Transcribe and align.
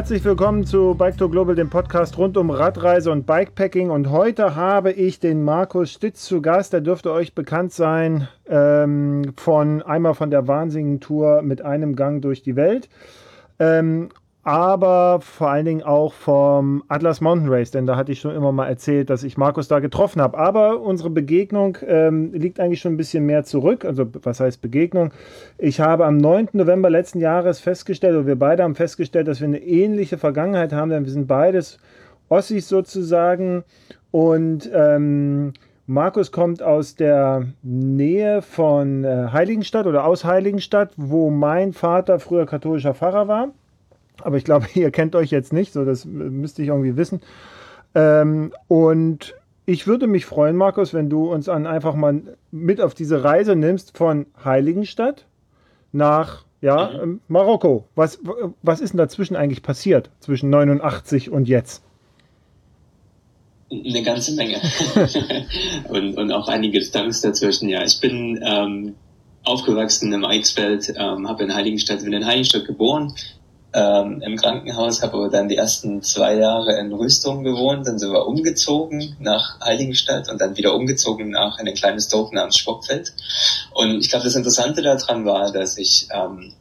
Herzlich 0.00 0.24
willkommen 0.24 0.64
zu 0.64 0.94
Bike 0.94 1.18
to 1.18 1.28
Global, 1.28 1.54
dem 1.54 1.68
Podcast 1.68 2.16
rund 2.16 2.38
um 2.38 2.48
Radreise 2.48 3.12
und 3.12 3.26
Bikepacking. 3.26 3.90
Und 3.90 4.08
heute 4.08 4.56
habe 4.56 4.92
ich 4.92 5.20
den 5.20 5.44
Markus 5.44 5.92
Stitz 5.92 6.24
zu 6.24 6.40
Gast. 6.40 6.72
Der 6.72 6.80
dürfte 6.80 7.12
euch 7.12 7.34
bekannt 7.34 7.74
sein 7.74 8.26
ähm, 8.48 9.34
von 9.36 9.82
einmal 9.82 10.14
von 10.14 10.30
der 10.30 10.48
wahnsinnigen 10.48 11.00
Tour 11.00 11.42
mit 11.42 11.60
einem 11.60 11.96
Gang 11.96 12.22
durch 12.22 12.40
die 12.42 12.56
Welt. 12.56 12.88
Ähm, 13.58 14.08
aber 14.42 15.20
vor 15.20 15.50
allen 15.50 15.66
Dingen 15.66 15.82
auch 15.82 16.14
vom 16.14 16.82
Atlas 16.88 17.20
Mountain 17.20 17.50
Race, 17.50 17.70
denn 17.70 17.86
da 17.86 17.96
hatte 17.96 18.12
ich 18.12 18.20
schon 18.20 18.34
immer 18.34 18.52
mal 18.52 18.68
erzählt, 18.68 19.10
dass 19.10 19.22
ich 19.22 19.36
Markus 19.36 19.68
da 19.68 19.80
getroffen 19.80 20.22
habe. 20.22 20.38
Aber 20.38 20.80
unsere 20.80 21.10
Begegnung 21.10 21.76
ähm, 21.86 22.32
liegt 22.32 22.58
eigentlich 22.58 22.80
schon 22.80 22.94
ein 22.94 22.96
bisschen 22.96 23.26
mehr 23.26 23.44
zurück. 23.44 23.84
Also 23.84 24.06
was 24.22 24.40
heißt 24.40 24.62
Begegnung? 24.62 25.12
Ich 25.58 25.80
habe 25.80 26.06
am 26.06 26.16
9. 26.16 26.48
November 26.52 26.88
letzten 26.88 27.20
Jahres 27.20 27.60
festgestellt, 27.60 28.14
oder 28.14 28.26
wir 28.26 28.38
beide 28.38 28.62
haben 28.62 28.74
festgestellt, 28.74 29.28
dass 29.28 29.40
wir 29.40 29.48
eine 29.48 29.62
ähnliche 29.62 30.16
Vergangenheit 30.16 30.72
haben, 30.72 30.88
denn 30.90 31.04
wir 31.04 31.12
sind 31.12 31.26
beides 31.26 31.78
Ossis 32.30 32.66
sozusagen. 32.66 33.64
Und 34.10 34.70
ähm, 34.72 35.52
Markus 35.86 36.32
kommt 36.32 36.62
aus 36.62 36.94
der 36.94 37.46
Nähe 37.62 38.40
von 38.40 39.04
äh, 39.04 39.28
Heiligenstadt 39.32 39.86
oder 39.86 40.04
aus 40.04 40.24
Heiligenstadt, 40.24 40.92
wo 40.96 41.28
mein 41.28 41.74
Vater 41.74 42.18
früher 42.20 42.46
katholischer 42.46 42.94
Pfarrer 42.94 43.28
war. 43.28 43.50
Aber 44.22 44.36
ich 44.36 44.44
glaube, 44.44 44.66
ihr 44.74 44.90
kennt 44.90 45.14
euch 45.14 45.30
jetzt 45.30 45.52
nicht, 45.52 45.72
so 45.72 45.84
das 45.84 46.04
müsste 46.04 46.62
ich 46.62 46.68
irgendwie 46.68 46.96
wissen. 46.96 47.20
Ähm, 47.94 48.52
und 48.68 49.34
ich 49.66 49.86
würde 49.86 50.06
mich 50.06 50.26
freuen, 50.26 50.56
Markus, 50.56 50.94
wenn 50.94 51.10
du 51.10 51.30
uns 51.30 51.48
an 51.48 51.66
einfach 51.66 51.94
mal 51.94 52.36
mit 52.50 52.80
auf 52.80 52.94
diese 52.94 53.22
Reise 53.22 53.56
nimmst 53.56 53.96
von 53.96 54.26
Heiligenstadt 54.44 55.26
nach 55.92 56.44
ja, 56.60 56.90
mhm. 56.90 57.02
Ähm, 57.02 57.20
Marokko. 57.28 57.86
Was, 57.94 58.18
was 58.62 58.80
ist 58.80 58.92
denn 58.92 58.98
dazwischen 58.98 59.36
eigentlich 59.36 59.62
passiert, 59.62 60.10
zwischen 60.20 60.50
89 60.50 61.30
und 61.30 61.48
jetzt? 61.48 61.82
Eine 63.70 64.02
ganze 64.02 64.34
Menge. 64.34 64.56
und, 65.88 66.18
und 66.18 66.32
auch 66.32 66.48
einige 66.48 66.82
Stunts 66.82 67.20
dazwischen, 67.20 67.68
ja. 67.68 67.82
Ich 67.84 68.00
bin 68.00 68.42
ähm, 68.44 68.94
aufgewachsen 69.44 70.12
im 70.12 70.24
Eichsfeld, 70.24 70.92
ähm, 70.96 71.28
habe 71.28 71.44
in 71.44 71.54
Heiligenstadt, 71.54 72.02
bin 72.02 72.12
in 72.12 72.26
Heiligenstadt 72.26 72.66
geboren, 72.66 73.14
ähm, 73.72 74.20
im 74.22 74.36
Krankenhaus, 74.36 75.02
habe 75.02 75.14
aber 75.14 75.28
dann 75.28 75.48
die 75.48 75.56
ersten 75.56 76.02
zwei 76.02 76.34
Jahre 76.34 76.78
in 76.78 76.92
Rüstung 76.92 77.44
gewohnt, 77.44 77.86
dann 77.86 77.98
sind 77.98 78.12
wir 78.12 78.26
umgezogen 78.26 79.16
nach 79.20 79.60
Heiligenstadt 79.60 80.28
und 80.28 80.40
dann 80.40 80.56
wieder 80.56 80.74
umgezogen 80.74 81.30
nach 81.30 81.58
in 81.58 81.68
ein 81.68 81.74
kleines 81.74 82.08
Dorf 82.08 82.32
namens 82.32 82.56
Spockfeld. 82.56 83.12
Und 83.74 84.00
ich 84.00 84.10
glaube, 84.10 84.24
das 84.24 84.34
Interessante 84.34 84.82
daran 84.82 85.24
war, 85.24 85.52
dass 85.52 85.78
ich 85.78 86.08
ähm, 86.12 86.54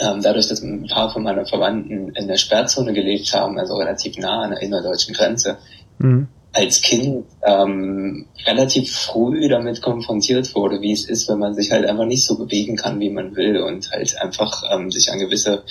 ähm, 0.00 0.20
dadurch, 0.22 0.48
dass 0.48 0.62
ein 0.62 0.86
paar 0.86 1.12
von 1.12 1.22
meinen 1.22 1.46
Verwandten 1.46 2.10
in 2.10 2.28
der 2.28 2.36
Sperrzone 2.36 2.92
gelebt 2.92 3.32
haben, 3.32 3.58
also 3.58 3.74
relativ 3.76 4.18
nah 4.18 4.42
an 4.42 4.50
der 4.50 4.62
innerdeutschen 4.62 5.14
Grenze, 5.14 5.58
mhm. 5.98 6.28
als 6.52 6.80
Kind 6.82 7.24
ähm, 7.42 8.26
relativ 8.46 8.94
früh 8.94 9.48
damit 9.48 9.80
konfrontiert 9.82 10.54
wurde, 10.54 10.80
wie 10.80 10.92
es 10.92 11.08
ist, 11.08 11.28
wenn 11.28 11.38
man 11.38 11.54
sich 11.54 11.72
halt 11.72 11.86
einfach 11.86 12.04
nicht 12.04 12.24
so 12.24 12.36
bewegen 12.36 12.76
kann, 12.76 13.00
wie 13.00 13.10
man 13.10 13.36
will 13.36 13.58
und 13.62 13.90
halt 13.90 14.20
einfach 14.20 14.62
ähm, 14.70 14.90
sich 14.90 15.10
an 15.10 15.18
gewisse 15.18 15.62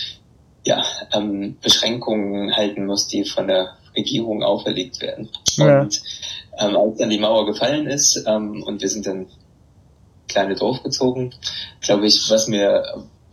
ja, 0.66 0.84
ähm, 1.14 1.58
Beschränkungen 1.62 2.56
halten 2.56 2.86
muss, 2.86 3.08
die 3.08 3.24
von 3.24 3.48
der 3.48 3.78
Regierung 3.96 4.44
auferlegt 4.44 5.02
werden. 5.02 5.30
Ja. 5.56 5.82
Und 5.82 6.02
ähm, 6.60 6.76
als 6.76 6.98
dann 6.98 7.10
die 7.10 7.20
Mauer 7.20 7.46
gefallen 7.46 7.88
ist 7.88 8.24
ähm, 8.28 8.64
und 8.64 8.82
wir 8.82 8.90
sind 8.90 9.06
dann 9.06 9.28
kleine 10.28 10.56
Dorf 10.56 10.84
gezogen, 10.84 11.34
glaube 11.82 12.08
ich, 12.08 12.30
was 12.30 12.48
mir 12.48 12.84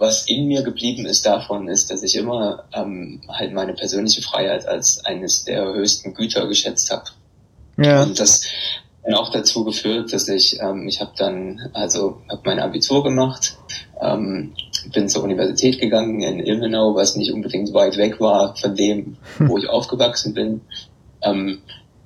was 0.02 0.26
in 0.26 0.48
mir 0.48 0.62
geblieben 0.62 1.06
ist 1.06 1.24
davon, 1.24 1.68
ist, 1.68 1.92
dass 1.92 2.02
ich 2.02 2.16
immer 2.16 2.64
ähm, 2.72 3.20
halt 3.28 3.52
meine 3.52 3.72
persönliche 3.72 4.20
Freiheit 4.20 4.66
als 4.66 5.04
eines 5.04 5.44
der 5.44 5.64
höchsten 5.64 6.12
Güter 6.12 6.48
geschätzt 6.48 6.90
habe. 6.90 7.04
Ja. 7.76 8.02
Und 8.02 8.18
das 8.18 8.44
hat 9.06 9.14
auch 9.14 9.30
dazu 9.30 9.64
geführt, 9.64 10.12
dass 10.12 10.26
ich, 10.26 10.60
ähm, 10.60 10.88
ich 10.88 11.00
habe 11.00 11.12
dann, 11.16 11.70
also 11.72 12.20
habe 12.28 12.42
mein 12.44 12.58
Abitur 12.58 13.04
gemacht, 13.04 13.56
ähm, 14.00 14.54
bin 14.90 15.08
zur 15.08 15.22
Universität 15.24 15.80
gegangen 15.80 16.22
in 16.22 16.40
Ilmenau, 16.40 16.94
was 16.94 17.16
nicht 17.16 17.32
unbedingt 17.32 17.72
weit 17.74 17.96
weg 17.96 18.20
war 18.20 18.56
von 18.56 18.74
dem, 18.74 19.16
hm. 19.36 19.48
wo 19.48 19.58
ich 19.58 19.68
aufgewachsen 19.68 20.34
bin. 20.34 20.62
Ähm, 21.22 21.58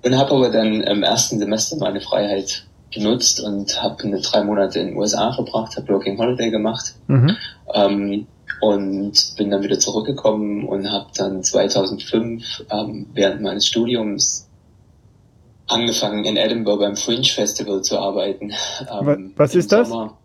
und 0.04 0.16
habe 0.16 0.32
aber 0.32 0.50
dann 0.50 0.82
im 0.82 1.02
ersten 1.02 1.38
Semester 1.38 1.76
meine 1.78 2.00
Freiheit 2.00 2.66
genutzt 2.92 3.40
und 3.40 3.82
habe 3.82 4.04
eine 4.04 4.20
drei 4.20 4.44
Monate 4.44 4.78
in 4.78 4.88
den 4.88 4.96
USA 4.96 5.32
verbracht, 5.32 5.76
habe 5.76 5.88
Working 5.92 6.18
Holiday 6.18 6.50
gemacht 6.50 6.94
mhm. 7.08 7.36
ähm, 7.74 8.26
und 8.60 9.34
bin 9.36 9.50
dann 9.50 9.62
wieder 9.62 9.78
zurückgekommen 9.78 10.66
und 10.66 10.90
habe 10.90 11.06
dann 11.16 11.42
2005 11.42 12.64
ähm, 12.70 13.06
während 13.12 13.42
meines 13.42 13.66
Studiums 13.66 14.48
angefangen 15.66 16.24
in 16.24 16.36
Edinburgh 16.36 16.80
beim 16.80 16.96
Fringe 16.96 17.24
Festival 17.24 17.82
zu 17.82 17.98
arbeiten. 17.98 18.52
Ähm, 18.88 19.32
Was 19.36 19.54
ist 19.54 19.72
das? 19.72 19.88
Sommer, 19.88 20.16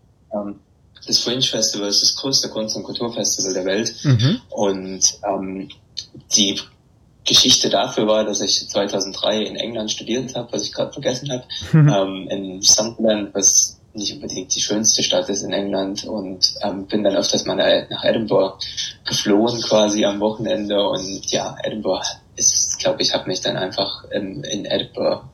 ähm, 1.02 1.06
das 1.06 1.18
Fringe 1.18 1.42
Festival 1.42 1.88
ist 1.88 2.02
das 2.02 2.16
größte 2.16 2.48
Kunst- 2.48 2.76
und 2.76 2.84
Kulturfestival 2.84 3.54
der 3.54 3.64
Welt. 3.64 3.94
Mhm. 4.04 4.40
Und 4.50 5.18
ähm, 5.26 5.68
die 6.36 6.60
Geschichte 7.24 7.70
dafür 7.70 8.06
war, 8.06 8.24
dass 8.24 8.40
ich 8.40 8.68
2003 8.68 9.42
in 9.42 9.56
England 9.56 9.90
studiert 9.90 10.34
habe, 10.34 10.52
was 10.52 10.64
ich 10.64 10.72
gerade 10.72 10.92
vergessen 10.92 11.30
habe, 11.30 11.44
mhm. 11.72 11.88
ähm, 11.88 12.28
in 12.28 12.62
Sunderland, 12.62 13.34
was 13.34 13.78
nicht 13.94 14.14
unbedingt 14.14 14.54
die 14.54 14.60
schönste 14.60 15.02
Stadt 15.02 15.28
ist 15.28 15.42
in 15.42 15.52
England 15.52 16.04
und 16.04 16.54
ähm, 16.62 16.86
bin 16.86 17.04
dann 17.04 17.14
öfters 17.14 17.44
mal 17.44 17.86
nach 17.90 18.04
Edinburgh 18.04 18.56
geflohen 19.04 19.60
quasi 19.60 20.04
am 20.04 20.18
Wochenende 20.20 20.82
und 20.82 21.30
ja, 21.30 21.56
Edinburgh 21.62 22.06
ist, 22.36 22.78
glaube 22.78 23.02
ich, 23.02 23.12
habe 23.12 23.28
mich 23.28 23.42
dann 23.42 23.56
einfach 23.56 24.04
in, 24.10 24.42
in 24.44 24.64
Edinburgh 24.64 25.24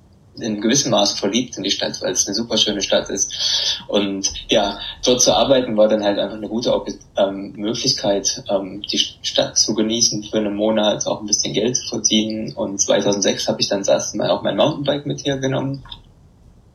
in 0.40 0.60
gewissem 0.60 0.90
Maße 0.90 1.16
verliebt 1.16 1.56
in 1.56 1.62
die 1.62 1.70
Stadt, 1.70 2.00
weil 2.00 2.12
es 2.12 2.26
eine 2.26 2.34
super 2.34 2.56
schöne 2.56 2.82
Stadt 2.82 3.08
ist. 3.10 3.82
Und 3.86 4.32
ja, 4.48 4.78
dort 5.04 5.20
zu 5.20 5.34
arbeiten 5.34 5.76
war 5.76 5.88
dann 5.88 6.04
halt 6.04 6.18
einfach 6.18 6.36
eine 6.36 6.48
gute 6.48 6.72
ähm, 7.16 7.52
Möglichkeit, 7.56 8.42
ähm, 8.48 8.82
die 8.82 8.98
Stadt 8.98 9.58
zu 9.58 9.74
genießen, 9.74 10.24
für 10.24 10.38
einen 10.38 10.56
Monat 10.56 11.06
auch 11.06 11.20
ein 11.20 11.26
bisschen 11.26 11.54
Geld 11.54 11.76
zu 11.76 11.88
verdienen. 11.88 12.52
Und 12.54 12.80
2006 12.80 13.48
habe 13.48 13.60
ich 13.60 13.68
dann 13.68 13.80
das 13.80 13.88
erste 13.88 14.18
Mal 14.18 14.30
auch 14.30 14.42
mein 14.42 14.56
Mountainbike 14.56 15.06
mit 15.06 15.24
hergenommen 15.24 15.82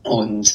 und 0.03 0.53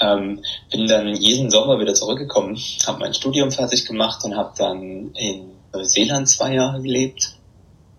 ähm, 0.00 0.40
bin 0.70 0.86
dann 0.86 1.08
jeden 1.08 1.50
Sommer 1.50 1.78
wieder 1.78 1.94
zurückgekommen, 1.94 2.58
habe 2.86 3.00
mein 3.00 3.14
Studium 3.14 3.50
fertig 3.50 3.84
gemacht 3.84 4.24
und 4.24 4.36
habe 4.36 4.52
dann 4.56 5.12
in 5.14 5.50
Neuseeland 5.72 6.28
zwei 6.28 6.54
Jahre 6.54 6.80
gelebt 6.80 7.37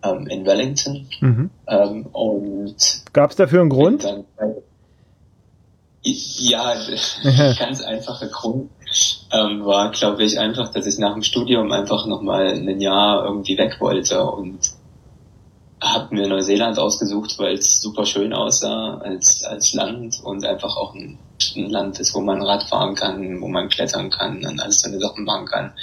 ähm, 0.03 0.27
in 0.27 0.45
Wellington. 0.45 1.07
Mhm. 1.21 1.49
Ähm, 1.67 2.05
und 2.07 2.75
Gab 3.13 3.31
es 3.31 3.35
dafür 3.35 3.61
einen 3.61 3.69
Grund? 3.69 4.03
Dann, 4.03 4.25
ja, 6.01 6.75
ganz 7.59 7.81
einfacher 7.81 8.27
Grund 8.27 8.69
ähm, 9.31 9.65
war, 9.65 9.91
glaube 9.91 10.23
ich, 10.23 10.39
einfach, 10.39 10.71
dass 10.71 10.87
ich 10.87 10.97
nach 10.97 11.13
dem 11.13 11.23
Studium 11.23 11.71
einfach 11.71 12.05
nochmal 12.05 12.47
ein 12.47 12.81
Jahr 12.81 13.25
irgendwie 13.25 13.57
weg 13.57 13.77
wollte 13.79 14.23
und 14.23 14.59
habe 15.81 16.13
mir 16.13 16.27
Neuseeland 16.27 16.77
ausgesucht, 16.77 17.37
weil 17.39 17.53
es 17.53 17.81
super 17.81 18.05
schön 18.05 18.33
aussah 18.33 18.97
als, 18.97 19.43
als 19.43 19.73
Land 19.73 20.19
und 20.23 20.45
einfach 20.45 20.75
auch 20.75 20.93
ein, 20.93 21.17
ein 21.55 21.69
Land 21.69 21.99
ist, 21.99 22.13
wo 22.13 22.19
man 22.19 22.41
Rad 22.41 22.63
fahren 22.63 22.95
kann, 22.95 23.39
wo 23.39 23.47
man 23.47 23.69
klettern 23.69 24.09
kann 24.09 24.45
und 24.45 24.59
alles 24.59 24.81
so 24.81 24.89
eine 24.89 24.99
Sachen 24.99 25.23
machen 25.23 25.45
kann. 25.45 25.73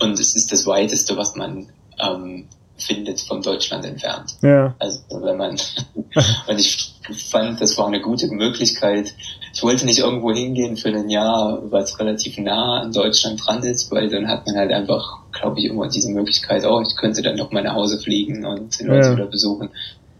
Und 0.00 0.18
es 0.18 0.34
ist 0.34 0.52
das 0.52 0.66
weiteste, 0.66 1.16
was 1.16 1.36
man 1.36 1.68
ähm, 1.98 2.46
findet 2.82 3.20
von 3.20 3.42
Deutschland 3.42 3.84
entfernt. 3.84 4.34
Ja. 4.42 4.74
Also 4.78 5.00
wenn 5.10 5.36
man, 5.36 5.50
und 6.46 6.60
ich 6.60 6.94
fand, 7.30 7.60
das 7.60 7.76
war 7.78 7.86
eine 7.86 8.00
gute 8.00 8.28
Möglichkeit. 8.28 9.14
Ich 9.54 9.62
wollte 9.62 9.84
nicht 9.84 9.98
irgendwo 9.98 10.32
hingehen 10.32 10.76
für 10.76 10.88
ein 10.88 11.10
Jahr, 11.10 11.60
weil 11.70 11.82
es 11.82 11.98
relativ 11.98 12.38
nah 12.38 12.80
an 12.80 12.92
Deutschland 12.92 13.40
dran 13.44 13.62
ist, 13.62 13.90
weil 13.90 14.08
dann 14.08 14.28
hat 14.28 14.46
man 14.46 14.56
halt 14.56 14.72
einfach, 14.72 15.18
glaube 15.32 15.60
ich, 15.60 15.66
immer 15.66 15.88
diese 15.88 16.10
Möglichkeit, 16.10 16.64
oh, 16.64 16.80
ich 16.80 16.96
könnte 16.96 17.22
dann 17.22 17.36
noch 17.36 17.50
mal 17.52 17.62
nach 17.62 17.74
Hause 17.74 17.98
fliegen 17.98 18.44
und 18.44 18.78
die 18.78 18.84
Leute 18.84 19.08
ja. 19.08 19.12
wieder 19.16 19.26
besuchen. 19.26 19.70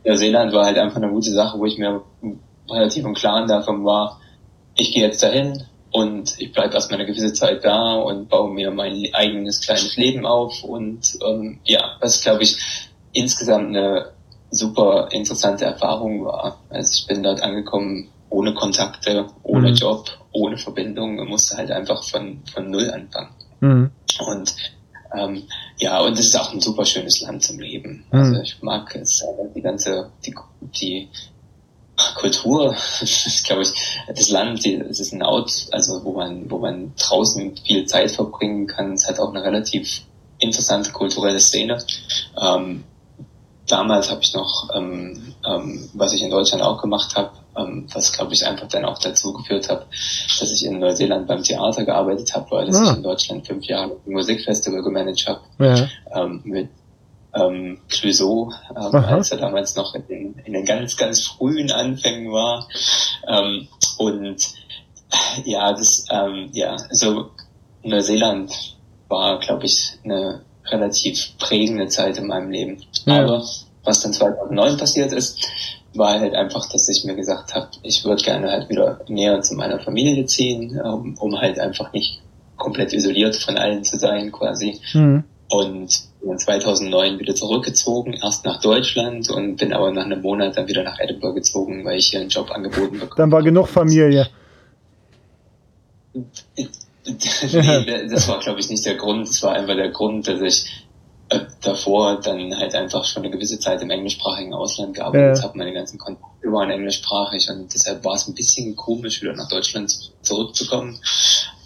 Neuseeland 0.05 0.53
war 0.53 0.67
halt 0.67 0.79
einfach 0.79 0.97
eine 0.97 1.11
gute 1.11 1.31
Sache, 1.31 1.59
wo 1.59 1.65
ich 1.65 1.79
mir 1.79 2.03
relativ 2.69 3.05
im 3.05 3.15
Klaren 3.15 3.49
davon 3.49 3.85
war, 3.85 4.21
ich 4.77 4.93
gehe 4.93 5.03
jetzt 5.03 5.23
dahin, 5.23 5.63
und 5.93 6.41
ich 6.41 6.53
bleibe 6.53 6.75
erstmal 6.75 7.01
eine 7.01 7.07
gewisse 7.07 7.33
Zeit 7.33 7.65
da 7.65 7.97
und 7.97 8.29
baue 8.29 8.53
mir 8.53 8.71
mein 8.71 9.07
eigenes 9.13 9.61
kleines 9.61 9.97
Leben 9.97 10.25
auf 10.25 10.65
und 10.65 11.19
ähm, 11.25 11.61
ja, 11.65 11.97
was 12.01 12.23
glaube 12.23 12.43
ich 12.43 12.57
insgesamt 13.13 13.69
eine 13.69 14.13
super 14.51 15.09
interessante 15.13 15.67
Erfahrung 15.67 16.25
war. 16.25 16.59
Also 16.71 16.95
ich 16.95 17.07
bin 17.07 17.23
dort 17.23 17.43
angekommen 17.43 18.09
ohne 18.31 18.55
Kontakte, 18.55 19.27
ohne 19.43 19.71
mhm. 19.71 19.75
Job, 19.75 20.11
ohne 20.33 20.57
Verbindung 20.57 21.19
und 21.19 21.29
musste 21.29 21.59
halt 21.59 21.71
einfach 21.71 22.03
von, 22.03 22.41
von 22.53 22.71
Null 22.71 22.91
anfangen. 22.91 23.31
Mhm. 23.61 23.91
Und 24.27 24.55
ähm, 25.15 25.43
ja, 25.77 26.01
und 26.01 26.19
es 26.19 26.27
ist 26.27 26.37
auch 26.37 26.55
ein 26.55 26.61
super 26.61 26.87
schönes 26.87 27.21
Land 27.21 27.43
zum 27.43 27.59
Leben. 27.59 28.05
Mhm. 28.11 28.19
Also 28.19 28.41
ich 28.41 28.63
mag 28.63 28.95
es, 28.97 29.23
die 29.55 29.61
ganze, 29.61 30.11
die, 30.25 30.35
die 30.63 31.09
Kultur, 32.15 32.75
ist, 33.01 33.45
glaube 33.47 33.63
ich, 33.63 33.73
das 34.09 34.31
Land, 34.31 34.65
es 34.67 35.01
ist 35.01 35.13
ein 35.13 35.23
Ort, 35.23 35.69
also 35.73 36.05
wo 36.05 36.13
man, 36.13 36.51
wo 36.51 36.59
man 36.59 36.93
draußen 36.97 37.57
viel 37.57 37.87
Zeit 37.87 38.11
verbringen 38.11 38.67
kann. 38.67 38.93
Es 38.93 39.09
hat 39.09 39.19
auch 39.19 39.31
eine 39.31 39.43
relativ 39.43 40.03
interessante 40.39 40.91
kulturelle 40.91 41.41
Szene. 41.41 41.79
Ähm, 42.41 42.85
damals 43.69 44.11
habe 44.11 44.23
ich 44.23 44.35
noch, 44.35 44.69
ähm, 44.75 45.35
ähm, 45.47 45.89
was 45.95 46.13
ich 46.13 46.23
in 46.23 46.31
Deutschland 46.31 46.63
auch 46.63 46.81
gemacht 46.81 47.15
habe, 47.15 47.31
ähm, 47.57 47.87
was 47.93 48.13
glaube 48.13 48.33
ich 48.33 48.47
einfach 48.47 48.69
dann 48.69 48.85
auch 48.85 48.99
dazu 48.99 49.33
geführt 49.33 49.69
hat, 49.69 49.87
dass 50.41 50.51
ich 50.51 50.65
in 50.65 50.79
Neuseeland 50.79 51.27
beim 51.27 51.43
Theater 51.43 51.85
gearbeitet 51.85 52.35
habe, 52.35 52.51
weil 52.51 52.75
ah. 52.75 52.91
ich 52.91 52.97
in 52.97 53.03
Deutschland 53.03 53.47
fünf 53.47 53.65
Jahre 53.67 53.97
Musikfestival 54.07 54.83
gemanagt 54.83 55.27
habe 55.27 55.41
ja. 55.59 55.89
ähm, 56.15 56.41
mit 56.45 56.69
ähm, 57.35 57.79
Clouseau, 57.89 58.53
ähm, 58.71 58.95
als 58.95 59.31
er 59.31 59.39
damals 59.39 59.77
noch 59.77 59.95
in 59.95 60.07
den, 60.07 60.35
in 60.45 60.53
den 60.53 60.65
ganz, 60.65 60.97
ganz 60.97 61.27
frühen 61.27 61.71
Anfängen 61.71 62.31
war. 62.33 62.69
Ähm, 63.27 63.69
und 63.99 64.55
ja, 65.45 65.73
das, 65.73 66.07
ähm, 66.11 66.51
ja, 66.53 66.77
also 66.91 67.31
Neuseeland 67.83 68.53
war, 69.09 69.39
glaube 69.41 69.67
ich, 69.67 69.99
eine 70.05 70.43
relativ 70.67 71.37
prägende 71.39 71.89
Zeit 71.89 72.19
in 72.19 72.27
meinem 72.27 72.51
Leben. 72.51 72.83
Ja. 73.07 73.25
Aber 73.25 73.45
was 73.85 74.01
dann 74.01 74.13
2009 74.13 74.77
passiert 74.77 75.13
ist, 75.13 75.49
war 75.95 76.21
halt 76.21 76.35
einfach, 76.35 76.71
dass 76.71 76.89
ich 76.89 77.05
mir 77.05 77.15
gesagt 77.15 77.55
habe, 77.55 77.69
ich 77.83 78.05
würde 78.05 78.23
gerne 78.23 78.51
halt 78.51 78.69
wieder 78.69 79.01
näher 79.09 79.43
zu 79.43 79.55
meiner 79.55 79.79
Familie 79.81 80.25
ziehen, 80.27 80.81
um, 80.81 81.17
um 81.19 81.39
halt 81.39 81.59
einfach 81.59 81.93
nicht 81.93 82.23
komplett 82.57 82.93
isoliert 82.93 83.37
von 83.37 83.59
allen 83.59 83.85
zu 83.85 83.99
sein 83.99 84.33
quasi. 84.33 84.81
Mhm. 84.95 85.25
Und 85.53 86.05
bin 86.23 86.39
2009 86.39 87.19
wieder 87.19 87.35
zurückgezogen, 87.35 88.15
erst 88.15 88.47
nach 88.47 88.59
Deutschland 88.63 89.29
und 89.29 89.57
bin 89.57 89.75
aber 89.75 89.91
nach 89.91 90.07
einem 90.07 90.23
Monat 90.23 90.57
dann 90.57 90.67
wieder 90.67 90.83
nach 90.83 90.99
Edinburgh 90.99 91.35
gezogen, 91.35 91.85
weil 91.85 91.99
ich 91.99 92.07
hier 92.07 92.21
einen 92.21 92.31
Job 92.31 92.51
angeboten 92.51 92.99
bekommen 92.99 93.19
Dann 93.19 93.31
war 93.33 93.43
genug 93.43 93.69
Familie. 93.69 94.29
nee, 96.15 96.69
das 98.09 98.29
war 98.29 98.39
glaube 98.41 98.61
ich 98.61 98.71
nicht 98.71 98.87
der 98.87 98.95
Grund. 98.95 99.29
Es 99.29 99.43
war 99.43 99.53
einfach 99.53 99.75
der 99.75 99.91
Grund, 99.91 100.27
dass 100.27 100.41
ich 100.41 100.87
äh, 101.29 101.41
davor 101.61 102.19
dann 102.19 102.57
halt 102.57 102.75
einfach 102.75 103.05
schon 103.05 103.23
eine 103.23 103.31
gewisse 103.31 103.59
Zeit 103.59 103.83
im 103.83 103.91
englischsprachigen 103.91 104.55
Ausland 104.55 104.95
gearbeitet 104.95 105.37
ja. 105.37 105.45
habe. 105.45 105.59
Meine 105.59 105.75
ganzen 105.75 105.99
Kontakte 105.99 106.51
waren 106.51 106.71
englischsprachig 106.71 107.51
und 107.51 107.75
deshalb 107.75 108.03
war 108.05 108.15
es 108.15 108.27
ein 108.27 108.35
bisschen 108.35 108.75
komisch, 108.75 109.21
wieder 109.21 109.35
nach 109.35 109.51
Deutschland 109.51 110.13
zurückzukommen. 110.23 110.99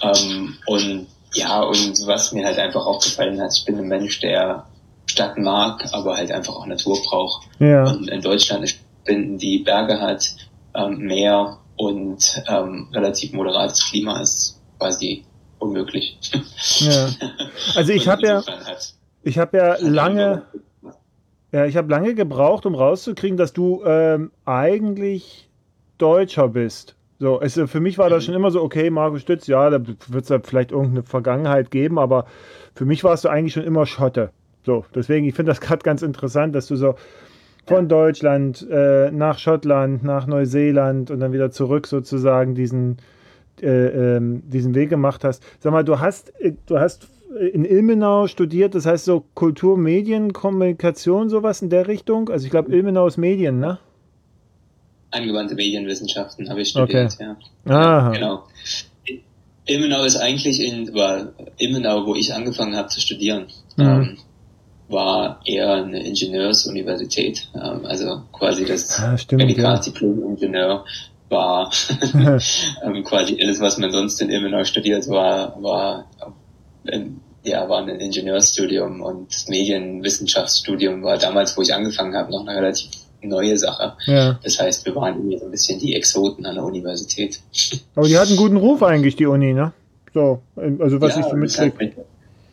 Ähm, 0.03 0.57
und 0.67 1.07
ja, 1.37 1.61
und 1.63 2.07
was 2.07 2.33
mir 2.33 2.47
halt 2.47 2.59
einfach 2.59 2.87
aufgefallen 2.87 3.41
hat, 3.41 3.53
ich 3.55 3.65
bin 3.65 3.79
ein 3.79 3.89
Mensch, 3.89 4.21
der 4.21 4.67
Stadt 5.07 5.39
mag, 5.39 5.85
aber 5.93 6.17
halt 6.17 6.33
einfach 6.33 6.55
auch 6.55 6.67
Natur 6.67 6.99
braucht. 7.03 7.47
Ja. 7.59 7.85
Und 7.91 8.09
in 8.09 8.23
Deutschland 8.23 8.75
bin, 9.05 9.39
die 9.39 9.59
Berge 9.59 10.01
hat, 10.01 10.35
ähm, 10.75 10.99
Meer 10.99 11.59
und 11.77 12.43
ähm, 12.49 12.89
relativ 12.93 13.33
moderates 13.33 13.85
Klima 13.85 14.21
ist 14.21 14.61
quasi 14.79 15.25
unmöglich. 15.59 16.19
Ja. 16.79 17.09
Also 17.75 17.93
ich 17.93 18.09
habe 18.09 18.27
ja, 18.27 18.43
ich 19.23 19.39
habe 19.39 19.57
ja 19.57 19.77
lange, 19.81 20.43
ja, 21.53 21.67
ich 21.67 21.77
habe 21.77 21.91
lange 21.91 22.15
gebraucht, 22.15 22.67
um 22.67 22.75
rauszukriegen, 22.75 23.37
dass 23.37 23.53
du 23.53 23.83
ähm, 23.85 24.31
eigentlich 24.45 25.49
Deutscher 25.99 26.49
bist. 26.49 26.96
So, 27.19 27.41
es, 27.41 27.59
für 27.67 27.81
mich 27.81 27.99
war 27.99 28.11
das 28.11 28.23
mhm. 28.23 28.27
schon 28.27 28.35
immer 28.35 28.51
so, 28.51 28.63
okay, 28.63 28.91
Markus 28.91 29.23
Stütz, 29.23 29.47
ja, 29.47 29.71
da 29.71 29.81
wird 29.87 30.25
es 30.25 30.29
ja 30.29 30.39
vielleicht 30.43 30.73
irgendeine 30.73 31.03
Vergangenheit 31.03 31.71
geben, 31.71 31.99
aber 31.99 32.27
für 32.75 32.85
mich 32.85 33.05
warst 33.05 33.25
du 33.25 33.29
eigentlich 33.29 33.55
schon 33.55 33.65
immer 33.65 33.87
Schotte. 33.87 34.31
So, 34.65 34.85
deswegen, 34.95 35.27
ich 35.27 35.35
finde 35.35 35.51
das 35.51 35.61
gerade 35.63 35.83
ganz 35.83 36.03
interessant, 36.03 36.55
dass 36.55 36.67
du 36.67 36.77
so 36.77 36.95
von 37.67 37.89
Deutschland 37.89 38.67
äh, 38.71 39.11
nach 39.11 39.39
Schottland, 39.39 40.05
nach 40.05 40.27
Neuseeland 40.27 41.11
und 41.11 41.21
dann 41.21 41.33
wieder 41.33 41.51
zurück 41.51 41.87
sozusagen 41.87 42.55
diesen, 42.55 42.99
äh, 43.61 44.17
ähm, 44.17 44.43
diesen 44.47 44.75
Weg 44.75 44.91
gemacht 44.91 45.25
hast. 45.25 45.43
Sag 45.59 45.73
mal, 45.73 45.83
du 45.83 45.99
hast, 45.99 46.33
äh, 46.41 46.53
du 46.67 46.79
hast 46.79 47.09
in 47.53 47.65
Ilmenau 47.65 48.29
studiert, 48.29 48.75
das 48.75 48.87
heißt 48.87 49.05
so 49.05 49.25
Kultur, 49.35 49.77
Medien, 49.77 50.33
Kommunikation, 50.33 51.29
sowas 51.29 51.61
in 51.61 51.71
der 51.71 51.89
Richtung. 51.89 52.31
Also 52.31 52.45
ich 52.45 52.51
glaube, 52.51 52.73
Ilmenau 52.73 53.07
ist 53.07 53.17
Medien, 53.17 53.59
ne? 53.59 53.79
Angewandte 55.17 55.55
Medienwissenschaften 55.55 56.49
habe 56.49 56.63
ich 56.63 56.69
studiert, 56.69 57.15
okay. 57.15 57.35
ja. 57.67 57.75
Aha. 57.75 58.11
Genau. 58.11 58.45
Ilmenau 59.67 60.05
ist 60.05 60.17
eigentlich 60.17 60.61
in, 60.61 60.95
war 60.95 61.33
Ilmenau, 61.59 62.07
wo 62.07 62.15
ich 62.15 62.33
angefangen 62.33 62.77
habe 62.77 62.89
zu 62.89 63.01
studieren, 63.01 63.47
mhm. 63.77 63.85
ähm, 63.85 64.19
war 64.89 65.41
eher 65.45 65.75
eine 65.75 66.07
Ingenieursuniversität, 66.07 67.49
ähm, 67.55 67.85
also 67.85 68.23
quasi 68.33 68.65
das 68.65 69.01
ah, 69.01 69.17
Medikaldiplom-Ingenieur 69.33 70.85
war 71.29 71.73
ähm, 72.85 73.03
quasi 73.03 73.37
alles, 73.43 73.61
was 73.61 73.79
man 73.79 73.91
sonst 73.91 74.21
in 74.23 74.31
Ilmenau 74.31 74.63
studiert, 74.65 75.09
war, 75.09 75.61
war, 75.61 76.09
ähm, 76.87 77.21
ja, 77.43 77.69
war 77.69 77.83
ein 77.83 77.89
Ingenieurstudium 77.89 79.01
und 79.01 79.49
Medienwissenschaftsstudium 79.49 81.03
war 81.03 81.19
damals, 81.19 81.57
wo 81.57 81.63
ich 81.63 81.75
angefangen 81.75 82.15
habe, 82.15 82.31
noch 82.31 82.47
eine 82.47 82.57
relativ 82.57 82.91
neue 83.27 83.57
Sache. 83.59 83.95
Ja. 84.07 84.39
Das 84.43 84.61
heißt, 84.61 84.87
wir 84.87 84.95
waren 84.95 85.17
irgendwie 85.17 85.39
so 85.39 85.45
ein 85.45 85.51
bisschen 85.51 85.79
die 85.79 85.95
Exoten 85.95 86.47
an 86.47 86.55
der 86.55 86.65
Universität. 86.65 87.41
Aber 87.95 88.07
die 88.07 88.19
hat 88.19 88.29
einen 88.29 88.37
guten 88.37 88.57
Ruf 88.57 88.83
eigentlich, 88.83 89.17
die 89.17 89.27
Uni, 89.27 89.53
ne? 89.53 89.73
So, 90.15 90.41
also 90.57 91.01
was 91.01 91.15
ja, 91.15 91.21
ich 91.21 91.27
so 91.27 91.37
mitkriege. 91.37 92.05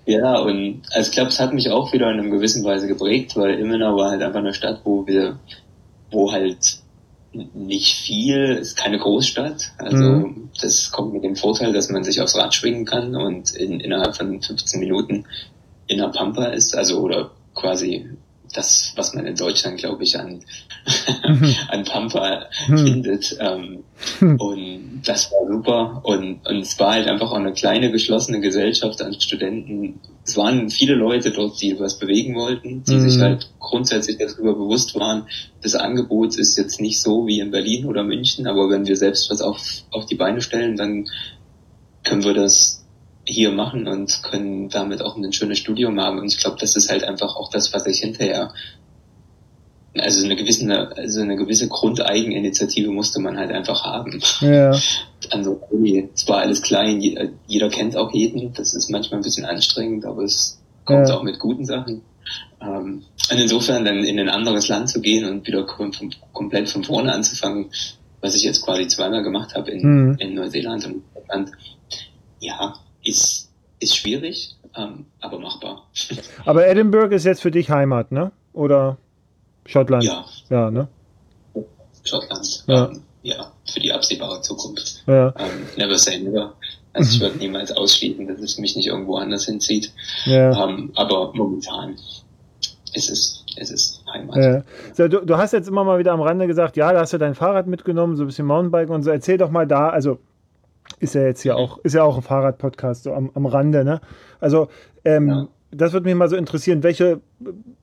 Ja, 0.05 0.37
und 0.39 0.81
also 0.91 1.09
ich 1.09 1.15
glaube, 1.15 1.29
es 1.29 1.39
hat 1.39 1.53
mich 1.53 1.71
auch 1.71 1.93
wieder 1.93 2.11
in 2.11 2.19
einer 2.19 2.29
gewissen 2.29 2.63
Weise 2.63 2.87
geprägt, 2.87 3.37
weil 3.37 3.57
Immenau 3.59 3.95
war 3.95 4.11
halt 4.11 4.21
einfach 4.21 4.39
eine 4.39 4.53
Stadt, 4.53 4.81
wo 4.83 5.07
wir, 5.07 5.39
wo 6.11 6.31
halt 6.31 6.79
nicht 7.53 7.93
viel, 7.95 8.57
ist 8.61 8.75
keine 8.75 8.99
Großstadt. 8.99 9.71
Also 9.77 10.03
mhm. 10.03 10.49
das 10.61 10.91
kommt 10.91 11.13
mit 11.13 11.23
dem 11.23 11.35
Vorteil, 11.35 11.73
dass 11.73 11.89
man 11.89 12.03
sich 12.03 12.21
aufs 12.21 12.37
Rad 12.37 12.53
schwingen 12.53 12.85
kann 12.85 13.15
und 13.15 13.51
in, 13.55 13.79
innerhalb 13.79 14.15
von 14.15 14.41
15 14.41 14.79
Minuten 14.79 15.25
in 15.87 15.97
der 15.97 16.09
Pampa 16.09 16.47
ist, 16.47 16.75
also 16.75 16.99
oder 16.99 17.31
quasi 17.55 18.05
das, 18.53 18.93
was 18.95 19.13
man 19.13 19.25
in 19.25 19.35
Deutschland, 19.35 19.77
glaube 19.77 20.03
ich, 20.03 20.17
an, 20.17 20.41
mhm. 21.27 21.55
an 21.69 21.83
Pampa 21.85 22.45
mhm. 22.67 22.77
findet. 22.77 23.37
Ähm, 23.39 23.83
mhm. 24.19 24.35
Und 24.39 25.01
das 25.05 25.31
war 25.31 25.47
super. 25.47 26.01
Und, 26.03 26.47
und 26.47 26.57
es 26.57 26.79
war 26.79 26.93
halt 26.93 27.07
einfach 27.07 27.31
auch 27.31 27.37
eine 27.37 27.53
kleine 27.53 27.91
geschlossene 27.91 28.39
Gesellschaft 28.39 29.01
an 29.01 29.19
Studenten. 29.19 29.99
Es 30.25 30.37
waren 30.37 30.69
viele 30.69 30.95
Leute 30.95 31.31
dort, 31.31 31.61
die 31.61 31.79
was 31.79 31.99
bewegen 31.99 32.35
wollten, 32.35 32.83
die 32.83 32.99
sich 32.99 33.19
halt 33.19 33.49
grundsätzlich 33.59 34.17
darüber 34.17 34.53
bewusst 34.53 34.95
waren, 34.95 35.27
das 35.61 35.75
Angebot 35.75 36.35
ist 36.35 36.57
jetzt 36.57 36.79
nicht 36.79 37.01
so 37.01 37.25
wie 37.25 37.39
in 37.39 37.51
Berlin 37.51 37.85
oder 37.85 38.03
München, 38.03 38.47
aber 38.47 38.69
wenn 38.69 38.85
wir 38.85 38.97
selbst 38.97 39.31
was 39.31 39.41
auf, 39.41 39.59
auf 39.91 40.05
die 40.05 40.15
Beine 40.15 40.41
stellen, 40.41 40.75
dann 40.75 41.05
können 42.03 42.23
wir 42.23 42.33
das 42.33 42.82
hier 43.25 43.51
machen 43.51 43.87
und 43.87 44.21
können 44.23 44.69
damit 44.69 45.01
auch 45.01 45.15
ein 45.15 45.33
schönes 45.33 45.59
Studium 45.59 45.99
haben. 45.99 46.19
Und 46.19 46.25
ich 46.25 46.39
glaube, 46.39 46.57
das 46.59 46.75
ist 46.75 46.89
halt 46.89 47.03
einfach 47.03 47.35
auch 47.35 47.49
das, 47.49 47.73
was 47.73 47.85
ich 47.85 47.99
hinterher 47.99 48.53
also 49.99 50.25
eine 50.25 50.35
gewisse, 50.35 50.91
also 50.97 51.21
eine 51.21 51.35
gewisse 51.35 51.67
Grundeigeninitiative 51.67 52.91
musste 52.91 53.19
man 53.19 53.37
halt 53.37 53.51
einfach 53.51 53.83
haben. 53.83 54.21
Ja. 54.41 54.77
Also 55.29 55.61
es 56.13 56.27
war 56.27 56.39
alles 56.39 56.61
klein, 56.61 57.01
jeder 57.47 57.69
kennt 57.69 57.95
auch 57.95 58.13
jeden, 58.13 58.53
das 58.53 58.73
ist 58.73 58.89
manchmal 58.89 59.21
ein 59.21 59.23
bisschen 59.23 59.45
anstrengend, 59.45 60.03
aber 60.03 60.23
es 60.23 60.61
kommt 60.83 61.07
ja. 61.07 61.15
auch 61.15 61.23
mit 61.23 61.39
guten 61.39 61.63
Sachen. 61.63 62.01
Ähm, 62.61 63.03
und 63.31 63.37
insofern 63.37 63.85
dann 63.85 64.03
in 64.03 64.19
ein 64.19 64.27
anderes 64.27 64.67
Land 64.67 64.89
zu 64.89 64.99
gehen 64.99 65.23
und 65.23 65.47
wieder 65.47 65.65
komplett 66.33 66.67
von 66.67 66.83
vorne 66.83 67.13
anzufangen, 67.13 67.71
was 68.19 68.35
ich 68.35 68.43
jetzt 68.43 68.65
quasi 68.65 68.85
zweimal 68.87 69.23
gemacht 69.23 69.55
habe 69.55 69.71
in, 69.71 69.81
mhm. 69.81 70.17
in 70.19 70.35
Neuseeland 70.35 70.85
und 70.87 71.03
Deutschland, 71.15 71.51
ja, 72.41 72.75
ist, 73.03 73.51
ist 73.79 73.95
schwierig, 73.95 74.55
ähm, 74.75 75.05
aber 75.19 75.39
machbar. 75.39 75.87
Aber 76.45 76.67
Edinburgh 76.67 77.15
ist 77.15 77.25
jetzt 77.25 77.41
für 77.41 77.51
dich 77.51 77.69
Heimat, 77.69 78.11
ne? 78.11 78.31
Oder 78.53 78.97
Schottland? 79.65 80.03
Ja. 80.03 80.25
Ja, 80.49 80.71
ne? 80.71 80.87
Schottland. 82.03 82.63
Ja. 82.67 82.89
Ähm, 82.89 83.01
ja, 83.21 83.51
für 83.71 83.79
die 83.79 83.91
absehbare 83.91 84.41
Zukunft. 84.41 85.03
Ja. 85.07 85.33
Ähm, 85.37 85.67
never 85.77 85.97
say 85.97 86.19
never. 86.19 86.53
Also 86.93 87.15
ich 87.15 87.21
würde 87.21 87.37
niemals 87.37 87.71
ausschließen, 87.71 88.27
dass 88.27 88.39
es 88.39 88.59
mich 88.59 88.75
nicht 88.75 88.87
irgendwo 88.87 89.15
anders 89.17 89.45
hinzieht. 89.45 89.91
Ja. 90.25 90.67
Ähm, 90.67 90.91
aber 90.95 91.33
momentan 91.33 91.95
ist 92.93 93.09
es, 93.09 93.43
ist 93.57 93.71
es 93.71 94.03
Heimat. 94.13 94.35
Ja. 94.35 94.63
So, 94.93 95.07
du, 95.07 95.25
du 95.25 95.37
hast 95.37 95.53
jetzt 95.53 95.67
immer 95.67 95.83
mal 95.83 95.97
wieder 95.97 96.11
am 96.11 96.21
Rande 96.21 96.45
gesagt, 96.45 96.77
ja, 96.77 96.93
da 96.93 96.99
hast 96.99 97.13
du 97.13 97.17
dein 97.17 97.33
Fahrrad 97.33 97.65
mitgenommen, 97.65 98.15
so 98.15 98.23
ein 98.23 98.27
bisschen 98.27 98.45
Mountainbike 98.45 98.89
und 98.89 99.03
so. 99.03 99.09
Erzähl 99.09 99.37
doch 99.37 99.49
mal 99.49 99.65
da, 99.65 99.89
also 99.89 100.19
ist 101.03 101.15
ja 101.15 101.23
jetzt 101.23 101.41
hier 101.41 101.57
auch, 101.57 101.77
ist 101.79 101.93
ja 101.93 102.03
auch 102.03 102.15
ein 102.15 102.21
Fahrradpodcast, 102.21 103.03
so 103.03 103.13
am, 103.13 103.29
am 103.33 103.45
Rande, 103.45 103.83
ne? 103.83 104.01
Also, 104.39 104.69
ähm, 105.03 105.27
ja. 105.27 105.47
das 105.71 105.93
würde 105.93 106.07
mich 106.07 106.15
mal 106.15 106.29
so 106.29 106.35
interessieren, 106.35 106.81
welche, 106.81 107.19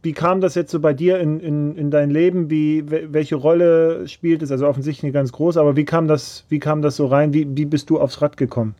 wie 0.03 0.13
kam 0.13 0.41
das 0.41 0.55
jetzt 0.55 0.73
so 0.73 0.81
bei 0.81 0.95
dir 0.95 1.21
in, 1.21 1.39
in, 1.39 1.77
in 1.77 1.91
dein 1.91 2.11
Leben? 2.11 2.51
Wie, 2.51 2.85
welche 2.89 3.37
Rolle 3.37 4.09
spielt 4.09 4.43
es? 4.43 4.51
Also 4.51 4.67
offensichtlich 4.67 5.05
eine 5.05 5.13
ganz 5.13 5.33
große, 5.33 5.61
aber 5.61 5.77
wie 5.77 5.85
kam 5.85 6.09
das, 6.09 6.45
wie 6.49 6.59
kam 6.59 6.83
das 6.83 6.97
so 6.97 7.07
rein? 7.07 7.35
Wie, 7.35 7.47
wie 7.57 7.67
bist 7.67 7.91
du 7.91 8.01
aufs 8.01 8.23
Rad 8.23 8.37
gekommen? 8.37 8.75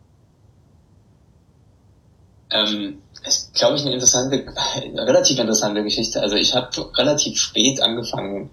Ähm, 2.49 2.97
ist, 3.25 3.53
glaube 3.53 3.75
ich, 3.77 3.83
eine 3.83 3.93
interessante, 3.93 4.45
eine 4.75 5.01
relativ 5.07 5.39
interessante 5.39 5.83
Geschichte. 5.83 6.19
Also 6.21 6.35
ich 6.35 6.55
habe 6.55 6.69
relativ 6.97 7.37
spät 7.37 7.81
angefangen, 7.81 8.49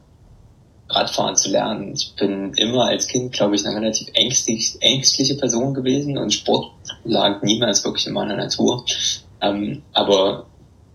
Radfahren 0.90 1.36
zu 1.36 1.50
lernen. 1.50 1.94
Ich 1.94 2.14
bin 2.16 2.52
immer 2.54 2.84
als 2.86 3.08
Kind, 3.08 3.32
glaube 3.32 3.54
ich, 3.54 3.66
eine 3.66 3.76
relativ 3.76 4.08
ängstlich, 4.14 4.76
ängstliche 4.80 5.34
Person 5.34 5.74
gewesen 5.74 6.16
und 6.16 6.32
Sport 6.32 6.72
lag 7.04 7.42
niemals 7.42 7.84
wirklich 7.84 8.06
in 8.06 8.14
meiner 8.14 8.36
Natur. 8.36 8.84
Ähm, 9.40 9.82
aber 9.92 10.46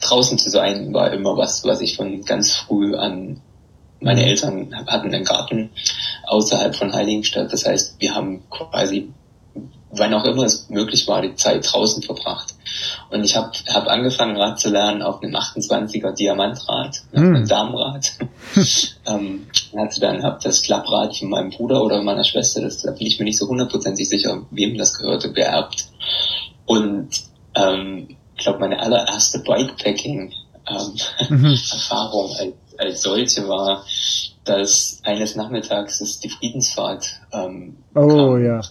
draußen 0.02 0.38
zu 0.38 0.50
sein 0.50 0.94
war 0.94 1.12
immer 1.14 1.38
was, 1.38 1.64
was 1.64 1.82
ich 1.82 1.96
von 1.96 2.24
ganz 2.24 2.52
früh 2.52 2.96
an 2.96 3.42
meine 4.04 4.22
mhm. 4.22 4.28
Eltern 4.28 4.88
hatten 4.88 5.14
einen 5.14 5.24
Garten 5.24 5.70
außerhalb 6.28 6.76
von 6.76 6.94
Heiligenstadt. 6.94 7.52
Das 7.52 7.66
heißt, 7.66 7.96
wir 8.00 8.14
haben 8.14 8.44
quasi, 8.50 9.12
wann 9.96 10.14
auch 10.14 10.26
immer 10.26 10.44
es 10.44 10.70
möglich 10.70 11.08
war, 11.08 11.22
die 11.22 11.36
Zeit 11.36 11.72
draußen 11.72 12.04
verbracht. 12.04 12.54
Und 13.10 13.24
ich 13.24 13.36
habe 13.36 13.52
hab 13.68 13.88
angefangen, 13.88 14.38
Rad 14.38 14.60
zu 14.60 14.70
lernen 14.70 15.02
auf 15.02 15.22
einem 15.22 15.36
28er 15.36 16.14
Diamantrad, 16.14 17.02
mm. 17.12 17.18
einem 17.18 17.48
Damenrad. 17.48 18.12
ähm, 19.06 19.48
hatte 19.78 20.00
dann 20.00 20.24
hab 20.24 20.42
das 20.42 20.64
Klapprad 20.64 21.16
von 21.16 21.30
meinem 21.30 21.52
Bruder 21.52 21.84
oder 21.84 22.02
meiner 22.02 22.24
Schwester, 22.24 22.62
das, 22.62 22.82
da 22.82 22.92
bin 22.92 23.08
ich 23.08 23.20
mir 23.20 23.26
nicht 23.26 23.38
so 23.38 23.48
hundertprozentig 23.48 24.10
sicher, 24.10 24.42
wem 24.52 24.78
das 24.78 24.98
gehörte, 24.98 25.32
geerbt. 25.32 25.86
Und 26.66 27.10
ähm, 27.56 28.18
ich 28.36 28.44
glaube, 28.44 28.60
meine 28.60 28.80
allererste 28.80 29.40
Bikepacking-Erfahrung 29.40 31.30
ähm, 31.30 31.38
mhm. 31.38 31.46
als, 32.40 32.54
als 32.78 33.02
solche 33.04 33.48
war, 33.48 33.86
dass 34.44 35.00
eines 35.04 35.36
Nachmittags 35.36 36.02
ist 36.02 36.24
die 36.24 36.30
Friedensfahrt 36.30 37.06
ähm, 37.32 37.78
oh, 37.96 38.38
ja. 38.38 38.62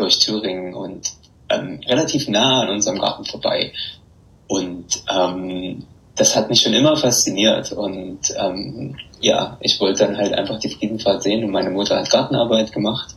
Durch 0.00 0.18
Thüringen 0.18 0.74
und 0.74 1.12
ähm, 1.48 1.80
relativ 1.86 2.28
nah 2.28 2.62
an 2.62 2.70
unserem 2.70 2.98
Garten 2.98 3.24
vorbei. 3.24 3.72
Und 4.48 5.02
ähm, 5.08 5.84
das 6.16 6.36
hat 6.36 6.50
mich 6.50 6.60
schon 6.60 6.74
immer 6.74 6.96
fasziniert 6.96 7.72
und 7.72 8.20
ähm, 8.36 8.96
ja, 9.20 9.56
ich 9.60 9.80
wollte 9.80 10.04
dann 10.04 10.16
halt 10.16 10.34
einfach 10.34 10.58
die 10.58 10.68
Friedenfahrt 10.68 11.22
sehen 11.22 11.44
und 11.44 11.50
meine 11.50 11.70
Mutter 11.70 11.96
hat 11.96 12.10
Gartenarbeit 12.10 12.72
gemacht 12.72 13.14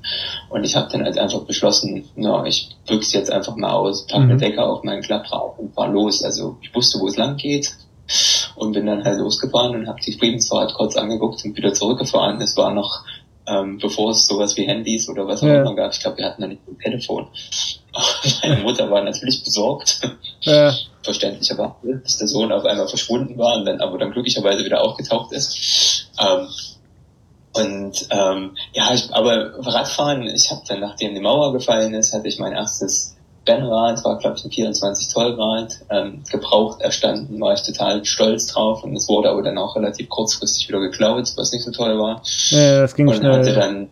und 0.49 0.63
ich 0.63 0.75
habe 0.75 0.89
dann 0.91 1.03
halt 1.03 1.17
einfach 1.17 1.41
beschlossen, 1.41 2.05
na, 2.15 2.45
ich 2.45 2.69
büchse 2.87 3.17
jetzt 3.17 3.31
einfach 3.31 3.55
mal 3.55 3.71
aus, 3.71 4.05
pack 4.07 4.21
eine 4.21 4.35
mhm. 4.35 4.39
Decke 4.39 4.63
auf 4.63 4.83
meinen 4.83 5.01
Klapprad 5.01 5.59
und 5.59 5.73
fahr 5.73 5.89
los. 5.89 6.23
Also 6.23 6.57
ich 6.61 6.73
wusste, 6.73 6.99
wo 6.99 7.07
es 7.07 7.17
lang 7.17 7.35
geht 7.37 7.73
und 8.55 8.73
bin 8.73 8.85
dann 8.85 9.03
halt 9.03 9.19
losgefahren 9.19 9.75
und 9.75 9.87
habe 9.87 9.99
die 10.01 10.13
Friedensfahrt 10.13 10.73
kurz 10.73 10.95
angeguckt 10.95 11.43
und 11.43 11.57
wieder 11.57 11.73
zurückgefahren. 11.73 12.39
Es 12.41 12.55
war 12.55 12.73
noch 12.73 13.03
ähm, 13.47 13.77
bevor 13.77 14.11
es 14.11 14.25
sowas 14.25 14.55
wie 14.57 14.65
Handys 14.65 15.09
oder 15.09 15.27
was 15.27 15.43
auch 15.43 15.47
ja. 15.47 15.61
immer 15.61 15.75
gab. 15.75 15.93
Ich 15.93 15.99
glaube, 15.99 16.17
wir 16.17 16.25
hatten 16.25 16.41
da 16.41 16.47
nicht 16.47 16.61
ein 16.67 16.79
Telefon. 16.79 17.27
Meine 18.43 18.61
Mutter 18.61 18.89
war 18.89 19.03
natürlich 19.03 19.43
besorgt. 19.43 20.01
Ja. 20.41 20.73
Verständlicherweise, 21.03 22.01
dass 22.03 22.17
der 22.17 22.27
Sohn 22.27 22.51
auf 22.51 22.65
einmal 22.65 22.87
verschwunden 22.87 23.37
war 23.37 23.57
und 23.57 23.65
dann 23.65 23.81
aber 23.81 23.97
dann 23.97 24.11
glücklicherweise 24.11 24.63
wieder 24.63 24.81
aufgetaucht 24.81 25.33
ist. 25.33 26.09
Ähm, 26.19 26.47
und 27.53 28.07
ähm, 28.09 28.57
ja, 28.73 28.93
ich, 28.93 29.13
aber 29.13 29.53
Radfahren, 29.59 30.23
ich 30.23 30.49
habe 30.49 30.61
dann, 30.67 30.79
nachdem 30.79 31.13
die 31.13 31.21
Mauer 31.21 31.53
gefallen 31.53 31.93
ist, 31.93 32.13
hatte 32.13 32.27
ich 32.27 32.39
mein 32.39 32.53
erstes 32.53 33.12
Rennrad, 33.47 34.03
war 34.05 34.17
glaube 34.17 34.37
ich 34.37 34.45
ein 34.45 34.51
24 34.51 35.09
Zoll 35.09 35.35
Rad, 35.39 35.79
ähm, 35.89 36.23
gebraucht 36.31 36.81
erstanden, 36.81 37.39
war 37.41 37.53
ich 37.53 37.63
total 37.63 38.03
stolz 38.05 38.47
drauf 38.47 38.83
und 38.83 38.95
es 38.95 39.07
wurde 39.09 39.29
aber 39.29 39.43
dann 39.43 39.57
auch 39.57 39.75
relativ 39.75 40.09
kurzfristig 40.09 40.67
wieder 40.69 40.79
geklaut, 40.79 41.31
was 41.35 41.51
nicht 41.51 41.63
so 41.63 41.71
toll 41.71 41.97
war. 41.99 42.21
Ja, 42.49 42.81
das 42.81 42.95
ging 42.95 43.07
und 43.07 43.15
schnell. 43.15 43.31
Hatte 43.33 43.53
dann 43.53 43.89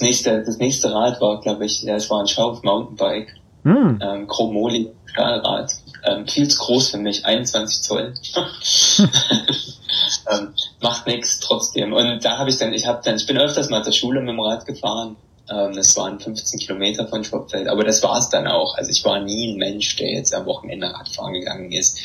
nächste, 0.00 0.42
das 0.42 0.58
nächste 0.58 0.92
Rad 0.92 1.20
war, 1.20 1.40
glaube 1.40 1.64
ich, 1.64 1.82
ja, 1.82 1.96
es 1.96 2.10
war 2.10 2.20
ein 2.20 2.28
Schauf 2.28 2.62
Mountainbike, 2.62 3.34
hm. 3.64 3.98
ähm, 4.02 4.26
Chromoli 4.26 4.92
Stahlrad, 5.06 5.72
ähm, 6.04 6.26
viel 6.26 6.48
zu 6.48 6.58
groß 6.58 6.90
für 6.90 6.98
mich, 6.98 7.24
21 7.24 7.82
Zoll. 7.82 8.12
ähm, 10.30 10.48
macht 10.80 11.06
nichts 11.06 11.40
trotzdem. 11.40 11.92
Und 11.92 12.24
da 12.24 12.38
habe 12.38 12.50
ich 12.50 12.58
dann, 12.58 12.74
ich 12.74 12.86
habe 12.86 13.00
dann, 13.04 13.16
ich 13.16 13.26
bin 13.26 13.38
öfters 13.38 13.70
mal 13.70 13.82
zur 13.82 13.92
Schule 13.92 14.20
mit 14.20 14.30
dem 14.30 14.40
Rad 14.40 14.66
gefahren 14.66 15.16
ähm, 15.48 15.74
das 15.74 15.96
waren 15.96 16.18
15 16.18 16.60
Kilometer 16.60 17.06
von 17.06 17.24
Schwabfeld, 17.24 17.68
aber 17.68 17.84
das 17.84 18.02
war 18.02 18.18
es 18.18 18.28
dann 18.28 18.46
auch. 18.46 18.76
Also 18.76 18.90
ich 18.90 19.04
war 19.04 19.20
nie 19.20 19.52
ein 19.52 19.58
Mensch, 19.58 19.96
der 19.96 20.12
jetzt 20.12 20.34
am 20.34 20.46
Wochenende 20.46 20.86
Radfahren 20.86 21.34
gegangen 21.34 21.72
ist. 21.72 21.98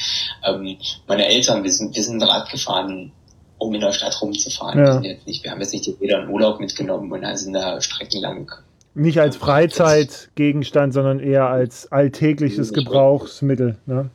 Ähm, 0.45 0.77
meine 1.07 1.27
Eltern, 1.27 1.63
wir 1.63 1.71
sind, 1.71 1.95
wir 1.95 2.03
sind 2.03 2.21
Rad 2.21 2.49
gefahren, 2.49 3.11
um 3.57 3.73
in 3.73 3.81
der 3.81 3.91
Stadt 3.91 4.19
rumzufahren. 4.21 4.79
Ja. 4.79 4.85
Wir, 4.85 4.93
sind 4.93 5.03
jetzt 5.05 5.27
nicht, 5.27 5.43
wir 5.43 5.51
haben 5.51 5.61
jetzt 5.61 5.73
nicht 5.73 5.89
jeder 5.99 6.19
einen 6.19 6.29
Urlaub 6.29 6.59
mitgenommen 6.59 7.11
und 7.11 7.37
sind 7.37 7.53
da 7.53 7.81
streckenlang. 7.81 8.51
Nicht 8.93 9.19
als 9.19 9.37
Freizeitgegenstand, 9.37 10.93
sondern 10.93 11.19
eher 11.19 11.47
als 11.47 11.91
alltägliches 11.91 12.73
Gebrauchsmittel. 12.73 13.77
Ne? 13.85 14.09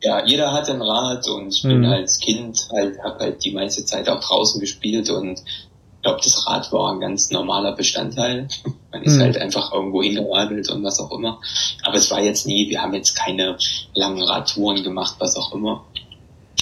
ja, 0.00 0.24
jeder 0.24 0.52
hatte 0.52 0.72
ein 0.72 0.82
Rad 0.82 1.28
und 1.28 1.48
ich 1.48 1.62
bin 1.62 1.80
mhm. 1.80 1.86
als 1.86 2.20
Kind 2.20 2.68
halt, 2.72 3.02
habe 3.02 3.18
halt 3.18 3.44
die 3.44 3.52
meiste 3.52 3.84
Zeit 3.84 4.08
auch 4.08 4.20
draußen 4.20 4.60
gespielt 4.60 5.10
und 5.10 5.42
glaube, 6.02 6.20
das 6.22 6.46
Rad 6.46 6.72
war 6.72 6.92
ein 6.92 7.00
ganz 7.00 7.30
normaler 7.30 7.72
Bestandteil. 7.72 8.48
Man 8.92 9.02
ist 9.02 9.16
mhm. 9.16 9.22
halt 9.22 9.38
einfach 9.38 9.72
irgendwo 9.72 10.02
hingeradelt 10.02 10.70
und 10.70 10.82
was 10.82 10.98
auch 11.00 11.12
immer. 11.12 11.40
Aber 11.82 11.96
es 11.96 12.10
war 12.10 12.20
jetzt 12.20 12.46
nie, 12.46 12.68
wir 12.70 12.82
haben 12.82 12.94
jetzt 12.94 13.14
keine 13.14 13.58
langen 13.94 14.22
Radtouren 14.22 14.82
gemacht, 14.82 15.16
was 15.18 15.36
auch 15.36 15.52
immer. 15.52 15.84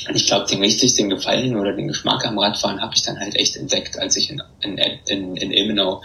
Und 0.09 0.17
ich 0.17 0.27
glaube, 0.27 0.47
den 0.47 0.61
richtigsten 0.61 1.09
Gefallen 1.09 1.57
oder 1.57 1.73
den 1.73 1.89
Geschmack 1.89 2.27
am 2.27 2.39
Radfahren 2.39 2.81
habe 2.81 2.95
ich 2.95 3.03
dann 3.03 3.19
halt 3.19 3.37
echt 3.37 3.57
entdeckt, 3.57 3.99
als 3.99 4.17
ich 4.17 4.31
in, 4.31 4.43
in, 4.61 4.79
in, 5.07 5.37
in 5.37 5.51
Ilmenau 5.53 6.03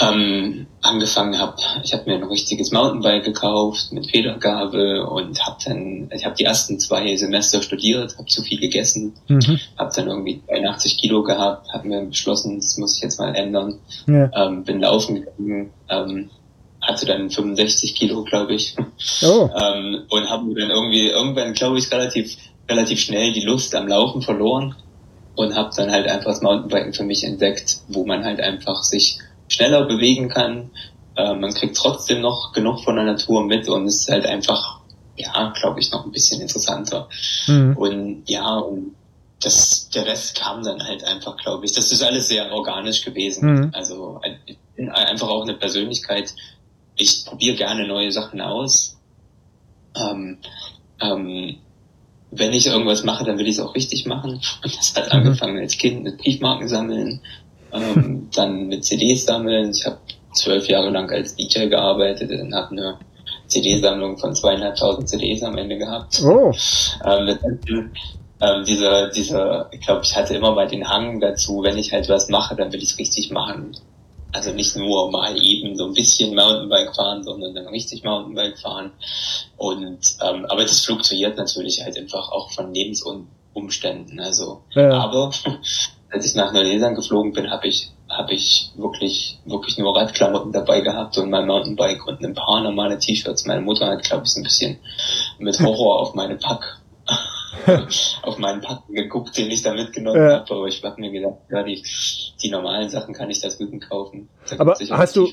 ähm, 0.00 0.66
angefangen 0.80 1.38
habe. 1.38 1.56
Ich 1.84 1.92
habe 1.92 2.08
mir 2.08 2.16
ein 2.16 2.24
richtiges 2.24 2.72
Mountainbike 2.72 3.24
gekauft 3.24 3.92
mit 3.92 4.10
Federgabel 4.10 5.00
und 5.00 5.44
habe 5.46 5.56
dann, 5.64 6.10
ich 6.14 6.24
habe 6.24 6.34
die 6.36 6.44
ersten 6.44 6.78
zwei 6.78 7.14
Semester 7.16 7.62
studiert, 7.62 8.16
habe 8.16 8.26
zu 8.26 8.42
viel 8.42 8.58
gegessen, 8.58 9.14
mhm. 9.28 9.60
habe 9.78 9.92
dann 9.94 10.08
irgendwie 10.08 10.42
82 10.46 10.98
Kilo 10.98 11.22
gehabt, 11.22 11.72
habe 11.72 11.88
mir 11.88 12.02
beschlossen, 12.06 12.56
das 12.56 12.78
muss 12.78 12.96
ich 12.96 13.02
jetzt 13.02 13.18
mal 13.18 13.34
ändern. 13.34 13.78
Ja. 14.06 14.30
Ähm, 14.34 14.64
bin 14.64 14.80
laufen 14.80 15.16
gegangen, 15.16 15.70
ähm, 15.88 16.30
hatte 16.80 17.04
dann 17.04 17.30
65 17.30 17.94
Kilo, 17.94 18.24
glaube 18.24 18.54
ich, 18.54 18.74
oh. 19.22 19.50
ähm, 19.60 20.04
und 20.08 20.30
habe 20.30 20.44
mir 20.44 20.54
dann 20.54 20.70
irgendwie 20.70 21.08
irgendwann, 21.08 21.52
glaube 21.52 21.78
ich, 21.78 21.92
relativ 21.92 22.36
relativ 22.70 23.00
schnell 23.00 23.32
die 23.32 23.42
Lust 23.42 23.74
am 23.74 23.88
Laufen 23.88 24.22
verloren 24.22 24.76
und 25.34 25.54
habe 25.54 25.70
dann 25.76 25.90
halt 25.90 26.06
einfach 26.06 26.30
das 26.30 26.42
Mountainbiken 26.42 26.92
für 26.92 27.04
mich 27.04 27.24
entdeckt, 27.24 27.80
wo 27.88 28.06
man 28.06 28.24
halt 28.24 28.40
einfach 28.40 28.82
sich 28.82 29.18
schneller 29.50 29.84
bewegen 29.84 30.30
kann. 30.30 30.70
Äh, 31.16 31.34
man 31.34 31.52
kriegt 31.52 31.76
trotzdem 31.76 32.22
noch 32.22 32.52
genug 32.52 32.82
von 32.84 32.96
der 32.96 33.04
Natur 33.04 33.44
mit 33.44 33.68
und 33.68 33.86
es 33.86 34.02
ist 34.02 34.08
halt 34.08 34.24
einfach, 34.24 34.80
ja, 35.16 35.52
glaube 35.60 35.80
ich, 35.80 35.90
noch 35.90 36.06
ein 36.06 36.12
bisschen 36.12 36.40
interessanter. 36.40 37.08
Mhm. 37.46 37.76
Und 37.76 38.22
ja, 38.26 38.56
und 38.56 38.94
das, 39.42 39.88
der 39.90 40.06
Rest 40.06 40.36
kam 40.36 40.62
dann 40.62 40.82
halt 40.82 41.04
einfach, 41.04 41.36
glaube 41.36 41.64
ich. 41.66 41.72
Das 41.72 41.90
ist 41.90 42.02
alles 42.02 42.28
sehr 42.28 42.50
organisch 42.52 43.04
gewesen. 43.04 43.54
Mhm. 43.54 43.70
Also 43.72 44.20
ich 44.46 44.58
bin 44.76 44.90
einfach 44.90 45.28
auch 45.28 45.42
eine 45.42 45.54
Persönlichkeit. 45.54 46.34
Ich 46.96 47.24
probiere 47.24 47.56
gerne 47.56 47.86
neue 47.86 48.12
Sachen 48.12 48.40
aus. 48.40 48.98
Ähm, 49.96 50.38
ähm, 51.00 51.56
wenn 52.30 52.52
ich 52.52 52.66
irgendwas 52.66 53.02
mache, 53.02 53.24
dann 53.24 53.38
will 53.38 53.48
ich 53.48 53.56
es 53.56 53.60
auch 53.60 53.74
richtig 53.74 54.06
machen. 54.06 54.40
Und 54.62 54.76
das 54.76 54.94
hat 54.94 55.06
mhm. 55.06 55.20
angefangen 55.20 55.58
als 55.58 55.76
Kind 55.78 56.02
mit 56.02 56.18
Briefmarken 56.18 56.68
sammeln, 56.68 57.20
ähm, 57.72 58.28
dann 58.34 58.68
mit 58.68 58.84
CDs 58.84 59.24
sammeln. 59.26 59.70
Ich 59.70 59.86
habe 59.86 59.98
zwölf 60.32 60.68
Jahre 60.68 60.90
lang 60.90 61.10
als 61.10 61.34
DJ 61.34 61.66
gearbeitet 61.66 62.30
und 62.30 62.54
habe 62.54 62.70
eine 62.70 62.98
CD-Sammlung 63.46 64.16
von 64.16 64.34
zweieinhalbtausend 64.34 65.08
CDs 65.08 65.42
am 65.42 65.58
Ende 65.58 65.76
gehabt. 65.76 66.22
Oh. 66.24 66.52
Ähm, 67.04 67.38
ähm, 68.40 68.64
dieser, 68.64 69.08
dieser, 69.10 69.68
ich 69.72 69.80
glaube, 69.80 70.02
ich 70.04 70.16
hatte 70.16 70.34
immer 70.34 70.52
mal 70.52 70.68
den 70.68 70.88
Hang 70.88 71.20
dazu, 71.20 71.62
wenn 71.62 71.76
ich 71.76 71.92
halt 71.92 72.08
was 72.08 72.28
mache, 72.28 72.56
dann 72.56 72.72
will 72.72 72.82
ich 72.82 72.92
es 72.92 72.98
richtig 72.98 73.30
machen. 73.30 73.76
Also 74.32 74.52
nicht 74.52 74.76
nur 74.76 75.10
mal 75.10 75.36
eben 75.36 75.76
so 75.76 75.86
ein 75.86 75.92
bisschen 75.92 76.34
Mountainbike 76.34 76.94
fahren, 76.94 77.24
sondern 77.24 77.54
dann 77.54 77.66
richtig 77.66 78.04
Mountainbike 78.04 78.58
fahren. 78.58 78.92
Und 79.56 79.98
ähm, 80.22 80.46
aber 80.46 80.62
das 80.62 80.84
fluktuiert 80.84 81.36
natürlich 81.36 81.82
halt 81.82 81.98
einfach 81.98 82.30
auch 82.30 82.50
von 82.52 82.72
Lebensumständen. 82.72 84.20
Also 84.20 84.62
ja. 84.74 84.92
aber 84.92 85.32
als 86.10 86.26
ich 86.26 86.34
nach 86.34 86.52
Neuseeland 86.52 86.96
geflogen 86.96 87.32
bin, 87.32 87.50
habe 87.50 87.68
ich 87.68 87.90
habe 88.08 88.34
ich 88.34 88.72
wirklich 88.76 89.38
wirklich 89.44 89.78
nur 89.78 89.96
Radklamotten 89.96 90.52
dabei 90.52 90.80
gehabt 90.80 91.16
und 91.18 91.30
mein 91.30 91.46
Mountainbike 91.46 92.06
und 92.06 92.24
ein 92.24 92.34
paar 92.34 92.62
normale 92.62 92.98
T-Shirts. 92.98 93.46
Meine 93.46 93.60
Mutter 93.60 93.86
hat 93.86 94.02
glaube 94.02 94.24
ich 94.24 94.32
so 94.32 94.40
ein 94.40 94.44
bisschen 94.44 94.78
mit 95.38 95.60
Horror 95.60 96.00
auf 96.00 96.14
meine 96.14 96.36
Pack 96.36 96.80
auf 98.22 98.38
meinen 98.38 98.60
Packen 98.60 98.94
geguckt, 98.94 99.36
den 99.36 99.50
ich 99.50 99.62
da 99.62 99.74
mitgenommen 99.74 100.20
ja. 100.20 100.40
habe, 100.40 100.54
aber 100.54 100.66
ich 100.66 100.82
habe 100.82 101.00
mir 101.00 101.10
gedacht, 101.10 101.38
ja, 101.50 101.62
die, 101.62 101.82
die 102.42 102.50
normalen 102.50 102.88
Sachen 102.88 103.14
kann 103.14 103.30
ich 103.30 103.40
da 103.40 103.48
drüben 103.48 103.80
kaufen. 103.80 104.28
Da 104.48 104.58
aber 104.58 104.76
hast 104.90 105.16
du, 105.16 105.28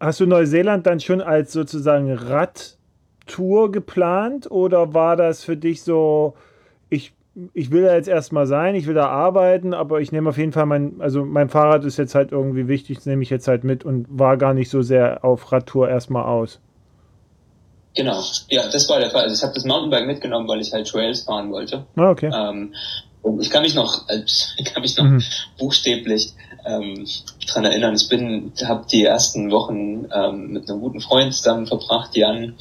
hast 0.00 0.20
du 0.20 0.26
Neuseeland 0.26 0.86
dann 0.86 1.00
schon 1.00 1.20
als 1.20 1.52
sozusagen 1.52 2.12
Radtour 2.12 3.70
geplant 3.70 4.50
oder 4.50 4.94
war 4.94 5.16
das 5.16 5.44
für 5.44 5.56
dich 5.56 5.82
so, 5.82 6.34
ich 6.88 7.12
ich 7.52 7.70
will 7.70 7.82
da 7.82 7.94
jetzt 7.94 8.08
erstmal 8.08 8.46
sein, 8.46 8.74
ich 8.74 8.86
will 8.86 8.94
da 8.94 9.08
arbeiten, 9.08 9.74
aber 9.74 10.00
ich 10.00 10.10
nehme 10.10 10.30
auf 10.30 10.38
jeden 10.38 10.52
Fall 10.52 10.66
mein, 10.66 11.00
also 11.00 11.24
mein 11.24 11.48
Fahrrad 11.48 11.84
ist 11.84 11.98
jetzt 11.98 12.14
halt 12.14 12.32
irgendwie 12.32 12.66
wichtig, 12.66 12.96
das 12.96 13.06
nehme 13.06 13.22
ich 13.22 13.30
jetzt 13.30 13.46
halt 13.46 13.62
mit 13.62 13.84
und 13.84 14.06
war 14.08 14.36
gar 14.36 14.54
nicht 14.54 14.70
so 14.70 14.82
sehr 14.82 15.22
auf 15.24 15.52
Radtour 15.52 15.88
erstmal 15.88 16.24
aus. 16.24 16.60
Genau, 17.94 18.22
ja, 18.48 18.68
das 18.70 18.88
war 18.88 19.00
der 19.00 19.10
Fall. 19.10 19.22
Also 19.22 19.34
ich 19.34 19.42
habe 19.42 19.54
das 19.54 19.64
Mountainbike 19.64 20.06
mitgenommen, 20.06 20.48
weil 20.48 20.60
ich 20.60 20.72
halt 20.72 20.86
Trails 20.86 21.22
fahren 21.22 21.50
wollte. 21.50 21.86
Ah, 21.96 22.10
okay. 22.10 22.30
Ähm, 22.32 22.74
und 23.22 23.40
ich 23.40 23.50
kann 23.50 23.62
mich 23.62 23.74
noch, 23.74 24.06
ich 24.56 24.64
kann 24.64 24.82
mich 24.82 24.96
noch 24.96 25.04
mhm. 25.04 25.22
buchstäblich 25.58 26.32
ähm, 26.66 27.06
dran 27.46 27.64
erinnern. 27.64 27.94
Ich 27.94 28.08
bin, 28.08 28.52
habe 28.64 28.86
die 28.90 29.04
ersten 29.04 29.50
Wochen 29.50 30.08
ähm, 30.14 30.52
mit 30.52 30.70
einem 30.70 30.80
guten 30.80 31.00
Freund 31.00 31.34
zusammen 31.34 31.66
verbracht, 31.66 32.16
Jan, 32.16 32.54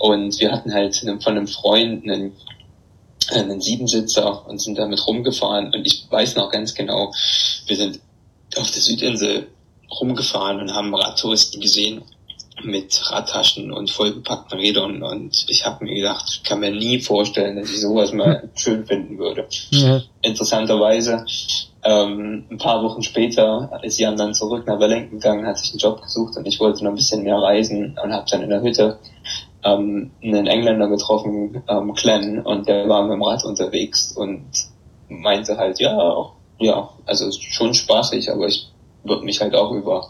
und 0.00 0.40
wir 0.40 0.50
hatten 0.50 0.72
halt 0.72 0.96
von 0.96 1.36
einem 1.36 1.46
Freund 1.46 2.04
einen, 2.04 2.32
einen 3.32 3.60
Siebensitzer 3.60 4.46
und 4.46 4.60
sind 4.60 4.78
damit 4.78 5.06
rumgefahren. 5.06 5.72
Und 5.74 5.86
ich 5.86 6.06
weiß 6.10 6.36
noch 6.36 6.50
ganz 6.50 6.74
genau, 6.74 7.12
wir 7.66 7.76
sind 7.76 8.00
auf 8.56 8.70
der 8.70 8.82
Südinsel 8.82 9.46
rumgefahren 9.90 10.60
und 10.60 10.74
haben 10.74 10.94
Radtouristen 10.94 11.60
gesehen 11.60 12.02
mit 12.62 13.10
Radtaschen 13.10 13.72
und 13.72 13.90
vollgepackten 13.90 14.58
Rädern 14.58 15.02
und 15.02 15.46
ich 15.48 15.64
habe 15.64 15.84
mir 15.84 15.94
gedacht, 15.94 16.26
ich 16.30 16.42
kann 16.42 16.60
mir 16.60 16.70
nie 16.70 17.00
vorstellen, 17.00 17.56
dass 17.56 17.70
ich 17.70 17.80
sowas 17.80 18.12
mal 18.12 18.48
schön 18.54 18.84
finden 18.86 19.18
würde. 19.18 19.46
Ja. 19.70 20.02
Interessanterweise, 20.22 21.24
ähm, 21.82 22.44
ein 22.50 22.58
paar 22.58 22.82
Wochen 22.82 23.02
später 23.02 23.80
ist 23.82 23.98
Jan 23.98 24.16
dann 24.16 24.34
zurück 24.34 24.66
nach 24.66 24.78
Wellington 24.78 25.18
gegangen, 25.18 25.46
hat 25.46 25.58
sich 25.58 25.70
einen 25.70 25.78
Job 25.78 26.02
gesucht 26.02 26.36
und 26.36 26.46
ich 26.46 26.60
wollte 26.60 26.84
noch 26.84 26.90
ein 26.90 26.96
bisschen 26.96 27.22
mehr 27.22 27.38
reisen 27.38 27.98
und 28.02 28.12
habe 28.12 28.26
dann 28.30 28.42
in 28.42 28.50
der 28.50 28.62
Hütte 28.62 28.98
ähm, 29.64 30.10
einen 30.22 30.46
Engländer 30.46 30.88
getroffen, 30.88 31.62
ähm, 31.68 31.94
Glenn, 31.94 32.40
und 32.40 32.68
der 32.68 32.88
war 32.88 33.02
mit 33.02 33.12
dem 33.12 33.22
Rad 33.22 33.44
unterwegs 33.44 34.12
und 34.16 34.44
meinte 35.08 35.56
halt, 35.56 35.80
ja, 35.80 36.32
ja, 36.58 36.88
also 37.06 37.30
schon 37.32 37.74
spaßig, 37.74 38.30
aber 38.30 38.46
ich 38.46 38.70
würde 39.04 39.24
mich 39.24 39.40
halt 39.40 39.54
auch 39.54 39.72
über 39.72 40.08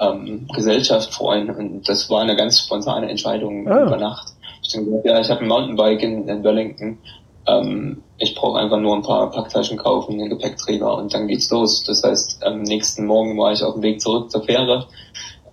ähm, 0.00 0.46
Gesellschaft 0.54 1.12
freuen. 1.12 1.50
Und 1.50 1.88
das 1.88 2.08
war 2.10 2.22
eine 2.22 2.36
ganz 2.36 2.58
spontane 2.58 3.08
Entscheidung 3.08 3.68
ah. 3.68 3.86
über 3.86 3.96
Nacht. 3.96 4.32
Ich 4.62 4.72
denke, 4.72 5.02
ja, 5.04 5.20
ich 5.20 5.30
habe 5.30 5.40
ein 5.40 5.48
Mountainbike 5.48 6.02
in, 6.02 6.28
in 6.28 6.42
Wellington. 6.42 6.98
Ähm, 7.46 8.02
ich 8.18 8.34
brauche 8.34 8.58
einfach 8.58 8.78
nur 8.78 8.94
ein 8.96 9.02
paar 9.02 9.30
Packtaschen 9.30 9.78
kaufen, 9.78 10.20
einen 10.20 10.28
Gepäckträger 10.28 10.94
und 10.94 11.12
dann 11.14 11.26
geht's 11.26 11.50
los. 11.50 11.84
Das 11.84 12.02
heißt, 12.02 12.44
am 12.44 12.62
nächsten 12.62 13.06
Morgen 13.06 13.38
war 13.38 13.52
ich 13.52 13.62
auf 13.62 13.74
dem 13.74 13.82
Weg 13.82 14.00
zurück 14.00 14.30
zur 14.30 14.44
Fähre, 14.44 14.86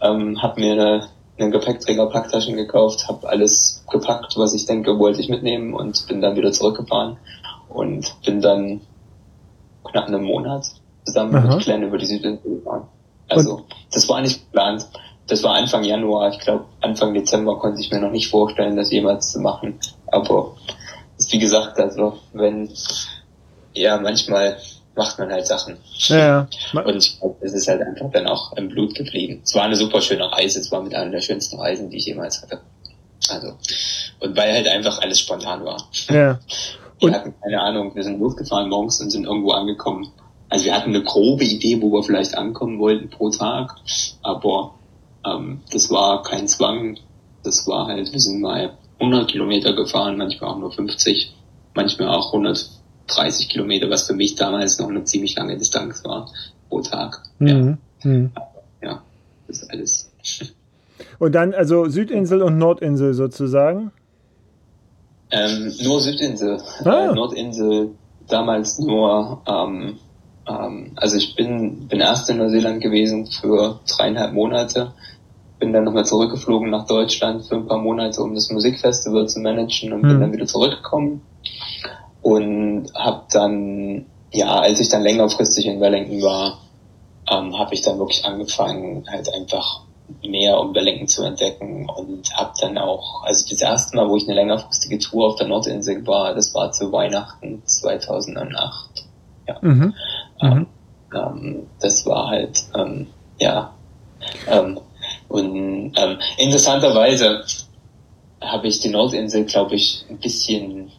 ähm, 0.01 0.41
habe 0.41 0.59
mir 0.59 0.73
eine, 0.73 1.09
einen 1.39 1.51
Gepäckträger, 1.51 2.07
Packtaschen 2.07 2.55
gekauft, 2.55 3.07
habe 3.07 3.27
alles 3.29 3.83
gepackt, 3.89 4.33
was 4.37 4.53
ich 4.53 4.65
denke, 4.65 4.97
wollte 4.97 5.21
ich 5.21 5.29
mitnehmen 5.29 5.73
und 5.73 6.07
bin 6.07 6.21
dann 6.21 6.35
wieder 6.35 6.51
zurückgefahren 6.51 7.17
und 7.69 8.13
bin 8.25 8.41
dann 8.41 8.81
knapp 9.83 10.07
einen 10.07 10.23
Monat 10.23 10.65
zusammen 11.05 11.35
Aha. 11.35 11.55
mit 11.55 11.65
Glenn 11.65 11.83
über 11.83 11.97
die 11.97 12.05
Südinsel 12.05 12.57
gefahren. 12.57 12.87
Also 13.29 13.55
und? 13.55 13.65
das 13.91 14.07
war 14.09 14.21
nicht 14.21 14.45
geplant. 14.45 14.87
Das 15.27 15.43
war 15.43 15.55
Anfang 15.55 15.83
Januar. 15.83 16.31
Ich 16.31 16.39
glaube, 16.39 16.65
Anfang 16.81 17.13
Dezember 17.13 17.59
konnte 17.59 17.81
ich 17.81 17.91
mir 17.91 17.99
noch 17.99 18.11
nicht 18.11 18.29
vorstellen, 18.29 18.77
das 18.77 18.91
jemals 18.91 19.31
zu 19.31 19.39
machen. 19.39 19.77
Aber 20.07 20.55
wie 21.29 21.39
gesagt, 21.39 21.79
also 21.79 22.17
wenn 22.33 22.69
ja 23.73 23.97
manchmal 23.97 24.57
macht 24.97 25.19
man 25.19 25.31
halt 25.31 25.47
Sachen. 25.47 25.77
Ja, 26.07 26.47
ja. 26.73 26.81
Und 26.83 27.17
es 27.41 27.53
ist 27.53 27.67
halt 27.67 27.81
einfach 27.81 28.11
dann 28.11 28.27
auch 28.27 28.53
im 28.57 28.69
Blut 28.69 28.95
geblieben. 28.95 29.41
Es 29.43 29.55
war 29.55 29.63
eine 29.63 29.75
super 29.75 30.01
schöne 30.01 30.31
Reise. 30.31 30.59
Es 30.59 30.71
war 30.71 30.81
mit 30.81 30.93
einer 30.93 31.11
der 31.11 31.21
schönsten 31.21 31.59
Reisen, 31.59 31.89
die 31.89 31.97
ich 31.97 32.05
jemals 32.05 32.41
hatte. 32.41 32.59
Also 33.29 33.53
und 34.19 34.35
weil 34.35 34.53
halt 34.53 34.67
einfach 34.67 34.99
alles 34.99 35.19
spontan 35.19 35.63
war. 35.63 35.77
Ja. 36.09 36.39
Und 36.99 37.11
wir 37.11 37.13
hatten 37.13 37.33
keine 37.41 37.61
Ahnung. 37.61 37.95
Wir 37.95 38.03
sind 38.03 38.19
losgefahren 38.19 38.69
morgens 38.69 38.99
und 38.99 39.11
sind 39.11 39.25
irgendwo 39.25 39.51
angekommen 39.51 40.11
also 40.49 40.65
wir 40.65 40.75
hatten 40.75 40.95
eine 40.95 41.03
grobe 41.03 41.43
Idee, 41.43 41.81
wo 41.81 41.91
wir 41.91 42.03
vielleicht 42.03 42.37
ankommen 42.37 42.79
wollten 42.79 43.09
pro 43.09 43.29
Tag, 43.29 43.75
aber 44.21 44.75
ähm, 45.25 45.61
das 45.71 45.89
war 45.91 46.23
kein 46.23 46.47
Zwang. 46.47 46.97
Das 47.43 47.67
war 47.67 47.87
halt, 47.87 48.11
wir 48.11 48.19
sind 48.19 48.41
mal 48.41 48.77
100 48.99 49.29
Kilometer 49.29 49.73
gefahren, 49.73 50.17
manchmal 50.17 50.51
auch 50.51 50.57
nur 50.57 50.71
50, 50.71 51.33
manchmal 51.73 52.09
auch 52.09 52.31
130 53.07 53.49
Kilometer, 53.49 53.89
was 53.89 54.03
für 54.03 54.13
mich 54.13 54.35
damals 54.35 54.79
noch 54.79 54.89
eine 54.89 55.03
ziemlich 55.03 55.35
lange 55.35 55.57
Distanz 55.57 56.03
war 56.03 56.29
pro 56.69 56.81
Tag. 56.81 57.21
Mhm. 57.39 57.77
Ja. 58.03 58.09
Mhm. 58.09 58.31
ja, 58.81 59.01
das 59.47 59.63
ist 59.63 59.71
alles. 59.71 60.11
Und 61.19 61.33
dann 61.33 61.53
also 61.53 61.87
Südinsel 61.87 62.41
und 62.41 62.57
Nordinsel 62.57 63.13
sozusagen? 63.13 63.91
Ähm, 65.29 65.71
nur 65.83 65.99
Südinsel. 65.99 66.59
Ah. 66.83 67.11
Äh, 67.11 67.13
Nordinsel 67.13 67.91
damals 68.27 68.79
nur 68.79 69.41
ähm, 69.47 69.99
ähm, 70.47 70.91
also 70.95 71.17
ich 71.17 71.35
bin, 71.35 71.87
bin 71.87 71.99
erst 71.99 72.29
in 72.29 72.37
Neuseeland 72.37 72.81
gewesen 72.81 73.27
für 73.27 73.79
dreieinhalb 73.87 74.33
Monate, 74.33 74.93
bin 75.59 75.73
dann 75.73 75.83
nochmal 75.83 76.05
zurückgeflogen 76.05 76.69
nach 76.69 76.87
Deutschland 76.87 77.45
für 77.45 77.55
ein 77.55 77.67
paar 77.67 77.79
Monate, 77.79 78.21
um 78.21 78.33
das 78.33 78.49
Musikfestival 78.49 79.27
zu 79.27 79.39
managen 79.39 79.93
und 79.93 80.03
mhm. 80.03 80.07
bin 80.07 80.19
dann 80.21 80.33
wieder 80.33 80.45
zurückgekommen 80.45 81.21
und 82.27 82.93
habe 82.93 83.23
dann, 83.31 84.05
ja, 84.33 84.59
als 84.59 84.81
ich 84.81 84.89
dann 84.89 85.03
längerfristig 85.03 85.65
in 85.65 85.79
Wellington 85.79 86.21
war, 86.21 86.59
ähm, 87.31 87.57
habe 87.57 87.73
ich 87.73 87.83
dann 87.83 87.99
wirklich 87.99 88.25
angefangen, 88.25 89.05
halt 89.09 89.33
einfach 89.33 89.83
mehr 90.21 90.59
um 90.59 90.75
Wellington 90.75 91.07
zu 91.07 91.23
entdecken 91.23 91.87
und 91.89 92.29
habe 92.35 92.51
dann 92.59 92.77
auch, 92.77 93.23
also 93.23 93.49
das 93.49 93.61
erste 93.61 93.95
Mal, 93.95 94.09
wo 94.09 94.17
ich 94.17 94.25
eine 94.25 94.35
längerfristige 94.35 94.99
Tour 94.99 95.27
auf 95.27 95.35
der 95.37 95.47
Nordinsel 95.47 96.05
war, 96.05 96.35
das 96.35 96.53
war 96.53 96.69
zu 96.73 96.91
Weihnachten 96.91 97.61
2008. 97.65 99.05
Ja. 99.47 99.57
Mhm. 99.61 99.93
Mhm. 100.41 100.67
Ähm, 101.15 101.67
das 101.79 102.05
war 102.05 102.27
halt, 102.27 102.61
ähm, 102.75 103.07
ja. 103.39 103.73
Ähm, 104.51 104.81
und 105.29 105.93
ähm, 105.95 106.17
interessanterweise 106.37 107.45
habe 108.41 108.67
ich 108.67 108.81
die 108.81 108.89
Nordinsel, 108.89 109.45
glaube 109.45 109.75
ich, 109.75 110.03
ein 110.09 110.17
bisschen, 110.17 110.91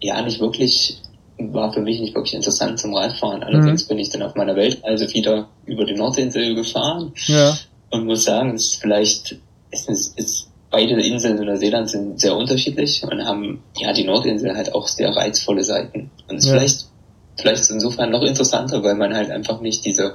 ja, 0.00 0.20
nicht 0.22 0.40
wirklich, 0.40 0.98
war 1.38 1.72
für 1.72 1.80
mich 1.80 2.00
nicht 2.00 2.14
wirklich 2.14 2.34
interessant 2.34 2.78
zum 2.78 2.94
Radfahren. 2.94 3.42
Allerdings 3.42 3.84
mhm. 3.84 3.88
bin 3.88 3.98
ich 3.98 4.10
dann 4.10 4.22
auf 4.22 4.34
meiner 4.34 4.56
Weltreise 4.56 5.12
wieder 5.12 5.48
über 5.64 5.84
die 5.84 5.94
Nordinsel 5.94 6.54
gefahren 6.54 7.12
ja. 7.26 7.56
und 7.90 8.06
muss 8.06 8.24
sagen, 8.24 8.54
es 8.54 8.66
ist 8.66 8.80
vielleicht, 8.80 9.36
es 9.70 9.88
ist, 9.88 10.18
ist 10.18 10.48
beide 10.70 11.00
Inseln 11.00 11.38
in 11.38 11.46
Neuseeland 11.46 11.88
sind 11.88 12.20
sehr 12.20 12.36
unterschiedlich 12.36 13.02
und 13.02 13.24
haben 13.24 13.62
ja 13.78 13.92
die 13.92 14.04
Nordinsel 14.04 14.56
halt 14.56 14.74
auch 14.74 14.88
sehr 14.88 15.14
reizvolle 15.14 15.64
Seiten. 15.64 16.10
Und 16.28 16.36
es 16.36 16.46
ja. 16.46 16.52
vielleicht 16.52 16.86
vielleicht 17.38 17.62
ist 17.62 17.70
insofern 17.70 18.10
noch 18.10 18.22
interessanter, 18.22 18.82
weil 18.82 18.94
man 18.94 19.14
halt 19.14 19.30
einfach 19.30 19.60
nicht 19.60 19.84
diese 19.84 20.14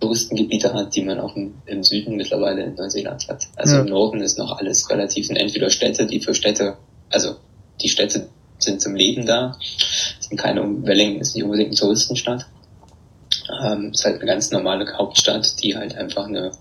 Touristengebiete 0.00 0.74
hat, 0.74 0.94
die 0.94 1.02
man 1.02 1.20
auch 1.20 1.34
im, 1.36 1.82
Süden 1.82 2.16
mittlerweile 2.16 2.64
in 2.64 2.74
Neuseeland 2.74 3.28
hat. 3.28 3.46
Also 3.56 3.76
ja. 3.76 3.80
im 3.80 3.86
Norden 3.86 4.20
ist 4.20 4.38
noch 4.38 4.58
alles 4.58 4.88
relativ 4.90 5.26
sind 5.26 5.36
entweder 5.36 5.70
Städte, 5.70 6.06
die 6.06 6.20
für 6.20 6.34
Städte, 6.34 6.76
also 7.10 7.36
die 7.80 7.88
Städte 7.88 8.28
sind 8.58 8.80
zum 8.80 8.94
Leben 8.94 9.26
da, 9.26 9.58
sind 10.20 10.38
keine 10.38 10.62
Wellington 10.62 11.20
ist 11.20 11.34
nicht 11.34 11.44
unbedingt 11.44 11.68
eine 11.68 11.76
Touristenstadt. 11.76 12.46
Ähm, 13.64 13.90
ist 13.92 14.04
halt 14.04 14.16
eine 14.16 14.26
ganz 14.26 14.50
normale 14.50 14.86
Hauptstadt, 14.96 15.62
die 15.62 15.76
halt 15.76 15.96
einfach 15.96 16.26
eine 16.26 16.52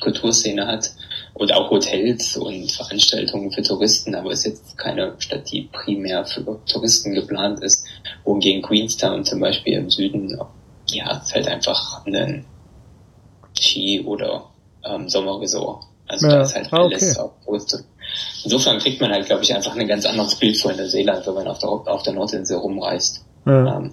Kulturszene 0.00 0.66
hat 0.66 0.90
und 1.34 1.52
auch 1.52 1.70
Hotels 1.70 2.36
und 2.36 2.70
Veranstaltungen 2.72 3.52
für 3.52 3.62
Touristen, 3.62 4.14
aber 4.14 4.32
ist 4.32 4.44
jetzt 4.44 4.76
keine 4.78 5.14
Stadt, 5.18 5.50
die 5.50 5.68
primär 5.72 6.24
für 6.24 6.42
Touristen 6.66 7.12
geplant 7.12 7.62
ist. 7.62 7.86
Wohingegen 8.24 8.62
Queenstown 8.62 9.24
zum 9.24 9.40
Beispiel 9.40 9.74
im 9.74 9.90
Süden, 9.90 10.38
ja, 10.88 11.18
ist 11.18 11.34
halt 11.34 11.48
einfach 11.48 12.04
ein 12.06 12.44
Ski- 13.58 14.00
oder 14.00 14.50
ähm, 14.84 15.08
Sommerresort. 15.08 15.84
Also 16.06 16.26
ja. 16.26 16.36
da 16.36 16.42
ist 16.42 16.54
halt 16.54 16.72
alles 16.72 17.18
ah, 17.18 17.30
okay. 17.46 17.84
Insofern 18.44 18.78
kriegt 18.78 19.00
man 19.00 19.10
halt, 19.10 19.26
glaube 19.26 19.42
ich, 19.42 19.54
einfach 19.54 19.76
ein 19.76 19.86
ganz 19.86 20.06
anderes 20.06 20.34
Bild 20.34 20.56
von 20.56 20.76
Neuseeland, 20.76 21.26
wenn 21.26 21.34
man 21.34 21.48
auf 21.48 21.58
der, 21.58 21.68
auf 21.68 22.02
der 22.02 22.12
Nordinsel 22.14 22.56
rumreist. 22.56 23.24
Ja. 23.46 23.78
Ähm, 23.78 23.92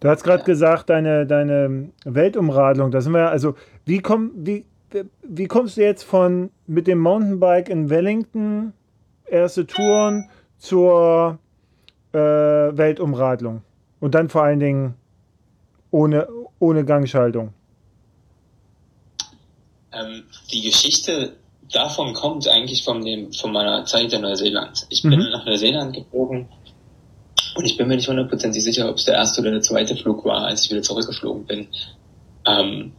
du 0.00 0.08
hast 0.08 0.24
gerade 0.24 0.40
ja. 0.40 0.44
gesagt, 0.44 0.90
deine, 0.90 1.26
deine 1.26 1.90
Weltumradlung, 2.04 2.90
da 2.90 3.00
sind 3.00 3.12
wir, 3.12 3.30
also 3.30 3.54
wie 3.84 3.98
kommen, 3.98 4.32
wie, 4.36 4.64
wie 5.22 5.46
kommst 5.46 5.76
du 5.76 5.82
jetzt 5.82 6.02
von 6.02 6.50
mit 6.66 6.86
dem 6.86 6.98
Mountainbike 6.98 7.68
in 7.68 7.90
Wellington, 7.90 8.72
erste 9.26 9.66
Touren, 9.66 10.28
zur 10.58 11.38
äh, 12.12 12.18
Weltumradlung? 12.18 13.62
Und 14.00 14.14
dann 14.14 14.28
vor 14.28 14.44
allen 14.44 14.60
Dingen 14.60 14.94
ohne, 15.90 16.28
ohne 16.58 16.84
Gangschaltung. 16.84 17.52
Ähm, 19.92 20.24
die 20.52 20.62
Geschichte 20.62 21.36
davon 21.72 22.14
kommt 22.14 22.48
eigentlich 22.48 22.84
von, 22.84 23.04
dem, 23.04 23.32
von 23.32 23.52
meiner 23.52 23.84
Zeit 23.84 24.12
in 24.12 24.22
Neuseeland. 24.22 24.86
Ich 24.88 25.02
bin 25.02 25.18
mhm. 25.18 25.30
nach 25.30 25.44
Neuseeland 25.44 25.94
geflogen 25.94 26.48
und 27.54 27.64
ich 27.64 27.76
bin 27.76 27.88
mir 27.88 27.96
nicht 27.96 28.08
hundertprozentig 28.08 28.62
sicher, 28.62 28.88
ob 28.88 28.96
es 28.96 29.04
der 29.04 29.14
erste 29.14 29.40
oder 29.40 29.50
der 29.50 29.62
zweite 29.62 29.96
Flug 29.96 30.24
war, 30.24 30.46
als 30.46 30.64
ich 30.64 30.70
wieder 30.70 30.82
zurückgeflogen 30.82 31.44
bin. 31.44 31.68
Ähm, 32.46 32.92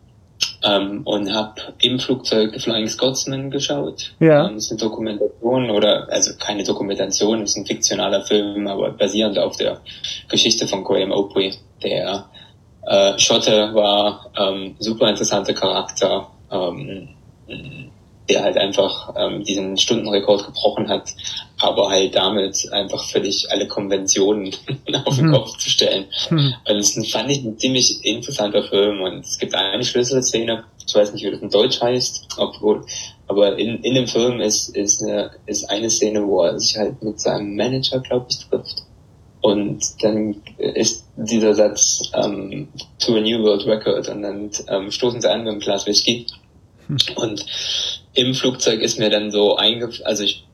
ähm, 0.63 1.01
und 1.05 1.33
habe 1.33 1.53
im 1.81 1.99
Flugzeug 1.99 2.53
The 2.53 2.59
Flying 2.59 2.87
Scotsman 2.87 3.49
geschaut. 3.49 4.13
Ja. 4.19 4.47
Ähm, 4.47 4.55
das 4.55 4.65
ist 4.65 4.71
eine 4.71 4.79
Dokumentation 4.79 5.69
oder 5.69 6.07
also 6.11 6.31
keine 6.37 6.63
Dokumentation, 6.63 7.41
ist 7.43 7.57
ein 7.57 7.65
fiktionaler 7.65 8.21
Film, 8.21 8.67
aber 8.67 8.91
basierend 8.91 9.37
auf 9.39 9.55
der 9.57 9.81
Geschichte 10.27 10.67
von 10.67 10.83
Graham 10.83 11.11
Oakley. 11.11 11.53
Der 11.83 12.25
äh, 12.85 13.17
Schotte 13.17 13.73
war 13.73 14.31
ähm, 14.37 14.75
super 14.79 15.09
interessanter 15.09 15.53
Charakter. 15.53 16.27
Ähm, 16.51 17.09
der 18.29 18.43
halt 18.43 18.57
einfach 18.57 19.13
ähm, 19.17 19.43
diesen 19.43 19.77
Stundenrekord 19.77 20.45
gebrochen 20.45 20.87
hat, 20.87 21.09
aber 21.57 21.89
halt 21.89 22.15
damit 22.15 22.71
einfach 22.71 23.03
völlig 23.09 23.51
alle 23.51 23.67
Konventionen 23.67 24.55
auf 25.05 25.15
den 25.15 25.27
mhm. 25.27 25.33
Kopf 25.33 25.57
zu 25.57 25.69
stellen. 25.69 26.05
Mhm. 26.29 26.53
Und 26.67 26.77
das 26.77 26.93
fand 27.11 27.31
ich 27.31 27.43
ein 27.43 27.57
ziemlich 27.57 28.05
interessanter 28.05 28.63
Film 28.63 29.01
und 29.01 29.25
es 29.25 29.37
gibt 29.37 29.55
eine 29.55 29.83
Schlüsselszene, 29.83 30.63
ich 30.87 30.95
weiß 30.95 31.13
nicht, 31.13 31.25
wie 31.25 31.31
das 31.31 31.41
in 31.41 31.49
Deutsch 31.49 31.81
heißt, 31.81 32.27
obwohl 32.37 32.83
Aber 33.29 33.59
in, 33.59 33.83
in 33.83 33.93
dem 33.93 34.07
Film 34.07 34.41
ist, 34.41 34.75
ist, 34.75 35.03
eine, 35.03 35.29
ist 35.45 35.69
eine 35.69 35.89
Szene, 35.89 36.25
wo 36.25 36.41
er 36.41 36.59
sich 36.59 36.75
halt 36.75 37.01
mit 37.03 37.19
seinem 37.19 37.55
Manager, 37.55 37.99
glaube 37.99 38.25
ich, 38.29 38.39
trifft. 38.39 38.83
Und 39.41 39.83
dann 40.01 40.41
ist 40.57 41.05
dieser 41.15 41.53
Satz 41.53 42.11
ähm, 42.13 42.67
to 42.97 43.15
a 43.15 43.21
new 43.21 43.41
world 43.43 43.65
record 43.67 44.09
und 44.09 44.23
dann 44.23 44.49
ähm, 44.67 44.91
stoßen 44.91 45.21
sie 45.21 45.31
an 45.31 45.43
mit 45.43 45.49
einem 45.49 45.59
Glas 45.59 45.85
Whisky. 45.85 46.25
Hm. 46.87 46.97
Und 47.15 47.45
im 48.19 48.33
Flugzeug 48.33 48.81
ist 48.81 48.99
mir 48.99 49.09
dann 49.09 49.31
so 49.31 49.55
eingefallen, 49.55 50.05
also 50.05 50.23
ich 50.23 50.45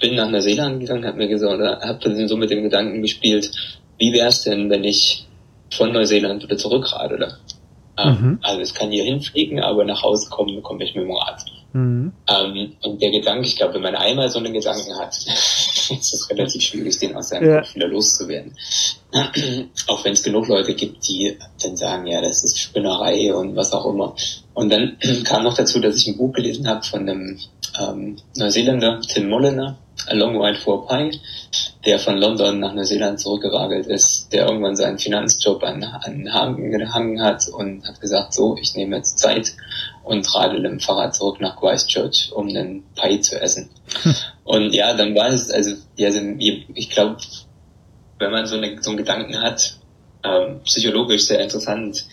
bin 0.00 0.14
nach 0.14 0.30
Neuseeland 0.30 0.80
gegangen, 0.80 1.04
habe 1.04 1.18
mir 1.18 1.28
gesagt, 1.28 1.52
oder 1.52 1.80
habe 1.80 2.28
so 2.28 2.36
mit 2.36 2.50
dem 2.50 2.62
Gedanken 2.62 3.02
gespielt, 3.02 3.50
wie 3.98 4.12
wäre 4.12 4.28
es 4.28 4.42
denn, 4.42 4.70
wenn 4.70 4.84
ich 4.84 5.26
von 5.70 5.92
Neuseeland 5.92 6.42
wieder 6.42 6.56
zurückradele? 6.56 7.38
Ähm, 7.98 8.20
mhm. 8.20 8.38
Also 8.42 8.60
es 8.60 8.74
kann 8.74 8.90
hier 8.90 9.04
hinfliegen, 9.04 9.60
aber 9.60 9.84
nach 9.84 10.02
Hause 10.02 10.30
kommen 10.30 10.62
komme 10.62 10.84
ich 10.84 10.94
mit 10.94 11.04
dem 11.04 11.12
Rad. 11.12 11.44
Mhm. 11.72 12.12
Ähm, 12.28 12.72
und 12.82 13.02
der 13.02 13.10
Gedanke, 13.10 13.46
ich 13.46 13.56
glaube, 13.56 13.74
wenn 13.74 13.82
man 13.82 13.94
einmal 13.94 14.28
so 14.30 14.38
einen 14.38 14.52
Gedanken 14.52 14.98
hat, 14.98 15.16
ist 15.16 16.14
es 16.14 16.28
relativ 16.30 16.62
schwierig, 16.62 16.98
den 16.98 17.16
aus 17.16 17.30
seinem 17.30 17.48
ja. 17.48 17.60
Kopf 17.60 17.74
wieder 17.74 17.88
loszuwerden. 17.88 18.54
auch 19.88 20.04
wenn 20.04 20.12
es 20.12 20.22
genug 20.22 20.48
Leute 20.48 20.74
gibt, 20.74 21.06
die 21.08 21.36
dann 21.62 21.76
sagen, 21.76 22.06
ja, 22.06 22.20
das 22.20 22.44
ist 22.44 22.58
Spinnerei 22.58 23.34
und 23.34 23.56
was 23.56 23.72
auch 23.72 23.86
immer. 23.86 24.14
Und 24.54 24.70
dann 24.70 24.98
kam 25.24 25.44
noch 25.44 25.54
dazu, 25.54 25.80
dass 25.80 25.96
ich 25.96 26.08
ein 26.08 26.16
Buch 26.16 26.32
gelesen 26.32 26.68
habe 26.68 26.82
von 26.82 27.00
einem 27.00 27.38
ähm, 27.80 28.16
Neuseeländer, 28.36 29.00
Tim 29.00 29.28
Mulliner, 29.28 29.78
A 30.06 30.14
Long 30.14 30.40
Ride 30.40 30.58
for 30.58 30.86
Pie, 30.86 31.20
der 31.84 31.98
von 31.98 32.16
London 32.16 32.60
nach 32.60 32.74
Neuseeland 32.74 33.20
zurückgeragelt 33.20 33.86
ist, 33.86 34.32
der 34.32 34.46
irgendwann 34.46 34.76
seinen 34.76 34.98
Finanzjob 34.98 35.62
an, 35.62 35.82
an 35.84 36.32
Hagen 36.32 36.70
gehangen 36.70 37.22
hat 37.22 37.48
und 37.48 37.86
hat 37.86 38.00
gesagt, 38.00 38.34
so, 38.34 38.56
ich 38.60 38.74
nehme 38.74 38.96
jetzt 38.96 39.18
Zeit 39.18 39.52
und 40.02 40.34
radel 40.34 40.64
im 40.64 40.80
Fahrrad 40.80 41.14
zurück 41.14 41.40
nach 41.40 41.58
Christchurch, 41.58 42.30
um 42.34 42.48
einen 42.48 42.82
Pie 42.94 43.20
zu 43.20 43.40
essen. 43.40 43.70
Hm. 44.02 44.14
Und 44.44 44.74
ja, 44.74 44.92
dann 44.94 45.14
war 45.14 45.28
es, 45.28 45.52
also, 45.52 45.76
ja, 45.96 46.10
ich 46.74 46.90
glaube, 46.90 47.16
wenn 48.18 48.32
man 48.32 48.44
so, 48.46 48.56
eine, 48.56 48.82
so 48.82 48.90
einen 48.90 48.96
Gedanken 48.96 49.40
hat, 49.40 49.78
ähm, 50.24 50.60
psychologisch 50.64 51.26
sehr 51.26 51.40
interessant, 51.40 52.04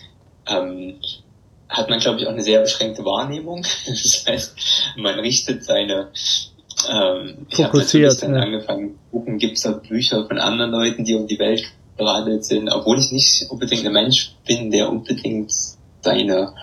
ähm, 0.46 0.94
hat 1.70 1.88
man, 1.88 2.00
glaube 2.00 2.20
ich, 2.20 2.26
auch 2.26 2.32
eine 2.32 2.42
sehr 2.42 2.60
beschränkte 2.60 3.04
Wahrnehmung. 3.04 3.64
Das 3.86 4.24
heißt, 4.26 4.54
man 4.96 5.18
richtet 5.20 5.64
seine 5.64 6.10
ähm, 6.88 7.46
ich 7.50 7.62
habe 7.62 7.78
natürlich 7.78 8.16
dann 8.18 8.34
ja. 8.34 8.40
angefangen 8.40 8.98
gucken, 9.10 9.38
gibt 9.38 9.56
es 9.56 9.62
da 9.62 9.72
Bücher 9.72 10.26
von 10.26 10.38
anderen 10.38 10.70
Leuten, 10.70 11.04
die 11.04 11.14
um 11.14 11.26
die 11.26 11.38
Welt 11.38 11.64
geradelt 11.96 12.44
sind, 12.44 12.68
obwohl 12.70 12.98
ich 12.98 13.12
nicht 13.12 13.50
unbedingt 13.50 13.84
ein 13.84 13.92
Mensch 13.92 14.34
bin, 14.46 14.70
der 14.70 14.88
unbedingt 14.88 15.52
seine 16.00 16.54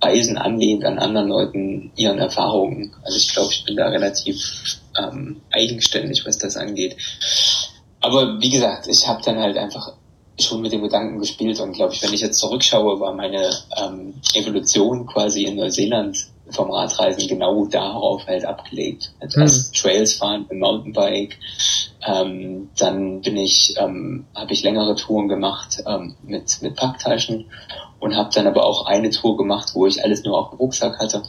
Reisen 0.00 0.38
anlehnt 0.38 0.84
an 0.84 0.98
anderen 0.98 1.28
Leuten, 1.28 1.90
ihren 1.96 2.18
Erfahrungen. 2.18 2.94
Also 3.02 3.16
ich 3.16 3.32
glaube, 3.32 3.52
ich 3.52 3.64
bin 3.64 3.76
da 3.76 3.88
relativ 3.88 4.36
ähm, 4.98 5.40
eigenständig, 5.50 6.24
was 6.24 6.38
das 6.38 6.56
angeht. 6.56 6.96
Aber 8.00 8.40
wie 8.40 8.50
gesagt, 8.50 8.86
ich 8.88 9.06
habe 9.06 9.22
dann 9.24 9.38
halt 9.38 9.56
einfach 9.56 9.92
schon 10.40 10.60
mit 10.62 10.72
dem 10.72 10.82
Gedanken 10.82 11.18
gespielt 11.18 11.60
und 11.60 11.72
glaube 11.72 11.94
ich, 11.94 12.02
wenn 12.02 12.12
ich 12.12 12.20
jetzt 12.20 12.38
zurückschaue, 12.38 13.00
war 13.00 13.14
meine 13.14 13.50
ähm, 13.76 14.14
Evolution 14.34 15.06
quasi 15.06 15.44
in 15.44 15.56
Neuseeland 15.56 16.26
vom 16.50 16.70
Radreisen 16.70 17.26
genau 17.26 17.66
darauf 17.66 18.26
halt 18.26 18.44
abgelegt. 18.44 19.12
Also 19.20 19.40
erst 19.40 19.74
Trails 19.74 20.14
fahren 20.14 20.46
im 20.48 20.60
Mountainbike, 20.60 21.38
ähm, 22.06 22.68
dann 22.78 23.20
bin 23.20 23.36
ich, 23.36 23.74
ähm, 23.78 24.26
habe 24.34 24.52
ich 24.52 24.62
längere 24.62 24.94
Touren 24.94 25.28
gemacht 25.28 25.82
ähm, 25.86 26.14
mit 26.22 26.62
mit 26.62 26.76
Packtaschen 26.76 27.46
und 27.98 28.14
habe 28.14 28.30
dann 28.32 28.46
aber 28.46 28.64
auch 28.64 28.86
eine 28.86 29.10
Tour 29.10 29.36
gemacht, 29.36 29.70
wo 29.74 29.86
ich 29.86 30.04
alles 30.04 30.22
nur 30.22 30.38
auf 30.38 30.50
dem 30.50 30.58
Rucksack 30.58 30.98
hatte 30.98 31.22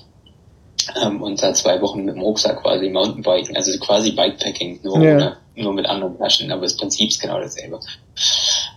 ähm, 1.02 1.22
und 1.22 1.42
da 1.42 1.54
zwei 1.54 1.82
Wochen 1.82 2.04
mit 2.04 2.16
dem 2.16 2.22
Rucksack 2.22 2.62
quasi 2.62 2.90
Mountainbiken, 2.90 3.56
also 3.56 3.78
quasi 3.80 4.12
Bikepacking, 4.12 4.80
nur 4.84 5.02
ja. 5.02 5.16
ohne, 5.16 5.38
nur 5.56 5.74
mit 5.74 5.86
anderen 5.86 6.18
Taschen, 6.18 6.52
aber 6.52 6.62
das 6.62 6.78
Prinzip 6.78 7.10
ist 7.10 7.22
genau 7.22 7.40
dasselbe. 7.40 7.80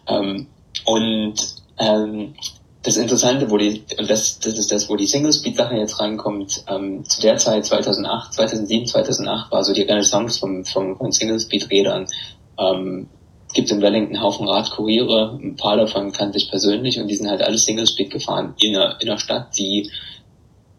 Ähm, 0.08 0.46
und 0.84 1.34
ähm, 1.78 2.34
das 2.82 2.96
Interessante, 2.96 3.50
wo 3.50 3.58
die, 3.58 3.82
und 3.98 4.08
das, 4.08 4.38
das 4.40 4.58
ist 4.58 4.72
das, 4.72 4.88
wo 4.88 4.96
die 4.96 5.06
Single-Speed-Sache 5.06 5.76
jetzt 5.76 6.00
reinkommt, 6.00 6.64
ähm, 6.68 7.04
zu 7.04 7.20
der 7.20 7.36
Zeit 7.36 7.66
2008, 7.66 8.32
2007, 8.34 8.86
2008 8.86 9.52
war 9.52 9.64
so 9.64 9.74
die 9.74 9.82
Renaissance 9.82 10.38
vom, 10.38 10.64
vom, 10.64 10.96
von 10.96 11.12
Single-Speed-Rädern. 11.12 12.06
Ähm, 12.58 13.08
gibt 13.52 13.70
in 13.70 13.82
Wellington 13.82 14.14
einen 14.14 14.24
Haufen 14.24 14.48
Radkuriere, 14.48 15.38
ein 15.42 15.56
paar 15.56 15.76
davon 15.76 16.12
kannte 16.12 16.38
ich 16.38 16.48
persönlich 16.48 17.00
und 17.00 17.08
die 17.08 17.16
sind 17.16 17.28
halt 17.28 17.42
alle 17.42 17.58
Single-Speed 17.58 18.10
gefahren 18.10 18.54
in 18.60 18.76
einer, 18.76 19.00
in 19.00 19.08
einer 19.08 19.18
Stadt, 19.18 19.58
die 19.58 19.90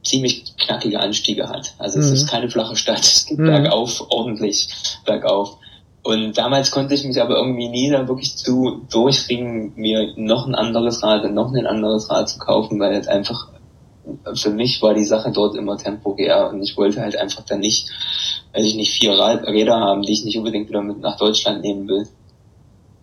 ziemlich 0.04 0.56
knackige 0.58 1.00
Anstiege 1.00 1.50
hat. 1.50 1.74
Also 1.78 1.98
mhm. 1.98 2.06
es 2.06 2.12
ist 2.12 2.30
keine 2.30 2.50
flache 2.50 2.76
Stadt, 2.76 3.02
es 3.02 3.26
geht 3.26 3.40
mhm. 3.40 3.48
bergauf, 3.48 4.04
ordentlich 4.10 4.68
bergauf. 5.06 5.58
Und 6.04 6.36
damals 6.38 6.72
konnte 6.72 6.96
ich 6.96 7.04
mich 7.04 7.22
aber 7.22 7.38
irgendwie 7.38 7.70
nie 7.70 7.92
da 7.92 8.08
wirklich 8.08 8.36
zu 8.36 8.82
durchringen, 8.90 9.74
mir 9.76 10.14
noch 10.16 10.48
ein 10.48 10.56
anderes 10.56 11.04
Rad 11.04 11.24
und 11.24 11.36
noch 11.36 11.54
ein 11.54 11.68
anderes 11.68 12.10
Rad 12.10 12.28
zu 12.28 12.40
kaufen, 12.40 12.80
weil 12.80 12.94
jetzt 12.94 13.08
einfach 13.08 13.50
für 14.34 14.50
mich 14.50 14.82
war 14.82 14.94
die 14.94 15.06
Sache 15.06 15.32
dort 15.32 15.56
immer 15.56 15.78
temporär 15.78 16.50
und 16.50 16.64
ich 16.64 16.76
wollte 16.76 17.02
halt 17.02 17.16
einfach 17.16 17.44
dann 17.46 17.60
nicht, 17.60 17.90
weil 18.52 18.66
ich 18.66 18.76
nicht 18.76 18.94
vier 18.94 19.12
Räder 19.12 19.80
haben, 19.80 20.02
die 20.02 20.14
ich 20.14 20.26
nicht 20.26 20.38
unbedingt 20.38 20.70
wieder 20.70 20.82
mit 20.82 21.00
nach 21.00 21.18
Deutschland 21.18 21.62
nehmen 21.62 21.88
will. 21.88 22.08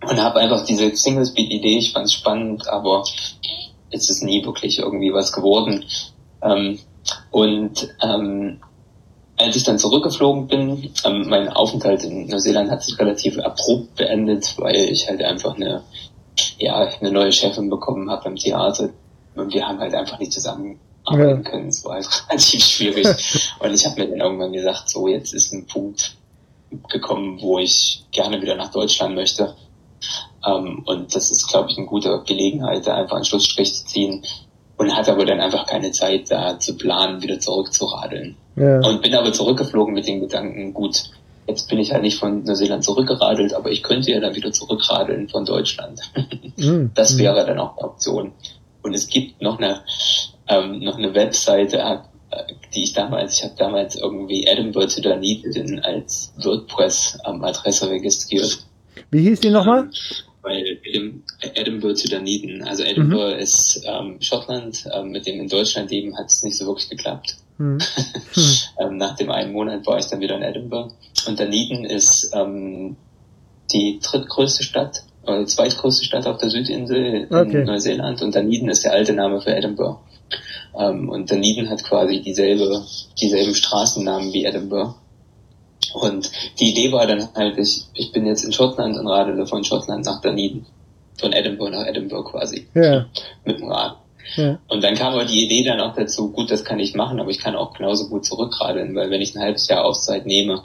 Und 0.03 0.23
habe 0.23 0.41
einfach 0.41 0.65
diese 0.65 0.95
Single-Speed-Idee, 0.95 1.79
ich 1.79 1.93
fand 1.93 2.07
es 2.07 2.13
spannend, 2.13 2.69
aber 2.69 3.05
es 3.91 4.11
ist 4.11 4.23
nie 4.23 4.45
wirklich 4.45 4.79
irgendwie 4.79 5.13
was 5.13 5.33
geworden. 5.33 5.85
Ähm, 6.43 6.79
und 7.31 7.89
ähm, 8.03 8.61
als 9.39 9.57
ich 9.57 9.65
dann 9.65 9.79
zurückgeflogen 9.79 10.49
bin, 10.49 10.93
ähm, 11.05 11.29
mein 11.29 11.49
Aufenthalt 11.49 12.03
in 12.05 12.27
Neuseeland 12.27 12.71
hat 12.71 12.83
sich 12.83 12.99
relativ 12.99 13.39
abrupt 13.39 13.95
beendet, 13.95 14.55
weil 14.59 14.77
ich 14.77 15.09
halt 15.09 15.23
einfach 15.23 15.55
eine, 15.55 15.83
ja, 16.59 16.77
eine 17.01 17.13
neue 17.13 17.33
Chefin 17.33 17.71
bekommen 17.71 18.11
habe 18.11 18.29
im 18.29 18.37
Theater. 18.37 18.91
Und 19.37 19.55
wir 19.55 19.67
haben 19.67 19.79
halt 19.79 19.95
einfach 19.95 20.19
nicht 20.19 20.33
zusammenarbeiten 20.33 21.45
ja. 21.45 21.51
können. 21.51 21.69
Es 21.69 21.85
war 21.85 21.95
halt 21.95 22.09
relativ 22.29 22.65
schwierig. 22.65 23.07
und 23.61 23.73
ich 23.73 23.87
habe 23.87 24.01
mir 24.01 24.09
dann 24.09 24.21
irgendwann 24.21 24.53
gesagt, 24.53 24.91
so 24.91 25.07
jetzt 25.07 25.33
ist 25.33 25.53
ein 25.53 25.67
Punkt 25.67 26.17
gekommen, 26.89 27.39
wo 27.41 27.59
ich 27.59 28.05
gerne 28.11 28.43
wieder 28.43 28.57
nach 28.57 28.73
Deutschland 28.73 29.15
möchte. 29.15 29.55
Ähm, 30.45 30.83
und 30.85 31.15
das 31.15 31.31
ist, 31.31 31.47
glaube 31.49 31.71
ich, 31.71 31.79
eine 31.79 31.87
gute 31.87 32.23
Gelegenheit, 32.27 32.87
da 32.87 32.97
einfach 32.97 33.17
einen 33.17 33.25
Schlussstrich 33.25 33.75
zu 33.75 33.87
ziehen 33.87 34.25
und 34.79 34.97
hatte 34.97 35.13
aber 35.13 35.27
dann 35.27 35.41
einfach 35.41 35.67
keine 35.67 35.91
Zeit, 35.91 36.31
da 36.31 36.59
zu 36.59 36.77
planen, 36.77 37.21
wieder 37.21 37.39
zurückzuradeln. 37.39 38.37
Ja. 38.57 38.81
Und 38.81 39.03
bin 39.03 39.15
aber 39.15 39.33
zurückgeflogen 39.33 39.93
mit 39.93 40.07
den 40.07 40.21
Gedanken, 40.21 40.73
gut, 40.73 41.11
jetzt 41.49 41.69
bin 41.69 41.79
ich 41.79 41.93
halt 41.93 42.03
nicht 42.03 42.19
von 42.19 42.45
Neuseeland 42.45 42.85
zurückgeradelt, 42.85 43.55
aber 43.55 43.71
ich 43.71 43.83
könnte 43.83 44.13
ja 44.13 44.21
dann 44.21 44.37
wieder 44.37 44.53
zurückradeln 44.53 45.29
von 45.29 45.45
Deutschland. 45.45 46.01
Mhm. 46.57 46.91
Das 46.95 47.15
mhm. 47.15 47.19
wäre 47.19 47.47
dann 47.47 47.61
auch 47.61 47.77
eine 47.77 47.87
Option. 47.87 48.33
Und 48.83 48.93
es 48.93 49.07
gibt 49.07 49.41
noch 49.41 49.59
eine, 49.59 49.83
ähm, 50.49 50.81
noch 50.81 50.99
eine 50.99 51.15
Webseite, 51.15 51.79
äh, 51.79 51.99
die 52.75 52.83
ich 52.83 52.95
damals, 52.95 53.35
ich 53.35 53.45
habe 53.45 53.55
damals 53.57 53.95
irgendwie 53.95 54.45
Edinburgh 54.45 54.93
to 54.93 55.01
Dunedin 55.01 55.79
als 55.79 56.33
WordPress-Adresse 56.37 57.91
registriert. 57.91 58.59
Wie 59.13 59.21
hieß 59.21 59.39
die 59.39 59.51
nochmal? 59.51 59.85
Ähm, 59.85 59.91
weil 60.49 60.79
Edinburgh 61.55 61.95
zu 61.95 62.09
Dunedin, 62.09 62.63
also 62.63 62.83
Edinburgh 62.83 63.35
mhm. 63.35 63.41
ist 63.41 63.83
ähm, 63.85 64.17
Schottland, 64.21 64.89
ähm, 64.93 65.11
mit 65.11 65.27
dem 65.27 65.41
in 65.41 65.49
Deutschland 65.49 65.91
leben 65.91 66.17
hat 66.17 66.27
es 66.27 66.43
nicht 66.43 66.57
so 66.57 66.67
wirklich 66.67 66.89
geklappt. 66.89 67.37
Mhm. 67.61 67.81
ähm, 68.79 68.99
nach 68.99 69.17
dem 69.17 69.33
einen 69.33 69.53
Monat 69.53 69.85
war 69.85 69.99
ich 69.99 70.07
dann 70.07 70.21
wieder 70.21 70.37
in 70.37 70.43
Edinburgh 70.43 70.95
und 71.27 71.41
Dunedin 71.41 71.85
ist 71.85 72.31
ähm, 72.33 72.95
die 73.73 73.99
drittgrößte 74.01 74.63
Stadt 74.63 75.03
oder 75.25 75.45
zweitgrößte 75.45 76.05
Stadt 76.05 76.29
auf 76.29 76.39
der 76.39 76.51
Südinsel 76.51 77.27
in 77.29 77.35
okay. 77.35 77.65
Neuseeland 77.65 78.23
und 78.23 78.33
Dunedin 78.33 78.69
ist 78.69 78.85
der 78.85 78.93
alte 78.93 79.13
Name 79.13 79.41
für 79.41 79.51
Edinburgh. 79.51 79.99
Ähm, 80.79 81.09
und 81.09 81.31
Dunedin 81.31 81.69
hat 81.69 81.83
quasi 81.83 82.21
dieselbe, 82.21 82.85
dieselben 83.21 83.55
Straßennamen 83.55 84.33
wie 84.33 84.45
Edinburgh. 84.45 84.95
Und 85.95 86.31
die 86.59 86.71
Idee 86.71 86.93
war 86.93 87.07
dann 87.07 87.29
halt, 87.35 87.59
ich, 87.59 87.85
ich 87.95 88.13
bin 88.13 88.27
jetzt 88.27 88.45
in 88.45 88.53
Schottland 88.53 88.97
und 88.97 89.07
radele 89.07 89.47
von 89.47 89.65
Schottland 89.65 90.05
nach 90.05 90.21
Dunedin. 90.21 90.67
Von 91.19 91.33
Edinburgh 91.33 91.77
nach 91.77 91.87
Edinburgh 91.87 92.31
quasi. 92.31 92.69
Ja. 92.75 93.07
Mit 93.45 93.59
dem 93.59 93.71
Rad. 93.71 93.97
Ja. 94.37 94.59
Und 94.69 94.85
dann 94.85 94.95
kam 94.95 95.15
aber 95.15 95.25
die 95.25 95.45
Idee 95.45 95.65
dann 95.65 95.81
auch 95.81 95.95
dazu, 95.95 96.31
gut, 96.31 96.51
das 96.51 96.65
kann 96.65 96.79
ich 96.79 96.95
machen, 96.95 97.19
aber 97.19 97.31
ich 97.31 97.39
kann 97.39 97.57
auch 97.57 97.73
genauso 97.73 98.09
gut 98.09 98.27
zurückradeln, 98.27 98.95
weil 98.95 99.11
wenn 99.11 99.23
ich 99.23 99.35
ein 99.35 99.43
halbes 99.43 99.69
Jahr 99.69 99.85
Auszeit 99.85 100.27
nehme, 100.27 100.63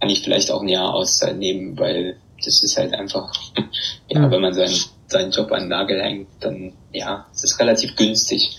kann 0.00 0.10
ich 0.10 0.22
vielleicht 0.22 0.50
auch 0.50 0.60
ein 0.60 0.68
Jahr 0.68 0.92
Auszeit 0.92 1.38
nehmen, 1.38 1.78
weil 1.78 2.16
das 2.44 2.62
ist 2.62 2.76
halt 2.76 2.92
einfach, 2.94 3.32
ja, 4.08 4.22
ja, 4.22 4.30
wenn 4.30 4.40
man 4.40 4.52
seinen, 4.52 4.74
seinen 5.06 5.30
Job 5.30 5.52
an 5.52 5.60
den 5.60 5.68
Nagel 5.68 6.02
hängt, 6.02 6.28
dann, 6.40 6.72
ja, 6.92 7.26
es 7.32 7.44
ist 7.44 7.60
relativ 7.60 7.94
günstig, 7.94 8.58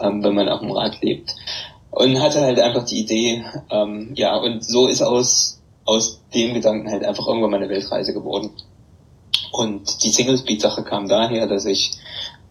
ähm, 0.00 0.22
wenn 0.22 0.34
man 0.34 0.48
auf 0.48 0.60
dem 0.60 0.70
Rad 0.70 1.02
lebt 1.02 1.34
und 1.96 2.20
hatte 2.20 2.42
halt 2.42 2.60
einfach 2.60 2.84
die 2.84 3.00
Idee, 3.00 3.42
ähm, 3.70 4.10
ja, 4.14 4.36
und 4.36 4.62
so 4.62 4.86
ist 4.86 5.00
aus, 5.00 5.62
aus 5.86 6.20
dem 6.34 6.52
Gedanken 6.52 6.90
halt 6.90 7.02
einfach 7.04 7.26
irgendwann 7.26 7.52
meine 7.52 7.70
Weltreise 7.70 8.12
geworden. 8.12 8.50
Und 9.50 10.02
die 10.04 10.10
Single 10.10 10.36
Speed 10.36 10.60
Sache 10.60 10.84
kam 10.84 11.08
daher, 11.08 11.46
dass 11.46 11.64
ich 11.64 11.92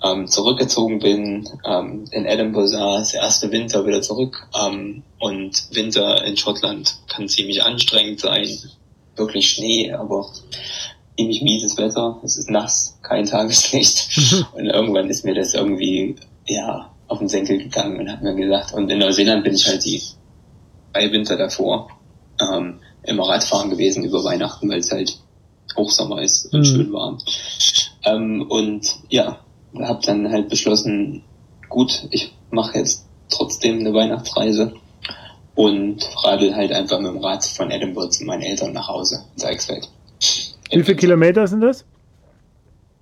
ähm, 0.03 0.27
zurückgezogen 0.27 0.97
bin, 0.97 1.47
ähm, 1.63 2.05
in 2.10 2.25
Edinburgh 2.25 2.67
saß, 2.67 3.13
erste 3.13 3.51
Winter 3.51 3.86
wieder 3.86 4.01
zurück. 4.01 4.47
Ähm, 4.60 5.03
und 5.19 5.67
Winter 5.71 6.23
in 6.25 6.38
Schottland 6.38 6.95
kann 7.08 7.29
ziemlich 7.29 7.63
anstrengend 7.63 8.21
sein. 8.21 8.49
Wirklich 9.15 9.47
Schnee, 9.47 9.93
aber 9.93 10.27
ziemlich 11.17 11.43
mieses 11.43 11.77
Wetter. 11.77 12.19
Es 12.23 12.38
ist 12.38 12.49
nass, 12.49 12.97
kein 13.03 13.27
Tageslicht. 13.27 14.45
und 14.53 14.65
irgendwann 14.65 15.08
ist 15.08 15.23
mir 15.23 15.36
das 15.36 15.53
irgendwie, 15.53 16.15
ja, 16.47 16.94
auf 17.07 17.19
den 17.19 17.29
Senkel 17.29 17.57
gegangen 17.57 17.99
und 17.99 18.11
hat 18.11 18.21
mir 18.21 18.35
gesagt, 18.35 18.73
und 18.73 18.89
in 18.89 18.99
Neuseeland 18.99 19.43
bin 19.43 19.53
ich 19.53 19.67
halt 19.67 19.83
die 19.85 20.01
drei 20.93 21.11
Winter 21.11 21.37
davor 21.37 21.89
ähm, 22.41 22.79
immer 23.03 23.27
Radfahren 23.27 23.69
gewesen 23.69 24.03
über 24.03 24.23
Weihnachten, 24.23 24.69
weil 24.69 24.79
es 24.79 24.91
halt 24.91 25.19
Hochsommer 25.75 26.21
ist 26.21 26.53
und 26.53 26.61
mhm. 26.61 26.65
schön 26.65 26.93
warm. 26.93 27.17
Ähm, 28.03 28.45
und 28.49 28.87
ja, 29.09 29.39
habe 29.79 30.05
dann 30.05 30.31
halt 30.31 30.49
beschlossen, 30.49 31.23
gut, 31.69 32.07
ich 32.11 32.33
mache 32.51 32.77
jetzt 32.77 33.05
trotzdem 33.29 33.79
eine 33.79 33.93
Weihnachtsreise 33.93 34.73
und 35.55 36.03
radel 36.23 36.55
halt 36.55 36.71
einfach 36.71 36.99
mit 36.99 37.11
dem 37.11 37.19
Rad 37.19 37.45
von 37.45 37.71
Edinburgh 37.71 38.09
zu 38.09 38.23
meinen 38.25 38.41
Eltern 38.41 38.73
nach 38.73 38.87
Hause 38.87 39.25
in 39.33 39.39
Seichsfeld. 39.39 39.89
Wie 40.71 40.83
viele 40.83 40.97
Kilometer 40.97 41.47
sind 41.47 41.61
das? 41.61 41.85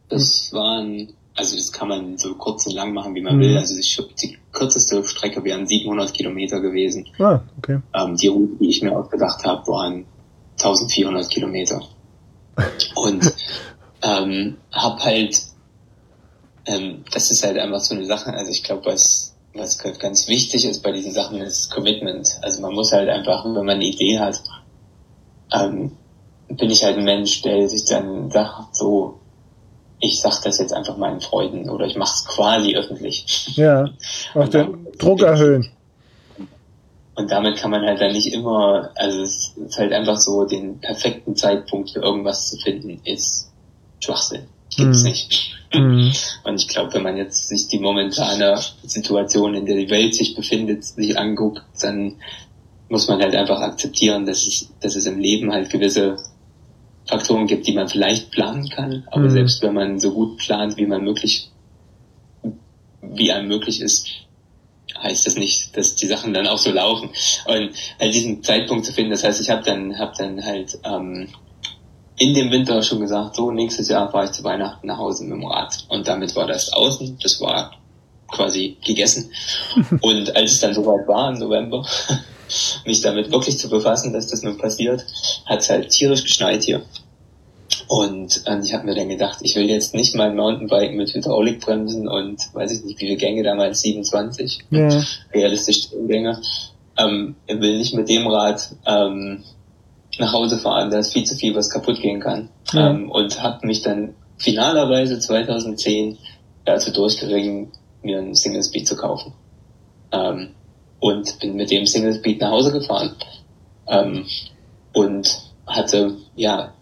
Das 0.10 0.52
waren, 0.54 1.10
also 1.36 1.56
das 1.56 1.72
kann 1.72 1.88
man 1.88 2.18
so 2.18 2.36
kurz 2.36 2.68
und 2.68 2.74
lang 2.74 2.94
machen, 2.94 3.16
wie 3.16 3.22
man 3.22 3.38
mhm. 3.38 3.42
will. 3.42 3.58
Also 3.58 3.76
die 3.76 4.38
kürzeste 4.52 5.04
Strecke 5.04 5.44
wären 5.44 5.66
700 5.66 6.14
Kilometer 6.14 6.60
gewesen. 6.60 7.08
Ah, 7.20 7.42
okay. 7.58 7.80
Ähm, 7.94 8.16
die 8.16 8.28
Route, 8.28 8.56
die 8.60 8.70
ich 8.70 8.82
mir 8.82 8.96
ausgedacht 8.98 9.44
habe, 9.44 9.66
waren 9.68 10.06
1400 10.60 11.30
Kilometer. 11.30 11.82
Und 12.96 13.34
ähm, 14.04 14.58
habe 14.72 15.04
halt 15.04 15.42
ähm, 16.66 17.04
das 17.12 17.32
ist 17.32 17.44
halt 17.44 17.58
einfach 17.58 17.80
so 17.80 17.96
eine 17.96 18.06
Sache. 18.06 18.34
Also 18.34 18.52
ich 18.52 18.64
glaube, 18.64 18.86
was, 18.86 19.36
was 19.54 19.78
ganz 19.78 20.28
wichtig 20.28 20.66
ist 20.66 20.82
bei 20.82 20.92
diesen 20.92 21.12
Sachen, 21.12 21.42
ist 21.42 21.72
Commitment. 21.72 22.30
Also 22.42 22.62
man 22.62 22.74
muss 22.74 22.92
halt 22.92 23.10
einfach, 23.10 23.46
wenn 23.46 23.54
man 23.54 23.70
eine 23.70 23.86
Idee 23.86 24.20
hat, 24.20 24.42
ähm, 25.52 25.92
bin 26.48 26.70
ich 26.70 26.84
halt 26.84 26.98
ein 26.98 27.04
Mensch, 27.04 27.42
der 27.42 27.68
sich 27.68 27.86
dann 27.86 28.30
sagt, 28.32 28.76
so, 28.76 29.20
ich 30.04 30.20
sag 30.20 30.42
das 30.42 30.60
jetzt 30.60 30.74
einfach 30.74 30.98
meinen 30.98 31.22
Freunden 31.22 31.70
oder 31.70 31.86
ich 31.86 31.96
mache 31.96 32.14
es 32.14 32.26
quasi 32.26 32.76
öffentlich. 32.76 33.54
Ja, 33.56 33.90
auch 34.36 34.50
den 34.50 34.88
Druck 34.98 35.22
erhöhen. 35.22 35.72
Und 37.16 37.32
damit 37.32 37.58
kann 37.58 37.72
man 37.72 37.86
halt 37.86 38.02
dann 38.02 38.12
nicht 38.12 38.34
immer, 38.34 38.90
also 38.96 39.22
es 39.22 39.54
ist 39.56 39.78
halt 39.78 39.94
einfach 39.94 40.18
so, 40.18 40.46
den 40.46 40.80
perfekten 40.80 41.36
Zeitpunkt 41.36 41.92
für 41.92 42.00
irgendwas 42.00 42.50
zu 42.50 42.58
finden, 42.58 43.00
ist 43.06 43.52
Schwachsinn. 44.00 44.48
Gibt's 44.76 45.04
mhm. 45.04 45.10
nicht. 45.10 45.50
Mhm. 45.76 46.14
Und 46.44 46.62
ich 46.62 46.68
glaube, 46.68 46.94
wenn 46.94 47.02
man 47.02 47.18
jetzt 47.18 47.48
sich 47.48 47.68
die 47.68 47.80
momentane 47.80 48.60
Situation, 48.84 49.56
in 49.56 49.66
der 49.66 49.76
die 49.76 49.90
Welt 49.90 50.14
sich 50.14 50.36
befindet, 50.36 50.84
sich 50.84 51.18
anguckt, 51.18 51.64
dann 51.82 52.18
muss 52.90 53.08
man 53.08 53.20
halt 53.20 53.36
einfach 53.36 53.60
akzeptieren, 53.60 54.28
dass 54.28 54.46
es, 54.46 54.70
dass 54.82 54.96
es 54.96 55.08
im 55.08 55.18
Leben 55.18 55.52
halt 55.52 55.72
gewisse 55.72 56.18
Faktoren 57.06 57.48
gibt, 57.48 57.68
die 57.68 57.74
man 57.74 57.88
vielleicht 57.88 58.32
planen 58.32 58.70
kann. 58.70 59.04
Aber 59.08 59.26
mhm. 59.26 59.32
selbst 59.32 59.62
wenn 59.62 59.74
man 59.74 60.00
so 60.00 60.14
gut 60.14 60.38
plant, 60.38 60.78
wie 60.78 60.86
man 60.86 61.04
möglich, 61.04 61.50
wie 63.02 63.32
einem 63.32 63.48
möglich 63.48 63.82
ist, 63.82 64.08
heißt 65.02 65.28
das 65.28 65.36
nicht, 65.36 65.76
dass 65.76 65.96
die 65.96 66.08
Sachen 66.08 66.34
dann 66.34 66.48
auch 66.48 66.58
so 66.58 66.72
laufen. 66.72 67.10
Und 67.46 67.72
halt 68.00 68.14
diesen 68.14 68.44
Zeitpunkt 68.44 68.86
zu 68.86 68.94
finden, 68.94 69.12
das 69.12 69.24
heißt, 69.24 69.42
ich 69.42 69.50
habe 69.50 69.64
dann, 69.64 69.98
hab 69.98 70.16
dann 70.16 70.44
halt 70.44 70.78
ähm, 70.84 71.28
in 72.18 72.34
dem 72.34 72.52
Winter 72.52 72.82
schon 72.82 73.00
gesagt, 73.00 73.36
so 73.36 73.52
nächstes 73.52 73.90
Jahr 73.90 74.12
fahre 74.12 74.26
ich 74.26 74.32
zu 74.32 74.44
Weihnachten 74.44 74.88
nach 74.88 74.98
Hause 74.98 75.24
mit 75.24 75.34
dem 75.34 75.46
Rad. 75.46 75.86
Und 75.90 76.08
damit 76.08 76.36
war 76.36 76.48
das 76.48 76.72
außen, 76.72 77.18
das 77.22 77.42
war 77.42 77.72
quasi 78.28 78.78
gegessen. 78.86 79.32
Und 80.02 80.36
als 80.36 80.54
es 80.54 80.60
dann 80.60 80.74
soweit 80.74 81.08
war 81.08 81.32
im 81.32 81.40
November, 81.40 81.86
mich 82.86 83.02
damit 83.02 83.32
wirklich 83.32 83.58
zu 83.58 83.70
befassen, 83.70 84.14
dass 84.14 84.28
das 84.28 84.44
nun 84.44 84.58
passiert, 84.58 85.06
hat 85.46 85.60
es 85.60 85.70
halt 85.70 85.90
tierisch 85.90 86.24
geschneit 86.24 86.64
hier. 86.64 86.84
Und 87.88 88.44
äh, 88.46 88.60
ich 88.64 88.74
habe 88.74 88.86
mir 88.86 88.96
dann 88.96 89.10
gedacht, 89.10 89.40
ich 89.42 89.56
will 89.56 89.70
jetzt 89.70 89.94
nicht 89.94 90.16
mein 90.16 90.36
Mountainbike 90.36 90.94
mit 90.96 91.14
Hydraulikbremsen 91.14 92.08
und 92.08 92.40
weiß 92.54 92.72
ich 92.72 92.84
nicht, 92.84 92.96
wie 92.96 93.06
viele 93.06 93.18
Gänge 93.18 93.44
damals, 93.44 93.82
27, 93.82 94.60
ja. 94.70 94.90
realistisch 95.34 95.90
Gänge. 96.08 96.42
Ähm, 96.98 97.36
ich 97.48 97.60
will 97.60 97.78
nicht 97.78 97.94
mit 97.94 98.10
dem 98.10 98.28
Rad 98.28 98.76
ähm, 98.86 99.44
nach 100.20 100.34
Hause 100.34 100.58
fahren, 100.58 100.92
da 100.92 101.00
ist 101.00 101.14
viel 101.14 101.24
zu 101.24 101.36
viel, 101.36 101.56
was 101.56 101.70
kaputt 101.70 102.02
gehen 102.02 102.20
kann. 102.20 102.50
Ja. 102.72 102.90
Ähm, 102.90 103.10
und 103.10 103.42
habe 103.42 103.66
mich 103.66 103.82
dann 103.82 104.16
finalerweise 104.38 105.20
2010 105.20 106.18
dazu 106.66 106.92
durchgeringen, 106.92 107.72
mir 108.02 108.20
einen 108.20 108.36
Single 108.36 108.64
Speed 108.64 108.88
zu 108.88 108.96
kaufen. 108.96 109.34
Ähm, 110.12 110.50
und 111.04 111.38
bin 111.40 111.56
mit 111.56 111.70
dem 111.70 111.86
Single 111.86 112.16
Speed 112.16 112.40
nach 112.40 112.52
Hause 112.52 112.72
gefahren. 112.72 113.14
Ähm, 113.90 114.26
und 114.94 115.42
hatte, 115.68 116.16
ja, 116.38 116.74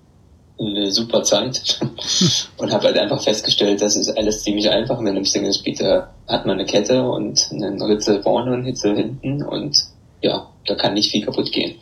eine 0.60 0.92
super 0.92 1.24
Zeit 1.24 1.80
und 2.58 2.72
habe 2.72 2.86
halt 2.86 3.00
einfach 3.00 3.20
festgestellt, 3.20 3.82
das 3.82 3.96
ist 3.96 4.16
alles 4.16 4.44
ziemlich 4.44 4.70
einfach 4.70 5.00
mit 5.00 5.16
einem 5.16 5.26
Single 5.26 5.54
Speed. 5.54 5.82
Da 5.82 6.14
hat 6.28 6.46
man 6.46 6.60
eine 6.60 6.68
Kette 6.68 7.04
und 7.04 7.48
einen 7.52 7.82
Ritzel 7.82 8.22
vorne 8.22 8.54
und 8.54 8.68
einen 8.68 8.96
hinten 8.96 9.42
und 9.42 9.86
ja, 10.22 10.48
da 10.68 10.76
kann 10.76 10.94
nicht 10.94 11.10
viel 11.10 11.26
kaputt 11.26 11.52
gehen. 11.52 11.78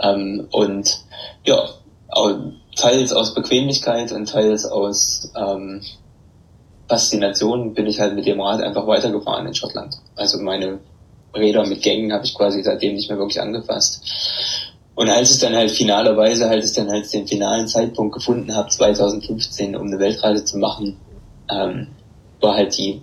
Ähm, 0.00 0.46
und 0.52 1.00
ja, 1.44 1.70
teils 2.76 3.12
aus 3.12 3.34
Bequemlichkeit 3.34 4.12
und 4.12 4.28
teils 4.28 4.64
aus 4.64 5.32
ähm, 5.36 5.82
Faszination 6.88 7.74
bin 7.74 7.88
ich 7.88 7.98
halt 7.98 8.14
mit 8.14 8.26
dem 8.26 8.40
Rad 8.40 8.60
einfach 8.60 8.86
weitergefahren 8.86 9.48
in 9.48 9.54
Schottland. 9.54 9.96
Also 10.14 10.38
meine 10.38 10.78
Räder 11.34 11.66
mit 11.66 11.82
Gängen 11.82 12.12
habe 12.12 12.24
ich 12.24 12.34
quasi 12.34 12.62
seitdem 12.62 12.94
nicht 12.94 13.08
mehr 13.08 13.18
wirklich 13.18 13.40
angefasst. 13.40 14.02
Und 14.94 15.10
als 15.10 15.30
es 15.30 15.38
dann 15.40 15.54
halt 15.54 15.70
finalerweise 15.70 16.48
halt 16.48 16.62
es 16.62 16.72
dann 16.72 16.88
halt 16.88 17.12
den 17.12 17.26
finalen 17.26 17.66
Zeitpunkt 17.66 18.14
gefunden 18.14 18.54
habe, 18.54 18.68
2015, 18.68 19.74
um 19.74 19.88
eine 19.88 19.98
Weltreise 19.98 20.44
zu 20.44 20.58
machen, 20.58 20.96
ähm, 21.50 21.88
war 22.40 22.54
halt 22.54 22.76
die 22.78 23.02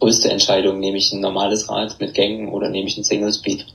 größte 0.00 0.30
Entscheidung, 0.30 0.80
nehme 0.80 0.96
ich 0.96 1.12
ein 1.12 1.20
normales 1.20 1.68
Rad 1.68 2.00
mit 2.00 2.14
Gängen 2.14 2.48
oder 2.48 2.70
nehme 2.70 2.88
ich 2.88 2.96
ein 2.96 3.04
Single 3.04 3.32
Speed. 3.32 3.66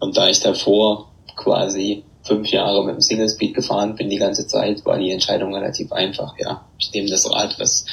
Und 0.00 0.16
da 0.16 0.28
ich 0.28 0.40
davor 0.40 1.08
quasi 1.36 2.02
fünf 2.22 2.50
Jahre 2.50 2.84
mit 2.84 2.96
dem 2.96 3.00
Single 3.00 3.28
Speed 3.28 3.54
gefahren 3.54 3.94
bin 3.94 4.10
die 4.10 4.16
ganze 4.16 4.46
Zeit, 4.46 4.84
war 4.84 4.98
die 4.98 5.12
Entscheidung 5.12 5.54
relativ 5.54 5.92
einfach. 5.92 6.34
Ja, 6.38 6.64
ich 6.78 6.92
nehme 6.92 7.08
das 7.08 7.30
Rad, 7.30 7.56
was 7.58 7.84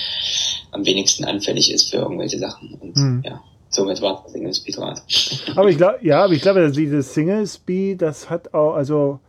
am 0.72 0.86
wenigsten 0.86 1.24
anfällig 1.24 1.72
ist 1.72 1.92
für 1.92 1.98
irgendwelche 1.98 2.40
Sachen. 2.40 2.74
Und 2.82 2.96
mhm. 2.96 3.24
ja, 3.24 3.42
somit 3.74 4.02
war 4.02 4.22
das 4.24 4.32
Single 4.32 4.54
Speed 4.54 4.78
Rad. 4.78 5.02
Aber 5.56 5.70
ich 5.70 5.78
glaube, 5.78 6.00
ja, 6.02 6.24
aber 6.24 6.34
ich 6.34 6.42
glaube, 6.42 6.70
dieses 6.72 7.14
Single 7.14 7.48
Speed, 7.48 8.02
das 8.02 8.30
hat 8.30 8.54
auch, 8.54 8.76
also 8.76 9.20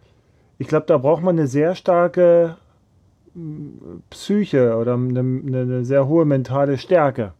ich 0.58 0.68
glaube, 0.68 0.86
da 0.86 0.98
braucht 0.98 1.22
man 1.22 1.38
eine 1.38 1.48
sehr 1.48 1.74
starke 1.74 2.56
hm, 3.34 4.02
Psyche 4.10 4.76
oder 4.76 4.94
eine, 4.94 5.20
eine 5.20 5.84
sehr 5.84 6.06
hohe 6.06 6.24
mentale 6.24 6.78
Stärke. 6.78 7.32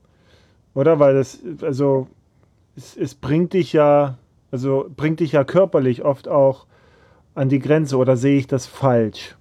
Oder? 0.74 0.98
Weil 0.98 1.14
das, 1.14 1.38
also, 1.62 2.08
es, 2.76 2.96
es 2.96 3.14
bringt 3.14 3.52
dich 3.52 3.72
ja, 3.72 4.18
also 4.50 4.90
bringt 4.94 5.20
dich 5.20 5.32
ja 5.32 5.44
körperlich 5.44 6.04
oft 6.04 6.28
auch 6.28 6.66
an 7.34 7.48
die 7.48 7.58
Grenze 7.60 7.96
oder 7.96 8.16
sehe 8.16 8.38
ich 8.38 8.46
das 8.46 8.66
falsch? 8.66 9.36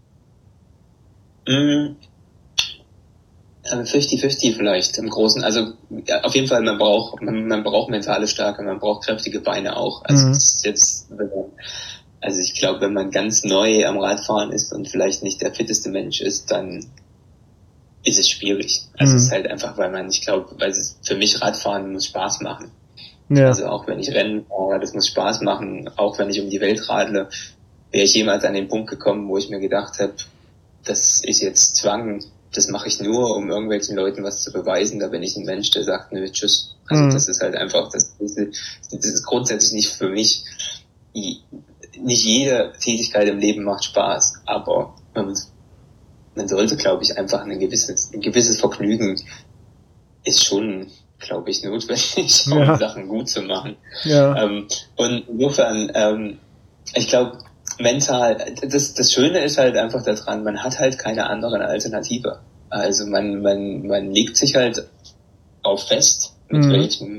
Mhm. 1.48 1.96
50-50 3.66 4.56
vielleicht 4.56 4.98
im 4.98 5.10
Großen. 5.10 5.44
Also 5.44 5.74
ja, 6.06 6.22
auf 6.24 6.36
jeden 6.36 6.48
Fall, 6.48 6.62
man 6.62 6.78
braucht, 6.78 7.22
man, 7.22 7.48
man, 7.48 7.64
braucht 7.64 7.90
mentale 7.90 8.28
Stärke, 8.28 8.62
man 8.64 8.80
braucht 8.80 9.06
kräftige 9.06 9.40
Beine 9.40 9.78
auch. 9.78 10.04
Also 10.04 10.28
mhm. 10.28 10.38
jetzt, 10.64 11.08
also 12.20 12.40
ich 12.40 12.56
glaube, 12.56 12.82
wenn 12.82 12.94
man 12.94 13.12
ganz 13.12 13.44
neu 13.44 13.86
am 13.86 14.00
Radfahren 14.00 14.52
ist 14.52 14.74
und 14.74 14.90
vielleicht 14.90 15.24
nicht 15.24 15.42
der 15.42 15.54
fitteste 15.54 15.90
Mensch 15.90 16.20
ist, 16.22 16.52
dann 16.52 16.86
ist 18.04 18.20
es 18.20 18.30
schwierig. 18.30 18.82
Also 18.98 19.14
mhm. 19.14 19.18
es 19.18 19.24
ist 19.26 19.32
halt 19.32 19.48
einfach, 19.48 19.78
weil 19.78 19.92
man, 19.92 20.10
ich 20.10 20.22
glaube, 20.22 20.56
weil 20.60 20.72
es 20.72 20.98
für 21.04 21.16
mich 21.16 21.42
Radfahren 21.42 21.92
muss 21.94 22.06
Spaß 22.08 22.42
machen. 22.42 22.72
Ja. 23.30 23.48
Also 23.48 23.68
auch 23.68 23.88
wenn 23.88 24.00
ich 24.00 24.14
Rennen 24.14 24.46
fahre, 24.46 24.80
das 24.80 24.94
muss 24.94 25.08
Spaß 25.08 25.42
machen. 25.42 25.90
Auch 25.96 26.20
wenn 26.20 26.30
ich 26.30 26.42
um 26.42 26.50
die 26.50 26.60
Welt 26.60 26.90
radle, 26.90 27.30
wäre 27.92 28.04
ich 28.04 28.14
jemals 28.14 28.44
an 28.44 28.54
den 28.54 28.68
Punkt 28.68 28.90
gekommen, 28.90 29.30
wo 29.30 29.38
ich 29.38 29.50
mir 29.50 29.60
gedacht 29.60 30.00
habe, 30.00 30.14
das 30.84 31.24
ist 31.24 31.42
jetzt 31.42 31.78
Zwang, 31.78 32.22
das 32.54 32.68
mache 32.68 32.88
ich 32.88 33.00
nur, 33.00 33.36
um 33.36 33.50
irgendwelchen 33.50 33.96
Leuten 33.96 34.24
was 34.24 34.44
zu 34.44 34.52
beweisen. 34.52 35.00
Da 35.00 35.08
bin 35.08 35.24
ich 35.24 35.36
ein 35.36 35.46
Mensch, 35.46 35.72
der 35.72 35.84
sagt, 35.84 36.14
nö, 36.14 36.30
tschüss. 36.30 36.76
Also 36.88 37.04
mhm. 37.04 37.12
das 37.12 37.28
ist 37.28 37.42
halt 37.42 37.56
einfach, 37.56 37.90
das, 37.92 38.16
das 38.20 38.38
ist 38.92 39.26
grundsätzlich 39.26 39.74
nicht 39.74 39.90
für 39.90 40.10
mich. 40.10 40.46
Nicht 41.14 42.24
jede 42.24 42.74
Tätigkeit 42.80 43.28
im 43.28 43.40
Leben 43.40 43.64
macht 43.64 43.84
Spaß, 43.86 44.42
aber 44.46 44.96
man 45.14 45.36
man 46.36 46.48
sollte, 46.48 46.78
glaube 46.78 47.04
ich, 47.04 47.18
einfach 47.18 47.42
ein 47.42 47.60
gewisses, 47.60 48.12
ein 48.14 48.22
gewisses 48.22 48.60
Vergnügen 48.60 49.22
ist 50.24 50.44
schon, 50.44 50.88
glaube 51.20 51.52
ich, 51.52 51.64
notwendig, 51.64 52.48
um 52.52 52.60
ja. 52.60 52.78
Sachen 52.78 53.08
gut 53.08 53.30
zu 53.30 53.42
machen. 53.42 53.76
Ja. 54.04 54.44
Ähm, 54.44 54.68
und 54.96 55.28
insofern, 55.28 55.92
ähm, 55.94 56.40
ich 56.96 57.08
glaube, 57.08 57.38
mental, 57.84 58.38
das, 58.68 58.96
das 58.96 59.12
Schöne 59.12 59.44
ist 59.44 59.58
halt 59.60 59.78
einfach 59.78 60.04
daran, 60.04 60.44
man 60.44 60.64
hat 60.64 60.80
halt 60.80 60.98
keine 60.98 61.30
andere 61.30 61.60
Alternative. 61.64 62.40
Also 62.70 63.06
man, 63.06 63.42
man, 63.44 63.86
man 63.86 64.12
legt 64.12 64.38
sich 64.38 64.56
halt 64.56 64.84
drauf 65.62 65.88
fest, 65.88 66.34
mit 66.50 66.66
mhm. 66.66 66.72
welchem, 66.72 67.10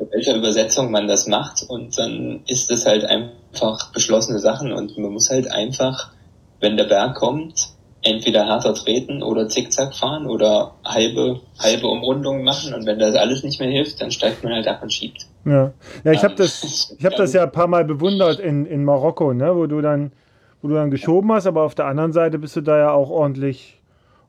mit 0.00 0.10
welcher 0.10 0.34
Übersetzung 0.34 0.90
man 0.90 1.06
das 1.06 1.28
macht 1.28 1.62
und 1.68 1.96
dann 1.96 2.42
ist 2.46 2.70
es 2.70 2.84
halt 2.86 3.04
einfach 3.04 3.92
beschlossene 3.92 4.40
Sachen 4.40 4.72
und 4.72 4.98
man 4.98 5.12
muss 5.12 5.30
halt 5.30 5.48
einfach, 5.48 6.10
wenn 6.58 6.76
der 6.76 6.84
Berg 6.84 7.14
kommt, 7.14 7.68
entweder 8.02 8.46
härter 8.46 8.74
treten 8.74 9.22
oder 9.22 9.48
Zickzack 9.48 9.94
fahren 9.94 10.26
oder 10.26 10.74
halbe, 10.84 11.40
halbe 11.58 11.86
Umrundungen 11.86 12.42
machen 12.42 12.74
und 12.74 12.84
wenn 12.84 12.98
das 12.98 13.14
alles 13.14 13.44
nicht 13.44 13.60
mehr 13.60 13.70
hilft, 13.70 14.00
dann 14.00 14.10
steigt 14.10 14.42
man 14.42 14.52
halt 14.52 14.66
ab 14.66 14.82
und 14.82 14.92
schiebt. 14.92 15.26
Ja, 15.44 15.72
ja 16.04 16.12
ich 16.12 16.22
habe 16.22 16.34
das, 16.34 16.94
ich 16.98 17.04
hab 17.04 17.16
das 17.16 17.32
ja 17.32 17.42
ein 17.44 17.52
paar 17.52 17.66
Mal 17.66 17.84
bewundert 17.84 18.40
in, 18.40 18.66
in 18.66 18.84
Marokko, 18.84 19.32
ne, 19.32 19.54
wo 19.56 19.66
du 19.66 19.80
dann, 19.80 20.12
wo 20.60 20.68
du 20.68 20.74
dann 20.74 20.90
geschoben 20.90 21.32
hast, 21.32 21.46
aber 21.46 21.62
auf 21.62 21.74
der 21.74 21.86
anderen 21.86 22.12
Seite 22.12 22.38
bist 22.38 22.56
du 22.56 22.60
da 22.60 22.78
ja 22.78 22.90
auch 22.92 23.10
ordentlich, 23.10 23.80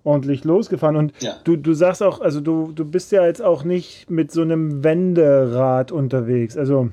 ordentlich 0.04 0.43
losgefahren. 0.43 0.95
Und 0.95 1.13
ja. 1.21 1.34
du, 1.43 1.56
du 1.56 1.73
sagst 1.73 2.02
auch, 2.02 2.21
also 2.21 2.41
du, 2.41 2.71
du 2.73 2.86
bist 2.86 3.12
ja 3.12 3.26
jetzt 3.26 3.41
auch 3.41 3.63
nicht 3.63 4.10
mit 4.10 4.32
so 4.32 4.41
einem 4.41 4.84
Wenderad 4.84 5.91
unterwegs. 5.91 6.58
Also 6.58 6.89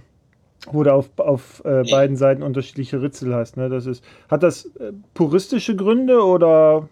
wo 0.70 0.82
du 0.82 0.92
auf, 0.92 1.10
auf 1.16 1.62
äh, 1.64 1.82
nee. 1.82 1.90
beiden 1.90 2.16
Seiten 2.16 2.42
unterschiedliche 2.42 3.00
Ritzel 3.00 3.34
hast. 3.34 3.56
Ne? 3.56 3.68
Das 3.68 3.86
ist, 3.86 4.04
hat 4.28 4.42
das 4.42 4.66
äh, 4.76 4.92
puristische 5.14 5.74
Gründe 5.74 6.22
oder 6.22 6.88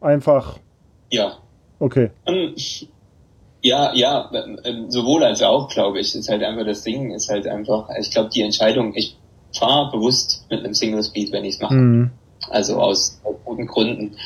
einfach? 0.00 0.58
Ja. 1.10 1.38
Okay. 1.78 2.10
Um, 2.26 2.34
ähm, 2.34 2.54
ja, 3.62 3.94
ja, 3.94 4.30
äh, 4.32 4.74
sowohl 4.88 5.24
als 5.24 5.42
auch, 5.42 5.68
glaube 5.68 6.00
ich. 6.00 6.14
Ist 6.14 6.28
halt 6.28 6.42
einfach 6.42 6.66
das 6.66 6.82
Ding, 6.82 7.12
ist 7.12 7.28
halt 7.28 7.46
einfach, 7.46 7.88
ich 7.98 8.10
glaube, 8.10 8.30
die 8.30 8.42
Entscheidung, 8.42 8.94
ich 8.94 9.16
fahre 9.56 9.90
bewusst 9.90 10.44
mit 10.50 10.64
einem 10.64 10.74
Single 10.74 11.02
Speed, 11.02 11.32
wenn 11.32 11.44
ich 11.44 11.54
es 11.54 11.60
mache. 11.60 11.74
Mhm. 11.74 12.10
Also 12.50 12.80
aus, 12.80 13.20
aus 13.24 13.36
guten 13.44 13.66
Gründen. 13.66 14.16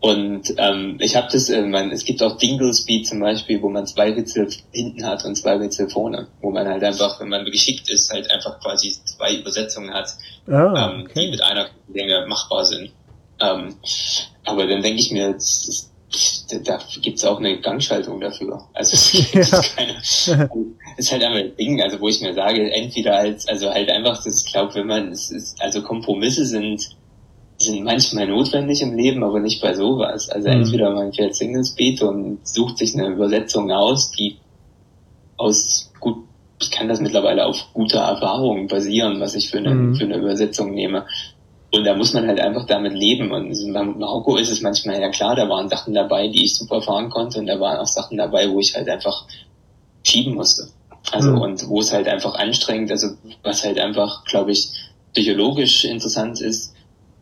Und 0.00 0.54
ähm, 0.58 0.96
ich 0.98 1.14
habe 1.14 1.28
das, 1.30 1.48
äh, 1.48 1.62
man, 1.62 1.92
es 1.92 2.04
gibt 2.04 2.22
auch 2.24 2.36
Dingle 2.36 2.74
Speed 2.74 3.06
zum 3.06 3.20
Beispiel, 3.20 3.62
wo 3.62 3.68
man 3.68 3.86
zwei 3.86 4.12
Ritzel 4.12 4.48
hinten 4.72 5.06
hat 5.06 5.24
und 5.24 5.36
zwei 5.36 5.54
Ritzel 5.54 5.88
vorne, 5.88 6.26
wo 6.40 6.50
man 6.50 6.66
halt 6.66 6.82
einfach, 6.82 7.20
wenn 7.20 7.28
man 7.28 7.44
geschickt 7.44 7.88
ist, 7.88 8.12
halt 8.12 8.28
einfach 8.32 8.58
quasi 8.60 8.92
zwei 9.04 9.36
Übersetzungen 9.36 9.94
hat, 9.94 10.08
ähm, 10.48 11.04
okay. 11.04 11.26
die 11.26 11.30
mit 11.30 11.40
einer 11.40 11.68
Länge 11.94 12.26
machbar 12.26 12.64
sind. 12.64 12.90
Ähm, 13.40 13.76
aber 14.44 14.66
dann 14.66 14.82
denke 14.82 15.00
ich 15.00 15.12
mir, 15.12 15.34
das, 15.34 15.66
das, 15.66 15.91
da 16.64 16.78
gibt's 17.00 17.24
auch 17.24 17.38
eine 17.38 17.60
Gangschaltung 17.60 18.20
dafür. 18.20 18.62
Also 18.74 18.92
es 18.94 19.32
ja. 19.32 19.40
ist, 19.40 19.76
keine, 19.76 20.50
ist 20.96 21.12
halt 21.12 21.24
einfach 21.24 21.38
ein 21.38 21.56
Ding, 21.56 21.80
also 21.82 22.00
wo 22.00 22.08
ich 22.08 22.20
mir 22.20 22.34
sage, 22.34 22.70
entweder 22.70 23.16
als, 23.16 23.48
also 23.48 23.70
halt 23.70 23.90
einfach, 23.90 24.22
das 24.22 24.44
glaube, 24.44 24.74
wenn 24.74 24.86
man, 24.86 25.12
es 25.12 25.30
ist, 25.30 25.60
also 25.62 25.82
Kompromisse 25.82 26.46
sind 26.46 26.96
sind 27.58 27.84
manchmal 27.84 28.26
notwendig 28.26 28.82
im 28.82 28.96
Leben, 28.96 29.22
aber 29.22 29.40
nicht 29.40 29.62
bei 29.62 29.74
sowas. 29.74 30.28
Also 30.28 30.48
mhm. 30.48 30.56
entweder 30.56 30.90
man 30.90 31.12
fährt 31.12 31.34
Single 31.34 31.64
Speed 31.64 32.02
und 32.02 32.38
sucht 32.46 32.78
sich 32.78 32.94
eine 32.94 33.08
Übersetzung 33.08 33.70
aus, 33.70 34.10
die 34.10 34.38
aus 35.36 35.92
gut, 36.00 36.24
ich 36.60 36.70
kann 36.70 36.88
das 36.88 37.00
mittlerweile 37.00 37.46
auf 37.46 37.68
guter 37.72 38.00
Erfahrung 38.00 38.68
basieren, 38.68 39.20
was 39.20 39.34
ich 39.34 39.50
für 39.50 39.58
eine, 39.58 39.70
mhm. 39.70 39.96
für 39.96 40.04
eine 40.04 40.16
Übersetzung 40.16 40.74
nehme. 40.74 41.06
Und 41.74 41.84
da 41.84 41.94
muss 41.94 42.12
man 42.12 42.26
halt 42.26 42.38
einfach 42.38 42.66
damit 42.66 42.92
leben. 42.92 43.32
Und 43.32 43.72
beim 43.72 43.98
Marokko 43.98 44.36
ist 44.36 44.50
es 44.50 44.60
manchmal, 44.60 45.00
ja 45.00 45.08
klar, 45.08 45.34
da 45.34 45.48
waren 45.48 45.68
Sachen 45.68 45.94
dabei, 45.94 46.28
die 46.28 46.44
ich 46.44 46.54
super 46.56 46.82
fahren 46.82 47.08
konnte 47.08 47.38
und 47.38 47.46
da 47.46 47.58
waren 47.58 47.78
auch 47.78 47.86
Sachen 47.86 48.18
dabei, 48.18 48.50
wo 48.50 48.60
ich 48.60 48.74
halt 48.74 48.88
einfach 48.88 49.24
schieben 50.04 50.34
musste. 50.34 50.68
Also 51.10 51.30
mhm. 51.30 51.40
und 51.40 51.68
wo 51.68 51.80
es 51.80 51.92
halt 51.92 52.08
einfach 52.08 52.34
anstrengend, 52.34 52.90
also 52.90 53.08
was 53.42 53.64
halt 53.64 53.78
einfach, 53.78 54.24
glaube 54.24 54.52
ich, 54.52 54.68
psychologisch 55.12 55.84
interessant 55.84 56.40
ist, 56.40 56.74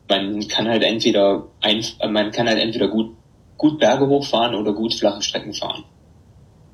man 0.09 0.47
kann 0.49 0.69
halt 0.69 0.83
entweder 0.83 1.47
ein, 1.61 1.85
man 2.11 2.33
kann 2.33 2.49
halt 2.49 2.59
entweder 2.59 2.89
gut, 2.89 3.15
gut 3.57 3.79
Berge 3.79 4.09
hochfahren 4.09 4.57
oder 4.57 4.73
gut 4.73 4.95
flache 4.95 5.23
Strecken 5.23 5.55
fahren. 5.55 5.85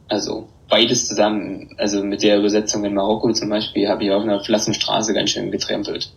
Also 0.08 0.48
beides 0.68 1.06
zusammen. 1.06 1.74
Also 1.76 2.02
mit 2.02 2.22
der 2.22 2.38
Übersetzung 2.38 2.84
in 2.84 2.94
Marokko 2.94 3.32
zum 3.32 3.50
Beispiel 3.50 3.88
habe 3.88 4.04
ich 4.04 4.10
auf 4.10 4.22
einer 4.22 4.40
flachen 4.40 4.72
Straße 4.74 5.12
ganz 5.12 5.30
schön 5.30 5.50
getrempelt. 5.50 6.10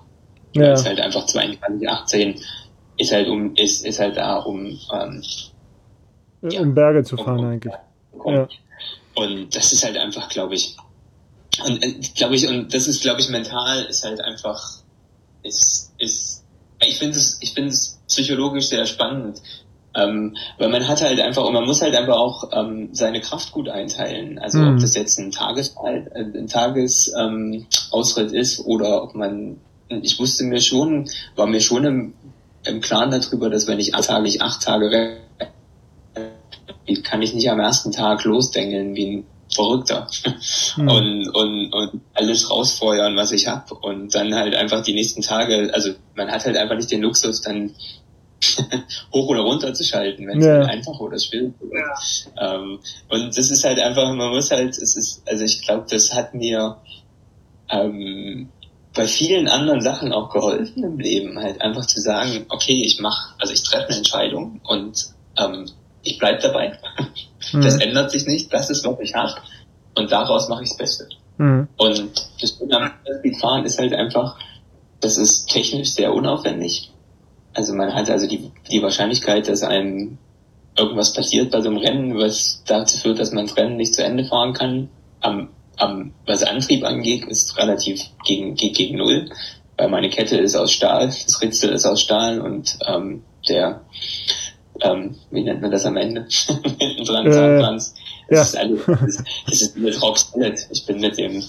Ja. 0.54 0.74
Ist 0.74 0.86
halt 0.86 1.00
einfach 1.00 1.26
22, 1.26 1.90
18 1.90 2.42
ist 2.98 3.12
halt 3.14 3.28
um, 3.30 3.56
ist, 3.56 3.86
ist 3.86 4.00
halt 4.00 4.18
da 4.18 4.38
um, 4.38 4.78
ähm, 4.94 5.24
ja, 6.42 6.62
um 6.62 6.74
Berge 6.74 7.04
zu 7.04 7.18
fahren 7.18 7.40
um, 7.40 7.46
um, 7.46 7.52
eigentlich. 7.52 7.74
Ja. 8.26 8.48
Und 9.16 9.56
das 9.56 9.72
ist 9.74 9.84
halt 9.84 9.98
einfach, 9.98 10.30
glaube 10.30 10.56
ich, 10.56 10.76
und 11.66 11.84
äh, 11.84 12.00
glaube 12.16 12.36
ich, 12.36 12.48
und 12.48 12.74
das 12.74 12.88
ist, 12.88 13.02
glaube 13.02 13.22
ich, 13.22 13.30
mental 13.30 13.86
ist 13.86 14.04
halt 14.04 14.22
einfach, 14.22 14.62
ist, 15.44 15.94
ist 15.98 16.46
ich 16.82 16.98
finde 16.98 17.18
es, 17.18 17.38
ich 17.42 17.54
finde 17.54 17.70
es 17.70 18.00
psychologisch 18.08 18.68
sehr 18.68 18.86
spannend. 18.86 19.42
Ähm, 19.96 20.38
weil 20.60 20.70
man 20.70 20.88
hat 20.88 21.02
halt 21.02 21.20
einfach, 21.20 21.44
und 21.44 21.54
man 21.54 21.66
muss 21.66 21.82
halt 21.82 21.96
einfach 21.96 22.16
auch 22.16 22.52
ähm, 22.54 22.90
seine 22.92 23.22
Kraft 23.22 23.52
gut 23.52 23.70
einteilen. 23.70 24.38
Also 24.38 24.60
mhm. 24.60 24.76
ob 24.76 24.82
das 24.82 24.96
jetzt 24.96 25.18
ein 25.18 25.32
äh, 25.32 26.20
ein 26.20 26.48
Tagesausritt 26.48 28.32
ähm, 28.32 28.38
ist 28.38 28.60
oder 28.66 29.04
ob 29.04 29.16
man, 29.16 29.58
ich 29.90 30.20
wusste 30.20 30.44
mir 30.44 30.62
schon, 30.62 31.10
war 31.36 31.48
mir 31.48 31.62
schon 31.62 31.86
im, 31.86 32.14
im 32.64 32.82
Klaren 32.82 33.12
darüber, 33.12 33.50
dass 33.50 33.68
wenn 33.68 33.80
ich 33.80 33.96
acht 33.96 34.06
Tage, 34.06 34.28
ich 34.28 34.42
acht 34.42 34.64
Tage 34.64 35.18
kann 37.04 37.22
ich 37.22 37.34
nicht 37.34 37.50
am 37.50 37.60
ersten 37.60 37.92
Tag 37.92 38.24
losdengeln 38.24 38.96
wie 38.96 39.18
ein 39.18 39.26
Verrückter 39.54 40.08
hm. 40.76 40.88
und, 40.88 41.30
und, 41.30 41.74
und 41.74 42.02
alles 42.14 42.50
rausfeuern, 42.50 43.16
was 43.16 43.32
ich 43.32 43.48
hab 43.48 43.72
und 43.72 44.14
dann 44.14 44.36
halt 44.36 44.56
einfach 44.56 44.84
die 44.84 44.94
nächsten 44.94 45.22
Tage, 45.22 45.72
also 45.74 45.92
man 46.16 46.32
hat 46.32 46.46
halt 46.46 46.58
einfach 46.58 46.76
nicht 46.76 46.92
den 46.92 47.02
Luxus, 47.02 47.42
dann 47.42 47.74
hoch 49.14 49.28
oder 49.28 49.42
runter 49.42 49.74
zu 49.74 49.84
schalten, 49.84 50.28
wenn 50.28 50.40
es 50.40 50.46
ja. 50.46 50.54
halt 50.60 50.70
einfach 50.70 51.00
oder 51.00 51.20
schwierig 51.20 51.54
ist. 51.62 52.30
Ja. 52.36 52.56
Ähm, 52.56 52.80
und 53.10 53.38
das 53.38 53.50
ist 53.50 53.64
halt 53.64 53.80
einfach, 53.80 54.14
man 54.14 54.30
muss 54.30 54.52
halt, 54.52 54.78
es 54.78 54.96
ist, 54.96 55.24
also 55.28 55.44
ich 55.44 55.62
glaube, 55.62 55.86
das 55.90 56.14
hat 56.14 56.34
mir 56.34 56.78
ähm, 57.70 58.50
bei 59.00 59.08
vielen 59.08 59.48
anderen 59.48 59.80
Sachen 59.80 60.12
auch 60.12 60.30
geholfen 60.30 60.84
im 60.84 61.00
Leben, 61.00 61.40
halt 61.40 61.62
einfach 61.62 61.86
zu 61.86 62.02
sagen, 62.02 62.46
okay, 62.50 62.84
ich 62.86 63.00
mache, 63.00 63.34
also 63.40 63.54
ich 63.54 63.64
treffe 63.64 63.88
eine 63.88 63.96
Entscheidung 63.96 64.60
und 64.66 65.06
ähm, 65.38 65.70
ich 66.04 66.18
bleib 66.20 66.42
dabei. 66.42 66.78
Mhm. 67.54 67.62
Das 67.62 67.78
ändert 67.78 68.12
sich 68.12 68.28
nicht, 68.28 68.54
das 68.54 68.70
ist, 68.70 68.86
was 68.86 69.00
ich 69.00 69.16
habe. 69.16 69.34
Und 69.96 70.12
daraus 70.12 70.50
mache 70.50 70.64
ich 70.64 70.70
das 70.70 70.78
Beste. 70.78 71.08
Mhm. 71.38 71.70
Und 71.78 72.30
das 72.42 72.60
fahren 73.40 73.66
ist 73.66 73.80
halt 73.80 73.94
einfach, 73.94 74.38
das 75.00 75.18
ist 75.18 75.50
technisch 75.50 75.92
sehr 75.92 76.14
unaufwendig. 76.14 76.92
Also 77.54 77.74
man 77.74 77.96
hat 77.96 78.10
also 78.10 78.28
die, 78.28 78.52
die 78.70 78.84
Wahrscheinlichkeit, 78.84 79.48
dass 79.48 79.64
einem 79.64 80.18
irgendwas 80.78 81.14
passiert 81.14 81.50
bei 81.50 81.62
so 81.62 81.70
einem 81.70 81.78
Rennen, 81.78 82.18
was 82.18 82.62
dazu 82.68 82.98
führt, 82.98 83.20
dass 83.20 83.32
man 83.32 83.48
das 83.48 83.56
Rennen 83.56 83.78
nicht 83.78 83.96
zu 83.96 84.04
Ende 84.04 84.26
fahren 84.26 84.52
kann, 84.54 84.90
am, 85.22 85.48
am, 85.80 86.14
was 86.26 86.44
Antrieb 86.44 86.84
angeht, 86.84 87.26
ist 87.26 87.58
relativ 87.58 88.02
gegen, 88.26 88.56
geht 88.56 88.76
gegen 88.76 88.98
Null. 88.98 89.30
Weil 89.78 89.90
meine 89.90 90.10
Kette 90.10 90.38
ist 90.38 90.56
aus 90.56 90.72
Stahl, 90.72 91.08
das 91.08 91.42
Ritzel 91.42 91.72
ist 91.72 91.86
aus 91.86 92.02
Stahl 92.02 92.42
und 92.42 92.78
ähm, 92.86 93.24
der 93.48 93.82
ähm, 94.82 95.16
wie 95.32 95.44
nennt 95.44 95.62
man 95.62 95.72
das 95.72 95.86
am 95.86 95.98
Ende? 95.98 96.26
Hinten 96.80 97.04
dran, 97.04 97.28
äh, 97.28 97.32
Zahnpflanz. 97.32 97.96
Das 98.30 98.38
ja. 98.38 98.42
ist 98.42 98.58
alles, 98.58 98.86
das 98.86 99.02
ist, 99.02 99.24
das 99.48 99.62
ist 99.62 99.78
mit 99.78 100.02
Rock 100.02 100.18
Ich 100.72 100.86
bin 100.86 101.00
mit 101.00 101.18
dem, 101.18 101.44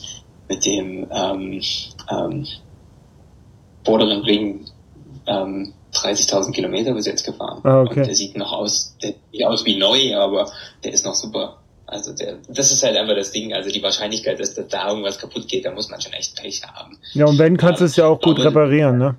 mit 0.49 0.64
dem, 0.64 1.07
ähm, 1.12 1.61
ähm, 2.11 2.47
vorderen 3.85 4.23
Ring, 4.23 4.66
ähm, 5.27 5.75
30.000 5.93 6.53
Kilometer 6.53 6.95
bis 6.95 7.07
jetzt 7.07 7.25
gefahren. 7.25 7.61
Ah, 7.64 7.83
okay. 7.83 8.01
Und 8.01 8.07
der 8.07 8.14
sieht 8.14 8.37
noch 8.37 8.53
aus, 8.53 8.97
der 9.03 9.14
sieht 9.33 9.45
aus 9.45 9.64
wie 9.64 9.77
neu, 9.77 10.16
aber 10.16 10.51
der 10.85 10.93
ist 10.93 11.05
noch 11.05 11.14
super. 11.14 11.60
Also 11.90 12.12
der, 12.14 12.38
das 12.49 12.72
ist 12.72 12.82
halt 12.82 12.97
einfach 12.97 13.14
das 13.14 13.32
Ding. 13.32 13.53
Also 13.53 13.70
die 13.70 13.82
Wahrscheinlichkeit, 13.82 14.41
dass 14.41 14.55
da 14.55 14.88
irgendwas 14.88 15.18
kaputt 15.18 15.49
geht, 15.49 15.64
da 15.64 15.72
muss 15.72 15.91
man 15.91 16.01
schon 16.01 16.12
echt 16.12 16.36
Pech 16.36 16.62
haben. 16.62 16.99
Ja, 17.12 17.26
und 17.26 17.38
wenn 17.38 17.57
kannst 17.57 17.80
du 17.80 17.84
es 17.84 17.97
ja 17.97 18.07
auch 18.07 18.20
gut 18.20 18.38
reparieren, 18.38 18.99
ne? 18.99 19.16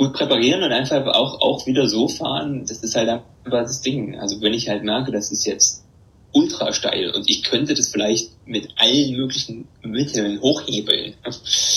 gut 0.00 0.14
präparieren 0.14 0.62
und 0.62 0.72
einfach 0.72 1.06
auch, 1.08 1.42
auch 1.42 1.66
wieder 1.66 1.86
so 1.86 2.08
fahren, 2.08 2.64
das 2.66 2.82
ist 2.82 2.96
halt 2.96 3.10
einfach 3.10 3.24
das 3.44 3.82
Ding. 3.82 4.18
Also 4.18 4.40
wenn 4.40 4.54
ich 4.54 4.66
halt 4.66 4.82
merke, 4.82 5.12
das 5.12 5.30
ist 5.30 5.44
jetzt 5.44 5.84
ultra 6.32 6.72
steil 6.72 7.10
und 7.10 7.28
ich 7.28 7.42
könnte 7.42 7.74
das 7.74 7.90
vielleicht 7.90 8.30
mit 8.46 8.70
allen 8.76 9.14
möglichen 9.14 9.68
Mitteln 9.82 10.40
hochhebeln. 10.40 11.12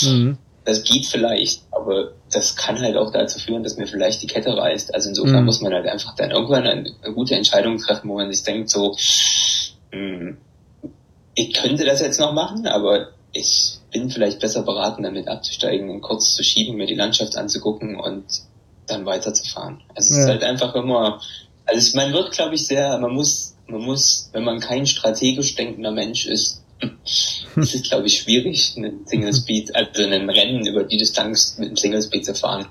Mhm. 0.04 0.38
Das 0.64 0.86
geht 0.86 1.06
vielleicht, 1.06 1.64
aber 1.72 2.14
das 2.34 2.56
kann 2.56 2.80
halt 2.80 2.98
auch 2.98 3.12
dazu 3.12 3.40
führen, 3.40 3.64
dass 3.64 3.78
mir 3.78 3.88
vielleicht 3.88 4.22
die 4.22 4.28
Kette 4.28 4.56
reißt. 4.56 4.94
Also 4.94 5.10
insofern 5.10 5.42
mhm. 5.42 5.46
muss 5.46 5.62
man 5.62 5.74
halt 5.74 5.88
einfach 5.88 6.16
dann 6.16 6.32
irgendwann 6.32 6.68
eine, 6.68 6.92
eine, 7.02 7.14
gute 7.14 7.36
Entscheidung 7.36 7.78
treffen, 7.78 8.10
wo 8.10 8.16
man 8.16 8.32
sich 8.32 8.44
denkt 8.44 8.70
so, 8.70 8.96
mh, 9.92 10.20
hm, 10.20 10.38
ich 11.36 11.54
könnte 11.54 11.86
das 11.86 12.00
jetzt 12.00 12.20
noch 12.20 12.34
machen, 12.34 12.68
aber 12.68 13.10
ich 13.32 13.80
bin 13.92 14.10
vielleicht 14.10 14.40
besser 14.40 14.64
beraten, 14.64 15.04
damit 15.04 15.28
abzusteigen 15.28 15.90
und 15.90 16.02
kurz 16.02 16.36
zu 16.36 16.44
schieben, 16.44 16.76
mir 16.78 16.86
die 16.86 16.96
Landschaft 16.96 17.36
anzugucken 17.36 18.00
und 18.00 18.26
dann 18.88 19.06
weiterzufahren. 19.06 19.82
Also 19.96 20.14
ja. 20.14 20.20
es 20.20 20.24
ist 20.24 20.30
halt 20.30 20.44
einfach 20.44 20.76
immer, 20.76 21.22
also 21.66 21.98
man 21.98 22.14
wird, 22.14 22.32
glaube 22.32 22.56
ich, 22.56 22.68
sehr, 22.68 22.98
man 23.00 23.14
muss, 23.14 23.56
man 23.68 23.82
muss, 23.82 24.30
wenn 24.34 24.44
man 24.44 24.60
kein 24.60 24.86
strategisch 24.86 25.56
denkender 25.56 25.92
Mensch 25.92 26.28
ist, 26.28 26.63
ist 27.56 27.76
es, 27.76 27.84
glaube 27.84 28.08
ich, 28.08 28.20
schwierig, 28.20 28.74
einen 28.78 29.06
Single 29.06 29.34
Speed, 29.34 29.76
also 29.76 30.04
einen 30.04 30.30
Rennen 30.30 30.66
über 30.66 30.84
die 30.84 30.98
Distanz 30.98 31.58
mit 31.58 31.68
einem 31.68 31.78
Single 31.78 32.02
Speed 32.02 32.26
zu 32.26 32.34
fahren. 32.34 32.66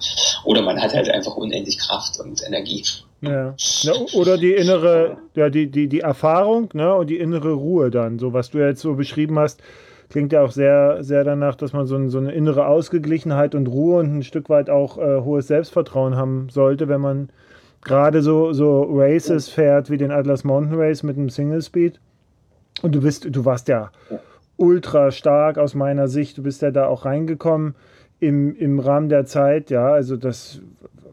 Oder 0.44 0.62
man 0.62 0.80
hat 0.80 0.92
halt 0.94 1.08
einfach 1.10 1.36
unendlich 1.36 1.78
Kraft 1.78 2.18
und 2.20 2.42
Energie. 2.46 2.84
Ja. 3.20 3.54
ja. 3.82 3.92
Oder 4.14 4.36
die 4.36 4.52
innere, 4.52 5.18
ja, 5.34 5.48
die, 5.48 5.70
die, 5.70 5.88
die 5.88 6.00
Erfahrung, 6.00 6.68
ne, 6.72 6.94
und 6.94 7.08
die 7.08 7.18
innere 7.18 7.52
Ruhe 7.52 7.90
dann, 7.90 8.18
so 8.18 8.32
was 8.32 8.50
du 8.50 8.58
jetzt 8.58 8.80
so 8.80 8.94
beschrieben 8.94 9.38
hast, 9.38 9.62
klingt 10.10 10.32
ja 10.32 10.42
auch 10.42 10.50
sehr, 10.50 11.02
sehr 11.02 11.24
danach, 11.24 11.54
dass 11.54 11.72
man 11.72 11.86
so, 11.86 11.96
ein, 11.96 12.10
so 12.10 12.18
eine 12.18 12.32
innere 12.32 12.66
Ausgeglichenheit 12.66 13.54
und 13.54 13.66
Ruhe 13.66 14.00
und 14.00 14.18
ein 14.18 14.22
Stück 14.22 14.50
weit 14.50 14.68
auch 14.68 14.98
äh, 14.98 15.20
hohes 15.22 15.46
Selbstvertrauen 15.46 16.16
haben 16.16 16.48
sollte, 16.50 16.88
wenn 16.88 17.00
man 17.00 17.30
gerade 17.80 18.22
so, 18.22 18.52
so 18.52 18.82
Races 18.90 19.48
fährt 19.48 19.90
wie 19.90 19.96
den 19.96 20.10
Atlas 20.10 20.44
Mountain 20.44 20.78
Race 20.78 21.02
mit 21.02 21.16
einem 21.16 21.30
Single 21.30 21.62
Speed. 21.62 21.98
Und 22.83 22.95
du 22.95 23.01
bist, 23.01 23.26
du 23.30 23.45
warst 23.45 23.68
ja 23.68 23.91
ultra 24.57 25.11
stark 25.11 25.59
aus 25.59 25.74
meiner 25.74 26.09
Sicht. 26.09 26.39
Du 26.39 26.43
bist 26.43 26.62
ja 26.62 26.70
da 26.70 26.87
auch 26.87 27.05
reingekommen 27.05 27.74
im, 28.20 28.55
im 28.57 28.78
Rahmen 28.80 29.09
der 29.09 29.24
Zeit. 29.24 29.70
Ja, 29.70 29.93
also 29.93 30.16
das 30.16 30.61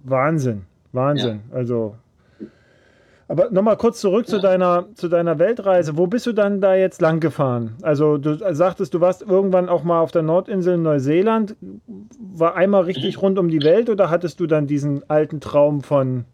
Wahnsinn, 0.03 0.63
Wahnsinn. 0.91 1.41
Ja. 1.49 1.57
Also 1.57 1.95
aber 3.29 3.51
nochmal 3.51 3.77
kurz 3.77 4.01
zurück 4.01 4.25
ja. 4.27 4.33
zu, 4.33 4.41
deiner, 4.41 4.87
zu 4.95 5.07
deiner 5.07 5.37
Weltreise. 5.37 5.97
Wo 5.97 6.07
bist 6.07 6.25
du 6.25 6.33
dann 6.33 6.61
da 6.61 6.73
jetzt 6.73 6.99
lang 6.99 7.19
gefahren? 7.19 7.75
Also 7.83 8.17
du 8.17 8.35
sagtest, 8.55 8.95
du 8.95 9.01
warst 9.01 9.21
irgendwann 9.21 9.69
auch 9.69 9.83
mal 9.83 10.01
auf 10.01 10.11
der 10.11 10.23
Nordinsel 10.23 10.73
in 10.73 10.81
Neuseeland. 10.81 11.55
War 12.17 12.55
einmal 12.55 12.83
richtig 12.83 13.17
rund 13.21 13.37
um 13.37 13.49
die 13.49 13.61
Welt 13.61 13.91
oder 13.91 14.09
hattest 14.09 14.39
du 14.39 14.47
dann 14.47 14.65
diesen 14.65 15.07
alten 15.11 15.39
Traum 15.41 15.81
von 15.81 16.25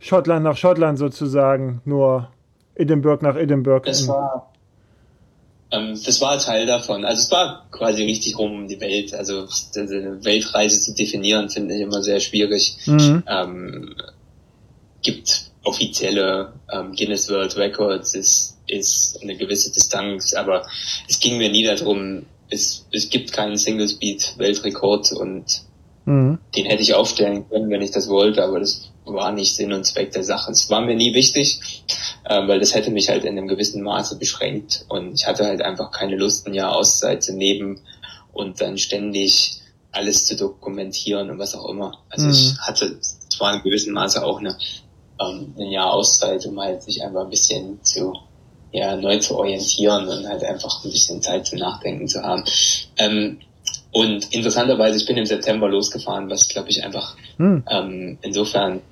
Schottland 0.00 0.42
nach 0.42 0.56
Schottland 0.56 0.98
sozusagen, 0.98 1.80
nur 1.84 2.28
Edinburgh 2.74 3.24
nach 3.24 3.36
Edinburgh? 3.36 3.86
Das 3.86 4.08
war, 4.08 4.50
ähm, 5.70 5.98
das 6.04 6.20
war 6.20 6.38
Teil 6.38 6.66
davon. 6.66 7.04
Also 7.04 7.22
es 7.22 7.30
war 7.30 7.66
quasi 7.70 8.04
richtig 8.04 8.38
rum 8.38 8.52
um 8.52 8.68
die 8.68 8.80
Welt. 8.80 9.14
Also 9.14 9.46
eine 9.76 10.24
Weltreise 10.24 10.80
zu 10.80 10.94
definieren, 10.94 11.48
finde 11.48 11.74
ich 11.74 11.80
immer 11.80 12.02
sehr 12.02 12.20
schwierig. 12.20 12.76
Mhm. 12.86 13.22
Ähm, 13.26 13.94
gibt 15.02 15.50
offizielle 15.64 16.52
ähm, 16.72 16.92
Guinness 16.94 17.30
World 17.30 17.56
Records 17.56 18.14
ist, 18.14 18.58
ist 18.66 19.18
eine 19.22 19.36
gewisse 19.36 19.72
Distanz, 19.72 20.34
aber 20.34 20.66
es 21.08 21.18
ging 21.20 21.38
mir 21.38 21.50
nie 21.50 21.64
darum, 21.64 22.26
es, 22.50 22.86
es 22.92 23.08
gibt 23.08 23.32
keinen 23.32 23.56
Single 23.56 23.88
Speed 23.88 24.34
Weltrekord 24.36 25.12
und 25.12 25.62
mhm. 26.04 26.38
den 26.54 26.66
hätte 26.66 26.82
ich 26.82 26.94
aufstellen 26.94 27.48
können, 27.48 27.70
wenn 27.70 27.82
ich 27.82 27.90
das 27.90 28.08
wollte, 28.08 28.42
aber 28.42 28.60
das 28.60 28.90
war 29.04 29.32
nicht 29.32 29.54
Sinn 29.54 29.72
und 29.72 29.84
Zweck 29.84 30.12
der 30.12 30.24
Sache. 30.24 30.50
Es 30.50 30.70
war 30.70 30.80
mir 30.80 30.94
nie 30.94 31.14
wichtig, 31.14 31.60
äh, 32.24 32.46
weil 32.48 32.60
das 32.60 32.74
hätte 32.74 32.90
mich 32.90 33.08
halt 33.08 33.24
in 33.24 33.36
einem 33.36 33.48
gewissen 33.48 33.82
Maße 33.82 34.18
beschränkt 34.18 34.84
und 34.88 35.14
ich 35.14 35.26
hatte 35.26 35.44
halt 35.44 35.62
einfach 35.62 35.90
keine 35.90 36.16
Lust, 36.16 36.46
ein 36.46 36.54
Jahr 36.54 36.74
Auszeit 36.74 37.22
zu 37.22 37.34
nehmen 37.34 37.80
und 38.32 38.60
dann 38.60 38.78
ständig 38.78 39.60
alles 39.92 40.24
zu 40.24 40.36
dokumentieren 40.36 41.30
und 41.30 41.38
was 41.38 41.54
auch 41.54 41.68
immer. 41.68 41.98
Also 42.10 42.26
mhm. 42.26 42.32
ich 42.32 42.58
hatte 42.58 42.98
zwar 43.00 43.54
in 43.54 43.62
gewissem 43.62 43.92
Maße 43.92 44.24
auch 44.24 44.40
eine 44.40 44.56
ähm, 45.20 45.54
ein 45.56 45.70
Jahr 45.70 45.92
Auszeit, 45.92 46.44
um 46.46 46.58
halt 46.60 46.82
sich 46.82 47.02
einfach 47.02 47.24
ein 47.24 47.30
bisschen 47.30 47.82
zu 47.82 48.14
ja, 48.72 48.96
neu 48.96 49.18
zu 49.18 49.36
orientieren 49.36 50.08
und 50.08 50.26
halt 50.26 50.42
einfach 50.42 50.84
ein 50.84 50.90
bisschen 50.90 51.22
Zeit 51.22 51.46
zum 51.46 51.60
Nachdenken 51.60 52.08
zu 52.08 52.20
haben. 52.22 52.42
Ähm, 52.96 53.38
und 53.92 54.34
interessanterweise, 54.34 54.96
ich 54.96 55.06
bin 55.06 55.16
im 55.16 55.26
September 55.26 55.68
losgefahren, 55.68 56.28
was 56.28 56.48
glaube 56.48 56.70
ich 56.70 56.82
einfach 56.82 57.16
hm. 57.36 57.62
ähm, 57.70 58.18
insofern 58.22 58.82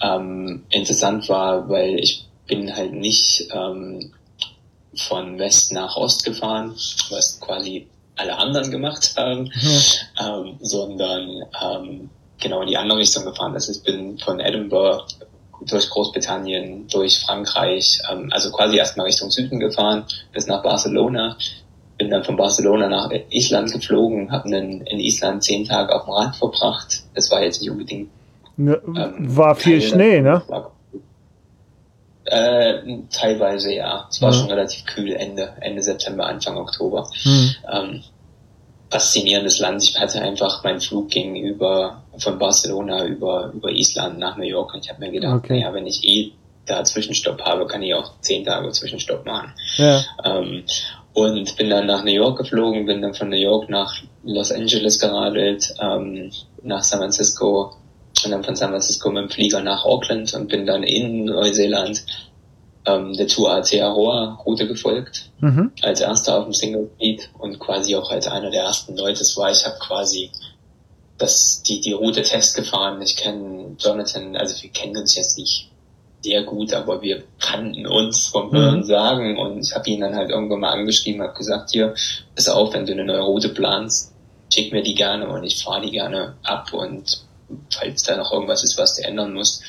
ähm, 0.00 0.64
interessant 0.70 1.28
war, 1.28 1.68
weil 1.68 1.98
ich 1.98 2.26
bin 2.46 2.74
halt 2.74 2.92
nicht 2.92 3.48
ähm, 3.52 4.12
von 4.94 5.38
West 5.38 5.72
nach 5.72 5.96
Ost 5.96 6.24
gefahren, 6.24 6.74
was 7.10 7.38
quasi 7.40 7.86
alle 8.16 8.36
anderen 8.36 8.70
gemacht 8.70 9.14
haben, 9.16 9.50
hm. 9.52 9.82
ähm, 10.20 10.56
sondern 10.60 11.42
ähm, 11.62 12.10
genau 12.40 12.62
in 12.62 12.68
die 12.68 12.76
andere 12.76 12.98
Richtung 12.98 13.24
gefahren. 13.24 13.52
Das 13.52 13.68
heißt, 13.68 13.78
ich 13.78 13.84
bin 13.84 14.18
von 14.18 14.40
Edinburgh 14.40 15.04
durch 15.66 15.90
Großbritannien, 15.90 16.86
durch 16.88 17.18
Frankreich, 17.20 18.00
ähm, 18.10 18.28
also 18.32 18.50
quasi 18.50 18.76
erstmal 18.76 19.06
Richtung 19.06 19.30
Süden 19.30 19.58
gefahren, 19.58 20.04
bis 20.32 20.46
nach 20.46 20.62
Barcelona. 20.62 21.36
Bin 21.96 22.10
dann 22.10 22.22
von 22.22 22.36
Barcelona 22.36 22.88
nach 22.88 23.10
Island 23.30 23.72
geflogen, 23.72 24.30
habe 24.30 24.48
in 24.56 25.00
Island 25.00 25.42
zehn 25.42 25.66
Tage 25.66 25.92
auf 25.92 26.04
dem 26.04 26.12
Rad 26.12 26.36
verbracht. 26.36 27.02
Das 27.14 27.28
war 27.32 27.42
jetzt 27.42 27.60
nicht 27.60 27.70
unbedingt. 27.70 28.08
Ne, 28.58 28.80
ähm, 28.86 29.36
war 29.36 29.54
viel 29.54 29.80
Schnee, 29.80 30.20
ne? 30.20 30.42
War, 30.48 30.72
äh, 32.24 32.98
teilweise 33.10 33.72
ja. 33.72 34.06
Es 34.10 34.20
war 34.20 34.32
ja. 34.32 34.38
schon 34.38 34.48
relativ 34.50 34.84
kühl 34.84 35.12
Ende, 35.12 35.54
Ende 35.60 35.80
September, 35.80 36.26
Anfang 36.26 36.56
Oktober. 36.56 37.08
Mhm. 37.24 37.54
Ähm, 37.72 38.02
faszinierendes 38.90 39.60
Land. 39.60 39.84
Ich 39.84 39.98
hatte 39.98 40.20
einfach 40.20 40.64
meinen 40.64 40.80
Flug 40.80 41.08
gegenüber 41.10 42.02
von 42.18 42.38
Barcelona 42.38 43.04
über, 43.04 43.52
über 43.54 43.70
Island 43.70 44.18
nach 44.18 44.36
New 44.36 44.44
York 44.44 44.74
und 44.74 44.84
ich 44.84 44.90
habe 44.90 45.00
mir 45.00 45.12
gedacht, 45.12 45.36
okay. 45.36 45.60
naja, 45.60 45.72
wenn 45.72 45.86
ich 45.86 46.02
eh 46.04 46.32
da 46.66 46.82
Zwischenstopp 46.82 47.40
habe, 47.42 47.66
kann 47.66 47.82
ich 47.82 47.94
auch 47.94 48.20
zehn 48.20 48.44
Tage 48.44 48.70
Zwischenstopp 48.72 49.24
machen. 49.24 49.52
Ja. 49.76 50.02
Ähm, 50.24 50.64
und 51.14 51.56
bin 51.56 51.70
dann 51.70 51.86
nach 51.86 52.04
New 52.04 52.12
York 52.12 52.38
geflogen, 52.38 52.86
bin 52.86 53.02
dann 53.02 53.14
von 53.14 53.28
New 53.28 53.36
York 53.36 53.68
nach 53.70 53.94
Los 54.24 54.52
Angeles 54.52 54.98
geradelt, 54.98 55.74
ähm, 55.80 56.30
nach 56.62 56.82
San 56.82 56.98
Francisco 56.98 57.72
und 58.24 58.30
dann 58.30 58.44
von 58.44 58.56
San 58.56 58.70
Francisco 58.70 59.10
mit 59.10 59.24
dem 59.24 59.30
Flieger 59.30 59.60
nach 59.60 59.84
Auckland 59.84 60.34
und 60.34 60.48
bin 60.48 60.66
dann 60.66 60.82
in 60.82 61.26
Neuseeland 61.26 62.04
ähm, 62.84 63.12
der 63.14 63.26
Tour 63.26 63.52
Aotearoa 63.52 64.40
Route 64.44 64.66
gefolgt, 64.66 65.30
mhm. 65.40 65.72
als 65.82 66.00
erster 66.00 66.38
auf 66.38 66.44
dem 66.44 66.54
Single 66.54 66.90
Speed 66.96 67.30
und 67.38 67.58
quasi 67.58 67.94
auch 67.96 68.10
als 68.10 68.26
einer 68.26 68.50
der 68.50 68.62
ersten 68.62 68.96
Leute. 68.96 69.20
Das 69.20 69.36
war, 69.36 69.50
ich 69.50 69.64
habe 69.64 69.76
quasi 69.78 70.30
das, 71.18 71.62
die, 71.62 71.80
die 71.80 71.92
Route 71.92 72.22
Test 72.22 72.56
gefahren. 72.56 73.00
Ich 73.02 73.16
kenne 73.16 73.76
Jonathan, 73.78 74.36
also 74.36 74.62
wir 74.62 74.70
kennen 74.70 74.96
uns 74.96 75.14
jetzt 75.16 75.38
nicht 75.38 75.70
sehr 76.20 76.42
gut, 76.42 76.72
aber 76.72 77.00
wir 77.02 77.22
kannten 77.38 77.86
uns 77.86 78.28
vom 78.28 78.48
mhm. 78.48 78.56
Hören 78.56 78.84
sagen 78.84 79.38
und 79.38 79.60
ich 79.60 79.74
habe 79.74 79.88
ihn 79.88 80.00
dann 80.00 80.16
halt 80.16 80.30
irgendwann 80.30 80.60
mal 80.60 80.72
angeschrieben, 80.72 81.22
habe 81.22 81.34
gesagt, 81.34 81.70
hier, 81.70 81.94
pass 82.34 82.48
auf, 82.48 82.74
wenn 82.74 82.86
du 82.86 82.92
eine 82.92 83.04
neue 83.04 83.20
Route 83.20 83.50
planst, 83.50 84.14
schick 84.52 84.72
mir 84.72 84.82
die 84.82 84.94
gerne 84.94 85.28
und 85.28 85.44
ich 85.44 85.62
fahre 85.62 85.82
die 85.82 85.92
gerne 85.92 86.34
ab 86.42 86.72
und 86.72 87.27
falls 87.72 88.02
da 88.02 88.16
noch 88.16 88.32
irgendwas 88.32 88.62
ist, 88.62 88.78
was 88.78 88.94
du 88.94 89.04
ändern 89.04 89.34
musst, 89.34 89.62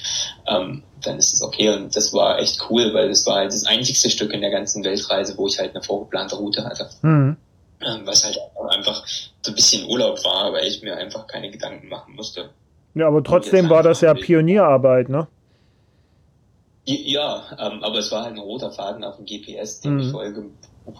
ähm, 0.47 0.84
dann 1.03 1.17
ist 1.17 1.34
es 1.34 1.41
okay. 1.41 1.69
Und 1.69 1.95
das 1.95 2.13
war 2.13 2.39
echt 2.39 2.59
cool, 2.69 2.93
weil 2.93 3.09
das 3.09 3.25
war 3.25 3.36
halt 3.36 3.51
das 3.51 3.65
einzigste 3.65 4.09
Stück 4.09 4.34
in 4.34 4.41
der 4.41 4.51
ganzen 4.51 4.84
Weltreise, 4.84 5.38
wo 5.38 5.47
ich 5.47 5.59
halt 5.59 5.75
eine 5.75 5.84
vorgeplante 5.84 6.36
Route 6.36 6.63
hatte. 6.65 6.89
Mhm. 7.01 7.38
Ähm, 7.82 8.01
was 8.05 8.25
halt 8.25 8.38
einfach 8.69 9.05
so 9.41 9.51
ein 9.51 9.55
bisschen 9.55 9.88
Urlaub 9.89 10.23
war, 10.25 10.51
weil 10.51 10.67
ich 10.67 10.82
mir 10.82 10.97
einfach 10.97 11.27
keine 11.27 11.49
Gedanken 11.49 11.88
machen 11.88 12.15
musste. 12.15 12.49
Ja, 12.95 13.07
aber 13.07 13.23
trotzdem 13.23 13.69
war 13.69 13.84
das 13.84 14.01
ja 14.01 14.13
Pionierarbeit, 14.13 15.09
ne? 15.09 15.27
Ja, 16.86 17.43
ähm, 17.59 17.84
aber 17.84 17.99
es 17.99 18.11
war 18.11 18.23
halt 18.23 18.34
ein 18.34 18.39
roter 18.39 18.71
Faden 18.71 19.03
auf 19.03 19.17
dem 19.17 19.25
GPS, 19.25 19.82
dem 19.82 19.95
mhm. 19.95 19.99
ich 19.99 20.11
vorher 20.11 20.34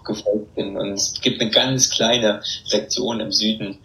gefolgt 0.05 0.55
bin. 0.55 0.77
Und 0.77 0.91
es 0.93 1.19
gibt 1.19 1.41
eine 1.41 1.49
ganz 1.49 1.89
kleine 1.89 2.41
Sektion 2.65 3.19
im 3.19 3.32
Süden, 3.32 3.80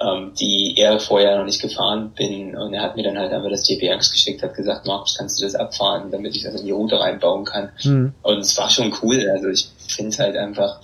ähm, 0.00 0.32
die 0.38 0.74
er 0.76 1.00
vorher 1.00 1.38
noch 1.38 1.44
nicht 1.44 1.60
gefahren 1.60 2.12
bin. 2.16 2.56
Und 2.56 2.74
er 2.74 2.82
hat 2.82 2.96
mir 2.96 3.02
dann 3.02 3.18
halt 3.18 3.32
einfach 3.32 3.50
das 3.50 3.66
GPX 3.66 4.12
geschickt, 4.12 4.42
hat 4.42 4.54
gesagt, 4.54 4.86
Markus, 4.86 5.16
kannst 5.16 5.40
du 5.40 5.44
das 5.44 5.54
abfahren, 5.54 6.10
damit 6.10 6.36
ich 6.36 6.42
das 6.42 6.60
in 6.60 6.66
die 6.66 6.72
Route 6.72 7.00
reinbauen 7.00 7.44
kann. 7.44 7.70
Mhm. 7.82 8.14
Und 8.22 8.38
es 8.38 8.56
war 8.56 8.70
schon 8.70 8.94
cool. 9.02 9.28
Also 9.30 9.48
ich 9.48 9.68
finde 9.88 10.10
es 10.10 10.18
halt 10.18 10.36
einfach, 10.36 10.80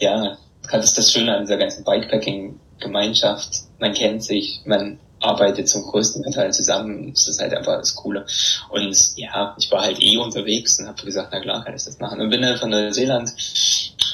ja, 0.00 0.36
das 0.70 0.86
ist 0.86 0.98
das 0.98 1.12
Schöne 1.12 1.36
an 1.36 1.42
dieser 1.42 1.58
ganzen 1.58 1.84
Bikepacking-Gemeinschaft. 1.84 3.64
Man 3.78 3.92
kennt 3.92 4.24
sich, 4.24 4.62
man 4.64 4.98
arbeitet 5.24 5.68
zum 5.68 5.82
größten 5.82 6.30
Teil 6.32 6.52
zusammen. 6.52 7.12
Das 7.12 7.28
ist 7.28 7.40
halt 7.40 7.54
einfach 7.54 7.78
das 7.78 7.94
Coole. 7.94 8.26
Und 8.70 9.16
ja, 9.16 9.54
ich 9.58 9.70
war 9.70 9.82
halt 9.82 10.02
eh 10.02 10.16
unterwegs 10.18 10.78
und 10.78 10.86
habe 10.86 11.04
gesagt, 11.04 11.30
na 11.32 11.40
klar, 11.40 11.64
kann 11.64 11.74
ich 11.74 11.84
das 11.84 11.98
machen. 11.98 12.20
Und 12.20 12.30
bin 12.30 12.42
dann 12.42 12.58
von 12.58 12.70
Neuseeland 12.70 13.32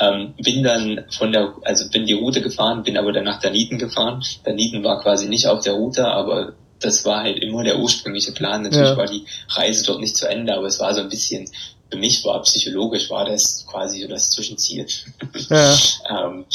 ähm, 0.01 0.35
bin 0.43 0.63
dann 0.63 1.05
von 1.11 1.31
der, 1.31 1.55
also 1.63 1.89
bin 1.91 2.07
die 2.07 2.15
Route 2.15 2.41
gefahren, 2.41 2.83
bin 2.83 2.97
aber 2.97 3.13
dann 3.13 3.25
nach 3.25 3.41
Daniden 3.41 3.79
gefahren. 3.79 4.23
Daniden 4.45 4.83
war 4.83 5.01
quasi 5.03 5.29
nicht 5.29 5.47
auf 5.47 5.63
der 5.63 5.75
Route, 5.75 6.07
aber 6.07 6.55
das 6.81 7.05
war 7.05 7.23
halt 7.23 7.39
immer 7.43 7.63
der 7.63 7.79
ursprüngliche 7.79 8.33
Plan. 8.33 8.63
Natürlich 8.63 8.89
ja. 8.89 8.97
war 8.97 9.07
die 9.07 9.27
Reise 9.51 9.85
dort 9.85 10.01
nicht 10.01 10.17
zu 10.17 10.27
Ende, 10.27 10.55
aber 10.55 10.67
es 10.67 10.81
war 10.81 10.95
so 10.95 11.03
ein 11.03 11.11
bisschen, 11.11 11.51
für 11.91 11.99
mich 11.99 12.25
war 12.25 12.41
psychologisch 12.43 13.11
war 13.11 13.27
das 13.27 13.67
quasi 13.67 14.01
so 14.01 14.09
das 14.09 14.31
Zwischenziel. 14.31 14.87
Ja. 15.51 15.77
ähm, 16.09 16.47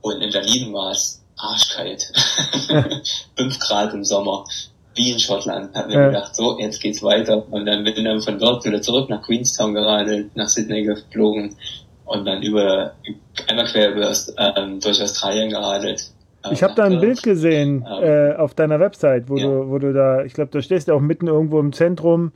und 0.00 0.20
in 0.20 0.30
Daniden 0.30 0.72
war 0.72 0.92
es 0.92 1.21
arschkalt. 1.42 2.12
Fünf 3.36 3.58
Grad 3.58 3.92
im 3.94 4.04
Sommer 4.04 4.44
wie 4.94 5.10
in 5.10 5.18
Schottland. 5.18 5.74
Hab 5.74 5.88
mir 5.88 5.94
ja. 5.94 6.06
gedacht, 6.08 6.36
so, 6.36 6.58
jetzt 6.58 6.80
geht's 6.80 7.02
weiter. 7.02 7.46
Und 7.50 7.66
dann 7.66 7.84
bin 7.84 7.94
ich 7.96 8.04
dann 8.04 8.20
von 8.20 8.38
dort 8.38 8.64
wieder 8.64 8.82
zurück 8.82 9.08
nach 9.08 9.22
Queenstown 9.22 9.74
geradelt, 9.74 10.36
nach 10.36 10.48
Sydney 10.48 10.82
geflogen, 10.82 11.56
und 12.04 12.26
dann 12.26 12.42
über 12.42 12.92
einmal 13.48 13.64
quer 13.66 13.92
über, 13.92 14.12
ähm, 14.38 14.80
durch 14.80 15.02
Australien 15.02 15.50
geradelt. 15.50 16.10
Ähm, 16.44 16.52
ich 16.52 16.62
habe 16.62 16.74
da 16.74 16.84
ein 16.84 17.00
Bild 17.00 17.22
gesehen 17.22 17.86
ähm, 17.88 18.04
äh, 18.04 18.34
auf 18.34 18.54
deiner 18.54 18.80
Website, 18.80 19.28
wo 19.28 19.36
ja. 19.36 19.44
du, 19.44 19.70
wo 19.70 19.78
du 19.78 19.92
da, 19.92 20.24
ich 20.24 20.34
glaube, 20.34 20.50
da 20.50 20.60
stehst 20.60 20.88
du 20.88 20.94
auch 20.94 21.00
mitten 21.00 21.28
irgendwo 21.28 21.58
im 21.58 21.72
Zentrum, 21.72 22.32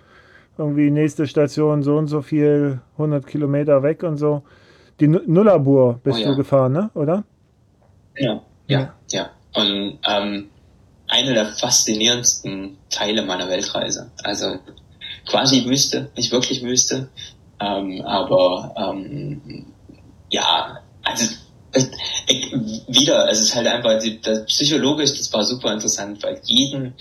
irgendwie 0.57 0.91
nächste 0.91 1.27
Station 1.27 1.83
so 1.83 1.97
und 1.97 2.07
so 2.07 2.23
viel, 2.23 2.81
100 2.93 3.27
Kilometer 3.27 3.83
weg 3.83 4.03
und 4.03 4.17
so. 4.17 4.43
Die 5.01 5.09
Nullarbur 5.09 6.01
bist 6.03 6.21
oh, 6.21 6.23
ja. 6.23 6.29
du 6.31 6.37
gefahren, 6.37 6.73
ne? 6.73 6.91
Oder? 6.95 7.25
Ja, 8.17 8.41
ja. 8.67 8.95
Und 9.57 9.99
ähm, 10.07 10.51
einer 11.09 11.35
der 11.35 11.47
faszinierendsten 11.47 12.79
Teile 12.91 13.23
meiner 13.23 13.49
Weltreise. 13.49 14.11
Also 14.23 14.59
quasi 15.27 15.65
Wüste, 15.65 16.11
nicht 16.17 16.33
wirklich 16.33 16.63
Wüste, 16.63 17.09
ähm, 17.61 18.03
aber 18.03 18.75
ähm, 18.77 19.67
ja, 20.31 20.81
also 21.03 21.35
ich, 22.27 22.53
wieder, 22.89 23.29
es 23.31 23.41
ist 23.41 23.55
halt 23.55 23.67
einfach, 23.67 24.01
das, 24.23 24.45
psychologisch, 24.47 25.11
das 25.11 25.33
war 25.33 25.45
super 25.45 25.73
interessant, 25.73 26.23
weil 26.23 26.41
jeden 26.45 26.95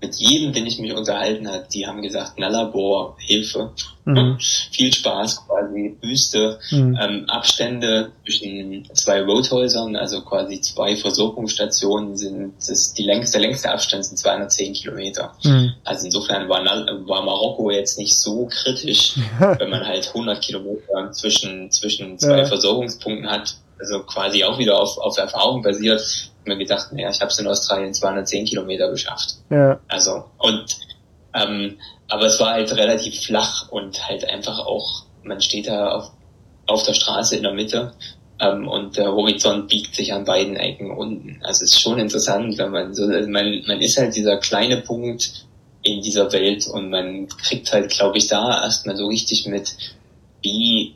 mit 0.00 0.14
jedem, 0.16 0.52
den 0.52 0.66
ich 0.66 0.78
mich 0.78 0.94
unterhalten 0.94 1.50
hat, 1.50 1.74
die 1.74 1.86
haben 1.86 2.00
gesagt, 2.00 2.34
na 2.38 2.48
Labor, 2.48 3.16
Hilfe, 3.18 3.72
mhm. 4.06 4.38
viel 4.72 4.92
Spaß, 4.92 5.46
quasi 5.46 5.96
Wüste, 6.00 6.58
mhm. 6.70 6.98
ähm, 7.00 7.24
Abstände 7.28 8.12
zwischen 8.24 8.88
zwei 8.94 9.22
Roadhäusern, 9.22 9.96
also 9.96 10.22
quasi 10.22 10.60
zwei 10.60 10.96
Versorgungsstationen 10.96 12.16
sind, 12.16 12.54
das 12.66 12.94
die 12.94 13.02
längste, 13.02 13.38
der 13.38 13.48
längste 13.48 13.70
Abstand 13.70 14.06
sind 14.06 14.16
210 14.16 14.72
Kilometer. 14.72 15.34
Mhm. 15.44 15.74
Also 15.84 16.06
insofern 16.06 16.48
war, 16.48 16.64
war 16.64 17.22
Marokko 17.22 17.70
jetzt 17.70 17.98
nicht 17.98 18.14
so 18.14 18.48
kritisch, 18.50 19.16
wenn 19.58 19.70
man 19.70 19.86
halt 19.86 20.08
100 20.08 20.40
Kilometer 20.40 21.12
zwischen, 21.12 21.70
zwischen 21.70 22.18
zwei 22.18 22.38
ja. 22.38 22.44
Versorgungspunkten 22.46 23.30
hat, 23.30 23.56
also 23.78 24.00
quasi 24.00 24.44
auch 24.44 24.58
wieder 24.58 24.80
auf, 24.80 24.96
auf 24.98 25.18
Erfahrung 25.18 25.62
basiert, 25.62 26.29
mir 26.44 26.56
gedacht, 26.56 26.92
naja, 26.92 27.10
ich 27.10 27.20
habe 27.20 27.30
es 27.30 27.38
in 27.38 27.46
Australien 27.46 27.94
210 27.94 28.46
Kilometer 28.46 28.90
geschafft. 28.90 29.36
Ja. 29.50 29.78
Also, 29.88 30.24
und 30.38 30.76
ähm, 31.34 31.78
aber 32.08 32.26
es 32.26 32.40
war 32.40 32.52
halt 32.52 32.72
relativ 32.76 33.20
flach 33.20 33.68
und 33.70 34.08
halt 34.08 34.28
einfach 34.28 34.58
auch, 34.58 35.04
man 35.22 35.40
steht 35.40 35.68
da 35.68 35.92
auf, 35.92 36.10
auf 36.66 36.82
der 36.82 36.94
Straße 36.94 37.36
in 37.36 37.42
der 37.42 37.52
Mitte 37.52 37.94
ähm, 38.40 38.66
und 38.66 38.96
der 38.96 39.12
Horizont 39.12 39.68
biegt 39.68 39.94
sich 39.94 40.12
an 40.12 40.24
beiden 40.24 40.56
Ecken 40.56 40.90
unten. 40.90 41.38
Also 41.42 41.64
es 41.64 41.72
ist 41.72 41.80
schon 41.80 41.98
interessant, 41.98 42.58
wenn 42.58 42.70
man 42.70 42.94
so, 42.94 43.06
man, 43.06 43.62
man 43.66 43.80
ist 43.80 43.96
halt 43.96 44.16
dieser 44.16 44.38
kleine 44.38 44.78
Punkt 44.78 45.46
in 45.82 46.02
dieser 46.02 46.30
Welt 46.32 46.66
und 46.66 46.90
man 46.90 47.28
kriegt 47.28 47.72
halt, 47.72 47.90
glaube 47.90 48.18
ich, 48.18 48.26
da 48.26 48.62
erstmal 48.64 48.96
so 48.96 49.06
richtig 49.06 49.46
mit, 49.46 49.76
wie, 50.42 50.94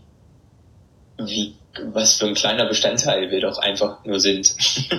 wie 1.19 1.55
was 1.93 2.15
für 2.15 2.27
ein 2.27 2.35
kleiner 2.35 2.67
Bestandteil 2.67 3.31
wir 3.31 3.41
doch 3.41 3.59
einfach 3.59 4.05
nur 4.05 4.21
sind. 4.21 4.55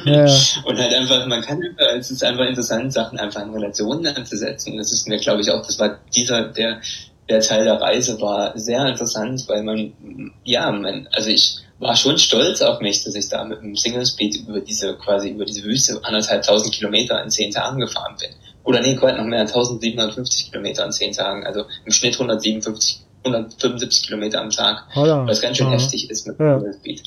Ja. 0.06 0.26
und 0.66 0.78
halt 0.78 0.94
einfach, 0.94 1.26
man 1.26 1.42
kann, 1.42 1.62
es 1.98 2.12
ist 2.12 2.24
einfach 2.24 2.46
interessant, 2.46 2.94
Sachen 2.94 3.20
einfach 3.20 3.42
in 3.42 3.52
Relationen 3.52 4.08
anzusetzen. 4.08 4.78
Das 4.78 4.92
ist 4.92 5.08
mir, 5.08 5.18
glaube 5.18 5.42
ich, 5.42 5.52
auch, 5.52 5.66
das 5.66 5.80
war 5.80 6.00
dieser, 6.16 6.50
der, 6.50 6.82
der 7.30 7.40
Teil 7.42 7.66
der 7.66 7.82
Reise 7.82 8.20
war 8.22 8.58
sehr 8.58 8.86
interessant, 8.88 9.44
weil 9.48 9.64
man, 9.64 10.34
ja, 10.44 10.72
man, 10.72 11.08
also 11.12 11.30
ich 11.30 11.58
war 11.80 11.96
schon 11.96 12.18
stolz 12.18 12.62
auf 12.62 12.80
mich, 12.80 13.04
dass 13.04 13.16
ich 13.16 13.28
da 13.30 13.44
mit 13.44 13.60
einem 13.60 13.76
Single 13.76 14.06
Speed 14.06 14.48
über 14.48 14.62
diese, 14.62 14.96
quasi 14.96 15.30
über 15.30 15.46
diese 15.46 15.64
Wüste 15.64 16.00
anderthalb 16.04 16.44
tausend 16.44 16.74
Kilometer 16.74 17.22
in 17.22 17.30
zehn 17.30 17.52
Tagen 17.52 17.80
gefahren 17.80 18.16
bin. 18.20 18.30
Oder 18.64 18.82
nee, 18.82 18.96
gerade 18.96 19.18
noch 19.18 19.26
mehr, 19.26 19.42
1750 19.42 20.52
Kilometer 20.52 20.86
in 20.86 20.92
zehn 20.92 21.12
Tagen, 21.12 21.46
also 21.46 21.66
im 21.86 21.92
Schnitt 21.92 22.16
157 22.16 23.05
175 23.26 24.08
Kilometer 24.08 24.42
am 24.42 24.50
Tag, 24.50 24.86
oh 24.96 25.06
ja. 25.06 25.26
was 25.28 25.42
ganz 25.42 25.58
schön 25.58 25.68
ja. 25.68 25.74
heftig 25.74 26.10
ist 26.10 26.28
mit 26.28 26.40
ja. 26.40 26.62
Speed. 26.74 27.04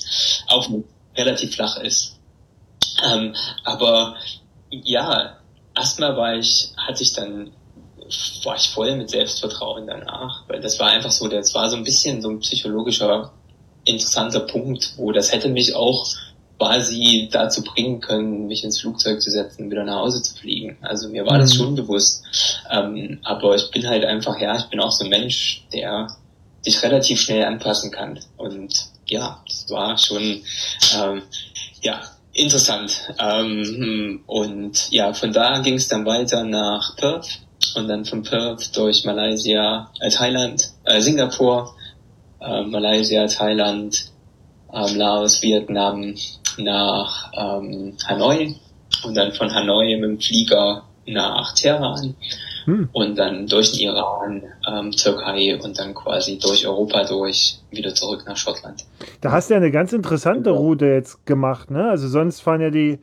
Auch 0.48 0.68
relativ 1.16 1.54
flach 1.54 1.78
ist. 1.78 2.18
Ähm, 3.04 3.34
aber 3.64 4.16
ja, 4.70 5.38
erstmal 5.76 6.16
war 6.16 6.34
ich, 6.34 6.72
hatte 6.76 7.02
ich 7.02 7.12
dann, 7.12 7.50
war 8.44 8.56
ich 8.56 8.68
voll 8.70 8.96
mit 8.96 9.10
Selbstvertrauen 9.10 9.86
danach, 9.86 10.44
weil 10.48 10.60
das 10.60 10.78
war 10.80 10.88
einfach 10.88 11.10
so, 11.10 11.28
das 11.28 11.54
war 11.54 11.70
so 11.70 11.76
ein 11.76 11.84
bisschen 11.84 12.20
so 12.22 12.30
ein 12.30 12.40
psychologischer, 12.40 13.32
interessanter 13.84 14.40
Punkt, 14.40 14.94
wo 14.96 15.12
das 15.12 15.32
hätte 15.32 15.48
mich 15.48 15.74
auch 15.74 16.06
quasi 16.58 17.28
dazu 17.30 17.62
bringen 17.62 18.00
können, 18.00 18.46
mich 18.48 18.64
ins 18.64 18.80
Flugzeug 18.80 19.22
zu 19.22 19.30
setzen 19.30 19.64
und 19.64 19.70
wieder 19.70 19.84
nach 19.84 20.00
Hause 20.00 20.22
zu 20.22 20.34
fliegen. 20.34 20.76
Also 20.82 21.08
mir 21.08 21.24
war 21.24 21.36
mhm. 21.36 21.40
das 21.40 21.54
schon 21.54 21.74
bewusst. 21.74 22.24
Ähm, 22.70 23.20
aber 23.22 23.54
ich 23.54 23.70
bin 23.70 23.88
halt 23.88 24.04
einfach, 24.04 24.38
ja, 24.40 24.56
ich 24.56 24.64
bin 24.64 24.80
auch 24.80 24.92
so 24.92 25.04
ein 25.04 25.10
Mensch, 25.10 25.64
der 25.72 26.08
sich 26.62 26.82
relativ 26.82 27.20
schnell 27.20 27.44
anpassen 27.44 27.90
kann. 27.90 28.18
Und 28.36 28.86
ja, 29.06 29.42
das 29.46 29.70
war 29.70 29.96
schon, 29.96 30.42
ähm, 30.96 31.22
ja, 31.80 32.00
interessant. 32.32 33.14
Ähm, 33.18 34.22
und 34.26 34.90
ja, 34.90 35.12
von 35.12 35.32
da 35.32 35.60
ging 35.60 35.74
es 35.74 35.88
dann 35.88 36.04
weiter 36.04 36.44
nach 36.44 36.96
Perth 36.96 37.40
und 37.76 37.88
dann 37.88 38.04
von 38.04 38.22
Perth 38.22 38.76
durch 38.76 39.04
Malaysia, 39.04 39.90
äh, 40.00 40.10
Thailand, 40.10 40.72
äh, 40.84 41.00
Singapur, 41.00 41.74
äh, 42.40 42.62
Malaysia, 42.62 43.26
Thailand, 43.26 44.10
ähm, 44.72 44.96
Laos, 44.96 45.42
Vietnam, 45.42 46.14
nach 46.58 47.32
ähm, 47.36 47.96
Hanoi 48.06 48.54
und 49.04 49.16
dann 49.16 49.32
von 49.32 49.52
Hanoi 49.52 49.96
mit 49.96 50.04
dem 50.04 50.20
Flieger 50.20 50.82
nach 51.06 51.54
Teheran 51.54 52.14
hm. 52.64 52.88
und 52.92 53.18
dann 53.18 53.46
durch 53.46 53.72
den 53.72 53.88
Iran, 53.88 54.42
ähm, 54.70 54.90
Türkei 54.90 55.58
und 55.62 55.78
dann 55.78 55.94
quasi 55.94 56.38
durch 56.38 56.66
Europa 56.66 57.04
durch 57.04 57.60
wieder 57.70 57.94
zurück 57.94 58.24
nach 58.26 58.36
Schottland. 58.36 58.84
Da 59.20 59.32
hast 59.32 59.48
du 59.48 59.54
ja 59.54 59.60
eine 59.60 59.70
ganz 59.70 59.92
interessante 59.92 60.50
Route 60.50 60.86
jetzt 60.86 61.24
gemacht, 61.26 61.70
ne? 61.70 61.88
Also 61.88 62.08
sonst 62.08 62.40
fahren 62.40 62.60
ja 62.60 62.70
die, 62.70 62.98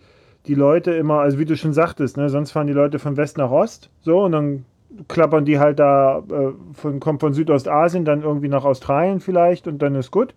die 0.45 0.55
Leute 0.55 0.91
immer, 0.91 1.19
also 1.19 1.39
wie 1.39 1.45
du 1.45 1.57
schon 1.57 1.73
sagtest, 1.73 2.17
ne? 2.17 2.29
Sonst 2.29 2.51
fahren 2.51 2.67
die 2.67 2.73
Leute 2.73 2.99
von 2.99 3.17
West 3.17 3.37
nach 3.37 3.49
Ost, 3.49 3.89
so 4.01 4.21
und 4.21 4.33
dann 4.33 4.65
klappern 5.07 5.45
die 5.45 5.59
halt 5.59 5.79
da 5.79 6.19
äh, 6.19 6.53
von, 6.73 6.99
kommt 6.99 7.21
von 7.21 7.33
Südostasien 7.33 8.05
dann 8.05 8.21
irgendwie 8.21 8.47
nach 8.47 8.63
Australien 8.63 9.19
vielleicht 9.19 9.67
und 9.67 9.79
dann 9.79 9.95
ist 9.95 10.11
gut 10.11 10.35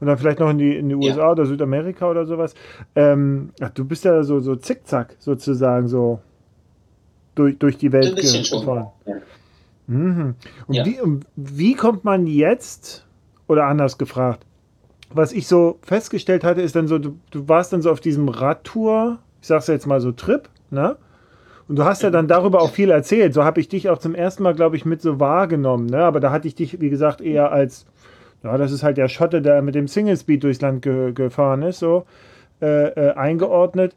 und 0.00 0.06
dann 0.06 0.18
vielleicht 0.18 0.40
noch 0.40 0.50
in 0.50 0.58
die, 0.58 0.76
in 0.76 0.88
die 0.88 0.94
USA 0.94 1.20
ja. 1.20 1.32
oder 1.32 1.46
Südamerika 1.46 2.10
oder 2.10 2.26
sowas. 2.26 2.54
Ähm, 2.94 3.50
ach, 3.60 3.70
du 3.70 3.84
bist 3.84 4.04
ja 4.04 4.22
so, 4.22 4.40
so 4.40 4.56
zickzack 4.56 5.16
sozusagen 5.18 5.88
so 5.88 6.20
durch, 7.34 7.58
durch 7.58 7.78
die 7.78 7.92
Welt 7.92 8.16
gefahren. 8.16 8.88
Ja. 9.06 9.14
Mhm. 9.86 10.34
Und, 10.66 10.74
ja. 10.74 10.84
wie, 10.84 11.00
und 11.00 11.24
wie 11.36 11.74
kommt 11.74 12.04
man 12.04 12.26
jetzt, 12.26 13.06
oder 13.46 13.66
anders 13.66 13.98
gefragt, 13.98 14.44
was 15.10 15.32
ich 15.32 15.46
so 15.46 15.78
festgestellt 15.82 16.44
hatte, 16.44 16.60
ist 16.60 16.74
dann 16.74 16.88
so, 16.88 16.98
du, 16.98 17.18
du 17.30 17.48
warst 17.48 17.72
dann 17.72 17.82
so 17.82 17.90
auf 17.90 18.00
diesem 18.00 18.28
Radtour, 18.28 19.18
ich 19.40 19.46
sag's 19.46 19.68
jetzt 19.68 19.86
mal 19.86 20.00
so 20.00 20.12
Trip, 20.12 20.48
ne? 20.70 20.96
Und 21.68 21.76
du 21.76 21.84
hast 21.84 22.02
ja 22.02 22.10
dann 22.10 22.28
darüber 22.28 22.60
auch 22.60 22.70
viel 22.70 22.90
erzählt. 22.90 23.34
So 23.34 23.42
habe 23.42 23.60
ich 23.60 23.68
dich 23.68 23.88
auch 23.88 23.98
zum 23.98 24.14
ersten 24.14 24.44
Mal, 24.44 24.54
glaube 24.54 24.76
ich, 24.76 24.84
mit 24.84 25.02
so 25.02 25.18
wahrgenommen. 25.18 25.86
Ne? 25.86 25.98
Aber 25.98 26.20
da 26.20 26.30
hatte 26.30 26.46
ich 26.46 26.54
dich, 26.54 26.80
wie 26.80 26.90
gesagt, 26.90 27.20
eher 27.20 27.50
als 27.50 27.86
ja, 28.42 28.56
das 28.56 28.72
ist 28.72 28.82
halt 28.82 28.96
der 28.96 29.08
Schotte, 29.08 29.42
der 29.42 29.62
mit 29.62 29.74
dem 29.74 29.88
Single 29.88 30.16
Speed 30.16 30.44
durchs 30.44 30.60
Land 30.60 30.82
ge 30.82 31.12
gefahren 31.12 31.62
ist, 31.62 31.78
so 31.78 32.04
äh, 32.60 32.88
äh, 32.88 33.12
eingeordnet. 33.14 33.94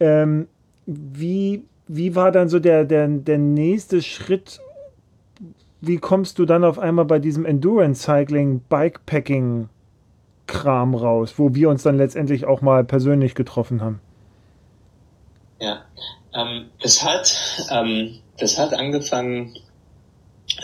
Ähm, 0.00 0.48
wie, 0.86 1.64
wie 1.86 2.14
war 2.14 2.30
dann 2.30 2.48
so 2.48 2.58
der, 2.58 2.84
der, 2.84 3.08
der 3.08 3.38
nächste 3.38 4.02
Schritt? 4.02 4.60
Wie 5.80 5.98
kommst 5.98 6.38
du 6.38 6.44
dann 6.44 6.64
auf 6.64 6.78
einmal 6.78 7.04
bei 7.04 7.18
diesem 7.18 7.44
Endurance 7.44 8.02
Cycling, 8.02 8.60
Bikepacking 8.68 9.68
Kram 10.46 10.94
raus, 10.94 11.34
wo 11.38 11.54
wir 11.54 11.70
uns 11.70 11.82
dann 11.82 11.96
letztendlich 11.96 12.44
auch 12.44 12.60
mal 12.60 12.84
persönlich 12.84 13.34
getroffen 13.34 13.80
haben? 13.80 14.00
Ja, 15.60 15.82
ähm, 16.34 16.66
das 16.82 17.04
hat, 17.04 17.68
ähm, 17.70 18.16
das 18.38 18.58
hat 18.58 18.74
angefangen 18.74 19.54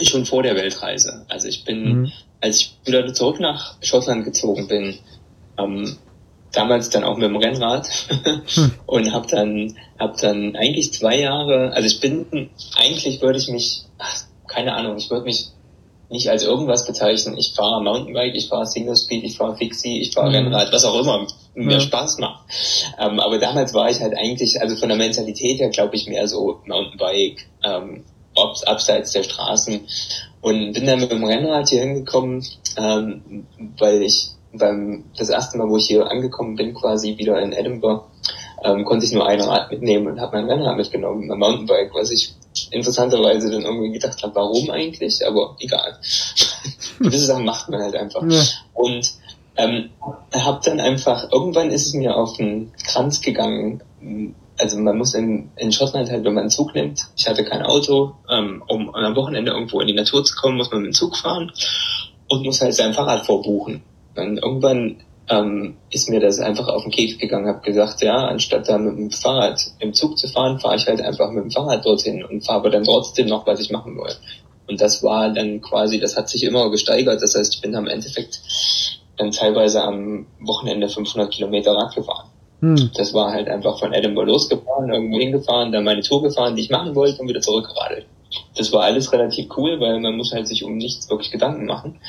schon 0.03 0.27
vor 0.27 0.43
der 0.43 0.55
Weltreise. 0.55 1.25
Also 1.29 1.49
ich 1.49 1.65
bin 1.65 2.03
mhm 2.03 2.13
als 2.41 2.61
ich 2.61 2.77
wieder 2.85 3.13
zurück 3.13 3.41
nach 3.41 3.77
Schottland 3.83 4.25
gezogen 4.25 4.69
bin, 4.69 4.99
ähm, 5.59 5.97
damals 6.53 6.91
dann 6.91 7.05
auch 7.05 7.17
mit 7.17 7.29
dem 7.29 7.37
Rennrad 7.37 7.87
hm. 8.55 8.73
und 8.87 9.13
habe 9.13 9.27
dann 9.29 9.77
hab 9.99 10.17
dann 10.19 10.57
eigentlich 10.57 10.93
zwei 10.93 11.19
Jahre, 11.21 11.73
also 11.73 11.87
ich 11.87 12.01
bin 12.01 12.51
eigentlich 12.77 13.21
würde 13.23 13.39
ich 13.39 13.49
mich, 13.49 13.85
ach, 13.99 14.25
keine 14.49 14.75
Ahnung, 14.75 14.97
ich 14.97 15.11
würde 15.11 15.25
mich 15.25 15.51
nicht 16.11 16.29
als 16.29 16.43
irgendwas 16.43 16.87
bezeichnen. 16.87 17.39
Ich 17.39 17.55
fahre 17.55 17.83
Mountainbike, 17.83 18.35
ich 18.35 18.49
fahre 18.49 18.67
Single 18.67 18.97
Speed, 18.97 19.23
ich 19.23 19.37
fahre 19.37 19.57
Fixie, 19.57 20.01
ich 20.01 20.13
fahre 20.13 20.31
mhm. 20.31 20.35
Rennrad, 20.35 20.73
was 20.73 20.85
auch 20.85 20.99
immer 20.99 21.27
mir 21.55 21.75
ja. 21.75 21.81
Spaß 21.81 22.19
macht. 22.19 22.45
Ähm, 22.99 23.21
aber 23.21 23.39
damals 23.39 23.73
war 23.75 23.89
ich 23.89 24.01
halt 24.01 24.15
eigentlich, 24.19 24.61
also 24.61 24.75
von 24.75 24.89
der 24.89 24.99
Mentalität 24.99 25.61
her, 25.61 25.71
glaube 25.71 25.95
ich, 25.95 26.09
mehr 26.09 26.27
so 26.27 26.61
Mountainbike, 26.67 27.47
ähm, 27.65 28.05
abseits 28.67 29.13
der 29.13 29.23
Straßen 29.23 29.87
und 30.41 30.73
bin 30.73 30.87
dann 30.87 31.01
mit 31.01 31.11
dem 31.11 31.25
Rennrad 31.25 31.69
hier 31.69 31.81
hingekommen, 31.81 32.45
ähm, 32.77 33.47
weil 33.79 34.03
ich 34.03 34.33
beim 34.53 35.05
das 35.17 35.29
erste 35.29 35.59
Mal, 35.59 35.69
wo 35.69 35.77
ich 35.77 35.87
hier 35.87 36.11
angekommen 36.11 36.57
bin, 36.57 36.75
quasi 36.75 37.17
wieder 37.19 37.41
in 37.41 37.53
Edinburgh, 37.53 38.05
ähm, 38.65 38.85
konnte 38.85 39.07
ich 39.07 39.13
nur 39.13 39.27
ein 39.27 39.41
Rad 39.41 39.71
mitnehmen 39.71 40.09
und 40.09 40.21
habe 40.21 40.37
mein 40.37 40.51
Rennrad 40.51 40.77
mitgenommen, 40.77 41.27
mein 41.27 41.39
Mountainbike, 41.39 41.95
was 41.95 42.11
ich 42.11 42.35
interessanterweise 42.71 43.51
dann 43.51 43.63
irgendwie 43.63 43.93
gedacht 43.93 44.23
habe, 44.23 44.35
warum 44.35 44.71
eigentlich, 44.71 45.27
aber 45.27 45.57
egal. 45.61 45.99
Gewisse 46.99 47.27
Sachen 47.27 47.45
macht 47.45 47.69
man 47.69 47.81
halt 47.81 47.95
einfach. 47.95 48.23
Ja. 48.29 48.43
Und 48.75 49.13
ähm, 49.57 49.91
habe 50.35 50.61
dann 50.65 50.81
einfach, 50.81 51.31
irgendwann 51.31 51.71
ist 51.71 51.87
es 51.87 51.95
mir 51.95 52.17
auf 52.17 52.37
den 52.37 52.73
Kranz 52.85 53.21
gegangen, 53.21 53.83
also 54.61 54.79
man 54.79 54.99
muss 54.99 55.15
in, 55.15 55.51
in 55.57 55.73
Schottland 55.73 56.11
halt, 56.11 56.25
wenn 56.25 56.35
man 56.35 56.43
einen 56.43 56.51
Zug 56.51 56.75
nimmt, 56.75 57.01
ich 57.17 57.29
hatte 57.29 57.45
kein 57.45 57.63
Auto, 57.63 58.13
ähm, 58.31 58.63
um 58.69 58.95
am 58.95 59.17
Wochenende 59.17 59.53
irgendwo 59.53 59.81
in 59.81 59.87
die 59.87 59.95
Natur 59.95 60.25
zu 60.25 60.35
kommen, 60.37 60.57
muss 60.57 60.71
man 60.71 60.83
mit 60.83 60.93
dem 60.93 60.95
Zug 60.95 61.17
fahren 61.17 61.51
und 62.29 62.45
muss 62.45 62.61
halt 62.61 62.75
sein 62.75 62.95
Fahrrad 62.95 63.27
vorbuchen. 63.27 63.83
Und 64.17 64.39
irgendwann 64.39 64.97
ähm, 65.29 65.77
ist 65.91 66.09
mir 66.09 66.21
das 66.21 66.41
einfach 66.41 66.69
auf 66.69 66.83
den 66.83 66.93
Keks 66.93 67.19
gegangen, 67.19 67.47
habe 67.47 67.61
gesagt, 67.61 68.03
ja, 68.03 68.27
anstatt 68.27 68.69
da 68.69 68.79
mit 68.79 68.97
dem 68.97 69.11
Fahrrad 69.11 69.61
im 69.79 69.95
Zug 69.95 70.19
zu 70.19 70.29
fahren, 70.29 70.59
fahre 70.59 70.77
ich 70.77 70.87
halt 70.87 71.01
einfach 71.01 71.31
mit 71.31 71.45
dem 71.45 71.51
Fahrrad 71.51 71.85
dorthin 71.85 72.25
und 72.25 72.45
fahre 72.45 72.61
aber 72.61 72.71
dann 72.71 72.85
trotzdem 72.85 73.29
noch, 73.29 73.47
was 73.47 73.61
ich 73.61 73.71
machen 73.71 73.97
will. 73.97 74.15
Und 74.67 74.81
das 74.81 75.03
war 75.03 75.31
dann 75.31 75.61
quasi, 75.61 75.99
das 75.99 76.17
hat 76.17 76.29
sich 76.29 76.45
immer 76.45 76.71
gesteigert. 76.71 77.21
Das 77.23 77.35
heißt, 77.35 77.55
ich 77.55 77.61
bin 77.61 77.75
am 77.75 77.89
Endeffekt 77.89 78.41
dann 79.17 79.33
teilweise 79.33 79.83
am 79.83 80.27
Wochenende 80.41 80.89
500 80.89 81.33
Kilometer 81.33 81.73
Rad 81.73 81.95
gefahren. 81.95 82.29
Hm. 82.61 82.91
Das 82.95 83.15
war 83.15 83.33
halt 83.33 83.49
einfach 83.49 83.79
von 83.79 83.93
Edinburgh 83.93 84.31
losgefahren, 84.31 84.91
irgendwo 84.91 85.19
hingefahren, 85.19 85.73
dann 85.73 85.85
meine 85.85 86.03
Tour 86.03 86.23
gefahren, 86.23 86.57
die 86.57 86.63
ich 86.63 86.71
machen 86.71 86.95
wollte 86.95 87.21
und 87.21 87.29
wieder 87.29 87.41
zurückgeradelt. 87.41 88.07
Das 88.57 88.73
war 88.73 88.83
alles 88.83 89.13
relativ 89.13 89.49
cool, 89.57 89.81
weil 89.81 89.99
man 89.99 90.17
muss 90.17 90.33
halt 90.33 90.47
sich 90.47 90.63
um 90.63 90.77
nichts 90.77 91.11
wirklich 91.11 91.31
Gedanken 91.31 91.67
machen. 91.67 92.01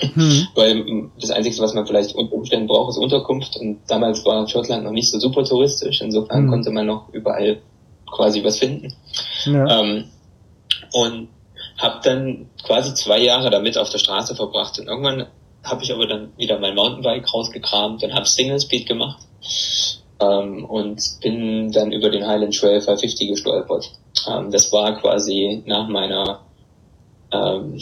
Hm. 0.00 0.48
weil 0.54 1.10
das 1.20 1.30
Einzige, 1.30 1.58
was 1.58 1.74
man 1.74 1.86
vielleicht 1.86 2.14
unter 2.14 2.34
Umständen 2.34 2.66
braucht, 2.66 2.90
ist 2.90 2.98
Unterkunft. 2.98 3.56
Und 3.56 3.78
damals 3.86 4.24
war 4.26 4.46
Schottland 4.46 4.84
noch 4.84 4.90
nicht 4.90 5.10
so 5.10 5.18
super 5.18 5.44
touristisch. 5.44 6.00
Insofern 6.02 6.44
hm. 6.44 6.50
konnte 6.50 6.70
man 6.70 6.86
noch 6.86 7.08
überall 7.12 7.60
quasi 8.10 8.44
was 8.44 8.58
finden. 8.58 8.94
Ja. 9.46 9.80
Ähm, 9.80 10.04
und 10.92 11.28
habe 11.78 12.00
dann 12.04 12.46
quasi 12.64 12.94
zwei 12.94 13.20
Jahre 13.20 13.50
damit 13.50 13.78
auf 13.78 13.90
der 13.90 13.98
Straße 13.98 14.36
verbracht. 14.36 14.78
Und 14.78 14.88
irgendwann 14.88 15.26
habe 15.64 15.82
ich 15.82 15.92
aber 15.92 16.06
dann 16.06 16.32
wieder 16.36 16.58
mein 16.58 16.74
Mountainbike 16.74 17.32
rausgekramt 17.32 18.04
und 18.04 18.14
habe 18.14 18.26
Single 18.26 18.60
Speed 18.60 18.86
gemacht 18.86 19.22
ähm, 20.20 20.64
und 20.64 21.00
bin 21.22 21.72
dann 21.72 21.92
über 21.92 22.10
den 22.10 22.26
Highland 22.26 22.56
Trail 22.56 22.80
550 22.80 23.28
gestolpert. 23.28 23.90
Ähm, 24.28 24.50
das 24.50 24.72
war 24.72 25.00
quasi 25.00 25.62
nach 25.66 25.88
meiner, 25.88 26.40
ähm, 27.32 27.80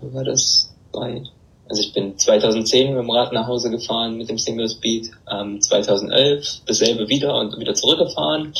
war 0.00 0.24
das? 0.24 0.74
Bei, 0.90 1.22
also 1.68 1.82
ich 1.82 1.92
bin 1.92 2.16
2010 2.16 2.94
mit 2.94 2.98
dem 2.98 3.10
Rad 3.10 3.30
nach 3.32 3.46
Hause 3.46 3.70
gefahren 3.70 4.16
mit 4.16 4.30
dem 4.30 4.38
Single 4.38 4.70
Speed, 4.70 5.10
ähm, 5.30 5.60
2011 5.60 6.62
dasselbe 6.66 7.08
wieder 7.08 7.36
und 7.36 7.58
wieder 7.58 7.74
zurückgefahren 7.74 8.54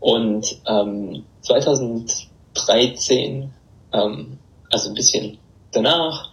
und 0.00 0.56
ähm, 0.66 1.24
2013, 1.42 3.52
ähm, 3.92 4.38
also 4.70 4.88
ein 4.88 4.94
bisschen 4.94 5.36
danach, 5.72 6.30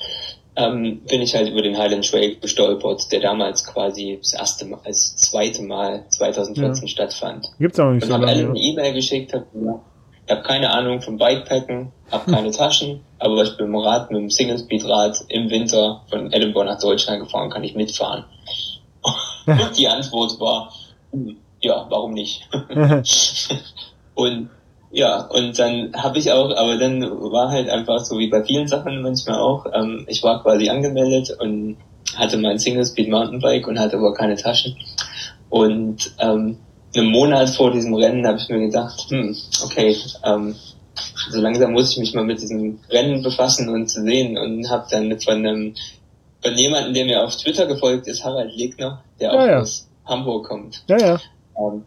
ähm, 0.58 1.01
bin 1.08 1.22
ich 1.22 1.36
halt 1.36 1.49
über 1.49 1.62
den 1.62 1.78
Highland 1.78 2.10
Trail 2.10 2.36
gestolpert, 2.36 3.12
der 3.12 3.20
damals 3.20 3.64
quasi 3.64 4.18
das 4.20 4.34
erste 4.34 4.66
Mal, 4.66 4.80
als 4.84 5.16
zweite 5.16 5.62
Mal 5.62 6.03
2014 6.10 6.82
ja. 6.84 6.88
stattfand. 6.88 7.47
Gibt's 7.60 7.80
auch 7.80 7.91
nicht 7.91 8.03
und 8.03 8.10
so 8.10 8.18
lange. 8.18 8.49
eine 8.49 8.58
E-Mail 8.60 8.93
geschickt, 8.93 9.34
hab, 9.34 9.45
ich 9.53 10.32
habe 10.32 10.41
keine 10.41 10.72
Ahnung 10.72 10.99
vom 11.01 11.18
Bikepacken, 11.18 11.91
habe 12.12 12.26
hm. 12.26 12.34
keine 12.34 12.51
Taschen, 12.58 13.01
aber 13.20 13.43
ich 13.43 13.55
bin 13.55 13.68
mit 13.68 13.76
dem 13.76 13.88
Rad, 13.88 14.10
mit 14.10 14.20
dem 14.20 14.30
Single 14.32 14.58
Speed 14.58 14.86
Rad 14.86 15.24
im 15.30 15.49
Winter 15.51 16.01
von 16.10 16.34
Edinburgh 16.34 16.68
nach 16.68 16.82
Deutschland 16.82 17.20
gefahren, 17.20 17.51
kann 17.51 17.64
ich 17.64 17.76
mitfahren. 17.76 18.26
und 19.45 19.72
die 19.78 19.88
Antwort 19.88 20.39
war, 20.39 20.74
hm, 21.12 21.38
ja, 21.62 21.86
warum 21.88 22.14
nicht? 22.14 22.49
und 24.16 24.49
ja, 24.91 25.21
und 25.27 25.59
dann 25.59 25.91
habe 25.95 26.17
ich 26.17 26.31
auch, 26.31 26.55
aber 26.55 26.77
dann 26.77 27.01
war 27.01 27.49
halt 27.49 27.69
einfach 27.69 27.99
so 27.99 28.17
wie 28.17 28.29
bei 28.29 28.43
vielen 28.43 28.67
Sachen 28.67 29.01
manchmal 29.01 29.39
auch, 29.39 29.65
ähm, 29.73 30.05
ich 30.07 30.23
war 30.23 30.41
quasi 30.41 30.69
angemeldet 30.69 31.35
und 31.39 31.77
hatte 32.15 32.38
mein 32.38 32.57
Single 32.57 32.85
Speed 32.85 33.09
Mountainbike 33.09 33.67
und 33.67 33.79
hatte 33.79 33.97
aber 33.97 34.13
keine 34.13 34.35
Taschen. 34.35 34.77
Und 35.49 36.11
ähm, 36.19 36.57
einen 36.95 37.11
Monat 37.11 37.49
vor 37.49 37.71
diesem 37.71 37.93
Rennen 37.93 38.25
habe 38.25 38.38
ich 38.38 38.49
mir 38.49 38.59
gedacht, 38.59 39.07
hm, 39.09 39.35
okay, 39.63 39.95
ähm, 40.23 40.55
so 41.29 41.41
langsam 41.41 41.73
muss 41.73 41.91
ich 41.91 41.97
mich 41.97 42.13
mal 42.13 42.23
mit 42.23 42.41
diesem 42.41 42.79
Rennen 42.89 43.21
befassen 43.21 43.69
und 43.69 43.88
zu 43.88 44.01
sehen 44.01 44.38
und 44.38 44.69
habe 44.69 44.88
dann 44.89 45.19
von 45.19 45.35
einem 45.35 45.75
von 46.41 46.55
jemandem, 46.55 46.93
der 46.93 47.05
mir 47.05 47.23
auf 47.23 47.35
Twitter 47.35 47.65
gefolgt 47.65 48.07
ist, 48.07 48.23
Harald 48.23 48.55
Legner, 48.55 49.03
der 49.19 49.33
ja, 49.33 49.39
auch 49.39 49.47
ja. 49.47 49.59
aus 49.59 49.89
Hamburg 50.05 50.47
kommt. 50.47 50.83
Ja, 50.88 50.97
ja. 50.97 51.19
Ähm, 51.57 51.83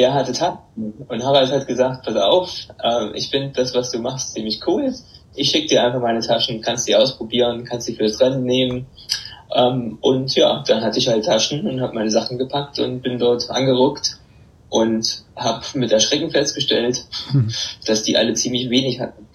der 0.00 0.14
hatte 0.14 0.32
Taten. 0.32 0.94
Und 1.08 1.22
Harald 1.22 1.52
hat 1.52 1.66
gesagt, 1.66 2.06
pass 2.06 2.16
auf, 2.16 2.50
äh, 2.82 3.10
ich 3.12 3.28
finde 3.28 3.50
das, 3.50 3.74
was 3.74 3.90
du 3.90 3.98
machst, 3.98 4.32
ziemlich 4.32 4.66
cool. 4.66 4.94
Ich 5.34 5.50
schicke 5.50 5.68
dir 5.68 5.84
einfach 5.84 6.00
meine 6.00 6.20
Taschen, 6.20 6.62
kannst 6.62 6.88
die 6.88 6.96
ausprobieren, 6.96 7.64
kannst 7.64 7.86
die 7.86 7.94
fürs 7.94 8.18
Rennen 8.18 8.44
nehmen. 8.44 8.86
Ähm, 9.54 9.98
und 10.00 10.34
ja, 10.34 10.64
dann 10.66 10.82
hatte 10.82 10.98
ich 10.98 11.08
halt 11.08 11.26
Taschen 11.26 11.66
und 11.68 11.82
habe 11.82 11.94
meine 11.94 12.10
Sachen 12.10 12.38
gepackt 12.38 12.78
und 12.78 13.02
bin 13.02 13.18
dort 13.18 13.50
angeruckt 13.50 14.18
und 14.70 15.24
habe 15.36 15.66
mit 15.74 15.92
Erschrecken 15.92 16.30
festgestellt, 16.30 17.04
hm. 17.30 17.52
dass 17.86 18.02
die 18.02 18.16
alle 18.16 18.32
ziemlich 18.32 18.70
wenig 18.70 19.00
hatten. 19.00 19.26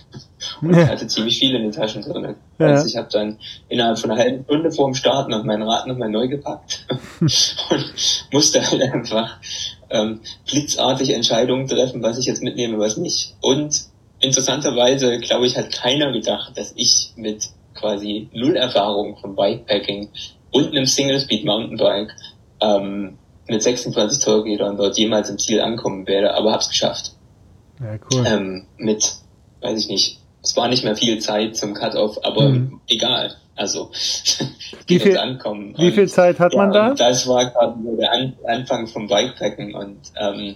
Und 0.61 0.77
ich 0.77 0.87
hatte 0.87 1.07
ziemlich 1.07 1.37
viele 1.37 1.57
in 1.57 1.63
den 1.63 1.71
Taschen 1.71 2.01
drin. 2.01 2.35
Ja. 2.59 2.67
Also 2.67 2.87
ich 2.87 2.95
habe 2.95 3.09
dann 3.11 3.37
innerhalb 3.67 3.99
von 3.99 4.11
einer 4.11 4.19
halben 4.19 4.43
Stunde 4.45 4.71
vor 4.71 4.87
dem 4.87 4.95
Start 4.95 5.29
noch 5.29 5.43
mein 5.43 5.61
Rad 5.61 5.87
nochmal 5.87 6.09
neu 6.09 6.27
gepackt 6.27 6.85
und 7.19 7.93
musste 8.31 8.65
halt 8.65 8.81
einfach 8.81 9.37
ähm, 9.89 10.21
blitzartig 10.49 11.11
Entscheidungen 11.11 11.67
treffen, 11.67 12.01
was 12.03 12.17
ich 12.17 12.25
jetzt 12.25 12.43
mitnehme, 12.43 12.79
was 12.79 12.97
nicht. 12.97 13.35
Und 13.41 13.85
interessanterweise, 14.19 15.19
glaube 15.19 15.45
ich, 15.45 15.57
hat 15.57 15.71
keiner 15.71 16.11
gedacht, 16.11 16.57
dass 16.57 16.73
ich 16.75 17.11
mit 17.15 17.49
quasi 17.73 18.29
null 18.33 18.55
Erfahrung 18.55 19.17
vom 19.17 19.35
Bikepacking 19.35 20.09
und 20.51 20.69
einem 20.69 20.85
Single-Speed 20.85 21.45
Mountainbike 21.45 22.15
ähm, 22.61 23.17
mit 23.47 23.61
26 23.61 24.23
Torrädern 24.23 24.77
dort 24.77 24.97
jemals 24.97 25.29
im 25.29 25.37
Ziel 25.37 25.61
ankommen 25.61 26.07
werde, 26.07 26.33
aber 26.33 26.53
hab's 26.53 26.69
geschafft. 26.69 27.13
Ja, 27.79 27.99
cool. 28.11 28.23
Ähm, 28.25 28.65
mit, 28.77 29.13
weiß 29.61 29.79
ich 29.79 29.89
nicht, 29.89 30.19
es 30.41 30.55
war 30.55 30.67
nicht 30.67 30.83
mehr 30.83 30.95
viel 30.95 31.19
Zeit 31.19 31.57
zum 31.57 31.73
Cut-Off, 31.73 32.19
aber 32.23 32.49
mhm. 32.49 32.79
egal. 32.87 33.35
Also 33.55 33.89
wie 34.87 34.99
viel, 34.99 35.17
ankommen. 35.17 35.73
Wie 35.77 35.91
viel 35.91 36.09
Zeit 36.09 36.39
hat 36.39 36.53
ja, 36.53 36.57
man 36.57 36.71
da? 36.73 36.93
Das 36.93 37.27
war 37.27 37.49
gerade 37.49 37.75
so 37.83 37.95
der 37.95 38.11
An 38.11 38.33
Anfang 38.45 38.87
vom 38.87 39.07
Bikepacken 39.07 39.73
und 39.73 39.97
ähm, 40.19 40.55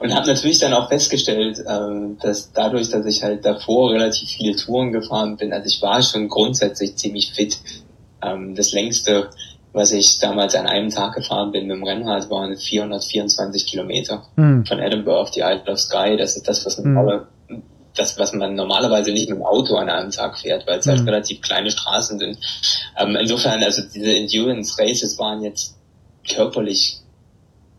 und 0.00 0.14
habe 0.14 0.26
natürlich 0.26 0.58
dann 0.58 0.72
auch 0.72 0.88
festgestellt, 0.88 1.62
ähm, 1.68 2.16
dass 2.22 2.52
dadurch, 2.52 2.88
dass 2.88 3.04
ich 3.04 3.22
halt 3.22 3.44
davor 3.44 3.92
relativ 3.92 4.28
viele 4.28 4.56
Touren 4.56 4.92
gefahren 4.92 5.36
bin, 5.36 5.52
also 5.52 5.66
ich 5.66 5.82
war 5.82 6.02
schon 6.02 6.28
grundsätzlich 6.28 6.96
ziemlich 6.96 7.32
fit. 7.32 7.58
Ähm, 8.22 8.54
das 8.54 8.72
längste, 8.72 9.28
was 9.74 9.92
ich 9.92 10.18
damals 10.18 10.54
an 10.54 10.66
einem 10.66 10.88
Tag 10.88 11.14
gefahren 11.14 11.52
bin 11.52 11.66
mit 11.66 11.76
dem 11.76 11.84
Rennrad, 11.84 12.30
waren 12.30 12.56
424 12.56 13.66
Kilometer 13.66 14.22
hm. 14.36 14.64
von 14.64 14.78
Edinburgh 14.78 15.20
auf 15.20 15.30
die 15.30 15.40
Isle 15.40 15.64
of 15.66 15.78
Skye. 15.78 16.16
Das 16.16 16.36
ist 16.36 16.48
das, 16.48 16.64
was 16.64 16.78
eine 16.78 17.26
hm 17.48 17.62
das, 17.96 18.18
was 18.18 18.32
man 18.32 18.54
normalerweise 18.54 19.10
nicht 19.12 19.28
mit 19.28 19.38
dem 19.38 19.44
Auto 19.44 19.76
an 19.76 19.88
einem 19.88 20.10
Tag 20.10 20.38
fährt, 20.38 20.66
weil 20.66 20.78
es 20.78 20.86
halt 20.86 21.00
mhm. 21.00 21.08
relativ 21.08 21.40
kleine 21.40 21.70
Straßen 21.70 22.18
sind. 22.18 22.38
Ähm, 22.98 23.16
insofern, 23.16 23.62
also 23.62 23.82
diese 23.82 24.14
Endurance 24.14 24.76
Races 24.78 25.18
waren 25.18 25.42
jetzt 25.42 25.76
körperlich 26.28 26.98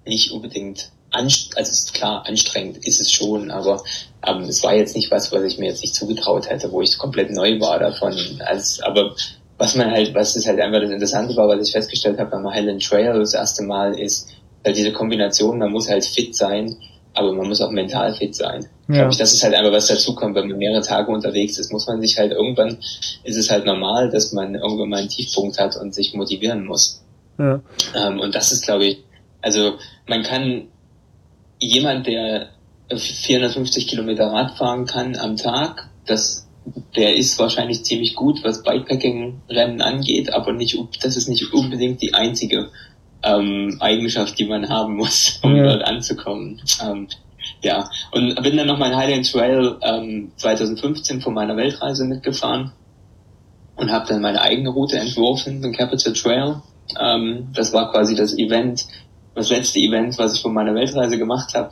nicht 0.06 0.32
unbedingt 0.32 0.92
anstrengend, 1.12 1.58
also 1.58 1.72
ist 1.72 1.94
klar, 1.94 2.26
anstrengend 2.26 2.86
ist 2.86 3.00
es 3.00 3.12
schon, 3.12 3.52
aber 3.52 3.84
ähm, 4.26 4.44
es 4.44 4.64
war 4.64 4.76
jetzt 4.76 4.96
nicht 4.96 5.12
was, 5.12 5.32
was 5.32 5.44
ich 5.44 5.58
mir 5.58 5.68
jetzt 5.70 5.82
nicht 5.82 5.96
zugetraut 5.96 6.50
hätte, 6.50 6.72
wo 6.72 6.82
ich 6.82 6.98
komplett 6.98 7.32
neu 7.32 7.60
war 7.60 7.80
davon. 7.80 8.14
Als, 8.46 8.82
aber 8.82 9.16
was 9.58 9.76
man 9.76 9.92
halt, 9.92 10.14
was 10.14 10.36
ist 10.36 10.48
halt 10.48 10.60
einfach 10.60 10.82
das 10.82 10.92
Interessante 10.92 11.36
war, 11.36 11.48
was 11.48 11.66
ich 11.68 11.72
festgestellt 11.72 12.20
habe 12.20 12.32
beim 12.32 12.48
Highland 12.50 12.84
Trail 12.84 13.18
das 13.20 13.34
erste 13.34 13.64
Mal, 13.64 13.98
ist 13.98 14.30
halt 14.66 14.78
diese 14.78 14.92
Kombination, 14.92 15.58
man 15.58 15.72
muss 15.72 15.90
halt 15.90 16.06
fit 16.06 16.36
sein, 16.36 16.76
aber 17.18 17.34
man 17.34 17.48
muss 17.48 17.62
auch 17.62 17.72
mental 17.72 18.14
fit 18.14 18.36
sein. 18.36 18.66
Ja. 18.88 18.96
Glaube 18.96 19.12
ich, 19.12 19.18
das 19.18 19.34
ist 19.34 19.44
halt 19.44 19.56
einfach 19.56 19.72
was 19.72 19.88
dazukommt, 19.88 20.36
wenn 20.36 20.48
man 20.48 20.58
mehrere 20.58 20.82
Tage 20.82 21.12
unterwegs 21.12 21.58
ist, 21.58 21.72
muss 21.72 21.88
man 21.88 22.02
sich 22.02 22.18
halt 22.18 22.32
irgendwann, 22.32 22.78
ist 23.24 23.38
es 23.38 23.50
halt 23.50 23.66
normal, 23.66 24.10
dass 24.10 24.32
man 24.34 24.56
irgendwann 24.56 24.90
mal 24.90 25.00
einen 25.00 25.10
Tiefpunkt 25.10 25.60
hat 25.60 25.76
und 25.76 25.94
sich 25.94 26.14
motivieren 26.14 26.66
muss. 26.66 27.04
Ja. 27.38 27.62
Ähm, 27.96 28.20
und 28.20 28.36
das 28.36 28.52
ist, 28.52 28.64
glaube 28.64 28.86
ich, 28.86 29.04
also 29.42 29.74
man 30.08 30.24
kann 30.24 30.68
jemand, 31.60 32.08
der 32.08 32.50
450 32.96 33.88
Kilometer 33.88 34.28
Rad 34.28 34.58
fahren 34.58 34.86
kann 34.86 35.16
am 35.16 35.36
Tag, 35.36 35.90
das, 36.06 36.48
der 36.96 37.16
ist 37.16 37.38
wahrscheinlich 37.40 37.84
ziemlich 37.84 38.16
gut, 38.16 38.44
was 38.44 38.64
Bikepacking-Rennen 38.64 39.82
angeht, 39.82 40.34
aber 40.34 40.54
nicht, 40.54 40.78
das 41.02 41.18
ist 41.18 41.28
nicht 41.28 41.54
unbedingt 41.54 42.02
die 42.02 42.14
einzige 42.14 42.70
ähm, 43.24 43.78
Eigenschaft, 43.80 44.38
die 44.40 44.46
man 44.46 44.70
haben 44.70 44.96
muss, 44.96 45.40
um 45.44 45.56
ja. 45.56 45.64
dort 45.64 45.84
anzukommen. 45.84 46.62
Ähm, 46.84 47.08
ja, 47.62 47.90
und 48.12 48.42
bin 48.44 48.58
dann 48.58 48.68
noch 48.68 48.78
mein 48.78 48.96
Highland 48.96 49.32
Trail 49.32 49.78
ähm, 49.82 50.32
2015 50.38 51.22
von 51.22 51.34
meiner 51.34 51.58
Weltreise 51.58 52.06
mitgefahren 52.06 52.72
und 53.76 53.92
habe 53.92 54.08
dann 54.08 54.22
meine 54.22 54.42
eigene 54.42 54.70
Route 54.70 55.00
entworfen, 55.00 55.62
den 55.62 55.74
Capital 55.74 56.14
Trail. 56.14 56.62
Ähm, 57.00 57.50
das 57.54 57.74
war 57.74 57.92
quasi 57.92 58.16
das 58.16 58.38
Event, 58.38 58.86
das 59.34 59.50
letzte 59.50 59.80
Event, 59.80 60.18
was 60.18 60.36
ich 60.36 60.42
von 60.42 60.54
meiner 60.54 60.74
Weltreise 60.76 61.18
gemacht 61.18 61.54
habe 61.56 61.72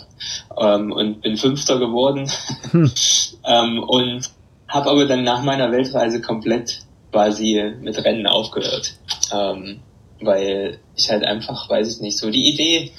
ähm, 0.57 0.91
und 0.91 1.21
bin 1.21 1.37
Fünfter 1.37 1.79
geworden 1.79 2.29
hm. 2.71 2.91
ähm, 3.45 3.83
und 3.83 4.29
habe 4.67 4.89
aber 4.89 5.05
dann 5.05 5.23
nach 5.23 5.43
meiner 5.43 5.71
Weltreise 5.71 6.21
komplett 6.21 6.81
quasi 7.11 7.73
mit 7.81 8.03
Rennen 8.03 8.27
aufgehört, 8.27 8.95
ähm, 9.31 9.79
weil 10.21 10.79
ich 10.95 11.09
halt 11.09 11.23
einfach, 11.23 11.69
weiß 11.69 11.95
ich 11.95 12.01
nicht, 12.01 12.17
so 12.17 12.29
die 12.29 12.49
Idee 12.49 12.91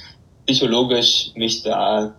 psychologisch 0.46 1.32
mich 1.34 1.62
da 1.62 2.14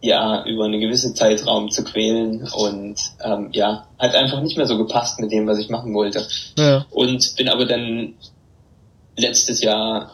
ja 0.00 0.44
über 0.46 0.64
einen 0.64 0.80
gewissen 0.80 1.14
Zeitraum 1.14 1.70
zu 1.70 1.82
quälen 1.82 2.48
und 2.52 2.96
ähm, 3.24 3.48
ja, 3.52 3.86
hat 3.98 4.14
einfach 4.14 4.40
nicht 4.40 4.56
mehr 4.56 4.66
so 4.66 4.78
gepasst 4.78 5.18
mit 5.18 5.32
dem, 5.32 5.46
was 5.46 5.58
ich 5.58 5.70
machen 5.70 5.92
wollte. 5.94 6.26
Ja. 6.56 6.86
Und 6.90 7.34
bin 7.36 7.48
aber 7.48 7.66
dann 7.66 8.14
letztes 9.16 9.60
Jahr 9.60 10.12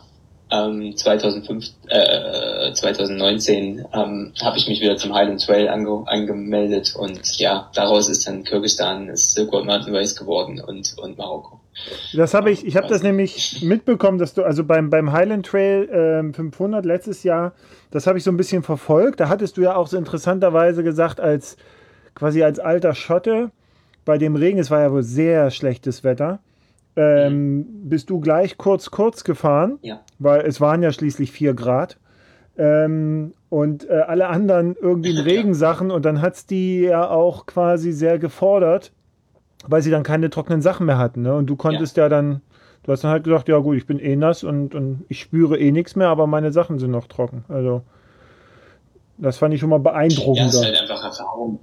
ähm, 0.50 0.96
2005, 0.96 1.70
äh, 1.88 2.72
2019 2.72 3.84
ähm, 3.92 4.32
habe 4.42 4.58
ich 4.58 4.68
mich 4.68 4.80
wieder 4.80 4.96
zum 4.96 5.14
Highland 5.14 5.44
Trail 5.44 5.68
ange 5.68 6.04
angemeldet 6.06 6.94
und 6.96 7.38
ja, 7.38 7.70
daraus 7.74 8.08
ist 8.08 8.26
dann 8.26 8.44
Kirgistan, 8.44 9.08
ist 9.08 9.34
Silk 9.34 9.52
Road 9.52 9.66
Mountain 9.66 9.94
Race 9.94 10.16
geworden 10.16 10.60
und, 10.60 10.96
und 10.98 11.18
Marokko. 11.18 11.60
Das 12.14 12.34
habe 12.34 12.50
ich, 12.50 12.66
ich 12.66 12.76
habe 12.76 12.86
das 12.86 13.02
nämlich 13.02 13.62
mitbekommen, 13.62 14.18
dass 14.18 14.34
du, 14.34 14.44
also 14.44 14.64
beim, 14.64 14.90
beim 14.90 15.12
Highland 15.12 15.46
Trail 15.46 15.88
ähm, 15.92 16.34
500 16.34 16.84
letztes 16.84 17.22
Jahr, 17.22 17.52
das 17.90 18.06
habe 18.06 18.18
ich 18.18 18.24
so 18.24 18.30
ein 18.30 18.36
bisschen 18.36 18.62
verfolgt. 18.62 19.20
Da 19.20 19.28
hattest 19.28 19.56
du 19.56 19.62
ja 19.62 19.74
auch 19.74 19.88
so 19.88 19.96
interessanterweise 19.96 20.84
gesagt, 20.84 21.20
als 21.20 21.56
quasi 22.14 22.42
als 22.42 22.58
alter 22.58 22.94
Schotte, 22.94 23.50
bei 24.04 24.18
dem 24.18 24.36
Regen, 24.36 24.58
es 24.58 24.70
war 24.70 24.80
ja 24.80 24.92
wohl 24.92 25.02
sehr 25.02 25.50
schlechtes 25.50 26.04
Wetter, 26.04 26.40
ähm, 26.96 27.56
mhm. 27.56 27.88
bist 27.88 28.10
du 28.10 28.20
gleich 28.20 28.56
kurz, 28.56 28.90
kurz 28.90 29.24
gefahren, 29.24 29.78
ja. 29.82 30.00
weil 30.18 30.42
es 30.42 30.60
waren 30.60 30.82
ja 30.82 30.92
schließlich 30.92 31.32
vier 31.32 31.54
Grad. 31.54 31.98
Ähm, 32.56 33.34
und 33.48 33.88
äh, 33.88 33.94
alle 33.94 34.28
anderen 34.28 34.76
irgendwie 34.80 35.10
in 35.10 35.18
Regensachen 35.18 35.90
und 35.90 36.04
dann 36.04 36.20
hat 36.20 36.34
es 36.34 36.46
die 36.46 36.82
ja 36.82 37.08
auch 37.08 37.46
quasi 37.46 37.90
sehr 37.90 38.20
gefordert, 38.20 38.92
weil 39.66 39.82
sie 39.82 39.90
dann 39.90 40.02
keine 40.02 40.30
trockenen 40.30 40.62
Sachen 40.62 40.86
mehr 40.86 40.98
hatten. 40.98 41.22
Ne? 41.22 41.34
Und 41.34 41.46
du 41.46 41.56
konntest 41.56 41.96
ja. 41.96 42.04
ja. 42.04 42.08
dann, 42.08 42.40
du 42.82 42.92
hast 42.92 43.04
dann 43.04 43.10
halt 43.10 43.24
gesagt, 43.24 43.48
ja 43.48 43.58
gut, 43.58 43.76
ich 43.76 43.86
bin 43.86 43.98
eh 43.98 44.16
nass 44.16 44.44
und, 44.44 44.74
und 44.74 45.04
ich 45.08 45.20
spüre 45.20 45.58
eh 45.58 45.72
nichts 45.72 45.96
mehr, 45.96 46.08
aber 46.08 46.26
meine 46.26 46.52
Sachen 46.52 46.78
sind 46.78 46.90
noch 46.90 47.06
trocken. 47.06 47.44
Also 47.48 47.82
das 49.18 49.38
fand 49.38 49.54
ich 49.54 49.60
schon 49.60 49.70
mal 49.70 49.78
beeindruckend. 49.78 50.38
Ja, 50.38 50.46
es 50.46 50.54
ist 50.54 50.64
halt 50.64 50.80
einfach 50.80 51.04
Erfahrung. 51.04 51.58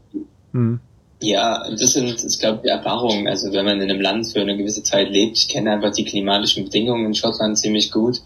Hm. 0.54 0.80
Ja, 1.22 1.70
das 1.70 1.94
sind, 1.94 2.24
das 2.24 2.40
glaube 2.40 2.58
ich, 2.58 2.62
die 2.64 2.70
Erfahrungen. 2.70 3.28
Also 3.28 3.52
wenn 3.54 3.66
man 3.66 3.80
in 3.80 3.90
einem 3.90 4.02
Land 4.02 4.28
für 4.28 4.42
eine 4.42 4.58
gewisse 4.58 4.82
Zeit 4.84 5.10
lebt, 5.10 5.38
ich 5.38 5.50
kenne 5.50 5.72
einfach 5.72 5.92
die 5.92 6.06
klimatischen 6.06 6.64
Bedingungen 6.64 7.06
in 7.06 7.14
Schottland 7.14 7.58
ziemlich 7.58 7.92
gut. 7.92 8.22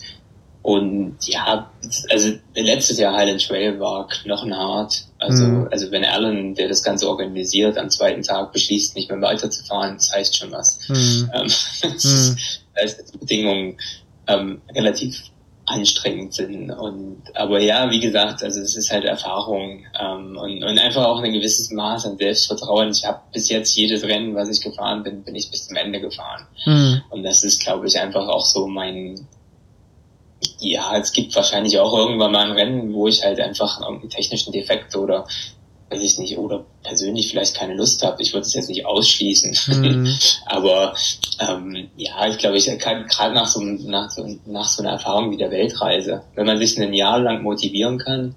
Und 0.65 1.17
ja, 1.27 1.69
also 2.09 2.31
letztes 2.55 2.97
Jahr 2.97 3.15
Highland 3.15 3.45
Trail 3.45 3.79
war 3.79 4.07
knochenhart. 4.07 5.05
Also, 5.19 5.45
mhm. 5.45 5.67
also 5.69 5.91
wenn 5.91 6.03
Alan, 6.03 6.55
der 6.55 6.67
das 6.67 6.81
Ganze 6.81 7.07
organisiert, 7.07 7.77
am 7.77 7.91
zweiten 7.91 8.23
Tag 8.23 8.51
beschließt, 8.51 8.95
nicht 8.95 9.11
mehr 9.11 9.21
weiterzufahren, 9.21 9.97
das 9.97 10.11
heißt 10.11 10.35
schon 10.35 10.51
was. 10.51 10.79
Mhm. 10.89 11.29
Ähm, 11.35 11.43
das 11.43 11.83
mhm. 11.83 11.91
ist, 11.93 12.61
da 12.73 12.81
ist 12.81 13.13
die 13.13 13.17
Bedingungen 13.19 13.77
ähm, 14.25 14.63
relativ 14.73 15.15
anstrengend 15.67 16.33
sind. 16.33 16.71
Und 16.71 17.21
aber 17.35 17.59
ja, 17.59 17.91
wie 17.91 17.99
gesagt, 17.99 18.41
also 18.41 18.59
es 18.59 18.75
ist 18.75 18.91
halt 18.91 19.05
Erfahrung 19.05 19.85
ähm, 20.01 20.35
und, 20.35 20.63
und 20.63 20.79
einfach 20.79 21.05
auch 21.05 21.21
ein 21.21 21.33
gewisses 21.33 21.69
Maß 21.69 22.07
an 22.07 22.17
Selbstvertrauen. 22.17 22.89
Ich 22.89 23.05
habe 23.05 23.19
bis 23.31 23.49
jetzt 23.49 23.75
jedes 23.75 24.01
Rennen, 24.01 24.33
was 24.33 24.49
ich 24.49 24.61
gefahren 24.61 25.03
bin, 25.03 25.21
bin 25.21 25.35
ich 25.35 25.51
bis 25.51 25.67
zum 25.67 25.75
Ende 25.75 26.01
gefahren. 26.01 26.47
Mhm. 26.65 27.03
Und 27.11 27.21
das 27.21 27.43
ist, 27.43 27.61
glaube 27.61 27.85
ich, 27.85 27.99
einfach 27.99 28.27
auch 28.27 28.45
so 28.45 28.65
mein 28.65 29.27
ja, 30.71 30.97
es 30.97 31.11
gibt 31.11 31.35
wahrscheinlich 31.35 31.79
auch 31.79 31.97
irgendwann 31.97 32.31
mal 32.31 32.45
ein 32.45 32.51
Rennen, 32.51 32.93
wo 32.93 33.07
ich 33.07 33.23
halt 33.23 33.39
einfach 33.39 33.81
einen 33.81 34.09
technischen 34.09 34.51
Defekt 34.51 34.95
oder 34.95 35.25
weiß 35.89 36.01
ich 36.01 36.17
nicht, 36.17 36.37
oder 36.37 36.65
persönlich 36.83 37.29
vielleicht 37.29 37.55
keine 37.55 37.75
Lust 37.75 38.03
habe. 38.03 38.21
Ich 38.21 38.33
würde 38.33 38.45
es 38.45 38.53
jetzt 38.53 38.69
nicht 38.69 38.85
ausschließen. 38.85 39.55
Mhm. 39.67 40.17
Aber 40.45 40.95
ähm, 41.39 41.89
ja, 41.95 42.27
ich 42.27 42.37
glaube, 42.37 42.57
ich 42.57 42.65
kann 42.79 43.05
gerade 43.05 43.35
nach 43.35 43.47
so, 43.47 43.61
nach, 43.61 44.09
so, 44.09 44.27
nach 44.45 44.67
so 44.67 44.81
einer 44.81 44.93
Erfahrung 44.93 45.31
wie 45.31 45.37
der 45.37 45.51
Weltreise, 45.51 46.23
wenn 46.33 46.47
man 46.47 46.57
sich 46.57 46.79
ein 46.79 46.93
Jahr 46.93 47.19
lang 47.19 47.43
motivieren 47.43 47.99
kann, 47.99 48.35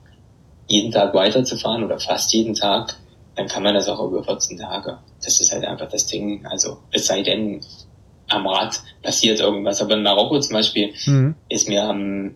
jeden 0.66 0.92
Tag 0.92 1.14
weiterzufahren 1.14 1.82
oder 1.82 1.98
fast 1.98 2.32
jeden 2.34 2.54
Tag, 2.54 2.96
dann 3.34 3.48
kann 3.48 3.62
man 3.62 3.74
das 3.74 3.88
auch 3.88 4.04
über 4.06 4.22
14 4.22 4.58
Tage. 4.58 4.98
Das 5.24 5.40
ist 5.40 5.50
halt 5.50 5.64
einfach 5.64 5.88
das 5.88 6.06
Ding. 6.06 6.44
Also 6.46 6.78
es 6.90 7.06
sei 7.06 7.22
denn, 7.22 7.60
am 8.28 8.46
Rad 8.46 8.80
passiert 9.02 9.40
irgendwas. 9.40 9.80
Aber 9.80 9.94
in 9.94 10.02
Marokko 10.02 10.38
zum 10.40 10.54
Beispiel 10.54 10.92
mhm. 11.06 11.34
ist 11.48 11.68
mir 11.68 11.84
am 11.84 12.34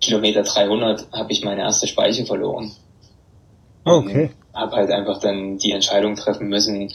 Kilometer 0.00 0.42
300 0.42 1.12
habe 1.12 1.32
ich 1.32 1.44
meine 1.44 1.62
erste 1.62 1.86
Speiche 1.86 2.26
verloren. 2.26 2.72
Okay. 3.84 4.30
Habe 4.54 4.76
halt 4.76 4.90
einfach 4.90 5.20
dann 5.20 5.58
die 5.58 5.72
Entscheidung 5.72 6.16
treffen 6.16 6.48
müssen, 6.48 6.92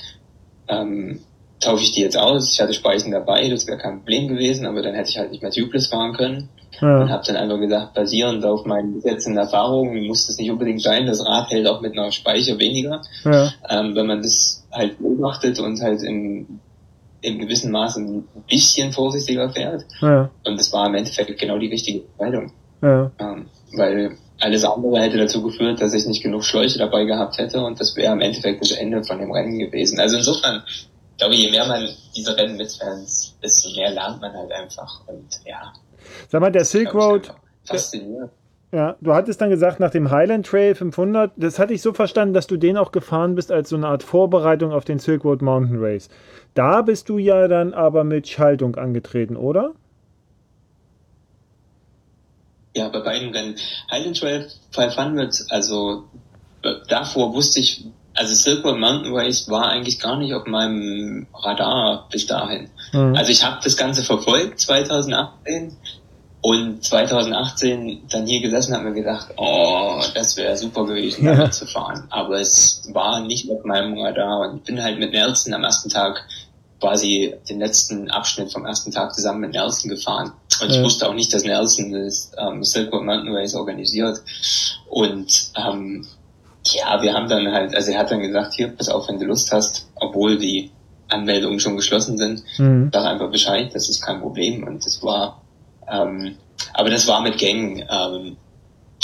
ähm, 0.67 1.21
tausche 1.59 1.83
ich 1.83 1.93
die 1.93 2.01
jetzt 2.01 2.17
aus? 2.17 2.51
Ich 2.51 2.61
hatte 2.61 2.73
Speichen 2.73 3.11
dabei, 3.11 3.49
das 3.49 3.65
wäre 3.67 3.77
kein 3.77 3.99
Problem 3.99 4.27
gewesen, 4.27 4.65
aber 4.65 4.81
dann 4.81 4.93
hätte 4.93 5.09
ich 5.09 5.17
halt 5.17 5.31
nicht 5.31 5.41
mehr 5.41 5.51
tubeless 5.51 5.87
fahren 5.87 6.13
können. 6.13 6.49
Ja. 6.79 7.01
Und 7.01 7.09
habe 7.09 7.23
dann 7.25 7.37
einfach 7.37 7.59
gesagt, 7.59 7.93
basierend 7.95 8.45
auf 8.45 8.65
meinen 8.65 9.01
jetzt 9.03 9.27
Erfahrungen 9.27 10.05
muss 10.05 10.27
das 10.27 10.37
nicht 10.37 10.51
unbedingt 10.51 10.81
sein. 10.81 11.07
Das 11.07 11.25
Rad 11.25 11.49
hält 11.49 11.67
auch 11.67 11.81
mit 11.81 11.97
einer 11.97 12.11
Speicher 12.11 12.59
weniger. 12.59 13.01
Ja. 13.23 13.51
Ähm, 13.69 13.95
wenn 13.95 14.05
man 14.05 14.21
das 14.21 14.63
halt 14.71 14.99
beobachtet 14.99 15.59
und 15.59 15.81
halt 15.81 16.03
in, 16.03 16.59
in 17.21 17.39
gewissem 17.39 17.71
Maße 17.71 17.99
ein 17.99 18.27
bisschen 18.49 18.91
vorsichtiger 18.91 19.49
fährt. 19.49 19.85
Ja. 20.01 20.29
Und 20.45 20.59
das 20.59 20.71
war 20.71 20.87
im 20.87 20.95
Endeffekt 20.95 21.39
genau 21.39 21.57
die 21.57 21.67
richtige 21.67 22.03
Entscheidung. 22.03 22.51
Ja. 22.81 23.11
Ähm, 23.19 23.47
weil 23.75 24.17
alles 24.39 24.63
andere 24.63 24.99
hätte 24.99 25.17
dazu 25.17 25.41
geführt, 25.41 25.81
dass 25.81 25.93
ich 25.93 26.05
nicht 26.05 26.21
genug 26.21 26.43
Schläuche 26.43 26.77
dabei 26.77 27.05
gehabt 27.05 27.37
hätte 27.37 27.59
und 27.63 27.79
das 27.79 27.95
wäre 27.95 28.13
im 28.13 28.21
Endeffekt 28.21 28.61
das 28.61 28.71
Ende 28.71 29.03
von 29.03 29.19
dem 29.19 29.31
Rennen 29.31 29.57
gewesen. 29.57 29.99
Also 29.99 30.17
insofern, 30.17 30.63
ich 30.67 31.17
glaube, 31.17 31.35
je 31.35 31.49
mehr 31.49 31.65
man 31.65 31.89
diese 32.15 32.37
Rennen 32.37 32.57
mitfährt, 32.57 32.99
desto 33.41 33.75
mehr 33.75 33.91
lernt 33.91 34.21
man 34.21 34.33
halt 34.33 34.51
einfach 34.51 35.01
und 35.07 35.27
ja. 35.45 35.73
Sag 36.29 36.41
mal, 36.41 36.51
der 36.51 36.65
Silk 36.65 36.93
Road. 36.93 37.33
Faszinierend. 37.65 38.31
Ja, 38.71 38.97
du 38.99 39.13
hattest 39.13 39.39
dann 39.39 39.49
gesagt, 39.49 39.79
nach 39.79 39.91
dem 39.91 40.11
Highland 40.11 40.45
Trail 40.45 40.75
500, 40.75 41.31
das 41.37 41.57
hatte 41.57 41.73
ich 41.73 41.81
so 41.81 41.93
verstanden, 41.93 42.33
dass 42.33 42.47
du 42.47 42.57
den 42.57 42.75
auch 42.75 42.91
gefahren 42.91 43.33
bist 43.33 43.49
als 43.49 43.69
so 43.69 43.77
eine 43.77 43.87
Art 43.87 44.03
Vorbereitung 44.03 44.73
auf 44.73 44.83
den 44.83 44.99
Silk 44.99 45.23
Road 45.23 45.41
Mountain 45.41 45.77
Race. 45.79 46.09
Da 46.57 46.81
bist 46.81 47.07
du 47.07 47.19
ja 47.19 47.47
dann 47.47 47.75
aber 47.75 48.03
mit 48.03 48.27
Schaltung 48.27 48.77
angetreten, 48.77 49.35
oder? 49.35 49.73
Ja, 52.75 52.89
bei 52.89 52.99
beiden 53.01 53.29
Rennen. 53.29 53.55
Highland 53.91 54.19
Trail 54.19 54.47
500, 54.71 55.45
also 55.49 56.05
äh, 56.63 56.73
davor 56.89 57.35
wusste 57.35 57.59
ich, 57.59 57.85
also 58.15 58.51
Road 58.63 58.79
Mountain 58.79 59.15
Race 59.15 59.47
war 59.47 59.69
eigentlich 59.69 59.99
gar 59.99 60.17
nicht 60.17 60.33
auf 60.33 60.47
meinem 60.47 61.27
Radar 61.31 62.07
bis 62.11 62.25
dahin. 62.25 62.71
Mhm. 62.91 63.15
Also 63.15 63.31
ich 63.31 63.45
habe 63.45 63.59
das 63.63 63.77
Ganze 63.77 64.01
verfolgt 64.01 64.59
2018 64.59 65.77
und 66.41 66.83
2018 66.83 68.03
dann 68.09 68.25
hier 68.25 68.41
gesessen 68.41 68.73
hat 68.73 68.83
mir 68.83 68.93
gedacht, 68.93 69.27
oh, 69.37 70.01
das 70.15 70.37
wäre 70.37 70.57
super 70.57 70.85
gewesen, 70.85 71.25
damit 71.25 71.53
zu 71.53 71.67
fahren. 71.67 72.07
Aber 72.09 72.39
es 72.39 72.81
war 72.93 73.19
nicht 73.19 73.51
auf 73.51 73.63
meinem 73.63 73.99
Radar 73.99 74.49
und 74.49 74.63
bin 74.63 74.81
halt 74.81 74.97
mit 74.97 75.11
Nelson 75.11 75.53
am 75.53 75.63
ersten 75.63 75.89
Tag 75.89 76.25
quasi 76.79 77.33
den 77.49 77.59
letzten 77.59 78.09
Abschnitt 78.11 78.51
vom 78.51 78.65
ersten 78.65 78.91
Tag 78.91 79.13
zusammen 79.13 79.41
mit 79.41 79.53
Nelson 79.53 79.89
gefahren. 79.89 80.31
Und 80.61 80.71
ich 80.71 80.81
wusste 80.81 81.07
auch 81.07 81.13
nicht, 81.13 81.33
dass 81.33 81.43
Nelson 81.43 81.91
das 81.91 82.31
ähm, 82.37 82.63
Silk 82.63 82.91
Road 82.91 83.03
Mountain 83.03 83.33
Race 83.35 83.55
organisiert. 83.55 84.21
Und 84.89 85.51
ähm, 85.55 86.05
ja, 86.65 87.01
wir 87.01 87.13
haben 87.13 87.29
dann 87.29 87.51
halt, 87.51 87.75
also 87.75 87.91
er 87.91 87.99
hat 87.99 88.11
dann 88.11 88.21
gesagt, 88.21 88.53
hier, 88.53 88.69
pass 88.69 88.89
auf, 88.89 89.07
wenn 89.07 89.19
du 89.19 89.25
Lust 89.25 89.51
hast, 89.51 89.87
obwohl 89.95 90.37
die 90.37 90.71
Anmeldungen 91.09 91.59
schon 91.59 91.75
geschlossen 91.75 92.17
sind, 92.17 92.43
mhm. 92.57 92.89
sag 92.93 93.05
einfach 93.05 93.31
Bescheid, 93.31 93.73
das 93.73 93.89
ist 93.89 94.01
kein 94.01 94.21
Problem. 94.21 94.63
Und 94.63 94.85
das 94.85 95.01
war, 95.03 95.41
ähm, 95.89 96.35
aber 96.73 96.89
das 96.89 97.07
war 97.07 97.21
mit 97.21 97.37
Gängen 97.37 97.83
ähm, 97.89 98.37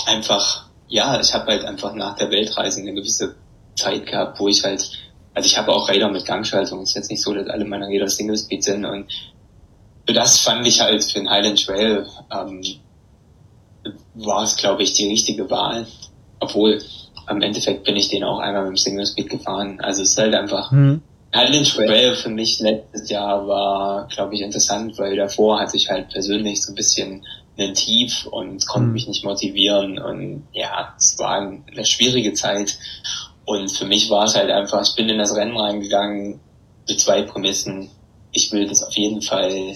einfach, 0.05 0.67
ja, 0.87 1.19
ich 1.19 1.33
habe 1.33 1.51
halt 1.51 1.65
einfach 1.65 1.93
nach 1.93 2.15
der 2.17 2.29
Weltreise 2.29 2.81
eine 2.81 2.93
gewisse 2.93 3.35
Zeit 3.75 4.05
gehabt, 4.05 4.39
wo 4.39 4.47
ich 4.47 4.63
halt 4.63 4.91
also 5.33 5.45
ich 5.47 5.57
habe 5.57 5.71
auch 5.71 5.89
Räder 5.89 6.09
mit 6.09 6.25
Gangschaltung. 6.25 6.81
Es 6.81 6.89
ist 6.89 6.95
jetzt 6.95 7.11
nicht 7.11 7.21
so, 7.21 7.33
dass 7.33 7.47
alle 7.47 7.65
meine 7.65 7.87
Räder 7.87 8.07
Single 8.07 8.37
Speed 8.37 8.63
sind. 8.63 8.85
Und 8.85 9.07
das 10.05 10.39
fand 10.39 10.65
ich 10.67 10.81
halt 10.81 11.03
für 11.03 11.19
den 11.19 11.29
Highland 11.29 11.65
Trail 11.65 12.05
ähm, 12.31 12.61
war 14.13 14.43
es, 14.43 14.55
glaube 14.57 14.83
ich, 14.83 14.93
die 14.93 15.07
richtige 15.07 15.49
Wahl. 15.49 15.87
Obwohl 16.39 16.81
am 17.25 17.41
Endeffekt 17.41 17.83
bin 17.83 17.95
ich 17.95 18.09
den 18.09 18.23
auch 18.23 18.39
einmal 18.39 18.63
mit 18.63 18.71
dem 18.71 18.77
Single 18.77 19.05
Speed 19.05 19.29
gefahren. 19.29 19.79
Also 19.81 20.03
es 20.03 20.11
ist 20.11 20.17
halt 20.17 20.35
einfach 20.35 20.71
mhm. 20.71 21.01
Highland 21.33 21.67
Trail 21.73 22.15
für 22.15 22.29
mich 22.29 22.59
letztes 22.59 23.09
Jahr 23.09 23.47
war, 23.47 24.07
glaube 24.07 24.35
ich, 24.35 24.41
interessant, 24.41 24.97
weil 24.99 25.15
davor 25.15 25.59
hatte 25.59 25.77
ich 25.77 25.89
halt 25.89 26.09
persönlich 26.09 26.61
so 26.61 26.71
ein 26.71 26.75
bisschen 26.75 27.25
einen 27.57 27.73
Tief 27.73 28.25
und 28.27 28.65
konnte 28.67 28.87
mhm. 28.87 28.93
mich 28.93 29.07
nicht 29.07 29.23
motivieren 29.23 29.99
und 29.99 30.47
ja, 30.53 30.93
es 30.97 31.17
war 31.19 31.37
eine 31.37 31.85
schwierige 31.85 32.33
Zeit 32.33 32.77
und 33.45 33.69
für 33.71 33.85
mich 33.85 34.09
war 34.09 34.25
es 34.25 34.35
halt 34.35 34.49
einfach, 34.49 34.81
ich 34.81 34.95
bin 34.95 35.09
in 35.09 35.17
das 35.17 35.35
Rennen 35.35 35.57
reingegangen 35.57 36.39
mit 36.87 36.99
zwei 36.99 37.23
Prämissen. 37.23 37.89
Ich 38.31 38.51
will 38.51 38.67
das 38.67 38.83
auf 38.83 38.95
jeden 38.95 39.21
Fall 39.21 39.73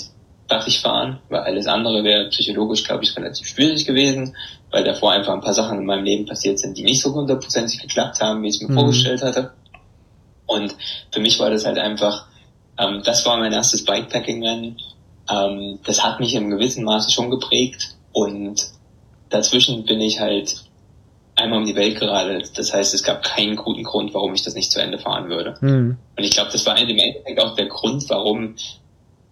fertig 0.47 0.79
fahren, 0.79 1.19
weil 1.29 1.41
alles 1.41 1.67
andere 1.67 2.03
wäre 2.03 2.29
psychologisch, 2.29 2.83
glaube 2.83 3.03
ich, 3.03 3.15
relativ 3.15 3.47
schwierig 3.47 3.85
gewesen, 3.85 4.35
weil 4.71 4.83
davor 4.83 5.11
einfach 5.11 5.33
ein 5.33 5.41
paar 5.41 5.53
Sachen 5.53 5.79
in 5.79 5.85
meinem 5.85 6.05
Leben 6.05 6.25
passiert 6.25 6.59
sind, 6.59 6.77
die 6.77 6.83
nicht 6.83 7.01
so 7.01 7.13
hundertprozentig 7.13 7.81
geklappt 7.81 8.21
haben, 8.21 8.41
wie 8.43 8.47
ich 8.47 8.55
es 8.55 8.61
mir 8.61 8.69
mhm. 8.69 8.79
vorgestellt 8.79 9.21
hatte. 9.21 9.51
Und 10.45 10.73
für 11.11 11.19
mich 11.19 11.37
war 11.39 11.49
das 11.49 11.65
halt 11.65 11.77
einfach, 11.77 12.27
ähm, 12.77 13.01
das 13.03 13.25
war 13.25 13.37
mein 13.37 13.51
erstes 13.51 13.83
Bikepacking-Rennen. 13.83 14.77
Ähm, 15.29 15.79
das 15.85 16.01
hat 16.03 16.21
mich 16.21 16.33
im 16.33 16.49
gewissen 16.49 16.85
Maße 16.85 17.11
schon 17.11 17.29
geprägt 17.29 17.95
und 18.13 18.65
dazwischen 19.29 19.83
bin 19.83 19.99
ich 19.99 20.21
halt 20.21 20.66
einmal 21.37 21.59
um 21.59 21.65
die 21.65 21.75
Welt 21.75 21.99
geradelt. 21.99 22.57
Das 22.57 22.73
heißt, 22.73 22.93
es 22.93 23.03
gab 23.03 23.23
keinen 23.23 23.55
guten 23.55 23.83
Grund, 23.83 24.13
warum 24.13 24.33
ich 24.33 24.43
das 24.43 24.55
nicht 24.55 24.71
zu 24.71 24.81
Ende 24.81 24.97
fahren 24.97 25.29
würde. 25.29 25.55
Mhm. 25.61 25.97
Und 26.17 26.23
ich 26.23 26.31
glaube, 26.31 26.51
das 26.51 26.65
war 26.65 26.77
im 26.77 26.97
Endeffekt 26.97 27.41
auch 27.41 27.55
der 27.55 27.67
Grund, 27.67 28.09
warum 28.09 28.55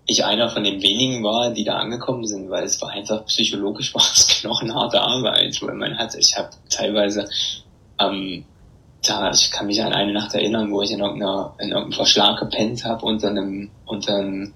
ich 0.07 0.23
einer 0.23 0.49
von 0.49 0.63
den 0.63 0.81
wenigen 0.83 1.23
war, 1.23 1.51
die 1.51 1.63
da 1.63 1.77
angekommen 1.77 2.25
sind, 2.27 2.49
weil 2.49 2.63
es 2.63 2.79
war 2.81 2.91
einfach 2.91 3.25
psychologisch 3.25 3.93
war 3.95 4.03
es 4.13 4.27
knochenharte 4.27 5.01
Arbeit, 5.01 5.59
weil 5.61 5.75
man 5.75 5.97
hat, 5.97 6.15
ich 6.15 6.37
habe 6.37 6.49
teilweise 6.69 7.27
ähm, 7.99 8.45
da, 9.03 9.31
ich 9.31 9.51
kann 9.51 9.67
mich 9.67 9.81
an 9.81 9.93
eine 9.93 10.13
Nacht 10.13 10.33
erinnern, 10.33 10.71
wo 10.71 10.81
ich 10.81 10.91
in, 10.91 10.99
irgendeiner, 10.99 11.55
in 11.59 11.69
irgendeinem 11.69 11.93
Verschlag 11.93 12.39
gepennt 12.39 12.83
habe 12.85 13.05
unter 13.05 13.29
einem, 13.29 13.69
unter 13.85 14.15
einem 14.15 14.53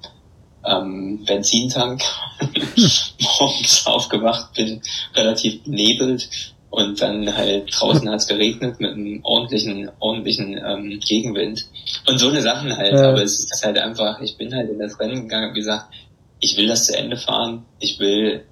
ähm, 0.65 1.23
Benzintank, 1.25 2.03
morgens 3.39 3.87
aufgewacht 3.87 4.53
bin, 4.53 4.81
relativ 5.15 5.63
benebelt 5.63 6.29
und 6.71 7.01
dann 7.01 7.35
halt 7.35 7.69
draußen 7.71 8.07
hat 8.09 8.19
es 8.19 8.27
geregnet 8.27 8.79
mit 8.79 8.91
einem 8.91 9.21
ordentlichen, 9.23 9.89
ordentlichen 9.99 10.57
ähm, 10.57 10.99
Gegenwind. 10.99 11.65
Und 12.07 12.19
so 12.19 12.29
eine 12.29 12.41
Sachen 12.41 12.75
halt. 12.75 12.93
Ja. 12.93 13.09
Aber 13.09 13.23
es 13.23 13.39
ist 13.39 13.63
halt 13.65 13.77
einfach, 13.79 14.21
ich 14.21 14.37
bin 14.37 14.53
halt 14.53 14.69
in 14.69 14.77
das 14.77 14.99
Rennen 14.99 15.23
gegangen 15.23 15.49
und 15.49 15.55
gesagt, 15.55 15.87
ich 16.39 16.57
will 16.57 16.67
das 16.67 16.85
zu 16.85 16.95
Ende 16.95 17.17
fahren. 17.17 17.65
Ich 17.79 17.99
will, 17.99 18.45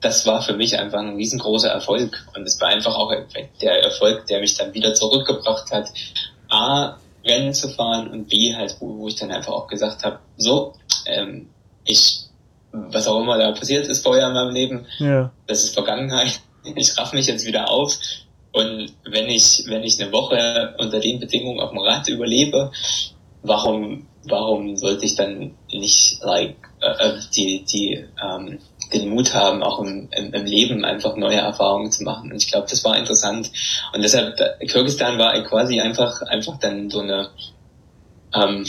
das 0.00 0.26
war 0.26 0.42
für 0.42 0.56
mich 0.56 0.78
einfach 0.78 1.00
ein 1.00 1.16
riesengroßer 1.16 1.68
Erfolg. 1.68 2.24
Und 2.36 2.44
es 2.44 2.60
war 2.60 2.68
einfach 2.68 2.94
auch 2.94 3.12
der 3.60 3.82
Erfolg, 3.82 4.26
der 4.26 4.40
mich 4.40 4.54
dann 4.56 4.72
wieder 4.72 4.94
zurückgebracht 4.94 5.70
hat. 5.72 5.88
A, 6.48 6.98
Rennen 7.26 7.52
zu 7.52 7.68
fahren 7.70 8.08
und 8.08 8.28
B, 8.28 8.54
halt, 8.54 8.76
wo, 8.78 8.98
wo 8.98 9.08
ich 9.08 9.16
dann 9.16 9.32
einfach 9.32 9.52
auch 9.52 9.66
gesagt 9.66 10.04
habe, 10.04 10.20
so, 10.36 10.74
ähm, 11.06 11.48
ich, 11.84 12.20
was 12.70 13.08
auch 13.08 13.20
immer 13.20 13.36
da 13.36 13.50
passiert 13.50 13.86
ist 13.86 14.04
vorher 14.04 14.28
in 14.28 14.34
meinem 14.34 14.54
Leben, 14.54 14.86
ja. 14.98 15.32
das 15.48 15.64
ist 15.64 15.74
Vergangenheit 15.74 16.40
ich 16.74 16.96
raff 16.98 17.12
mich 17.12 17.26
jetzt 17.26 17.46
wieder 17.46 17.70
auf. 17.70 17.98
Und 18.52 18.92
wenn 19.04 19.28
ich, 19.28 19.64
wenn 19.66 19.82
ich 19.82 20.00
eine 20.00 20.12
Woche 20.12 20.74
unter 20.78 20.98
den 20.98 21.20
Bedingungen 21.20 21.60
auf 21.60 21.70
dem 21.70 21.78
Rad 21.80 22.08
überlebe, 22.08 22.72
warum, 23.42 24.06
warum 24.24 24.76
sollte 24.76 25.04
ich 25.04 25.14
dann 25.14 25.54
nicht 25.70 26.22
like, 26.22 26.56
äh, 26.80 26.86
äh, 26.86 27.20
die, 27.34 27.64
die, 27.64 28.04
ähm, 28.22 28.58
den 28.92 29.10
Mut 29.10 29.34
haben, 29.34 29.62
auch 29.62 29.80
im, 29.80 30.08
im, 30.10 30.32
im 30.32 30.44
Leben 30.44 30.84
einfach 30.84 31.16
neue 31.16 31.36
Erfahrungen 31.36 31.90
zu 31.90 32.04
machen. 32.04 32.30
Und 32.30 32.42
ich 32.42 32.50
glaube, 32.50 32.66
das 32.70 32.84
war 32.84 32.96
interessant. 32.96 33.50
Und 33.92 34.02
deshalb, 34.02 34.38
Kirgistan 34.60 35.18
war 35.18 35.40
quasi 35.42 35.80
einfach, 35.80 36.22
einfach 36.22 36.58
dann 36.58 36.90
so 36.90 37.00
eine, 37.00 37.30
ähm, 38.34 38.66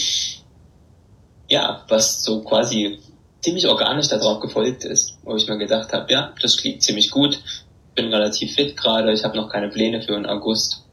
ja, 1.50 1.84
was 1.88 2.24
so 2.24 2.42
quasi 2.42 3.00
ziemlich 3.42 3.68
organisch 3.68 4.08
darauf 4.08 4.40
gefolgt 4.40 4.84
ist, 4.84 5.18
wo 5.24 5.36
ich 5.36 5.48
mir 5.48 5.58
gedacht 5.58 5.94
habe, 5.94 6.12
ja, 6.12 6.34
das 6.42 6.58
klingt 6.58 6.82
ziemlich 6.82 7.12
gut, 7.12 7.40
bin 7.98 8.14
relativ 8.14 8.56
fit 8.56 8.78
gerade, 8.78 9.12
ich 9.12 9.26
habe 9.26 9.36
noch 9.36 9.50
keine 9.50 9.68
Pläne 9.68 10.02
für 10.02 10.14
den 10.14 10.26
August. 10.26 10.86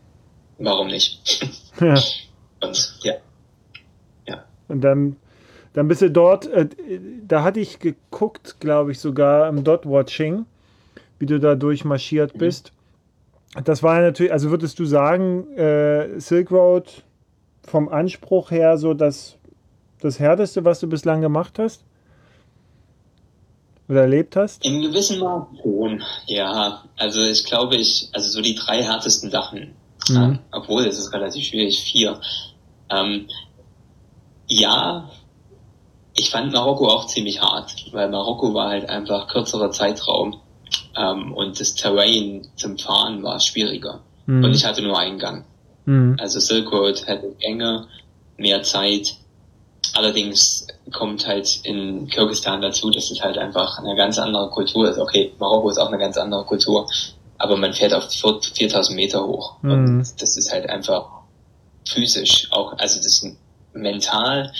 Warum 0.58 0.88
nicht? 0.88 1.20
Ja. 1.80 1.94
Und 2.60 2.98
ja. 3.02 3.14
Ja. 4.26 4.44
Und 4.66 4.80
dann, 4.80 5.16
dann 5.74 5.86
bist 5.86 6.02
du 6.02 6.10
dort, 6.10 6.46
äh, 6.46 6.68
da 7.26 7.44
hatte 7.44 7.60
ich 7.60 7.78
geguckt, 7.78 8.58
glaube 8.58 8.90
ich, 8.90 8.98
sogar 8.98 9.48
im 9.48 9.62
Dot-Watching, 9.62 10.46
wie 11.18 11.26
du 11.26 11.38
da 11.38 11.54
durchmarschiert 11.54 12.34
mhm. 12.34 12.38
bist. 12.38 12.72
Das 13.64 13.82
war 13.82 14.00
natürlich, 14.00 14.32
also 14.32 14.50
würdest 14.50 14.78
du 14.78 14.84
sagen, 14.84 15.52
äh, 15.56 16.18
Silk 16.18 16.50
Road 16.50 17.04
vom 17.62 17.88
Anspruch 17.88 18.50
her 18.50 18.78
so 18.78 18.94
das, 18.94 19.36
das 20.00 20.18
Härteste, 20.18 20.64
was 20.64 20.80
du 20.80 20.88
bislang 20.88 21.20
gemacht 21.20 21.58
hast? 21.58 21.84
Oder 23.88 24.02
erlebt 24.02 24.36
hast? 24.36 24.64
In 24.64 24.82
gewissem 24.82 25.20
Maße 25.20 25.56
schon, 25.62 26.02
ja. 26.26 26.84
Also 26.96 27.22
ich 27.22 27.44
glaube, 27.44 27.76
ich, 27.76 28.08
also 28.12 28.28
so 28.30 28.40
die 28.40 28.54
drei 28.54 28.82
härtesten 28.82 29.30
Sachen, 29.30 29.74
mhm. 30.08 30.16
äh, 30.16 30.38
obwohl 30.52 30.86
es 30.86 30.98
ist 30.98 31.12
relativ 31.12 31.44
schwierig, 31.44 31.80
vier. 31.80 32.20
Ähm, 32.90 33.28
ja, 34.46 35.10
ich 36.16 36.30
fand 36.30 36.52
Marokko 36.52 36.88
auch 36.88 37.06
ziemlich 37.06 37.40
hart, 37.40 37.74
weil 37.92 38.08
Marokko 38.08 38.54
war 38.54 38.70
halt 38.70 38.88
einfach 38.88 39.28
kürzerer 39.28 39.70
Zeitraum 39.70 40.40
ähm, 40.96 41.32
und 41.32 41.60
das 41.60 41.74
Terrain 41.74 42.46
zum 42.56 42.78
Fahren 42.78 43.22
war 43.22 43.40
schwieriger. 43.40 44.00
Mhm. 44.26 44.44
Und 44.44 44.54
ich 44.54 44.64
hatte 44.64 44.82
nur 44.82 44.98
einen 44.98 45.18
Gang. 45.18 45.44
Mhm. 45.86 46.16
Also 46.18 46.40
Silk 46.40 46.70
Road 46.72 47.06
hatte 47.06 47.34
Gänge, 47.38 47.86
mehr 48.36 48.62
Zeit 48.62 49.16
Allerdings 49.94 50.66
kommt 50.92 51.26
halt 51.26 51.60
in 51.62 52.08
Kirgistan 52.08 52.60
dazu, 52.60 52.90
dass 52.90 53.10
es 53.10 53.22
halt 53.22 53.38
einfach 53.38 53.78
eine 53.78 53.94
ganz 53.96 54.18
andere 54.18 54.50
Kultur 54.50 54.90
ist. 54.90 54.98
Okay, 54.98 55.32
Marokko 55.38 55.70
ist 55.70 55.78
auch 55.78 55.88
eine 55.88 55.98
ganz 55.98 56.16
andere 56.16 56.44
Kultur, 56.44 56.86
aber 57.38 57.56
man 57.56 57.72
fährt 57.72 57.94
auf 57.94 58.08
4000 58.10 58.96
Meter 58.96 59.24
hoch. 59.24 59.56
Mhm. 59.62 59.70
Und 59.70 60.22
das 60.22 60.36
ist 60.36 60.52
halt 60.52 60.68
einfach 60.68 61.06
physisch 61.86 62.48
auch, 62.50 62.72
also 62.78 62.96
das 62.96 63.06
ist 63.06 63.36
mental 63.72 64.52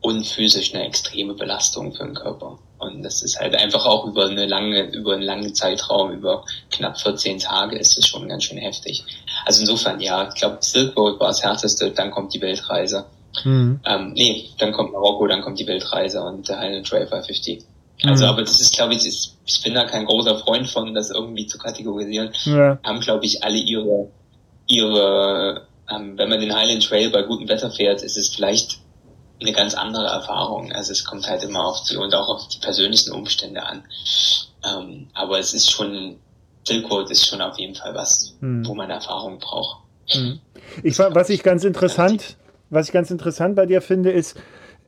und 0.00 0.26
physisch 0.26 0.74
eine 0.74 0.86
extreme 0.86 1.34
Belastung 1.34 1.92
für 1.92 2.04
den 2.04 2.14
Körper. 2.14 2.58
Und 2.78 3.02
das 3.04 3.22
ist 3.22 3.38
halt 3.38 3.54
einfach 3.54 3.86
auch 3.86 4.06
über 4.06 4.26
eine 4.26 4.44
lange, 4.46 4.90
über 4.90 5.14
einen 5.14 5.22
langen 5.22 5.54
Zeitraum, 5.54 6.10
über 6.10 6.44
knapp 6.70 7.00
14 7.00 7.38
Tage 7.38 7.78
ist 7.78 7.96
es 7.96 8.08
schon 8.08 8.28
ganz 8.28 8.44
schön 8.44 8.58
heftig. 8.58 9.04
Also 9.46 9.60
insofern, 9.60 10.00
ja, 10.00 10.28
ich 10.28 10.34
glaube, 10.34 10.58
Silk 10.60 10.96
Road 10.96 11.20
war 11.20 11.28
das 11.28 11.44
härteste, 11.44 11.92
dann 11.92 12.10
kommt 12.10 12.34
die 12.34 12.40
Weltreise. 12.40 13.06
Mhm. 13.44 13.80
Ähm, 13.84 14.12
nee, 14.14 14.50
dann 14.58 14.72
kommt 14.72 14.92
Marokko, 14.92 15.26
dann 15.26 15.42
kommt 15.42 15.58
die 15.58 15.66
Weltreise 15.66 16.22
und 16.22 16.48
der 16.48 16.58
Highland 16.58 16.86
Trail 16.86 17.06
550. 17.06 17.64
Also, 18.04 18.24
mhm. 18.24 18.30
aber 18.30 18.42
das 18.42 18.60
ist, 18.60 18.74
glaube 18.74 18.94
ich, 18.94 19.06
ist, 19.06 19.36
ich 19.46 19.62
bin 19.62 19.74
da 19.74 19.84
kein 19.84 20.06
großer 20.06 20.38
Freund 20.38 20.68
von, 20.68 20.94
das 20.94 21.10
irgendwie 21.10 21.46
zu 21.46 21.58
kategorisieren. 21.58 22.30
Ja. 22.44 22.78
Haben, 22.82 23.00
glaube 23.00 23.24
ich, 23.24 23.44
alle 23.44 23.58
ihre, 23.58 24.08
ihre, 24.66 25.66
ähm, 25.90 26.18
wenn 26.18 26.28
man 26.28 26.40
den 26.40 26.54
Highland 26.54 26.84
Trail 26.84 27.10
bei 27.10 27.22
gutem 27.22 27.48
Wetter 27.48 27.70
fährt, 27.70 28.02
ist 28.02 28.16
es 28.16 28.34
vielleicht 28.34 28.78
eine 29.40 29.52
ganz 29.52 29.74
andere 29.74 30.06
Erfahrung. 30.06 30.72
Also 30.72 30.92
es 30.92 31.04
kommt 31.04 31.28
halt 31.28 31.42
immer 31.42 31.64
auf 31.64 31.82
die 31.84 31.96
und 31.96 32.14
auch 32.14 32.28
auf 32.28 32.48
die 32.48 32.58
persönlichen 32.58 33.12
Umstände 33.12 33.62
an. 33.64 33.84
Ähm, 34.64 35.08
aber 35.14 35.38
es 35.38 35.54
ist 35.54 35.70
schon, 35.70 36.16
Silk 36.66 36.90
Road 36.90 37.10
ist 37.10 37.26
schon 37.26 37.40
auf 37.40 37.58
jeden 37.58 37.74
Fall 37.74 37.94
was, 37.94 38.34
mhm. 38.40 38.66
wo 38.66 38.74
man 38.74 38.90
Erfahrung 38.90 39.38
braucht. 39.38 39.78
Mhm. 40.14 40.40
Ich, 40.82 40.98
was 40.98 41.28
ich 41.30 41.42
ganz 41.42 41.64
interessant, 41.64 42.36
was 42.72 42.88
ich 42.88 42.92
ganz 42.92 43.10
interessant 43.10 43.54
bei 43.54 43.66
dir 43.66 43.80
finde, 43.80 44.10
ist, 44.10 44.40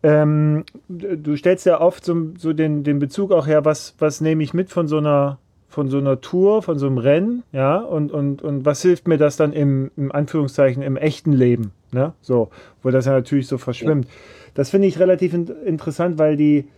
ähm, 0.02 0.64
du 0.88 1.36
stellst 1.36 1.66
ja 1.66 1.80
oft 1.80 2.04
so, 2.04 2.32
so 2.36 2.52
den, 2.52 2.82
den 2.82 2.98
Bezug 2.98 3.32
auch 3.32 3.46
her, 3.46 3.64
was, 3.64 3.94
was 3.98 4.20
nehme 4.20 4.42
ich 4.42 4.52
mit 4.52 4.70
von 4.70 4.88
so 4.88 4.98
einer 4.98 5.38
von 5.74 5.88
so 5.88 5.98
einer 5.98 6.20
Tour, 6.20 6.62
von 6.62 6.78
so 6.78 6.86
einem 6.86 6.98
Rennen, 6.98 7.42
ja, 7.50 7.78
und, 7.78 8.12
und, 8.12 8.42
und 8.42 8.64
was 8.64 8.80
hilft 8.80 9.08
mir 9.08 9.18
das 9.18 9.36
dann 9.36 9.52
im, 9.52 9.90
im 9.96 10.12
Anführungszeichen, 10.12 10.84
im 10.84 10.96
echten 10.96 11.32
Leben, 11.32 11.72
ne, 11.90 12.12
so, 12.20 12.50
wo 12.84 12.90
das 12.90 13.06
ja 13.06 13.12
natürlich 13.12 13.48
so 13.48 13.58
verschwimmt. 13.58 14.04
Ja. 14.04 14.10
Das 14.54 14.70
finde 14.70 14.86
ich 14.86 15.00
relativ 15.00 15.34
in, 15.34 15.48
interessant, 15.66 16.16
weil 16.16 16.36
die, 16.36 16.68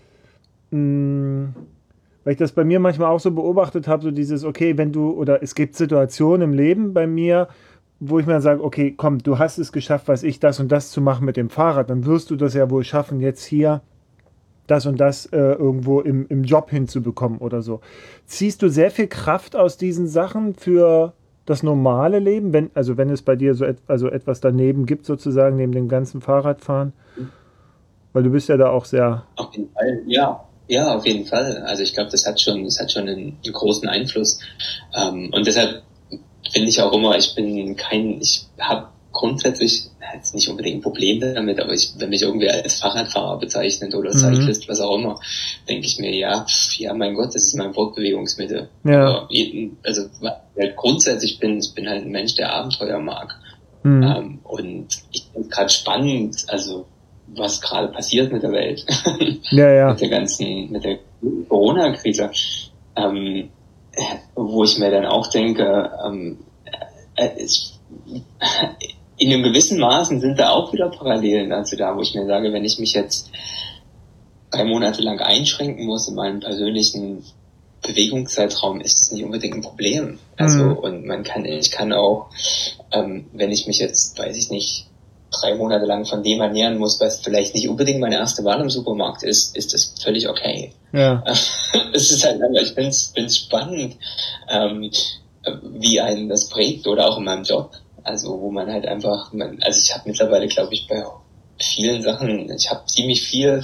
mh, 0.70 0.78
mm, 0.80 1.54
weil 2.24 2.32
ich 2.32 2.38
das 2.38 2.52
bei 2.52 2.64
mir 2.64 2.80
manchmal 2.80 3.10
auch 3.10 3.20
so 3.20 3.30
beobachtet 3.30 3.86
habe, 3.86 4.02
so 4.02 4.10
dieses, 4.10 4.44
okay, 4.44 4.78
wenn 4.78 4.92
du, 4.92 5.10
oder 5.10 5.42
es 5.42 5.54
gibt 5.54 5.76
Situationen 5.76 6.50
im 6.50 6.56
Leben 6.56 6.94
bei 6.94 7.06
mir, 7.06 7.48
wo 8.00 8.18
ich 8.18 8.26
mir 8.26 8.40
sage, 8.40 8.62
okay, 8.62 8.94
komm, 8.96 9.18
du 9.18 9.38
hast 9.38 9.58
es 9.58 9.72
geschafft, 9.72 10.08
was 10.08 10.22
ich 10.22 10.38
das 10.38 10.60
und 10.60 10.70
das 10.70 10.90
zu 10.90 11.00
machen 11.00 11.24
mit 11.24 11.36
dem 11.36 11.50
Fahrrad, 11.50 11.90
dann 11.90 12.04
wirst 12.04 12.30
du 12.30 12.36
das 12.36 12.54
ja 12.54 12.70
wohl 12.70 12.84
schaffen, 12.84 13.20
jetzt 13.20 13.44
hier 13.44 13.80
das 14.66 14.84
und 14.86 14.98
das 14.98 15.26
äh, 15.26 15.36
irgendwo 15.38 16.00
im, 16.00 16.26
im 16.28 16.44
Job 16.44 16.70
hinzubekommen 16.70 17.38
oder 17.38 17.62
so. 17.62 17.80
Ziehst 18.26 18.62
du 18.62 18.68
sehr 18.68 18.90
viel 18.90 19.06
Kraft 19.06 19.56
aus 19.56 19.76
diesen 19.76 20.08
Sachen 20.08 20.54
für 20.54 21.14
das 21.46 21.62
normale 21.62 22.18
Leben, 22.18 22.52
wenn, 22.52 22.70
also 22.74 22.96
wenn 22.96 23.08
es 23.08 23.22
bei 23.22 23.36
dir 23.36 23.54
so 23.54 23.64
et, 23.64 23.78
also 23.86 24.08
etwas 24.08 24.40
daneben 24.40 24.84
gibt, 24.84 25.06
sozusagen, 25.06 25.56
neben 25.56 25.72
dem 25.72 25.88
ganzen 25.88 26.20
Fahrradfahren? 26.20 26.92
Weil 28.12 28.24
du 28.24 28.30
bist 28.30 28.48
ja 28.48 28.56
da 28.56 28.70
auch 28.70 28.84
sehr. 28.84 29.24
Auf 29.36 29.54
jeden 29.54 29.70
Fall, 29.72 30.02
ja. 30.06 30.42
Ja, 30.68 30.96
auf 30.96 31.06
jeden 31.06 31.26
Fall. 31.26 31.58
Also 31.58 31.84
ich 31.84 31.94
glaube, 31.94 32.10
das 32.10 32.26
hat 32.26 32.40
schon, 32.40 32.64
das 32.64 32.80
hat 32.80 32.90
schon 32.90 33.08
einen, 33.08 33.38
einen 33.44 33.52
großen 33.52 33.88
Einfluss. 33.88 34.40
Ähm, 35.00 35.30
und 35.32 35.46
deshalb 35.46 35.82
finde 36.52 36.68
ich 36.68 36.80
auch 36.80 36.92
immer, 36.92 37.16
ich 37.16 37.34
bin 37.34 37.76
kein, 37.76 38.20
ich 38.20 38.46
habe 38.58 38.88
grundsätzlich 39.12 39.88
jetzt 40.14 40.34
nicht 40.34 40.48
unbedingt 40.48 40.78
ein 40.78 40.82
Problem 40.82 41.20
damit, 41.20 41.60
aber 41.60 41.72
ich, 41.72 41.92
wenn 41.98 42.10
mich 42.10 42.22
irgendwie 42.22 42.50
als 42.50 42.80
Fahrradfahrer 42.80 43.38
bezeichnet 43.38 43.94
oder 43.94 44.12
mhm. 44.12 44.18
Cyclist, 44.18 44.68
was 44.68 44.80
auch 44.80 44.96
immer, 44.96 45.20
denke 45.68 45.86
ich 45.86 45.98
mir, 45.98 46.14
ja, 46.14 46.46
ja, 46.78 46.94
mein 46.94 47.14
Gott, 47.14 47.34
das 47.34 47.46
ist 47.46 47.54
mein 47.54 47.72
Fortbewegungsmittel. 47.72 48.68
Ja. 48.84 49.08
Aber, 49.08 49.28
also 49.84 50.02
halt 50.56 50.76
grundsätzlich 50.76 51.38
bin, 51.38 51.58
ich 51.58 51.74
bin 51.74 51.88
halt 51.88 52.04
ein 52.04 52.10
Mensch, 52.10 52.34
der 52.34 52.52
Abenteuer 52.52 52.98
mag. 52.98 53.34
Mhm. 53.82 54.02
Ähm, 54.02 54.38
und 54.44 54.88
ich 55.12 55.24
finde 55.32 55.48
gerade 55.48 55.70
spannend, 55.70 56.44
also 56.48 56.86
was 57.28 57.60
gerade 57.60 57.88
passiert 57.88 58.32
mit 58.32 58.42
der 58.42 58.52
Welt. 58.52 58.84
ja, 59.50 59.70
ja. 59.72 59.88
mit 59.90 60.00
der 60.00 60.08
ganzen, 60.08 60.70
mit 60.70 60.84
der 60.84 60.98
Corona-Krise. 61.48 62.30
Ähm, 62.96 63.50
wo 64.34 64.64
ich 64.64 64.78
mir 64.78 64.90
dann 64.90 65.06
auch 65.06 65.28
denke, 65.28 65.90
ähm, 66.04 66.38
äh, 67.14 67.28
es, 67.38 67.78
in 69.18 69.32
einem 69.32 69.42
gewissen 69.42 69.78
Maßen 69.80 70.20
sind 70.20 70.38
da 70.38 70.50
auch 70.50 70.72
wieder 70.72 70.90
Parallelen 70.90 71.50
dazu 71.50 71.76
da, 71.76 71.96
wo 71.96 72.02
ich 72.02 72.14
mir 72.14 72.26
sage, 72.26 72.52
wenn 72.52 72.64
ich 72.64 72.78
mich 72.78 72.92
jetzt 72.92 73.30
drei 74.50 74.64
Monate 74.64 75.02
lang 75.02 75.20
einschränken 75.20 75.86
muss 75.86 76.08
in 76.08 76.14
meinem 76.14 76.40
persönlichen 76.40 77.24
Bewegungszeitraum, 77.82 78.80
ist 78.80 79.02
es 79.02 79.12
nicht 79.12 79.24
unbedingt 79.24 79.54
ein 79.54 79.62
Problem. 79.62 80.18
Also 80.36 80.64
mhm. 80.64 80.76
und 80.76 81.06
man 81.06 81.22
kann, 81.24 81.44
ich 81.44 81.70
kann 81.70 81.92
auch, 81.92 82.28
ähm, 82.92 83.26
wenn 83.32 83.50
ich 83.52 83.66
mich 83.66 83.78
jetzt, 83.78 84.18
weiß 84.18 84.36
ich 84.36 84.50
nicht, 84.50 84.86
drei 85.30 85.54
Monate 85.54 85.86
lang 85.86 86.04
von 86.04 86.22
dem 86.22 86.40
ernähren 86.40 86.78
muss, 86.78 87.00
was 87.00 87.20
vielleicht 87.20 87.54
nicht 87.54 87.68
unbedingt 87.68 88.00
meine 88.00 88.16
erste 88.16 88.44
Wahl 88.44 88.60
im 88.60 88.70
Supermarkt 88.70 89.22
ist, 89.22 89.56
ist 89.56 89.74
das 89.74 89.94
völlig 90.02 90.28
okay. 90.28 90.72
Ja. 90.92 91.22
Es 91.92 92.10
ist 92.10 92.24
halt 92.24 92.40
einfach, 92.42 92.62
ich 92.62 92.72
finde 92.72 92.90
es 93.26 93.36
spannend, 93.36 93.96
ähm, 94.48 94.90
wie 95.62 96.00
einen 96.00 96.28
das 96.28 96.48
prägt 96.48 96.86
oder 96.86 97.08
auch 97.08 97.18
in 97.18 97.24
meinem 97.24 97.44
Job. 97.44 97.72
Also 98.02 98.40
wo 98.40 98.50
man 98.50 98.70
halt 98.70 98.86
einfach, 98.86 99.32
man, 99.32 99.58
also 99.62 99.80
ich 99.82 99.92
habe 99.92 100.08
mittlerweile, 100.08 100.46
glaube 100.46 100.74
ich, 100.74 100.86
bei 100.86 101.02
vielen 101.58 102.02
Sachen, 102.02 102.50
ich 102.50 102.70
habe 102.70 102.86
ziemlich 102.86 103.22
viel 103.22 103.62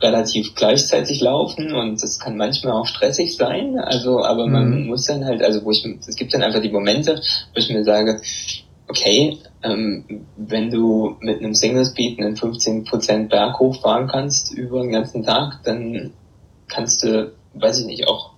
relativ 0.00 0.54
gleichzeitig 0.54 1.20
laufen 1.20 1.74
und 1.74 2.02
das 2.02 2.18
kann 2.18 2.36
manchmal 2.36 2.74
auch 2.74 2.86
stressig 2.86 3.36
sein. 3.36 3.78
Also, 3.78 4.22
aber 4.22 4.46
man 4.46 4.82
mhm. 4.82 4.86
muss 4.88 5.06
dann 5.06 5.24
halt, 5.24 5.42
also 5.42 5.64
wo 5.64 5.70
ich, 5.70 5.84
es 6.06 6.16
gibt 6.16 6.34
dann 6.34 6.42
einfach 6.42 6.60
die 6.60 6.70
Momente, 6.70 7.20
wo 7.54 7.58
ich 7.58 7.70
mir 7.70 7.84
sage, 7.84 8.20
okay, 8.88 9.38
ähm, 9.62 10.26
wenn 10.36 10.70
du 10.70 11.16
mit 11.20 11.38
einem 11.38 11.54
Single 11.54 11.84
Speed 11.84 12.18
einen 12.18 12.36
15% 12.36 13.28
Berg 13.28 13.58
hochfahren 13.58 14.08
kannst 14.08 14.52
über 14.52 14.80
den 14.82 14.92
ganzen 14.92 15.22
Tag, 15.22 15.60
dann 15.64 16.12
kannst 16.68 17.02
du, 17.02 17.32
weiß 17.54 17.80
ich 17.80 17.86
nicht, 17.86 18.08
auch 18.08 18.32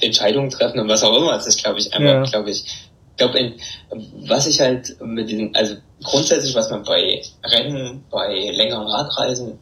Entscheidungen 0.00 0.50
treffen 0.50 0.80
und 0.80 0.88
was 0.88 1.02
auch 1.02 1.16
immer. 1.16 1.32
Das 1.32 1.46
ist, 1.46 1.62
glaube 1.62 1.78
ich, 1.78 1.92
einfach, 1.94 2.12
ja. 2.12 2.22
glaube 2.22 2.50
ich, 2.50 2.90
glaube, 3.20 3.54
was 4.26 4.46
ich 4.46 4.60
halt 4.60 4.96
mit 5.00 5.28
diesem, 5.28 5.50
also 5.54 5.76
grundsätzlich, 6.02 6.54
was 6.54 6.70
man 6.70 6.82
bei 6.82 7.22
Rennen, 7.44 8.04
bei 8.10 8.50
längeren 8.50 8.86
Radreisen 8.86 9.58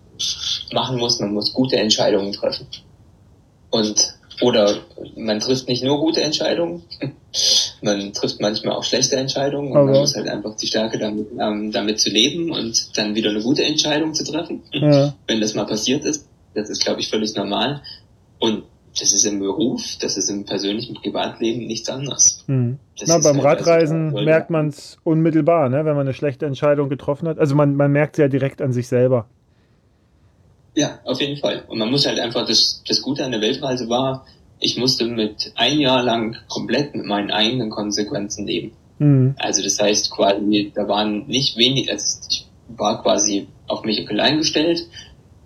machen 0.73 0.99
muss, 0.99 1.21
man 1.21 1.35
muss 1.35 1.53
gute 1.53 1.77
Entscheidungen 1.77 2.33
treffen. 2.33 2.67
Und 3.71 4.18
oder 4.41 4.79
man 5.17 5.41
trifft 5.41 5.69
nicht 5.69 5.83
nur 5.83 5.99
gute 5.99 6.23
Entscheidungen, 6.23 6.83
man 7.83 8.13
trifft 8.13 8.41
manchmal 8.41 8.77
auch 8.77 8.85
schlechte 8.85 9.17
Entscheidungen 9.17 9.73
und 9.73 9.79
okay. 9.79 9.91
man 9.91 10.01
muss 10.01 10.15
halt 10.15 10.29
einfach 10.29 10.57
die 10.57 10.67
Stärke 10.67 10.99
damit, 10.99 11.29
ähm, 11.39 11.73
damit 11.73 12.01
zu 12.01 12.11
leben 12.11 12.51
und 12.51 12.97
dann 12.97 13.15
wieder 13.15 13.31
eine 13.31 13.43
gute 13.43 13.65
Entscheidung 13.65 14.15
zu 14.15 14.25
treffen. 14.25 14.63
Ja. 14.73 15.15
Wenn 15.27 15.41
das 15.41 15.55
mal 15.55 15.67
passiert 15.67 16.05
ist, 16.05 16.29
das 16.55 16.71
ist 16.71 16.85
glaube 16.85 17.01
ich 17.01 17.09
völlig 17.09 17.35
normal. 17.35 17.83
Und 18.39 18.63
das 18.99 19.13
ist 19.13 19.25
im 19.25 19.39
Beruf, 19.39 19.97
das 20.01 20.17
ist 20.17 20.29
im 20.31 20.45
persönlichen 20.45 20.95
Privatleben 20.95 21.67
nichts 21.67 21.89
anderes. 21.89 22.45
Mhm. 22.47 22.79
Na, 23.07 23.19
beim 23.19 23.43
halt 23.43 23.61
Radreisen 23.61 24.07
also, 24.13 24.25
merkt 24.25 24.51
man 24.51 24.69
es 24.69 24.99
unmittelbar, 25.05 25.69
ne, 25.69 25.85
wenn 25.85 25.95
man 25.95 26.07
eine 26.07 26.15
schlechte 26.15 26.47
Entscheidung 26.47 26.89
getroffen 26.89 27.29
hat. 27.29 27.39
Also 27.39 27.55
man, 27.55 27.77
man 27.77 27.93
merkt 27.93 28.17
es 28.17 28.23
ja 28.23 28.29
direkt 28.29 28.61
an 28.61 28.73
sich 28.73 28.89
selber. 28.89 29.27
Ja, 30.75 31.01
auf 31.05 31.21
jeden 31.21 31.39
Fall. 31.39 31.65
Und 31.69 31.79
man 31.79 31.91
muss 31.91 32.07
halt 32.07 32.21
einfach, 32.21 32.47
das, 32.47 32.83
das 32.87 33.03
Gute 33.03 33.25
an 33.25 33.33
der 33.33 33.41
Weltreise 33.41 33.89
war, 33.89 34.27
ich 34.61 34.77
musste 34.77 35.07
mit 35.07 35.53
ein 35.55 35.79
Jahr 35.79 36.03
lang 36.03 36.37
komplett 36.49 36.95
mit 36.95 37.07
meinen 37.07 37.31
eigenen 37.31 37.71
Konsequenzen 37.71 38.47
leben. 38.47 38.73
Mhm. 38.99 39.35
Also 39.39 39.63
das 39.63 39.81
heißt 39.81 40.11
quasi, 40.11 40.73
da 40.75 40.89
waren 40.89 41.27
nicht 41.27 41.57
wenig, 41.57 41.91
also 41.91 42.19
ich 42.29 42.47
war 42.69 43.03
quasi 43.03 43.49
auf 43.67 43.85
mich 43.85 44.09
allein 44.09 44.39
gestellt, 44.39 44.87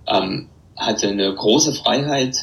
ähm, 0.07 0.49
hatte 0.77 1.09
eine 1.09 1.35
große 1.35 1.75
Freiheit, 1.75 2.37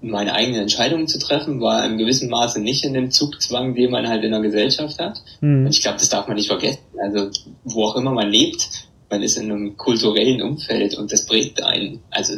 meine 0.00 0.34
eigenen 0.34 0.62
Entscheidungen 0.62 1.08
zu 1.08 1.18
treffen, 1.18 1.60
war 1.60 1.84
im 1.86 1.96
gewissen 1.96 2.28
Maße 2.28 2.60
nicht 2.60 2.84
in 2.84 2.92
dem 2.92 3.10
Zugzwang, 3.10 3.74
den 3.74 3.90
man 3.90 4.06
halt 4.06 4.22
in 4.22 4.32
der 4.32 4.40
Gesellschaft 4.40 4.98
hat. 4.98 5.22
Mhm. 5.40 5.66
Und 5.66 5.72
ich 5.72 5.80
glaube, 5.80 5.98
das 5.98 6.10
darf 6.10 6.26
man 6.26 6.36
nicht 6.36 6.48
vergessen. 6.48 6.82
Also 7.02 7.30
wo 7.64 7.84
auch 7.84 7.96
immer 7.96 8.12
man 8.12 8.28
lebt, 8.28 8.68
man 9.10 9.22
ist 9.22 9.36
in 9.36 9.50
einem 9.50 9.76
kulturellen 9.76 10.42
Umfeld 10.42 10.96
und 10.96 11.12
das 11.12 11.26
prägt 11.26 11.62
einen. 11.62 12.00
Also 12.10 12.34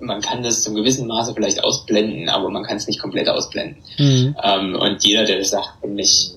man 0.00 0.20
kann 0.20 0.42
das 0.42 0.62
zum 0.62 0.74
gewissen 0.74 1.06
Maße 1.06 1.34
vielleicht 1.34 1.62
ausblenden, 1.62 2.28
aber 2.28 2.50
man 2.50 2.64
kann 2.64 2.76
es 2.76 2.86
nicht 2.86 3.00
komplett 3.00 3.28
ausblenden. 3.28 3.82
Mhm. 3.98 4.36
Ähm, 4.42 4.74
und 4.76 5.04
jeder, 5.04 5.24
der 5.24 5.38
das 5.38 5.50
sagt, 5.50 5.82
nämlich 5.84 6.32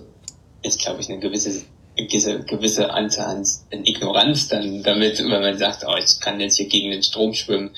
ist, 0.63 0.81
glaube 0.81 1.01
ich, 1.01 1.09
eine 1.09 1.19
gewisse 1.19 1.63
gewisse, 1.95 2.39
gewisse 2.43 2.93
Anzahl 2.93 3.37
an 3.71 3.85
Ignoranz 3.85 4.47
dann 4.47 4.83
damit, 4.83 5.19
wenn 5.19 5.29
man 5.29 5.57
sagt, 5.57 5.83
oh, 5.87 5.95
ich 5.97 6.19
kann 6.19 6.39
jetzt 6.39 6.57
hier 6.57 6.67
gegen 6.67 6.91
den 6.91 7.03
Strom 7.03 7.33
schwimmen. 7.33 7.71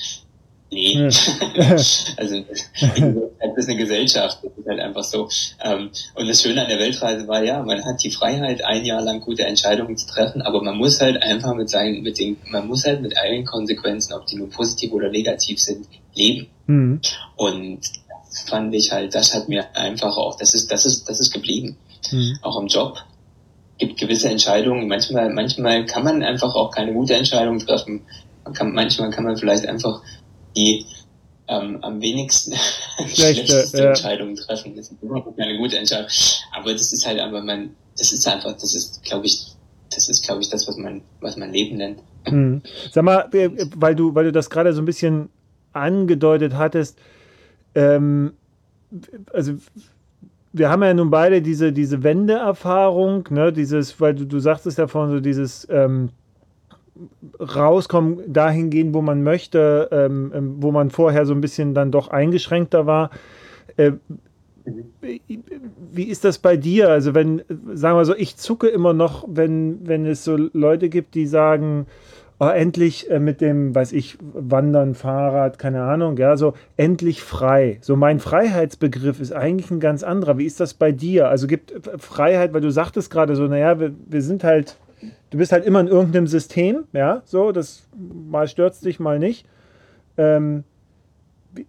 Nee. 0.74 0.94
Ja. 0.94 1.06
also 2.18 2.44
das 2.46 3.58
ist 3.58 3.70
eine 3.70 3.78
Gesellschaft, 3.78 4.40
das 4.44 4.52
ist 4.58 4.68
halt 4.68 4.80
einfach 4.80 5.04
so. 5.04 5.30
Ähm, 5.64 5.92
und 6.16 6.28
das 6.28 6.42
Schöne 6.42 6.64
an 6.64 6.70
der 6.70 6.80
Weltreise 6.80 7.28
war 7.28 7.44
ja, 7.44 7.62
man 7.62 7.84
hat 7.86 8.04
die 8.04 8.10
Freiheit, 8.10 8.64
ein 8.64 8.84
Jahr 8.84 9.02
lang 9.02 9.22
gute 9.22 9.44
Entscheidungen 9.44 9.96
zu 9.98 10.08
treffen, 10.08 10.42
aber 10.42 10.64
man 10.64 10.78
muss 10.78 11.00
halt 11.00 11.22
einfach 11.22 11.54
mit 11.54 11.70
seinen, 11.70 12.02
mit 12.02 12.18
den, 12.18 12.38
man 12.48 12.68
muss 12.68 12.86
halt 12.86 13.02
mit 13.02 13.18
allen 13.18 13.46
Konsequenzen, 13.46 14.14
ob 14.14 14.26
die 14.26 14.38
nur 14.38 14.50
positiv 14.50 14.92
oder 14.94 15.10
negativ 15.10 15.60
sind, 15.60 15.88
leben. 16.16 16.48
Mhm. 16.66 17.02
Und 17.36 17.80
das 18.30 18.50
fand 18.50 18.74
ich 18.74 18.92
halt, 18.92 19.14
das 19.14 19.34
hat 19.34 19.48
mir 19.48 19.76
einfach 19.76 20.18
auch, 20.18 20.38
das 20.38 20.54
ist, 20.54 20.72
das 20.72 20.86
ist, 20.86 21.08
das 21.08 21.20
ist 21.20 21.32
geblieben. 21.32 21.78
Mhm. 22.12 22.40
Auch 22.42 22.60
im 22.60 22.68
Job 22.68 22.98
gibt 23.78 24.00
gewisse 24.00 24.30
Entscheidungen. 24.30 24.88
Manchmal, 24.88 25.30
manchmal 25.30 25.86
kann 25.86 26.04
man 26.04 26.24
einfach 26.24 26.56
auch 26.56 26.72
keine 26.72 26.94
gute 26.94 27.16
Entscheidung 27.16 27.60
treffen. 27.60 28.02
Man 28.44 28.54
kann, 28.54 28.74
manchmal 28.74 29.10
kann 29.12 29.24
man 29.24 29.38
vielleicht 29.38 29.66
einfach 29.68 30.02
die 30.56 30.86
ähm, 31.48 31.80
am 31.82 32.02
wenigsten 32.02 32.54
schlechteste 33.08 33.78
ja. 33.78 33.90
Entscheidungen 33.90 34.36
treffen. 34.36 34.76
Das 34.76 34.92
ist 34.92 35.02
überhaupt 35.02 35.38
keine 35.38 35.58
gute 35.58 35.78
Entscheidung. 35.78 36.08
Aber 36.56 36.72
das 36.74 36.94
ist 36.94 37.06
halt 37.06 37.20
einfach 37.20 37.44
man, 37.44 37.76
das 37.98 38.12
ist 38.12 38.28
einfach, 38.28 38.54
das 38.54 38.76
ist, 38.76 39.04
glaube 39.04 39.26
ich, 39.26 39.48
das 39.94 40.10
ist, 40.10 40.26
glaube 40.26 40.42
ich, 40.42 40.50
das, 40.50 40.68
was 40.68 40.78
man, 40.78 41.02
was 41.22 41.38
man 41.38 41.52
Leben 41.52 41.78
nennt. 41.78 42.00
Hm. 42.26 42.62
Sag 42.92 43.04
mal, 43.04 43.30
weil 43.76 43.96
du, 43.96 44.16
weil 44.16 44.26
du 44.26 44.32
das 44.32 44.50
gerade 44.50 44.74
so 44.74 44.82
ein 44.82 44.86
bisschen 44.86 45.30
angedeutet 45.74 46.54
hattest, 46.54 46.98
ähm, 47.76 48.34
also 49.32 49.54
wir 50.52 50.70
haben 50.70 50.84
ja 50.84 50.94
nun 50.94 51.10
beide 51.10 51.42
diese, 51.42 51.74
diese 51.74 52.04
Wendeerfahrung, 52.04 53.28
ne, 53.32 53.52
dieses, 53.52 54.00
weil 54.00 54.14
du, 54.14 54.26
du 54.26 54.40
sagtest 54.40 54.78
ja 54.78 54.88
vorhin 54.88 55.16
so 55.16 55.20
dieses 55.20 55.68
ähm, 55.70 56.10
rauskommen, 57.40 58.22
dahin 58.32 58.70
gehen, 58.70 58.94
wo 58.94 59.02
man 59.02 59.24
möchte, 59.24 59.90
ähm, 59.92 60.32
ähm, 60.36 60.56
wo 60.60 60.72
man 60.72 60.92
vorher 60.92 61.26
so 61.26 61.34
ein 61.34 61.42
bisschen 61.42 61.74
dann 61.74 61.92
doch 61.92 62.10
eingeschränkter 62.10 62.86
war. 62.86 63.10
Äh, 63.78 63.94
wie 65.92 66.04
ist 66.04 66.24
das 66.24 66.38
bei 66.38 66.56
dir? 66.56 66.90
Also 66.90 67.14
wenn, 67.14 67.42
sagen 67.74 67.98
wir 67.98 68.06
so, 68.06 68.16
ich 68.16 68.38
zucke 68.38 68.68
immer 68.68 68.94
noch, 68.94 69.26
wenn, 69.28 69.80
wenn 69.88 70.06
es 70.06 70.24
so 70.24 70.38
Leute 70.54 70.90
gibt, 70.90 71.16
die 71.16 71.26
sagen, 71.26 71.88
oh, 72.40 72.46
endlich 72.48 73.10
äh, 73.10 73.20
mit 73.20 73.42
dem, 73.42 73.76
weiß 73.76 73.92
ich, 73.92 74.18
Wandern, 74.22 74.96
Fahrrad, 74.96 75.60
keine 75.60 75.84
Ahnung, 75.84 76.18
ja, 76.18 76.38
so 76.38 76.54
endlich 76.78 77.22
frei. 77.22 77.80
So 77.82 77.96
mein 77.96 78.20
Freiheitsbegriff 78.20 79.20
ist 79.20 79.34
eigentlich 79.34 79.72
ein 79.72 79.80
ganz 79.80 80.04
anderer. 80.04 80.38
Wie 80.38 80.46
ist 80.46 80.60
das 80.60 80.74
bei 80.74 80.92
dir? 80.92 81.30
Also 81.30 81.48
gibt 81.48 81.74
Freiheit, 81.98 82.54
weil 82.54 82.62
du 82.62 82.72
sagtest 82.72 83.12
gerade 83.12 83.36
so, 83.36 83.48
naja, 83.48 83.80
wir, 83.80 83.94
wir 84.08 84.22
sind 84.22 84.44
halt 84.44 84.78
du 85.34 85.40
bist 85.40 85.52
halt 85.52 85.66
immer 85.66 85.80
in 85.80 85.88
irgendeinem 85.88 86.28
System, 86.28 86.84
ja, 86.94 87.24
so, 87.26 87.52
das 87.52 87.88
mal 87.98 88.48
stürzt 88.48 88.86
dich, 88.86 89.00
mal 89.00 89.18
nicht. 89.18 89.48
Ähm, 90.16 90.64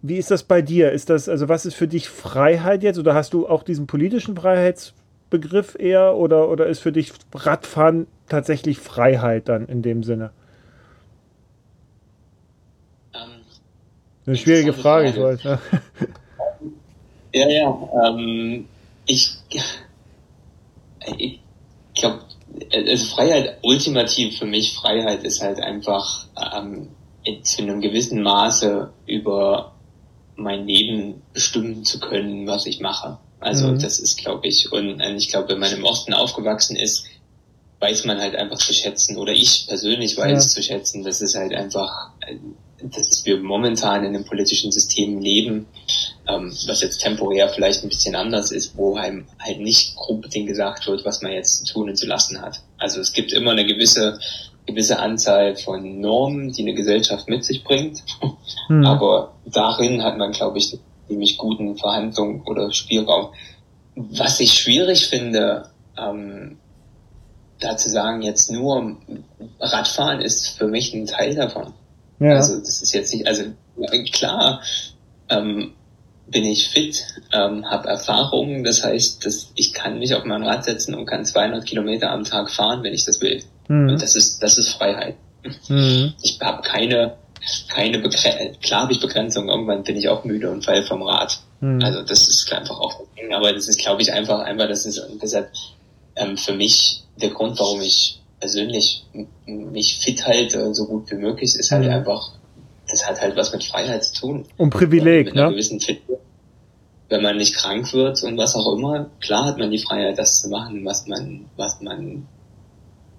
wie, 0.03 0.17
ist 0.17 0.29
das 0.29 0.43
bei 0.43 0.61
dir? 0.61 0.91
Ist 0.91 1.09
das, 1.09 1.27
also 1.27 1.49
was 1.49 1.65
ist 1.65 1.73
für 1.73 1.87
dich 1.87 2.07
Freiheit 2.07 2.83
jetzt? 2.83 2.99
Oder 2.99 3.15
hast 3.15 3.33
du 3.33 3.47
auch 3.47 3.63
diesen 3.63 3.87
politischen 3.87 4.35
Freiheitsbegriff 4.35 5.75
eher 5.79 6.15
oder, 6.15 6.49
oder 6.49 6.67
ist 6.67 6.79
für 6.79 6.91
dich 6.91 7.11
Radfahren 7.33 8.05
tatsächlich 8.29 8.77
Freiheit 8.77 9.49
dann 9.49 9.65
in 9.65 9.81
dem 9.81 10.03
Sinne? 10.03 10.29
Ähm, 13.15 13.41
Eine 14.27 14.37
schwierige 14.37 14.73
Frage, 14.73 15.11
Frage, 15.11 15.33
ich 15.39 15.43
weiß. 15.43 15.59
Ja, 17.33 17.49
ja, 17.49 17.49
ja 17.49 18.09
ähm, 18.09 18.67
ich, 19.07 19.39
ich 21.17 21.41
glaube, 21.95 22.21
also 22.73 23.05
Freiheit, 23.05 23.59
ultimativ 23.61 24.37
für 24.37 24.45
mich 24.45 24.73
Freiheit 24.73 25.23
ist 25.23 25.41
halt 25.41 25.59
einfach 25.59 26.27
ähm, 26.55 26.89
zu 27.43 27.61
einem 27.61 27.81
gewissen 27.81 28.21
Maße 28.21 28.91
über 29.07 29.73
mein 30.35 30.67
Leben 30.67 31.21
bestimmen 31.33 31.83
zu 31.85 31.99
können, 31.99 32.47
was 32.47 32.65
ich 32.65 32.79
mache. 32.79 33.17
Also 33.39 33.67
mhm. 33.67 33.79
das 33.79 33.99
ist, 33.99 34.17
glaube 34.17 34.47
ich, 34.47 34.71
und 34.71 34.99
ich 35.01 35.29
glaube, 35.29 35.49
wenn 35.49 35.59
man 35.59 35.71
im 35.71 35.83
Osten 35.83 36.13
aufgewachsen 36.13 36.75
ist, 36.75 37.05
weiß 37.79 38.05
man 38.05 38.19
halt 38.19 38.35
einfach 38.35 38.57
zu 38.57 38.73
schätzen, 38.73 39.17
oder 39.17 39.33
ich 39.33 39.65
persönlich 39.67 40.17
weiß 40.17 40.31
ja. 40.31 40.39
zu 40.39 40.63
schätzen, 40.63 41.03
dass 41.03 41.21
es 41.21 41.35
halt 41.35 41.53
einfach, 41.53 42.11
dass 42.81 43.25
wir 43.25 43.39
momentan 43.39 44.03
in 44.03 44.15
einem 44.15 44.25
politischen 44.25 44.71
System 44.71 45.19
leben, 45.19 45.65
ähm, 46.27 46.51
was 46.67 46.81
jetzt 46.81 46.99
temporär 46.99 47.49
vielleicht 47.49 47.83
ein 47.83 47.89
bisschen 47.89 48.15
anders 48.15 48.51
ist, 48.51 48.77
wo 48.77 48.95
einem 48.95 49.25
halt 49.39 49.59
nicht 49.59 49.95
grob 49.95 50.29
den 50.29 50.45
gesagt 50.45 50.87
wird, 50.87 51.05
was 51.05 51.21
man 51.21 51.31
jetzt 51.31 51.65
zu 51.65 51.73
tun 51.73 51.89
und 51.89 51.95
zu 51.95 52.05
lassen 52.05 52.41
hat. 52.41 52.61
Also 52.77 52.99
es 52.99 53.13
gibt 53.13 53.31
immer 53.31 53.51
eine 53.51 53.65
gewisse 53.65 54.19
gewisse 54.65 54.99
Anzahl 54.99 55.55
von 55.55 55.99
Normen, 55.99 56.51
die 56.51 56.63
eine 56.63 56.73
Gesellschaft 56.73 57.29
mit 57.29 57.43
sich 57.43 57.63
bringt. 57.63 58.03
Hm. 58.67 58.83
Aber 58.83 59.33
darin 59.45 60.03
hat 60.03 60.17
man, 60.17 60.31
glaube 60.31 60.57
ich, 60.57 60.77
ziemlich 61.07 61.37
guten 61.37 61.77
Verhandlungen 61.77 62.41
oder 62.47 62.71
Spielraum. 62.71 63.29
Was 63.95 64.39
ich 64.39 64.53
schwierig 64.53 65.07
finde, 65.07 65.69
ähm, 65.97 66.57
da 67.59 67.77
zu 67.77 67.89
sagen, 67.89 68.21
jetzt 68.21 68.51
nur 68.51 68.97
Radfahren 69.59 70.19
ist 70.19 70.57
für 70.57 70.67
mich 70.67 70.93
ein 70.93 71.05
Teil 71.05 71.35
davon. 71.35 71.73
Ja. 72.19 72.35
Also 72.35 72.59
das 72.59 72.81
ist 72.81 72.93
jetzt 72.93 73.13
nicht, 73.13 73.27
also 73.27 73.43
klar, 74.11 74.61
ähm, 75.29 75.73
bin 76.27 76.45
ich 76.45 76.69
fit, 76.69 77.05
ähm, 77.33 77.69
habe 77.69 77.87
Erfahrungen, 77.87 78.63
das 78.63 78.83
heißt, 78.83 79.25
dass 79.25 79.51
ich 79.55 79.73
kann 79.73 79.99
mich 79.99 80.15
auf 80.15 80.25
mein 80.25 80.43
Rad 80.43 80.63
setzen 80.63 80.95
und 80.95 81.05
kann 81.05 81.25
200 81.25 81.65
Kilometer 81.65 82.11
am 82.11 82.23
Tag 82.23 82.49
fahren, 82.49 82.83
wenn 82.83 82.93
ich 82.93 83.05
das 83.05 83.21
will. 83.21 83.43
Mhm. 83.67 83.89
Und 83.89 84.01
das 84.01 84.15
ist, 84.15 84.41
das 84.41 84.57
ist 84.57 84.69
Freiheit. 84.69 85.15
Mhm. 85.67 86.13
Ich 86.23 86.39
habe 86.41 86.63
keine, 86.63 87.17
keine 87.69 87.99
Begrenzung. 87.99 88.59
Klar 88.61 88.83
habe 88.83 88.93
ich 88.93 88.99
Begrenzungen. 88.99 89.49
Irgendwann 89.49 89.83
bin 89.83 89.97
ich 89.97 90.09
auch 90.09 90.23
müde 90.23 90.49
und 90.49 90.65
fall 90.65 90.83
vom 90.83 91.03
Rad. 91.03 91.39
Mhm. 91.59 91.83
Also 91.83 92.01
das 92.01 92.27
ist 92.27 92.51
einfach 92.51 92.79
auch 92.79 93.05
aber 93.33 93.53
das 93.53 93.67
ist, 93.67 93.79
glaube 93.79 94.01
ich, 94.01 94.13
einfach, 94.13 94.39
einfach, 94.39 94.67
das 94.67 94.85
ist 94.85 95.01
deshalb 95.21 95.51
ähm, 96.15 96.37
für 96.37 96.53
mich 96.53 97.03
der 97.17 97.29
Grund, 97.29 97.59
warum 97.59 97.81
ich 97.81 98.21
persönlich 98.39 99.05
mich 99.45 99.99
fit 99.99 100.25
halte, 100.25 100.73
so 100.73 100.85
gut 100.85 101.09
wie 101.11 101.15
möglich, 101.15 101.55
ist 101.55 101.71
halt 101.71 101.85
mhm. 101.85 101.91
einfach, 101.91 102.33
das 102.89 103.07
hat 103.07 103.21
halt 103.21 103.35
was 103.35 103.51
mit 103.51 103.63
Freiheit 103.63 104.03
zu 104.03 104.21
tun. 104.21 104.45
Und 104.57 104.69
Privileg, 104.71 105.31
einer 105.31 105.49
ne? 105.49 105.51
Gewissen 105.51 105.79
wenn 107.09 107.21
man 107.21 107.37
nicht 107.37 107.55
krank 107.55 107.93
wird 107.93 108.23
und 108.23 108.37
was 108.37 108.55
auch 108.55 108.75
immer, 108.75 109.09
klar 109.19 109.45
hat 109.45 109.57
man 109.57 109.71
die 109.71 109.77
Freiheit, 109.77 110.17
das 110.17 110.41
zu 110.41 110.49
machen, 110.49 110.83
was 110.85 111.05
man, 111.05 111.45
was 111.55 111.79
man, 111.81 112.27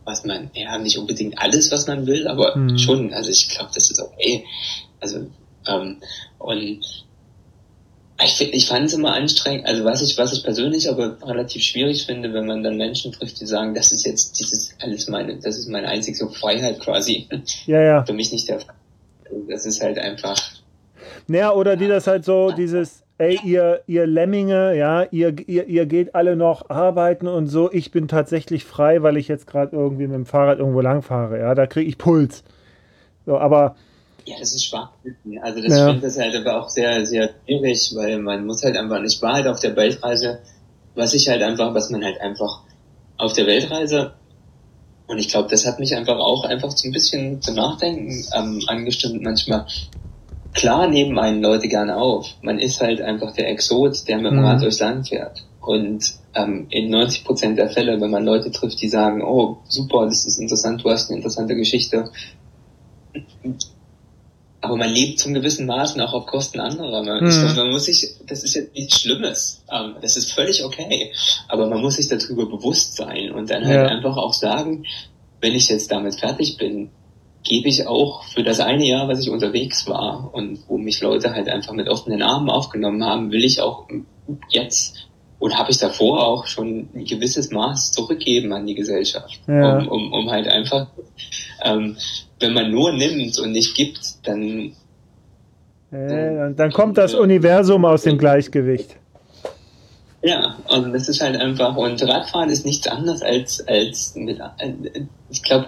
was 0.05 0.25
man, 0.25 0.51
ja, 0.55 0.77
nicht 0.79 0.99
unbedingt 0.99 1.39
alles, 1.39 1.71
was 1.71 1.87
man 1.87 2.07
will, 2.07 2.27
aber 2.27 2.57
mhm. 2.57 2.79
schon, 2.79 3.13
also 3.15 3.31
ich 3.31 3.49
glaube, 3.49 3.71
das 3.75 3.91
ist 3.91 4.01
okay. 4.01 4.45
Also, 5.01 5.27
ähm, 5.69 5.99
und 6.39 7.06
ich, 8.25 8.41
ich 8.41 8.69
fand 8.69 8.87
es 8.87 8.95
immer 8.95 9.13
anstrengend, 9.13 9.67
also 9.67 9.85
was 9.85 10.03
ich, 10.03 10.17
was 10.17 10.33
ich 10.33 10.43
persönlich 10.43 10.89
aber 10.89 11.17
relativ 11.23 11.63
schwierig 11.63 12.07
finde, 12.07 12.33
wenn 12.33 12.47
man 12.47 12.63
dann 12.63 12.77
Menschen 12.77 13.13
trifft, 13.13 13.41
die 13.41 13.47
sagen, 13.47 13.75
das 13.75 13.93
ist 13.93 14.07
jetzt 14.07 14.41
dieses 14.41 14.75
alles 14.81 15.09
meine, 15.09 15.37
das 15.37 15.59
ist 15.59 15.69
meine 15.69 15.89
einzige 15.89 16.29
Freiheit 16.31 16.81
quasi. 16.81 17.29
Ja, 17.67 17.81
ja. 17.81 18.05
Für 18.05 18.15
mich 18.15 18.33
nicht 18.33 18.49
der 18.49 18.61
Fall. 18.61 18.75
Das 19.49 19.67
ist 19.67 19.83
halt 19.83 19.99
einfach. 19.99 20.37
Naja, 21.27 21.53
oder 21.53 21.77
die 21.77 21.89
das 21.89 22.07
halt 22.07 22.25
so, 22.25 22.53
dieses, 22.53 23.03
ey, 23.19 23.39
ihr, 23.45 23.83
ihr 23.87 24.07
Lemminge, 24.07 24.77
ja, 24.77 25.03
ihr, 25.11 25.35
ihr, 25.47 25.67
ihr 25.67 25.87
geht 25.87 26.15
alle 26.15 26.37
noch 26.37 26.71
arbeiten 26.71 27.27
und 27.27 27.49
so, 27.49 27.71
ich 27.73 27.91
bin 27.91 28.09
tatsächlich 28.09 28.65
frei, 28.65 29.03
weil 29.03 29.17
ich 29.17 29.29
jetzt 29.29 29.47
gerade 29.47 29.77
irgendwie 29.77 30.07
mit 30.07 30.15
dem 30.15 30.27
Fahrrad 30.27 30.59
irgendwo 30.59 30.81
lang 30.81 31.03
fahre, 31.03 31.39
ja, 31.39 31.55
da 31.55 31.67
kriege 31.67 31.89
ich 31.89 31.99
Puls. 31.99 32.45
So, 33.27 33.39
aber 33.39 33.77
ja, 34.27 34.37
das 34.39 34.55
ist 34.55 34.65
schwach. 34.65 34.91
Also 35.41 35.63
das 35.63 35.79
ja. 35.79 35.93
finde 35.93 36.07
ich 36.09 36.19
halt 36.19 36.35
aber 36.35 36.61
auch 36.61 36.69
sehr, 36.69 37.07
sehr 37.07 37.31
schwierig, 37.45 37.93
weil 37.95 38.19
man 38.19 38.45
muss 38.45 38.63
halt 38.63 38.77
einfach, 38.77 39.03
ich 39.03 39.23
war 39.23 39.35
halt 39.35 39.47
auf 39.47 39.61
der 39.61 39.77
Weltreise, 39.77 40.41
was 40.95 41.15
ich 41.15 41.29
halt 41.29 41.43
einfach, 41.43 41.73
was 41.75 41.91
man 41.91 42.05
halt 42.05 42.21
einfach 42.21 42.63
auf 43.17 43.33
der 43.33 43.47
Weltreise 43.47 44.13
und 45.07 45.19
ich 45.19 45.29
glaube, 45.29 45.49
das 45.49 45.67
hat 45.67 45.79
mich 45.79 45.95
einfach 45.95 46.19
auch 46.19 46.45
einfach 46.45 46.71
so 46.71 46.89
ein 46.89 46.93
bisschen 46.93 47.41
zum 47.41 47.55
Nachdenken 47.55 48.25
ähm, 48.37 48.61
angestimmt 48.67 49.23
manchmal. 49.23 49.67
Klar 50.53 50.89
nehmen 50.89 51.19
einen 51.19 51.43
Leute 51.43 51.69
gerne 51.69 51.97
auf. 51.97 52.27
Man 52.43 52.59
ist 52.59 52.81
halt 52.81 53.01
einfach 53.01 53.33
der 53.33 53.49
Exot, 53.51 54.09
der 54.09 54.17
mit 54.17 54.33
dem 54.33 54.45
Rad 54.45 54.59
mhm. 54.59 54.63
durchs 54.63 54.81
Land 54.81 55.09
fährt. 55.09 55.45
Und 55.61 56.15
ähm, 56.35 56.67
in 56.71 56.91
90 56.91 57.25
Prozent 57.25 57.59
der 57.59 57.71
Fälle, 57.71 58.01
wenn 58.01 58.11
man 58.11 58.25
Leute 58.25 58.51
trifft, 58.51 58.81
die 58.81 58.89
sagen, 58.89 59.23
oh, 59.23 59.59
super, 59.69 60.07
das 60.07 60.27
ist 60.27 60.39
interessant, 60.39 60.83
du 60.83 60.91
hast 60.91 61.09
eine 61.09 61.19
interessante 61.19 61.55
Geschichte, 61.55 62.11
aber 64.67 64.77
man 64.77 64.91
lebt 64.91 65.21
zum 65.21 65.33
gewissen 65.33 65.65
Maßen 65.65 66.01
auch 66.01 66.13
auf 66.13 66.27
Kosten 66.27 66.59
anderer. 66.59 67.05
Man, 67.05 67.23
mhm. 67.23 67.55
man 67.55 67.71
muss 67.71 67.85
sich, 67.85 68.17
das 68.27 68.43
ist 68.43 68.55
jetzt 68.55 68.75
nichts 68.75 69.01
Schlimmes. 69.01 69.63
Ähm, 69.71 69.95
das 70.03 70.17
ist 70.17 70.33
völlig 70.33 70.65
okay. 70.65 71.13
Aber 71.47 71.69
man 71.69 71.81
muss 71.81 71.95
sich 71.95 72.09
darüber 72.09 72.47
bewusst 72.47 72.97
sein 72.97 73.31
und 73.31 73.49
dann 73.49 73.65
halt 73.65 73.77
ja. 73.77 73.87
einfach 73.87 74.17
auch 74.17 74.33
sagen, 74.33 74.85
wenn 75.41 75.55
ich 75.55 75.69
jetzt 75.69 75.93
damit 75.93 76.17
fertig 76.17 76.57
bin, 76.57 76.91
gebe 77.45 77.69
ich 77.69 77.87
auch 77.87 78.25
für 78.25 78.43
das 78.43 78.59
eine 78.59 78.85
Jahr, 78.85 79.07
was 79.07 79.21
ich 79.21 79.31
unterwegs 79.31 79.87
war 79.87 80.35
und 80.35 80.59
wo 80.67 80.79
mich 80.79 81.01
Leute 81.01 81.33
halt 81.33 81.49
einfach 81.49 81.73
mit 81.73 81.89
offenen 81.89 82.23
Armen 82.23 82.51
aufgenommen 82.51 83.05
haben, 83.05 83.31
will 83.31 83.45
ich 83.45 83.61
auch 83.61 83.87
jetzt 84.51 85.06
und 85.39 85.59
habe 85.59 85.71
ich 85.71 85.79
davor 85.79 86.27
auch 86.27 86.47
schon 86.47 86.89
ein 86.95 87.05
gewisses 87.05 87.51
Maß 87.51 87.93
zurückgeben 87.93 88.53
an 88.53 88.67
die 88.67 88.75
Gesellschaft, 88.75 89.41
ja. 89.47 89.79
um, 89.79 89.89
um, 89.89 90.13
um 90.13 90.31
halt 90.31 90.49
einfach 90.49 90.89
ähm, 91.63 91.97
wenn 92.41 92.53
man 92.53 92.71
nur 92.71 92.93
nimmt 92.93 93.39
und 93.39 93.53
nicht 93.53 93.75
gibt, 93.75 94.27
dann. 94.27 94.73
Äh, 95.91 96.53
dann 96.55 96.73
kommt 96.73 96.99
das 96.99 97.15
Universum 97.15 97.85
aus 97.85 98.03
dem 98.03 98.19
Gleichgewicht. 98.19 98.97
Ja, 100.23 100.57
und 100.69 100.93
das 100.93 101.09
ist 101.09 101.21
halt 101.21 101.37
einfach, 101.37 101.77
und 101.77 102.03
Radfahren 102.03 102.51
ist 102.51 102.67
nichts 102.67 102.89
anderes 102.89 103.23
als, 103.23 103.67
als 103.69 104.15
mit, 104.17 104.41
ich 105.31 105.43
glaube, 105.43 105.67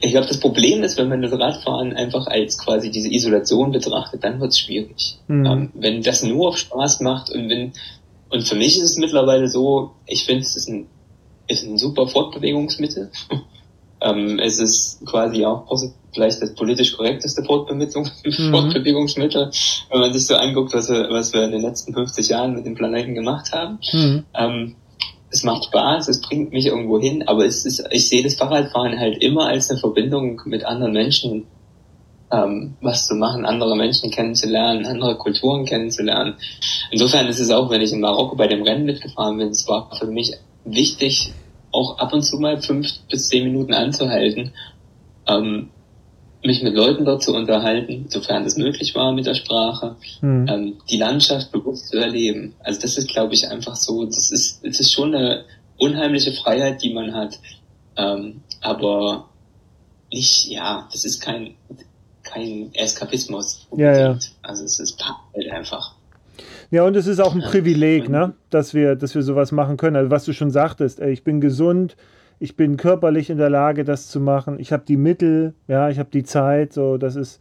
ich 0.00 0.10
glaube, 0.12 0.26
das 0.26 0.40
Problem 0.40 0.82
ist, 0.82 0.96
wenn 0.96 1.08
man 1.08 1.22
das 1.22 1.38
Radfahren 1.38 1.92
einfach 1.92 2.26
als 2.26 2.58
quasi 2.58 2.90
diese 2.90 3.12
Isolation 3.12 3.70
betrachtet, 3.70 4.24
dann 4.24 4.40
wird 4.40 4.50
es 4.50 4.58
schwierig. 4.58 5.18
Mhm. 5.28 5.46
Ähm, 5.46 5.70
wenn 5.74 6.02
das 6.02 6.22
nur 6.22 6.48
auf 6.48 6.56
Spaß 6.56 7.00
macht 7.00 7.30
und 7.30 7.48
wenn, 7.48 7.72
und 8.30 8.46
für 8.46 8.54
mich 8.54 8.76
ist 8.76 8.90
es 8.90 8.96
mittlerweile 8.96 9.48
so, 9.48 9.92
ich 10.06 10.24
finde, 10.24 10.42
es 10.42 10.56
ist 10.56 10.68
ein, 10.68 10.86
ist 11.48 11.64
ein 11.64 11.78
super 11.78 12.06
Fortbewegungsmittel. 12.06 13.10
Ähm, 14.02 14.38
es 14.38 14.58
ist 14.58 15.04
quasi 15.04 15.44
auch 15.44 15.66
vielleicht 16.14 16.40
das 16.40 16.54
politisch 16.54 16.96
korrekteste 16.96 17.42
mhm. 17.42 18.50
Fortbewegungsmittel, 18.50 19.50
wenn 19.90 20.00
man 20.00 20.12
sich 20.12 20.26
so 20.26 20.36
anguckt, 20.36 20.72
was 20.72 20.88
wir, 20.88 21.10
was 21.10 21.34
wir 21.34 21.44
in 21.44 21.52
den 21.52 21.60
letzten 21.60 21.92
50 21.92 22.28
Jahren 22.30 22.54
mit 22.54 22.64
dem 22.64 22.74
Planeten 22.74 23.14
gemacht 23.14 23.52
haben. 23.52 23.78
Mhm. 23.92 24.24
Ähm, 24.34 24.76
es 25.30 25.44
macht 25.44 25.66
Spaß, 25.66 26.08
es 26.08 26.20
bringt 26.22 26.52
mich 26.52 26.66
irgendwo 26.66 26.98
hin, 26.98 27.28
aber 27.28 27.44
es 27.44 27.64
ist, 27.64 27.84
ich 27.90 28.08
sehe 28.08 28.22
das 28.22 28.34
Fahrradfahren 28.34 28.98
halt 28.98 29.22
immer 29.22 29.46
als 29.46 29.70
eine 29.70 29.78
Verbindung 29.78 30.40
mit 30.46 30.64
anderen 30.64 30.92
Menschen, 30.92 31.46
ähm, 32.32 32.74
was 32.80 33.06
zu 33.06 33.14
machen, 33.14 33.44
andere 33.44 33.76
Menschen 33.76 34.10
kennenzulernen, 34.10 34.86
andere 34.86 35.16
Kulturen 35.16 35.64
kennenzulernen. 35.64 36.34
Insofern 36.90 37.26
ist 37.26 37.40
es 37.40 37.50
auch, 37.50 37.70
wenn 37.70 37.80
ich 37.80 37.92
in 37.92 38.00
Marokko 38.00 38.36
bei 38.36 38.46
dem 38.46 38.62
Rennen 38.62 38.84
mitgefahren 38.84 39.38
bin, 39.38 39.48
es 39.48 39.66
war 39.68 39.90
für 39.96 40.06
mich 40.06 40.34
wichtig, 40.64 41.32
auch 41.72 41.98
ab 41.98 42.12
und 42.12 42.22
zu 42.22 42.38
mal 42.38 42.60
fünf 42.60 42.88
bis 43.08 43.28
zehn 43.28 43.44
Minuten 43.44 43.74
anzuhalten, 43.74 44.52
ähm, 45.26 45.70
mich 46.42 46.62
mit 46.62 46.74
Leuten 46.74 47.04
dort 47.04 47.22
zu 47.22 47.34
unterhalten, 47.34 48.06
sofern 48.08 48.44
es 48.44 48.56
möglich 48.56 48.94
war 48.94 49.12
mit 49.12 49.26
der 49.26 49.34
Sprache, 49.34 49.96
mhm. 50.20 50.46
ähm, 50.48 50.76
die 50.90 50.96
Landschaft 50.96 51.52
bewusst 51.52 51.88
zu 51.88 51.98
erleben. 51.98 52.54
Also 52.60 52.80
das 52.80 52.96
ist, 52.96 53.08
glaube 53.08 53.34
ich, 53.34 53.48
einfach 53.48 53.76
so, 53.76 54.04
das 54.06 54.30
ist, 54.30 54.64
das 54.64 54.80
ist 54.80 54.92
schon 54.92 55.14
eine 55.14 55.44
unheimliche 55.76 56.32
Freiheit, 56.32 56.82
die 56.82 56.94
man 56.94 57.14
hat. 57.14 57.38
Ähm, 57.96 58.42
aber 58.60 59.28
nicht, 60.12 60.46
ja, 60.46 60.88
das 60.90 61.04
ist 61.04 61.20
kein, 61.20 61.54
kein 62.32 62.70
Eskapismus. 62.74 63.66
Ja, 63.76 63.96
ja. 63.96 64.18
Also 64.42 64.64
es 64.64 64.78
ist 64.78 65.02
halt 65.34 65.50
einfach. 65.50 65.94
Ja, 66.70 66.84
und 66.84 66.96
es 66.96 67.06
ist 67.06 67.20
auch 67.20 67.34
ein 67.34 67.40
Privileg, 67.40 68.08
ne? 68.08 68.34
dass, 68.50 68.74
wir, 68.74 68.94
dass 68.94 69.14
wir 69.14 69.22
sowas 69.22 69.50
machen 69.50 69.76
können. 69.76 69.96
Also 69.96 70.10
was 70.10 70.24
du 70.24 70.32
schon 70.32 70.50
sagtest, 70.50 71.00
ey, 71.00 71.10
ich 71.10 71.24
bin 71.24 71.40
gesund, 71.40 71.96
ich 72.38 72.56
bin 72.56 72.76
körperlich 72.76 73.28
in 73.28 73.38
der 73.38 73.50
Lage, 73.50 73.84
das 73.84 74.08
zu 74.08 74.20
machen. 74.20 74.58
Ich 74.60 74.72
habe 74.72 74.84
die 74.86 74.96
Mittel, 74.96 75.54
ja, 75.68 75.90
ich 75.90 75.98
habe 75.98 76.10
die 76.10 76.22
Zeit, 76.22 76.72
so 76.72 76.96
das 76.96 77.16
ist 77.16 77.40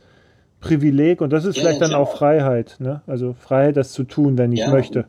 Privileg 0.60 1.22
und 1.22 1.32
das 1.32 1.46
ist 1.46 1.56
ja, 1.56 1.62
vielleicht 1.62 1.82
dann 1.82 1.94
auch 1.94 2.18
Freiheit, 2.18 2.78
ne? 2.80 3.02
Also 3.08 3.34
Freiheit, 3.34 3.78
das 3.78 3.94
zu 3.94 4.04
tun, 4.04 4.38
wenn 4.38 4.52
ich 4.52 4.60
ja. 4.60 4.70
möchte. 4.70 5.06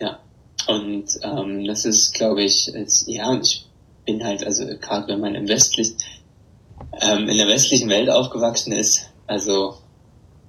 Ja, 0.00 0.20
und 0.68 1.04
ähm, 1.22 1.66
das 1.66 1.84
ist, 1.84 2.14
glaube 2.14 2.42
ich, 2.42 2.72
ist, 2.72 3.08
ja, 3.08 3.28
und 3.28 3.42
ich 3.42 3.68
bin 4.06 4.24
halt, 4.24 4.44
also 4.46 4.64
gerade 4.80 5.08
wenn 5.08 5.20
man 5.20 5.34
im 5.34 5.48
westlichen, 5.48 5.96
ähm, 7.00 7.28
in 7.28 7.36
der 7.36 7.48
westlichen 7.48 7.88
Welt 7.88 8.10
aufgewachsen 8.10 8.72
ist, 8.72 9.10
also 9.26 9.74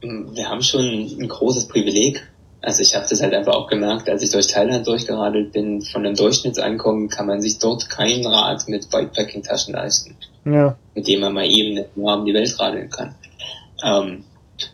wir 0.02 0.50
haben 0.50 0.62
schon 0.62 0.86
ein 0.86 1.28
großes 1.28 1.68
Privileg. 1.68 2.28
Also 2.62 2.82
ich 2.82 2.96
habe 2.96 3.06
das 3.10 3.22
halt 3.22 3.34
einfach 3.34 3.54
auch 3.54 3.68
gemerkt, 3.68 4.10
als 4.10 4.22
ich 4.22 4.32
durch 4.32 4.48
Thailand 4.48 4.86
durchgeradelt 4.86 5.54
bin, 5.54 5.82
von 5.82 6.06
einem 6.06 6.16
Durchschnittseinkommen 6.16 7.10
kann 7.10 7.28
man 7.28 7.42
sich 7.42 7.58
dort 7.60 7.90
kein 7.90 8.26
Rad 8.26 8.68
mit 8.68 8.90
Bikepacking-Taschen 8.90 9.74
leisten. 9.74 10.16
Ja. 10.46 10.78
Mit 10.94 11.08
dem 11.08 11.22
man 11.22 11.34
mal 11.34 11.46
eben 11.46 11.86
nur 11.96 12.14
um 12.14 12.26
die 12.26 12.34
Welt 12.34 12.60
radeln 12.60 12.90
kann. 12.90 13.16
Ähm, 13.84 14.24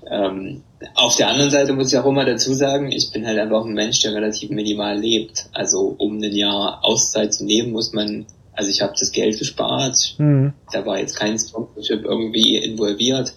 ähm, 0.10 0.64
auf 0.96 1.16
der 1.16 1.28
anderen 1.28 1.52
Seite 1.52 1.74
muss 1.74 1.92
ich 1.92 2.00
auch 2.00 2.06
immer 2.06 2.26
dazu 2.26 2.54
sagen, 2.54 2.92
ich 2.92 3.12
bin 3.12 3.26
halt 3.26 3.38
einfach 3.38 3.64
ein 3.64 3.74
Mensch, 3.74 4.02
der 4.02 4.14
relativ 4.14 4.50
minimal 4.50 4.98
lebt. 4.98 5.48
Also 5.54 5.96
um 5.98 6.18
ein 6.18 6.34
Jahr 6.34 6.80
Auszeit 6.84 7.34
zu 7.34 7.46
nehmen, 7.46 7.72
muss 7.72 7.94
man, 7.94 8.26
also 8.56 8.70
ich 8.70 8.82
habe 8.82 8.94
das 8.98 9.12
Geld 9.12 9.38
gespart, 9.38 10.16
mhm. 10.18 10.54
da 10.72 10.86
war 10.86 11.00
jetzt 11.00 11.16
kein 11.16 11.38
Sponsorship 11.38 12.04
irgendwie 12.04 12.58
involviert. 12.58 13.34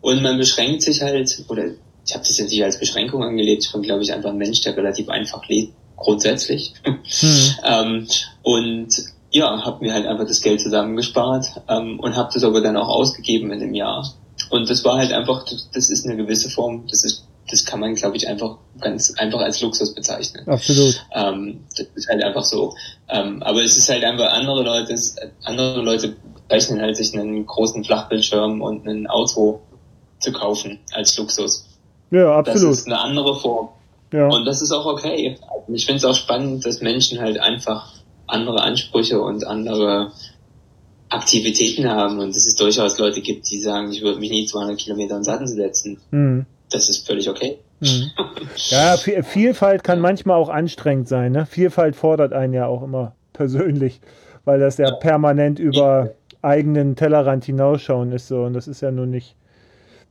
Und 0.00 0.22
man 0.22 0.38
beschränkt 0.38 0.82
sich 0.82 1.02
halt, 1.02 1.44
oder 1.48 1.64
ich 2.06 2.14
habe 2.14 2.24
das 2.24 2.38
jetzt 2.38 2.50
nicht 2.50 2.62
als 2.62 2.78
Beschränkung 2.78 3.22
angelegt, 3.22 3.64
ich 3.64 3.72
bin, 3.72 3.82
glaube 3.82 4.02
ich, 4.02 4.12
einfach 4.12 4.30
ein 4.30 4.38
Mensch, 4.38 4.60
der 4.60 4.76
relativ 4.76 5.08
einfach 5.08 5.46
lebt, 5.48 5.72
grundsätzlich. 5.96 6.74
Hm. 6.84 6.98
ähm, 7.64 8.08
und 8.42 8.88
ja, 9.30 9.64
habe 9.64 9.84
mir 9.84 9.92
halt 9.92 10.06
einfach 10.06 10.26
das 10.26 10.40
Geld 10.40 10.60
zusammengespart 10.60 11.46
ähm, 11.68 11.98
und 12.00 12.16
habe 12.16 12.30
das 12.32 12.44
aber 12.44 12.60
dann 12.60 12.76
auch 12.76 12.88
ausgegeben 12.88 13.50
in 13.50 13.60
dem 13.60 13.74
Jahr. 13.74 14.14
Und 14.50 14.70
das 14.70 14.84
war 14.84 14.98
halt 14.98 15.12
einfach, 15.12 15.44
das 15.74 15.90
ist 15.90 16.06
eine 16.06 16.16
gewisse 16.16 16.48
Form, 16.50 16.86
das 16.88 17.04
ist, 17.04 17.26
das 17.50 17.64
kann 17.64 17.80
man, 17.80 17.94
glaube 17.94 18.16
ich, 18.16 18.28
einfach 18.28 18.58
ganz 18.80 19.14
einfach 19.16 19.40
als 19.40 19.60
Luxus 19.60 19.94
bezeichnen. 19.94 20.48
Absolut. 20.48 21.04
Ähm, 21.14 21.60
das 21.76 21.86
ist 21.94 22.08
halt 22.08 22.22
einfach 22.22 22.44
so. 22.44 22.74
Ähm, 23.08 23.42
aber 23.42 23.62
es 23.62 23.76
ist 23.76 23.88
halt 23.88 24.04
einfach 24.04 24.32
andere 24.32 24.62
Leute, 24.62 24.94
andere 25.44 25.80
Leute 25.80 26.16
zeichnen 26.48 26.80
halt 26.80 26.96
sich 26.96 27.16
einen 27.16 27.46
großen 27.46 27.84
Flachbildschirm 27.84 28.62
und 28.62 28.86
ein 28.86 29.06
Auto 29.06 29.60
zu 30.18 30.32
kaufen 30.32 30.80
als 30.92 31.16
Luxus. 31.18 31.66
Ja, 32.10 32.36
absolut. 32.36 32.72
Das 32.72 32.78
ist 32.80 32.86
eine 32.86 33.00
andere 33.00 33.36
Form. 33.36 33.68
Ja. 34.12 34.28
Und 34.28 34.44
das 34.44 34.62
ist 34.62 34.72
auch 34.72 34.86
okay. 34.86 35.36
Ich 35.68 35.86
finde 35.86 35.98
es 35.98 36.04
auch 36.04 36.14
spannend, 36.14 36.64
dass 36.64 36.80
Menschen 36.80 37.20
halt 37.20 37.38
einfach 37.38 37.92
andere 38.26 38.62
Ansprüche 38.62 39.20
und 39.20 39.46
andere 39.46 40.12
Aktivitäten 41.08 41.88
haben 41.88 42.18
und 42.18 42.34
dass 42.34 42.46
es 42.46 42.56
durchaus 42.56 42.98
Leute 42.98 43.20
gibt, 43.20 43.50
die 43.50 43.60
sagen, 43.60 43.92
ich 43.92 44.02
würde 44.02 44.18
mich 44.18 44.30
nie 44.30 44.46
200 44.46 44.76
Kilometer 44.78 45.16
in 45.16 45.24
Sattel 45.24 45.46
setzen. 45.46 46.00
Mhm. 46.10 46.46
Das 46.70 46.88
ist 46.88 47.06
völlig 47.06 47.28
okay. 47.28 47.58
Mhm. 47.80 48.10
Ja, 48.68 48.96
Vielfalt 48.96 49.84
kann 49.84 50.00
manchmal 50.00 50.36
auch 50.36 50.48
anstrengend 50.48 51.08
sein. 51.08 51.32
Ne? 51.32 51.46
Vielfalt 51.46 51.94
fordert 51.94 52.32
einen 52.32 52.52
ja 52.52 52.66
auch 52.66 52.82
immer 52.82 53.14
persönlich, 53.32 54.00
weil 54.44 54.58
das 54.58 54.78
ja 54.78 54.90
permanent 54.92 55.58
über 55.58 56.10
eigenen 56.42 56.96
Tellerrand 56.96 57.44
hinausschauen 57.44 58.12
ist 58.12 58.28
so 58.28 58.44
und 58.44 58.52
das 58.52 58.68
ist 58.68 58.80
ja 58.80 58.90
nun 58.90 59.10
nicht, 59.10 59.36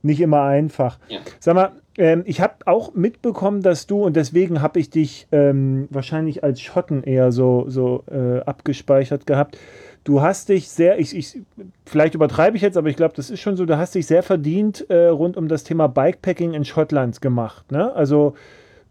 nicht 0.02 0.20
immer 0.20 0.42
einfach. 0.42 0.98
Ja. 1.08 1.20
Sag 1.40 1.54
mal, 1.54 1.72
ähm, 1.98 2.22
ich 2.26 2.40
habe 2.40 2.54
auch 2.66 2.94
mitbekommen, 2.94 3.62
dass 3.62 3.86
du, 3.86 4.04
und 4.04 4.16
deswegen 4.16 4.60
habe 4.62 4.78
ich 4.78 4.90
dich 4.90 5.26
ähm, 5.32 5.88
wahrscheinlich 5.90 6.44
als 6.44 6.60
Schotten 6.60 7.02
eher 7.02 7.32
so, 7.32 7.64
so 7.68 8.04
äh, 8.10 8.40
abgespeichert 8.40 9.26
gehabt, 9.26 9.58
du 10.06 10.22
hast 10.22 10.48
dich 10.48 10.68
sehr, 10.68 10.98
ich, 10.98 11.14
ich 11.14 11.40
vielleicht 11.84 12.14
übertreibe 12.14 12.56
ich 12.56 12.62
jetzt, 12.62 12.76
aber 12.76 12.88
ich 12.88 12.96
glaube, 12.96 13.14
das 13.16 13.28
ist 13.28 13.40
schon 13.40 13.56
so, 13.56 13.66
du 13.66 13.76
hast 13.76 13.94
dich 13.94 14.06
sehr 14.06 14.22
verdient 14.22 14.88
äh, 14.88 15.08
rund 15.08 15.36
um 15.36 15.48
das 15.48 15.64
Thema 15.64 15.88
Bikepacking 15.88 16.54
in 16.54 16.64
Schottland 16.64 17.20
gemacht. 17.20 17.72
Ne? 17.72 17.92
Also 17.92 18.34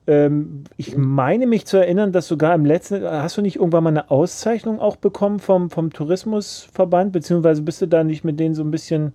ähm, 0.08 0.66
ich 0.76 0.98
meine 0.98 1.48
mich 1.48 1.66
zu 1.66 1.78
erinnern, 1.78 2.12
dass 2.12 2.28
sogar 2.28 2.54
im 2.54 2.66
letzten, 2.66 3.04
hast 3.04 3.38
du 3.38 3.42
nicht 3.42 3.56
irgendwann 3.56 3.86
mal 3.86 3.92
eine 3.92 4.12
Auszeichnung 4.12 4.80
auch 4.80 4.98
bekommen 4.98 5.40
vom, 5.40 5.70
vom 5.70 5.92
Tourismusverband, 5.92 7.14
beziehungsweise 7.14 7.62
bist 7.62 7.82
du 7.82 7.88
da 7.88 8.04
nicht 8.04 8.26
mit 8.26 8.38
denen 8.38 8.54
so 8.54 8.64
ein 8.64 8.72
bisschen 8.72 9.14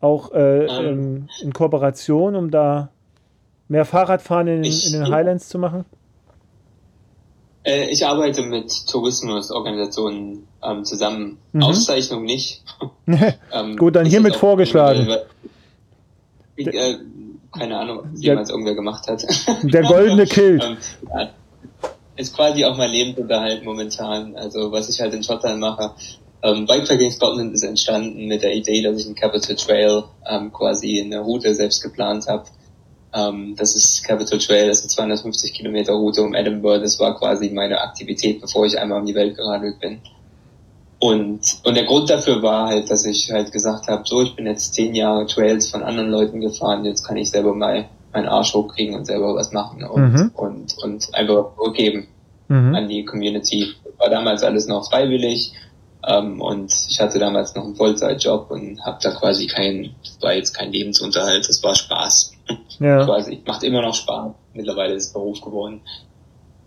auch 0.00 0.32
äh, 0.32 0.66
ähm. 0.66 0.86
in, 1.40 1.46
in 1.46 1.52
Kooperation, 1.54 2.36
um 2.36 2.50
da 2.50 2.90
mehr 3.68 3.86
Fahrradfahren 3.86 4.48
in, 4.48 4.64
in 4.64 4.92
den 4.92 5.10
Highlands 5.10 5.48
zu 5.48 5.58
machen? 5.58 5.86
Äh, 7.66 7.88
ich 7.90 8.06
arbeite 8.06 8.42
mit 8.42 8.70
Tourismusorganisationen 8.88 10.46
ähm, 10.66 10.84
zusammen. 10.84 11.38
Mhm. 11.52 11.62
Auszeichnung 11.62 12.24
nicht. 12.24 12.62
ähm, 13.52 13.76
Gut, 13.78 13.96
dann 13.96 14.06
hiermit 14.06 14.36
vorgeschlagen. 14.36 15.08
Ich, 16.56 16.66
äh, 16.66 16.96
keine 17.56 17.78
Ahnung, 17.78 18.00
was 18.12 18.22
jemals 18.22 18.50
irgendwer 18.50 18.74
gemacht 18.74 19.06
hat. 19.08 19.24
Der 19.62 19.82
goldene 19.82 20.26
Kilt. 20.26 20.62
ähm, 20.64 20.76
ja, 21.08 21.30
ist 22.16 22.34
quasi 22.34 22.64
auch 22.64 22.76
mein 22.76 22.90
Lebensunterhalt 22.90 23.64
momentan. 23.64 24.36
Also 24.36 24.72
was 24.72 24.88
ich 24.88 25.00
halt 25.00 25.14
in 25.14 25.22
Schottland 25.22 25.60
mache. 25.60 25.92
Ähm, 26.42 26.66
Bikepacking 26.66 27.10
Scotland 27.10 27.54
ist 27.54 27.62
entstanden 27.62 28.26
mit 28.26 28.42
der 28.42 28.54
Idee, 28.54 28.82
dass 28.82 28.98
ich 28.98 29.06
einen 29.06 29.14
Capital 29.14 29.56
Trail 29.56 30.04
ähm, 30.28 30.52
quasi 30.52 30.98
in 30.98 31.10
der 31.10 31.20
Route 31.20 31.54
selbst 31.54 31.82
geplant 31.82 32.26
habe 32.28 32.44
ähm, 33.16 33.54
das 33.56 33.74
ist 33.74 34.04
Capital 34.04 34.38
Trail, 34.38 34.68
das 34.68 34.84
ist 34.84 34.98
eine 34.98 35.14
250 35.14 35.54
Kilometer 35.54 35.92
Route 35.94 36.22
um 36.22 36.34
Edinburgh. 36.34 36.82
Das 36.82 37.00
war 37.00 37.18
quasi 37.18 37.48
meine 37.50 37.80
Aktivität, 37.80 38.40
bevor 38.42 38.66
ich 38.66 38.78
einmal 38.78 39.00
um 39.00 39.06
die 39.06 39.14
Welt 39.14 39.36
geradelt 39.36 39.80
bin. 39.80 40.00
Und, 41.06 41.40
und 41.62 41.76
der 41.76 41.84
Grund 41.84 42.10
dafür 42.10 42.42
war 42.42 42.66
halt, 42.66 42.90
dass 42.90 43.04
ich 43.04 43.30
halt 43.30 43.52
gesagt 43.52 43.86
habe, 43.86 44.02
so, 44.04 44.22
ich 44.22 44.34
bin 44.34 44.46
jetzt 44.46 44.74
zehn 44.74 44.92
Jahre 44.92 45.24
Trails 45.26 45.70
von 45.70 45.84
anderen 45.84 46.10
Leuten 46.10 46.40
gefahren, 46.40 46.84
jetzt 46.84 47.04
kann 47.04 47.16
ich 47.16 47.30
selber 47.30 47.54
mal 47.54 47.88
meinen 48.12 48.26
Arsch 48.26 48.54
hochkriegen 48.54 48.96
und 48.96 49.04
selber 49.04 49.36
was 49.36 49.52
machen 49.52 49.84
und, 49.84 50.12
mhm. 50.12 50.30
und, 50.34 50.76
und 50.82 51.14
einfach 51.14 51.54
zurückgeben 51.54 52.08
mhm. 52.48 52.74
an 52.74 52.88
die 52.88 53.04
Community. 53.04 53.68
War 53.98 54.10
damals 54.10 54.42
alles 54.42 54.66
noch 54.66 54.90
freiwillig 54.90 55.52
ähm, 56.04 56.40
und 56.40 56.72
ich 56.88 57.00
hatte 57.00 57.20
damals 57.20 57.54
noch 57.54 57.64
einen 57.64 57.76
Vollzeitjob 57.76 58.50
und 58.50 58.84
habe 58.84 58.98
da 59.00 59.12
quasi 59.12 59.46
kein, 59.46 59.94
war 60.20 60.34
jetzt 60.34 60.54
kein 60.54 60.72
Lebensunterhalt, 60.72 61.48
das 61.48 61.62
war 61.62 61.76
Spaß. 61.76 62.32
Ja. 62.80 63.04
quasi. 63.04 63.42
Macht 63.46 63.62
immer 63.62 63.82
noch 63.82 63.94
Spaß. 63.94 64.32
Mittlerweile 64.54 64.94
ist 64.94 65.06
es 65.06 65.12
Beruf 65.12 65.40
geworden. 65.40 65.82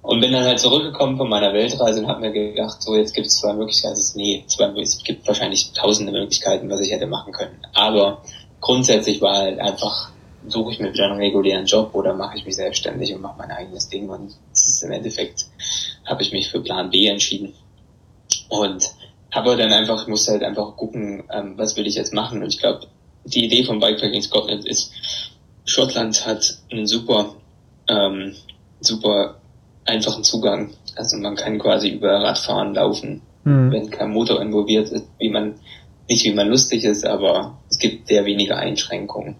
Und 0.02 0.22
bin 0.22 0.32
dann 0.32 0.46
halt 0.46 0.60
zurückgekommen 0.60 1.18
von 1.18 1.28
meiner 1.28 1.54
Weltreise 1.54 2.00
und 2.00 2.08
habe 2.08 2.22
mir 2.22 2.32
gedacht, 2.32 2.82
so 2.82 2.96
jetzt 2.96 3.14
gibt 3.14 3.28
es 3.28 3.36
zwei 3.36 3.54
Möglichkeiten. 3.54 4.00
Nee, 4.16 4.44
zwei, 4.48 4.68
es 4.80 5.04
gibt 5.04 5.28
wahrscheinlich 5.28 5.74
tausende 5.74 6.12
Möglichkeiten, 6.12 6.70
was 6.70 6.80
ich 6.80 6.92
hätte 6.92 7.06
machen 7.06 7.34
können. 7.34 7.60
Aber 7.74 8.22
grundsätzlich 8.62 9.22
war 9.22 9.38
halt 9.38 9.60
einfach, 9.60 10.12
suche 10.48 10.72
ich 10.72 10.80
mir 10.80 10.94
wieder 10.94 11.06
einen 11.06 11.20
regulären 11.20 11.66
Job 11.66 11.94
oder 11.94 12.14
mache 12.14 12.38
ich 12.38 12.46
mich 12.46 12.56
selbstständig 12.56 13.14
und 13.14 13.22
mache 13.22 13.38
mein 13.38 13.52
eigenes 13.52 13.90
Ding. 13.90 14.10
Und 14.10 14.36
das 14.52 14.68
ist 14.68 14.84
im 14.84 14.92
Endeffekt, 14.92 15.48
habe 16.06 16.22
ich 16.22 16.32
mich 16.32 16.50
für 16.50 16.62
Plan 16.62 16.90
B 16.90 17.08
entschieden. 17.08 17.54
Und 18.48 18.90
habe 19.32 19.58
dann 19.58 19.74
einfach, 19.74 20.08
musste 20.08 20.32
halt 20.32 20.44
einfach 20.44 20.76
gucken, 20.76 21.24
ähm, 21.32 21.54
was 21.58 21.76
will 21.76 21.86
ich 21.86 21.96
jetzt 21.96 22.14
machen. 22.14 22.42
Und 22.42 22.54
ich 22.54 22.60
glaube, 22.60 22.88
die 23.26 23.46
Idee 23.46 23.64
von 23.64 23.80
Bikepacking 23.80 24.22
Scotland 24.22 24.66
ist, 24.66 24.92
Schottland 25.66 26.26
hat 26.26 26.58
einen 26.72 26.88
super, 26.88 27.36
ähm, 27.88 28.36
super 28.80 29.36
einfachen 29.90 30.24
Zugang. 30.24 30.72
Also 30.95 31.18
man 31.18 31.36
kann 31.36 31.60
quasi 31.60 31.90
über 31.90 32.11
Radfahren 32.22 32.74
laufen, 32.74 33.22
mhm. 33.44 33.72
wenn 33.72 33.90
kein 33.90 34.11
Motor 34.11 34.41
involviert 34.41 34.90
ist, 34.90 35.06
wie 35.18 35.30
man, 35.30 35.56
nicht 36.07 36.26
wie 36.26 36.34
man 36.34 36.48
lustig 36.48 36.84
ist, 36.84 37.06
aber 37.06 37.57
es 37.70 37.78
gibt 37.78 38.07
sehr 38.07 38.26
wenige 38.26 38.56
Einschränkungen. 38.56 39.36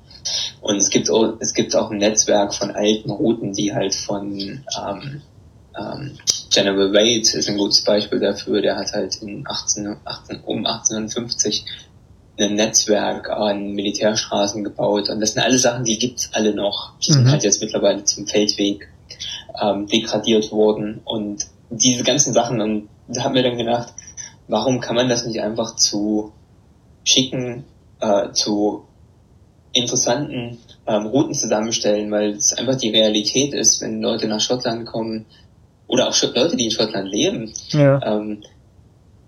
Und 0.62 0.78
es 0.78 0.90
gibt 0.90 1.10
auch, 1.10 1.34
es 1.40 1.54
gibt 1.54 1.76
auch 1.76 1.90
ein 1.92 1.98
Netzwerk 1.98 2.54
von 2.54 2.72
alten 2.72 3.10
Routen, 3.10 3.54
die 3.54 3.74
halt 3.74 3.96
von 3.96 4.38
ähm, 4.38 5.22
ähm, 5.78 6.18
General 6.52 6.92
Wade 6.94 7.20
ist 7.20 7.48
ein 7.48 7.58
gutes 7.58 7.84
Beispiel 7.84 8.20
dafür, 8.20 8.62
der 8.62 8.76
hat 8.76 8.92
halt 8.94 9.16
in 9.22 9.44
18, 9.48 9.98
18, 10.04 10.42
um 10.46 10.66
1850 10.66 11.66
ein 12.40 12.56
Netzwerk 12.56 13.30
an 13.30 13.74
Militärstraßen 13.74 14.64
gebaut 14.64 15.10
und 15.10 15.20
das 15.20 15.34
sind 15.34 15.44
alle 15.44 15.58
Sachen, 15.58 15.84
die 15.84 16.00
gibt's 16.00 16.30
alle 16.34 16.54
noch. 16.56 16.94
Die 17.00 17.12
sind 17.12 17.26
mhm. 17.26 17.32
halt 17.32 17.44
jetzt 17.44 17.62
mittlerweile 17.62 18.04
zum 18.06 18.26
Feldweg 18.28 18.90
ähm, 19.62 19.88
degradiert 19.88 20.52
worden 20.52 21.02
und 21.06 21.48
diese 21.70 22.04
ganzen 22.04 22.34
Sachen 22.34 22.62
und 22.62 22.90
da 23.08 23.24
haben 23.24 23.36
wir 23.36 23.44
dann 23.44 23.58
gedacht, 23.58 23.94
warum 24.48 24.80
kann 24.80 24.96
man 24.96 25.10
das 25.10 25.26
nicht 25.26 25.42
einfach 25.42 25.76
zu 25.76 26.32
schicken, 27.04 27.64
äh, 28.00 28.32
zu 28.32 28.84
interessanten 29.72 30.58
ähm, 30.88 31.06
Routen 31.08 31.34
zusammenstellen, 31.34 32.12
weil 32.12 32.32
es 32.32 32.54
einfach 32.54 32.76
die 32.76 32.90
Realität 32.90 33.54
ist, 33.54 33.82
wenn 33.82 34.02
Leute 34.02 34.28
nach 34.28 34.42
Schottland 34.42 34.86
kommen, 34.86 35.26
oder 35.90 36.08
auch 36.08 36.16
Leute, 36.36 36.56
die 36.56 36.66
in 36.66 36.72
Schottland 36.72 37.10
leben, 37.10 37.52
ja. 37.70 38.00
ähm, 38.06 38.44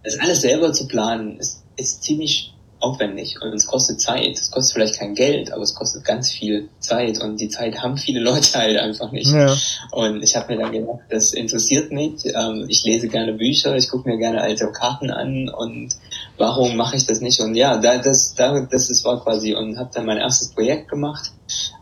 das 0.03 0.19
alles 0.19 0.41
selber 0.41 0.71
zu 0.71 0.87
planen, 0.87 1.37
ist, 1.37 1.63
ist 1.75 2.03
ziemlich 2.03 2.53
aufwendig 2.81 3.37
und 3.41 3.53
es 3.53 3.67
kostet 3.67 4.01
Zeit. 4.01 4.37
Es 4.37 4.51
kostet 4.51 4.73
vielleicht 4.73 4.99
kein 4.99 5.15
Geld, 5.15 5.51
aber 5.51 5.61
es 5.61 5.75
kostet 5.75 6.03
ganz 6.03 6.31
viel 6.31 6.69
Zeit 6.79 7.21
und 7.21 7.39
die 7.39 7.49
Zeit 7.49 7.81
haben 7.81 7.97
viele 7.97 8.19
Leute 8.29 8.57
halt 8.57 8.77
einfach 8.77 9.11
nicht. 9.11 9.31
Ja. 9.31 9.55
Und 9.91 10.23
ich 10.23 10.35
habe 10.35 10.53
mir 10.53 10.61
dann 10.61 10.71
gedacht, 10.71 11.01
das 11.09 11.33
interessiert 11.33 11.91
mich. 11.91 12.25
Ähm, 12.25 12.65
ich 12.67 12.83
lese 12.83 13.07
gerne 13.07 13.33
Bücher, 13.33 13.75
ich 13.75 13.89
gucke 13.89 14.09
mir 14.09 14.17
gerne 14.17 14.41
alte 14.41 14.71
Karten 14.71 15.11
an 15.11 15.49
und 15.49 15.95
warum 16.37 16.75
mache 16.75 16.95
ich 16.95 17.05
das 17.05 17.21
nicht? 17.21 17.39
Und 17.39 17.55
ja, 17.55 17.77
da, 17.77 17.97
das, 17.97 18.33
da, 18.35 18.59
das 18.69 18.89
ist 18.89 19.05
war 19.05 19.23
quasi 19.23 19.53
und 19.53 19.77
habe 19.77 19.91
dann 19.93 20.05
mein 20.05 20.17
erstes 20.17 20.49
Projekt 20.49 20.89
gemacht. 20.89 21.31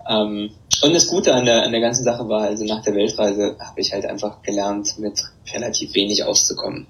Ähm, 0.09 0.51
und 0.81 0.95
das 0.95 1.07
Gute 1.07 1.33
an 1.33 1.45
der, 1.45 1.63
an 1.63 1.71
der 1.71 1.81
ganzen 1.81 2.03
Sache 2.03 2.27
war, 2.29 2.43
also 2.43 2.63
nach 2.65 2.81
der 2.83 2.95
Weltreise 2.95 3.57
habe 3.59 3.81
ich 3.81 3.91
halt 3.91 4.05
einfach 4.05 4.41
gelernt, 4.41 4.97
mit 4.97 5.21
relativ 5.53 5.93
wenig 5.93 6.23
auszukommen. 6.23 6.87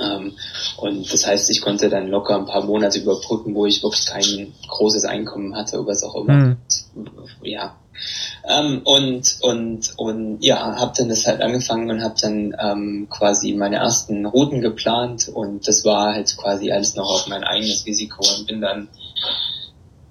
Ähm, 0.00 0.32
und 0.76 1.12
das 1.12 1.26
heißt, 1.26 1.50
ich 1.50 1.60
konnte 1.60 1.88
dann 1.88 2.08
locker 2.08 2.36
ein 2.36 2.46
paar 2.46 2.64
Monate 2.64 2.98
überbrücken, 2.98 3.54
wo 3.54 3.66
ich 3.66 3.82
wirklich 3.82 4.06
kein 4.06 4.52
großes 4.68 5.04
Einkommen 5.04 5.54
hatte 5.54 5.78
oder 5.78 5.88
was 5.88 6.02
auch 6.02 6.16
immer. 6.16 6.34
Mhm. 6.34 6.56
Ja. 7.42 7.76
Ähm, 8.46 8.82
und 8.84 9.36
und 9.40 9.92
und 9.96 10.38
ja, 10.40 10.76
habe 10.76 10.92
dann 10.96 11.08
das 11.08 11.26
halt 11.26 11.40
angefangen 11.40 11.90
und 11.90 12.02
habe 12.02 12.16
dann 12.20 12.54
ähm, 12.58 13.06
quasi 13.08 13.52
meine 13.52 13.76
ersten 13.76 14.26
Routen 14.26 14.60
geplant 14.60 15.28
und 15.32 15.66
das 15.66 15.84
war 15.84 16.14
halt 16.14 16.36
quasi 16.36 16.72
alles 16.72 16.96
noch 16.96 17.08
auf 17.08 17.28
mein 17.28 17.44
eigenes 17.44 17.86
Risiko 17.86 18.24
und 18.36 18.46
bin 18.46 18.60
dann 18.60 18.88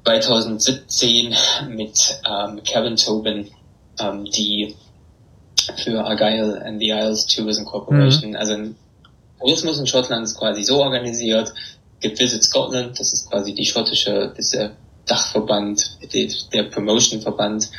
2017 0.05 1.35
mit 1.69 2.21
ähm, 2.25 2.61
Kevin 2.63 2.95
Tobin, 2.95 3.49
ähm, 3.99 4.25
die 4.25 4.75
für 5.83 6.03
Argyle 6.03 6.61
and 6.65 6.79
the 6.79 6.89
Isles 6.89 7.27
Tourism 7.27 7.65
Corporation, 7.65 8.31
mhm. 8.31 8.35
also 8.35 8.55
Tourismus 9.43 9.77
in 9.77 9.87
Schottland 9.87 10.23
ist 10.23 10.37
quasi 10.37 10.63
so 10.63 10.81
organisiert, 10.81 11.53
gibt 11.99 12.19
Visit 12.19 12.43
Scotland, 12.43 12.97
das 12.99 13.11
ist 13.11 13.29
quasi 13.29 13.53
die 13.53 13.65
schottische, 13.65 14.33
das 14.35 14.51
der 14.51 14.71
Dachverband, 15.05 15.97
der 16.53 16.63
Promotion-Verband, 16.63 17.69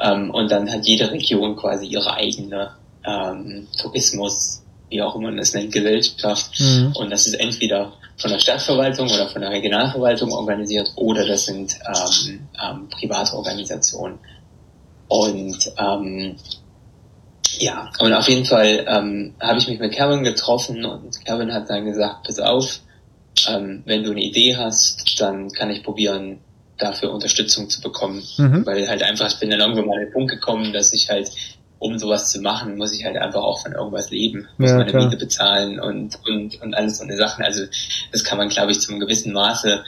ähm, 0.00 0.30
und 0.30 0.50
dann 0.50 0.70
hat 0.70 0.86
jede 0.86 1.10
Region 1.10 1.56
quasi 1.56 1.86
ihre 1.86 2.12
eigene 2.14 2.72
ähm, 3.06 3.68
Tourismus, 3.80 4.62
wie 4.90 5.00
auch 5.00 5.14
immer 5.14 5.30
man 5.30 5.38
es 5.38 5.54
nennt, 5.54 5.72
Gesellschaft. 5.72 6.60
Mhm. 6.60 6.92
Und 6.96 7.10
das 7.10 7.26
ist 7.26 7.34
entweder 7.34 7.92
von 8.16 8.30
der 8.30 8.38
Stadtverwaltung 8.38 9.06
oder 9.10 9.28
von 9.28 9.40
der 9.40 9.50
Regionalverwaltung 9.50 10.32
organisiert 10.32 10.92
oder 10.96 11.26
das 11.26 11.46
sind 11.46 11.74
ähm, 11.86 12.48
ähm, 12.62 12.88
private 12.88 13.34
Organisationen. 13.34 14.18
Und 15.08 15.72
ähm, 15.78 16.36
ja, 17.58 17.90
und 17.98 18.12
auf 18.12 18.28
jeden 18.28 18.44
Fall 18.44 18.84
ähm, 18.88 19.34
habe 19.40 19.58
ich 19.58 19.68
mich 19.68 19.78
mit 19.78 19.92
Kevin 19.92 20.24
getroffen 20.24 20.84
und 20.84 21.24
Kevin 21.24 21.52
hat 21.52 21.70
dann 21.70 21.84
gesagt, 21.84 22.24
pass 22.26 22.38
auf, 22.38 22.80
ähm, 23.48 23.82
wenn 23.86 24.04
du 24.04 24.12
eine 24.12 24.22
Idee 24.22 24.56
hast, 24.56 25.20
dann 25.20 25.50
kann 25.50 25.70
ich 25.70 25.82
probieren, 25.82 26.38
dafür 26.78 27.12
Unterstützung 27.12 27.68
zu 27.68 27.80
bekommen. 27.80 28.22
Mhm. 28.36 28.66
Weil 28.66 28.88
halt 28.88 29.02
einfach, 29.02 29.28
ich 29.28 29.38
bin 29.38 29.50
dann 29.50 29.60
irgendwann 29.60 29.86
mal 29.86 29.98
an 29.98 30.04
den 30.04 30.12
Punkt 30.12 30.30
gekommen, 30.30 30.72
dass 30.72 30.92
ich 30.92 31.08
halt 31.08 31.30
um 31.78 31.98
sowas 31.98 32.30
zu 32.30 32.40
machen, 32.40 32.78
muss 32.78 32.94
ich 32.94 33.04
halt 33.04 33.16
einfach 33.18 33.42
auch 33.42 33.60
von 33.60 33.72
irgendwas 33.72 34.10
leben, 34.10 34.48
muss 34.56 34.70
Ja, 34.70 34.78
meine 34.78 34.90
klar. 34.90 35.04
Miete 35.04 35.18
bezahlen 35.18 35.78
und, 35.78 36.18
und, 36.26 36.60
und 36.62 36.74
alles 36.74 36.98
so 36.98 37.04
eine 37.04 37.16
Sachen. 37.16 37.44
Also 37.44 37.64
das 38.10 38.24
kann 38.24 38.38
man, 38.38 38.48
glaube 38.48 38.72
ich, 38.72 38.80
zum 38.80 38.98
gewissen 39.00 39.34
Maße 39.34 39.84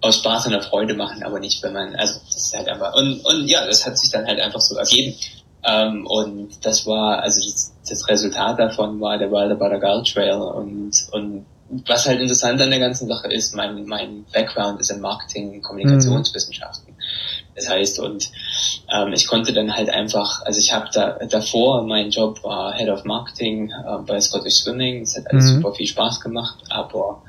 aus 0.00 0.16
Spaß 0.16 0.46
und 0.46 0.52
der 0.52 0.62
Freude 0.62 0.94
machen, 0.94 1.22
aber 1.22 1.40
nicht, 1.40 1.62
wenn 1.62 1.74
man, 1.74 1.96
also 1.96 2.18
das 2.26 2.46
ist 2.46 2.56
halt 2.56 2.68
einfach, 2.68 2.94
und, 2.94 3.24
und 3.26 3.46
ja, 3.46 3.66
das 3.66 3.84
hat 3.84 3.98
sich 3.98 4.10
dann 4.10 4.26
halt 4.26 4.40
einfach 4.40 4.60
so 4.60 4.76
ergeben. 4.76 5.14
Ähm, 5.66 6.06
und 6.06 6.64
das 6.64 6.86
war, 6.86 7.20
also 7.20 7.40
das, 7.40 7.74
das 7.88 8.08
Resultat 8.08 8.58
davon 8.58 9.00
war 9.00 9.18
der 9.18 9.28
Gull 9.28 10.02
Trail 10.04 10.34
und, 10.34 10.92
und 11.12 11.46
was 11.86 12.06
halt 12.06 12.20
interessant 12.20 12.60
an 12.60 12.70
der 12.70 12.78
ganzen 12.78 13.08
Sache 13.08 13.28
ist, 13.32 13.54
mein, 13.54 13.86
mein 13.86 14.24
Background 14.32 14.80
ist 14.80 14.90
in 14.90 15.00
Marketing, 15.00 15.62
Kommunikationswissenschaften. 15.62 16.94
Das 17.54 17.68
heißt, 17.68 18.00
und 18.00 18.30
ähm, 18.92 19.12
ich 19.12 19.26
konnte 19.26 19.52
dann 19.52 19.74
halt 19.74 19.88
einfach, 19.88 20.42
also 20.44 20.58
ich 20.58 20.72
habe 20.72 20.88
da 20.92 21.18
davor, 21.30 21.82
mein 21.86 22.10
Job 22.10 22.42
war 22.42 22.74
Head 22.74 22.88
of 22.90 23.04
Marketing 23.04 23.70
äh, 23.70 23.98
bei 24.06 24.20
Scottish 24.20 24.56
Swimming, 24.56 25.02
es 25.02 25.16
hat 25.16 25.30
alles 25.30 25.44
Mhm. 25.52 25.56
super 25.56 25.72
viel 25.74 25.86
Spaß 25.86 26.20
gemacht, 26.20 26.58
aber 26.68 27.22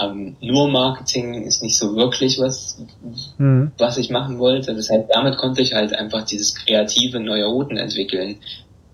ähm, 0.00 0.36
nur 0.40 0.68
Marketing 0.68 1.42
ist 1.44 1.62
nicht 1.62 1.76
so 1.76 1.94
wirklich 1.96 2.38
was, 2.38 2.78
Mhm. 3.38 3.72
was 3.78 3.98
ich 3.98 4.10
machen 4.10 4.38
wollte. 4.38 4.74
Das 4.74 4.88
heißt, 4.90 5.04
damit 5.12 5.36
konnte 5.36 5.60
ich 5.62 5.74
halt 5.74 5.94
einfach 5.94 6.22
dieses 6.24 6.54
kreative 6.54 7.20
neue 7.20 7.46
Routen 7.46 7.76
entwickeln, 7.76 8.36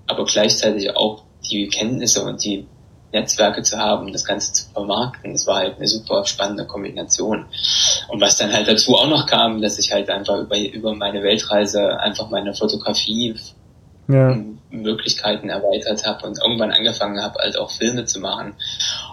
aber 0.07 0.25
gleichzeitig 0.25 0.97
auch 0.97 1.23
die 1.51 1.69
Kenntnisse 1.69 2.25
und 2.25 2.43
die 2.45 2.67
Netzwerke 3.13 3.63
zu 3.63 3.79
haben, 3.79 4.13
das 4.13 4.25
Ganze 4.25 4.53
zu 4.53 4.65
vermarkten. 4.73 5.33
Das 5.33 5.47
war 5.47 5.57
halt 5.59 5.77
eine 5.77 5.87
super 5.87 6.25
spannende 6.27 6.67
Kombination. 6.67 7.47
Und 8.09 8.21
was 8.21 8.37
dann 8.37 8.53
halt 8.53 8.69
dazu 8.69 8.95
auch 8.97 9.09
noch 9.09 9.27
kam, 9.27 9.61
dass 9.63 9.79
ich 9.79 9.93
halt 9.93 10.11
einfach 10.11 10.39
über, 10.39 10.59
über 10.59 10.95
meine 10.95 11.23
Weltreise 11.23 11.99
einfach 12.01 12.31
meine 12.31 12.53
Fotografie 12.53 13.35
Ja. 14.09 14.37
Möglichkeiten 14.71 15.49
erweitert 15.49 16.05
habe 16.07 16.27
und 16.27 16.39
irgendwann 16.39 16.73
angefangen 16.73 17.21
habe, 17.23 17.39
halt 17.39 17.57
auch 17.57 17.71
Filme 17.71 18.05
zu 18.05 18.21
machen. 18.21 18.55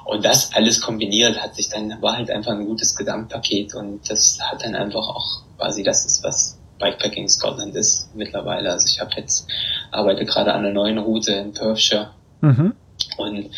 Und 0.06 0.26
das 0.26 0.54
alles 0.54 0.82
kombiniert 0.82 1.42
hat 1.42 1.56
sich 1.56 1.70
dann, 1.70 2.02
war 2.02 2.18
halt 2.18 2.30
einfach 2.30 2.52
ein 2.52 2.66
gutes 2.66 2.96
Gesamtpaket 2.96 3.74
und 3.76 4.10
das 4.10 4.38
hat 4.42 4.64
dann 4.64 4.76
einfach 4.76 5.08
auch 5.08 5.42
quasi 5.58 5.84
das 5.84 6.06
ist, 6.06 6.24
was 6.24 6.60
Bikepacking 6.80 7.30
Scotland 7.30 7.76
ist 7.76 8.10
mittlerweile. 8.16 8.72
Also 8.72 8.88
ich 8.88 9.00
habe 9.00 9.12
jetzt, 9.16 9.48
arbeite 9.92 10.26
gerade 10.26 10.54
an 10.54 10.66
einer 10.66 10.74
neuen 10.74 10.98
Route 10.98 11.34
in 11.34 11.54
Perthshire 11.54 12.12
Mhm. 12.42 12.74
und 13.18 13.50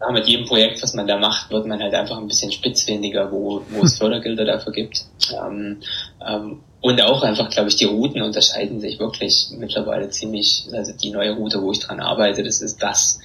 ja, 0.00 0.10
mit 0.12 0.26
jedem 0.26 0.46
Projekt, 0.46 0.82
was 0.82 0.94
man 0.94 1.06
da 1.06 1.16
macht, 1.16 1.50
wird 1.50 1.64
man 1.66 1.80
halt 1.80 1.94
einfach 1.94 2.18
ein 2.18 2.26
bisschen 2.26 2.50
spitzfindiger, 2.52 3.30
wo, 3.30 3.62
wo 3.70 3.84
es 3.84 3.96
Fördergelder 3.98 4.44
dafür 4.44 4.72
gibt. 4.72 5.04
Ähm, 5.32 5.78
ähm, 6.26 6.60
und 6.80 7.00
auch 7.00 7.22
einfach, 7.22 7.48
glaube 7.48 7.68
ich, 7.68 7.76
die 7.76 7.84
Routen 7.84 8.20
unterscheiden 8.20 8.80
sich 8.80 8.98
wirklich 8.98 9.50
mittlerweile 9.56 10.10
ziemlich. 10.10 10.66
Also 10.72 10.92
die 10.92 11.10
neue 11.10 11.32
Route, 11.32 11.62
wo 11.62 11.70
ich 11.70 11.78
dran 11.78 12.00
arbeite, 12.00 12.42
das 12.42 12.60
ist 12.60 12.82
das. 12.82 13.20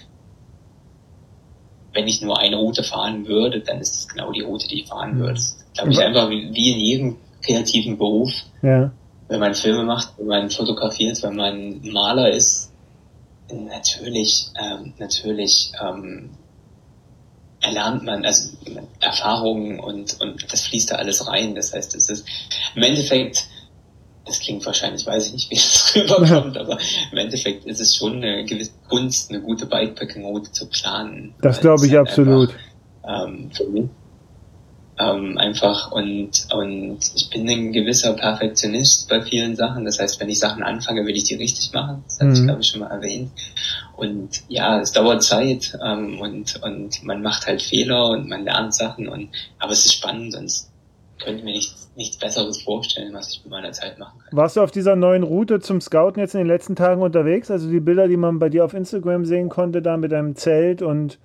Wenn 1.98 2.08
ich 2.08 2.22
nur 2.22 2.38
eine 2.38 2.58
Route 2.58 2.84
fahren 2.84 3.28
würde, 3.28 3.60
dann 3.62 3.80
ist 3.82 3.96
das 3.96 4.08
genau 4.08 4.32
die 4.32 4.42
Route, 4.42 4.68
die 4.68 4.82
ich 4.82 4.88
fahren 4.88 5.18
würde. 5.18 5.42
Glaube 5.74 5.92
ich 5.92 6.00
einfach 6.00 6.30
wie, 6.30 6.54
wie 6.54 6.72
in 6.72 6.80
jedem 6.80 7.16
kreativen 7.42 7.98
Beruf 7.98 8.32
Ja. 8.62 8.92
wenn 9.30 9.40
man 9.40 9.56
Filme 9.56 9.84
macht, 9.84 10.10
wenn 10.20 10.28
man 10.28 10.50
fotografiert, 10.52 11.24
wenn 11.24 11.36
man 11.36 11.82
Maler 11.82 12.30
ist, 12.30 12.72
natürlich, 13.52 14.50
ähm, 14.62 14.94
natürlich 15.00 15.72
ähm, 15.82 16.30
erlernt 17.62 18.04
man 18.04 18.26
also 18.26 18.52
Erfahrungen 19.00 19.80
und 19.80 20.22
und 20.22 20.54
das 20.54 20.68
fließt 20.68 20.92
da 20.92 20.96
alles 20.98 21.28
rein. 21.28 21.56
Das 21.56 21.74
heißt, 21.74 21.96
es 21.96 22.10
ist 22.10 22.28
im 22.76 22.84
Endeffekt, 22.84 23.48
das 24.28 24.40
klingt 24.40 24.66
wahrscheinlich, 24.66 25.06
weiß 25.06 25.28
ich 25.28 25.34
nicht, 25.34 25.52
wie 25.52 25.56
es 25.56 25.96
rüberkommt, 25.96 26.58
aber 26.58 26.78
im 27.12 27.18
Endeffekt 27.18 27.66
ist 27.66 27.80
es 27.80 27.96
schon 27.96 28.18
eine 28.18 28.46
gewisse 28.46 28.72
Kunst, 28.90 29.32
eine 29.32 29.42
gute 29.42 29.66
Bikepacking-Route 29.66 30.52
zu 30.52 30.68
planen. 30.68 31.34
Das 31.42 31.60
glaube 31.62 31.86
ich 31.88 31.94
halt 31.94 32.10
absolut. 32.10 32.50
Einfach, 33.04 33.28
ähm, 33.28 33.52
für 33.52 33.66
mich 33.68 33.86
ähm, 35.00 35.38
einfach 35.38 35.92
und 35.92 36.48
und 36.52 36.98
ich 37.16 37.30
bin 37.30 37.48
ein 37.48 37.72
gewisser 37.72 38.14
Perfektionist 38.14 39.08
bei 39.08 39.22
vielen 39.22 39.56
Sachen. 39.56 39.86
Das 39.86 40.00
heißt, 40.00 40.20
wenn 40.20 40.30
ich 40.30 40.40
Sachen 40.40 40.64
anfange, 40.64 41.06
will 41.06 41.16
ich 41.16 41.26
die 41.26 41.36
richtig 41.36 41.72
machen. 41.74 42.04
Das 42.08 42.20
hatte 42.20 42.34
ich 42.34 42.40
Mhm. 42.40 42.46
glaube 42.48 42.62
ich 42.62 42.68
schon 42.68 42.80
mal 42.80 42.88
erwähnt. 42.92 43.32
Und 43.96 44.42
ja, 44.48 44.80
es 44.80 44.92
dauert 44.94 45.24
Zeit 45.24 45.78
ähm, 45.84 46.20
und 46.20 46.62
und 46.64 47.04
man 47.04 47.22
macht 47.22 47.46
halt 47.46 47.62
Fehler 47.62 48.10
und 48.10 48.28
man 48.28 48.44
lernt 48.44 48.74
Sachen 48.74 49.08
und 49.08 49.30
aber 49.60 49.72
es 49.72 49.86
ist 49.86 49.94
spannend 49.94 50.36
und 50.36 50.46
es 50.46 50.72
könnte 51.24 51.44
mir 51.44 51.54
nichts 51.54 51.87
nichts 51.98 52.18
Besseres 52.18 52.62
vorstellen, 52.62 53.14
was 53.14 53.30
ich 53.34 53.44
mit 53.44 53.52
meiner 53.52 53.72
Zeit 53.72 53.98
machen 54.00 54.20
kann. 54.20 54.38
Warst 54.38 54.56
du 54.56 54.62
auf 54.62 54.72
dieser 54.72 54.96
neuen 54.96 55.24
Route 55.24 55.60
zum 55.60 55.82
Scouten 55.82 56.22
jetzt 56.22 56.36
in 56.36 56.40
den 56.40 56.48
letzten 56.48 56.76
Tagen 56.76 57.02
unterwegs? 57.02 57.50
Also 57.52 57.70
die 57.70 57.80
Bilder, 57.80 58.08
die 58.08 58.18
man 58.18 58.40
bei 58.40 58.50
dir 58.50 58.64
auf 58.64 58.74
Instagram 58.74 59.26
sehen 59.26 59.50
konnte, 59.50 59.82
da 59.82 59.98
mit 59.98 60.12
deinem 60.12 60.36
Zelt 60.36 60.82
und 60.82 61.18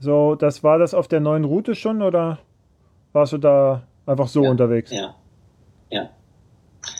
so, 0.00 0.34
das 0.34 0.64
war 0.64 0.78
das 0.78 0.94
auf 0.94 1.08
der 1.08 1.20
neuen 1.20 1.44
Route 1.44 1.74
schon 1.74 2.02
oder 2.02 2.38
warst 3.12 3.32
du 3.34 3.38
da 3.38 3.82
einfach 4.06 4.28
so 4.28 4.42
Ja. 4.44 4.50
unterwegs? 4.50 4.90
Ja. 4.90 5.14
Ja. 5.90 6.10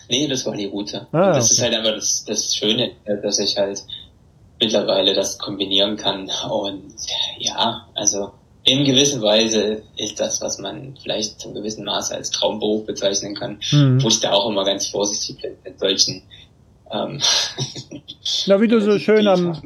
Nee, 0.08 0.28
das 0.28 0.46
war 0.46 0.54
die 0.54 0.66
Route. 0.66 1.06
Ah, 1.12 1.32
das 1.32 1.46
okay. 1.46 1.52
ist 1.54 1.62
halt 1.62 1.74
einfach 1.74 1.94
das, 1.94 2.24
das 2.24 2.54
Schöne, 2.54 2.92
dass 3.22 3.38
ich 3.38 3.56
halt 3.56 3.82
mittlerweile 4.60 5.14
das 5.14 5.38
kombinieren 5.38 5.96
kann. 5.96 6.30
Und 6.50 6.94
ja, 7.38 7.86
also 7.94 8.32
in 8.68 8.84
gewisser 8.84 9.22
Weise 9.22 9.82
ist 9.96 10.18
das, 10.20 10.40
was 10.42 10.58
man 10.58 10.94
vielleicht 11.02 11.40
zum 11.40 11.54
gewissen 11.54 11.84
Maße 11.84 12.14
als 12.14 12.30
Traumberuf 12.30 12.84
bezeichnen 12.84 13.34
kann, 13.34 13.58
Mhm. 13.72 14.02
wo 14.02 14.08
ich 14.08 14.20
da 14.20 14.32
auch 14.32 14.48
immer 14.50 14.64
ganz 14.64 14.88
vorsichtig 14.88 15.40
bin 15.40 15.52
mit 15.64 15.78
solchen 15.78 16.22
ähm, 16.92 17.20
Na, 18.46 18.60
wie 18.60 18.68
du 18.68 18.80
so 18.80 18.98
schön 18.98 19.26
am, 19.26 19.60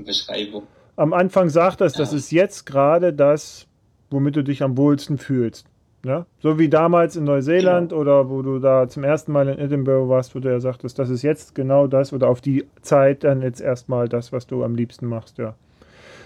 am 0.96 1.12
Anfang 1.12 1.48
sagtest, 1.50 1.98
das 1.98 2.12
Ja. 2.12 2.16
ist 2.18 2.30
jetzt 2.32 2.66
gerade 2.66 3.12
das, 3.12 3.66
womit 4.10 4.36
du 4.36 4.42
dich 4.44 4.62
am 4.62 4.76
wohlsten 4.76 5.18
fühlst. 5.18 5.66
Ja? 6.04 6.24
So 6.42 6.58
wie 6.58 6.68
damals 6.70 7.16
in 7.16 7.24
Neuseeland 7.24 7.92
oder 7.92 8.30
wo 8.30 8.40
du 8.42 8.58
da 8.58 8.88
zum 8.88 9.04
ersten 9.04 9.32
Mal 9.32 9.48
in 9.48 9.58
Edinburgh 9.58 10.08
warst, 10.08 10.34
wo 10.34 10.38
du 10.40 10.48
ja 10.50 10.58
sagtest, 10.60 10.98
das 10.98 11.10
ist 11.10 11.22
jetzt 11.22 11.54
genau 11.54 11.86
das 11.86 12.12
oder 12.14 12.28
auf 12.28 12.40
die 12.40 12.66
Zeit 12.80 13.22
dann 13.24 13.42
jetzt 13.42 13.60
erstmal 13.60 14.08
das, 14.08 14.32
was 14.32 14.46
du 14.46 14.64
am 14.64 14.74
liebsten 14.74 15.06
machst. 15.06 15.36
Ja. 15.38 15.54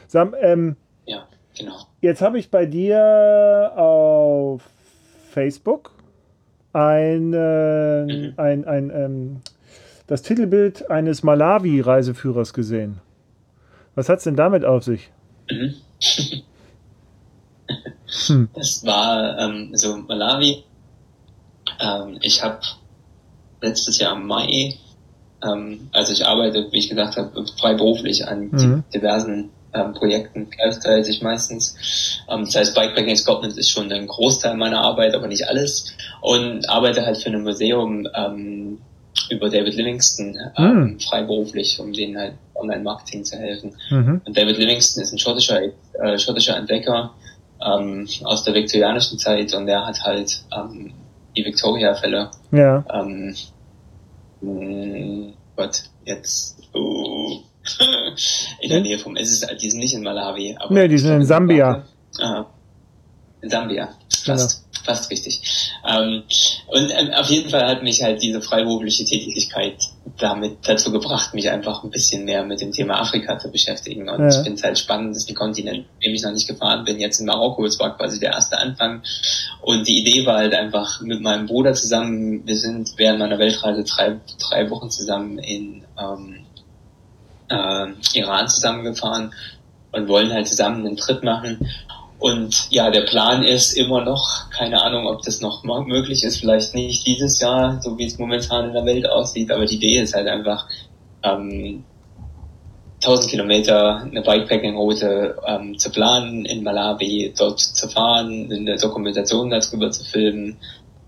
Sam, 0.07 0.35
ähm, 0.41 0.77
Ja, 1.07 1.27
genau. 1.57 1.75
Jetzt 2.01 2.21
habe 2.23 2.39
ich 2.39 2.51
bei 2.51 2.67
dir 2.67 3.73
auf 3.77 4.63
Facebook 5.31 5.93
ein, 6.73 7.33
äh, 7.33 8.05
Mhm. 8.05 8.35
ein, 8.37 8.65
ein 8.67 8.91
ähm, 8.91 9.41
das 10.07 10.23
Titelbild 10.23 10.91
eines 10.91 11.23
Malawi-Reiseführers 11.23 12.53
gesehen. 12.53 13.01
Was 13.95 14.09
hat 14.09 14.19
es 14.19 14.25
denn 14.25 14.37
damit 14.37 14.65
auf 14.65 14.85
sich? 14.85 15.11
Mhm. 15.51 15.75
Hm. 18.27 18.49
Das 18.55 18.85
war 18.85 19.39
ähm, 19.39 19.71
so 19.75 19.97
Malawi. 19.97 20.65
Ähm, 21.81 22.19
ich 22.23 22.43
habe 22.43 22.61
letztes 23.61 23.99
Jahr 23.99 24.15
im 24.17 24.27
Mai, 24.27 24.75
ähm, 25.43 25.89
also 25.93 26.13
ich 26.13 26.25
arbeite, 26.27 26.69
wie 26.71 26.79
ich 26.79 26.89
gesagt 26.91 27.17
habe, 27.17 27.45
freiberuflich 27.59 28.27
an 28.29 28.51
Mhm. 28.53 28.85
diversen 28.95 29.51
ähm, 29.75 29.93
Projekten, 29.95 30.49
gleichzeitig 30.51 31.23
meistens. 31.23 31.77
Ähm, 32.29 32.45
das 32.45 32.57
heißt, 32.57 32.75
Bikepacking 32.75 33.17
Scotland 33.17 33.57
ist 33.57 33.71
schon 33.71 33.91
ein 33.93 34.07
Großteil 34.07 34.57
meiner 34.57 34.81
Arbeit, 34.81 35.15
aber 35.15 35.27
nicht 35.27 35.49
alles. 35.49 35.95
Und 36.21 36.69
arbeite 36.69 37.05
halt 37.05 37.17
für 37.19 37.31
ein 37.31 37.43
Museum 37.43 38.09
ähm, 38.15 38.79
über 39.31 39.49
David 39.49 39.75
Livingston 39.75 40.37
ähm, 40.57 40.65
Mhm. 40.85 41.01
freiberuflich, 41.01 41.79
um 41.81 41.93
denen 41.93 42.17
halt 42.19 42.35
Online-Marketing 42.55 43.25
zu 43.25 43.37
helfen. 43.37 43.77
Mhm. 43.91 44.21
Und 44.25 44.37
David 44.37 44.59
Livingston 44.59 45.03
ist 45.03 45.13
ein 45.13 45.19
schottischer, 45.19 45.61
äh, 45.63 46.19
schottischer 46.19 46.57
Entdecker 46.57 47.13
ähm, 47.65 48.09
aus 48.25 48.45
der 48.45 48.55
viktorianischen 48.55 49.19
Zeit 49.19 49.55
und 49.55 49.67
der 49.67 49.87
hat 49.87 50.03
halt 50.03 50.43
ähm, 50.57 50.93
die 51.37 51.45
Victoria-Fälle 51.45 52.31
Ja. 52.53 52.85
ähm, 52.93 53.35
Gott, 55.57 55.85
jetzt 56.05 56.59
oh, 56.75 57.39
in 58.61 58.69
der? 58.71 58.81
Nähe 58.81 58.99
vom, 58.99 59.17
es 59.17 59.33
ist, 59.33 59.47
die 59.61 59.71
sind 59.71 59.81
nicht 59.81 59.95
in 59.95 60.03
Malawi, 60.03 60.57
aber 60.59 60.73
Nee, 60.75 60.89
die 60.89 60.99
sind 60.99 61.13
in 61.17 61.25
Sambia. 61.25 61.85
Ah, 62.21 62.45
in 63.43 63.51
Sambia, 63.51 63.89
fast, 64.25 64.65
fast 64.85 65.11
richtig. 65.11 65.41
Ähm, 65.87 66.23
und 66.69 66.91
ähm, 66.97 67.11
auf 67.15 67.29
jeden 67.29 67.51
Fall 67.51 67.67
hat 67.67 67.83
mich 67.83 68.03
halt 68.03 68.23
diese 68.23 68.41
freiberufliche 68.41 69.05
Tätigkeit 69.05 69.77
damit 70.19 70.59
dazu 70.63 70.93
gebracht, 70.93 71.35
mich 71.35 71.51
einfach 71.51 71.83
ein 71.83 71.91
bisschen 71.91 72.25
mehr 72.25 72.45
mit 72.45 72.61
dem 72.61 72.71
Thema 72.73 73.01
Afrika 73.01 73.39
zu 73.39 73.51
beschäftigen. 73.51 74.09
Und 74.09 74.21
Ja. 74.21 74.29
ich 74.29 74.37
finde 74.37 74.55
es 74.55 74.63
halt 74.63 74.79
spannend, 74.79 75.11
das 75.11 75.25
ist 75.25 75.29
ein 75.31 75.35
Kontinent, 75.35 75.79
in 75.79 75.85
dem 76.05 76.15
ich 76.15 76.23
noch 76.23 76.31
nicht 76.33 76.47
gefahren 76.47 76.85
bin, 76.85 77.01
jetzt 77.01 77.19
in 77.21 77.27
Marokko, 77.27 77.65
es 77.67 77.79
war 77.81 77.97
quasi 77.97 78.21
der 78.21 78.33
erste 78.33 78.59
Anfang. 78.59 79.03
Und 79.61 79.89
die 79.89 80.01
Idee 80.01 80.25
war 80.25 80.37
halt 80.39 80.55
einfach 80.55 81.01
mit 81.01 81.21
meinem 81.21 81.47
Bruder 81.47 81.75
zusammen, 81.75 82.47
wir 82.47 82.57
sind 82.57 82.93
während 82.97 83.19
meiner 83.19 83.39
Weltreise 83.39 83.83
drei, 83.85 84.21
drei 84.39 84.71
Wochen 84.71 84.89
zusammen 84.91 85.39
in 85.39 85.83
ähm, 85.99 86.44
äh, 87.55 88.19
Iran 88.19 88.49
zusammengefahren 88.49 89.33
und 89.93 90.09
wollen 90.09 90.33
halt 90.33 90.49
zusammen 90.49 90.87
einen 90.87 90.97
Trip 90.97 91.23
machen. 91.23 91.69
Und 92.19 92.69
ja, 92.71 92.91
der 92.91 93.03
Plan 93.03 93.43
ist 93.43 93.73
immer 93.73 94.03
noch, 94.03 94.51
keine 94.51 94.83
Ahnung, 94.83 95.07
ob 95.07 95.23
das 95.23 95.41
noch 95.41 95.63
möglich 95.65 96.25
ist, 96.25 96.39
vielleicht 96.39 96.75
nicht 96.75 97.07
dieses 97.07 97.41
Jahr, 97.41 97.81
so 97.83 97.99
wie 97.99 98.07
es 98.07 98.19
momentan 98.19 98.69
in 98.69 98.73
der 98.73 98.85
Welt 98.85 99.09
aussieht, 99.09 99.51
aber 99.51 99.67
die 99.67 99.77
Idee 99.77 100.01
ist 100.01 100.15
halt 100.15 100.29
einfach, 100.29 100.67
ähm, 101.23 101.85
1000 103.05 103.31
Kilometer 103.31 104.01
eine 104.01 104.23
Bikepacking-Route 104.23 105.37
ähm, 105.47 105.79
zu 105.79 105.91
planen 105.91 106.47
in 106.47 106.63
Malawi, 106.63 107.35
dort 107.37 107.61
zu 107.61 107.89
fahren, 107.89 108.51
eine 108.51 108.77
Dokumentation 108.77 109.51
darüber 109.51 109.91
zu 109.91 110.05
filmen, 110.05 110.57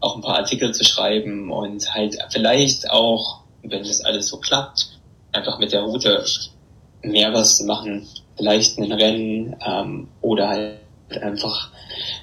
auch 0.00 0.16
ein 0.16 0.22
paar 0.22 0.36
Artikel 0.36 0.72
zu 0.72 0.84
schreiben 0.84 1.50
und 1.50 1.94
halt 1.94 2.18
vielleicht 2.30 2.90
auch, 2.90 3.40
wenn 3.62 3.82
das 3.82 4.04
alles 4.04 4.28
so 4.28 4.36
klappt, 4.38 4.95
einfach 5.32 5.58
mit 5.58 5.72
der 5.72 5.82
Route 5.82 6.24
mehr 7.02 7.32
was 7.32 7.58
zu 7.58 7.64
machen, 7.64 8.06
vielleicht 8.36 8.78
ein 8.78 8.92
Rennen 8.92 9.56
ähm, 9.64 10.08
oder 10.20 10.48
halt 10.48 10.78
einfach, 11.22 11.70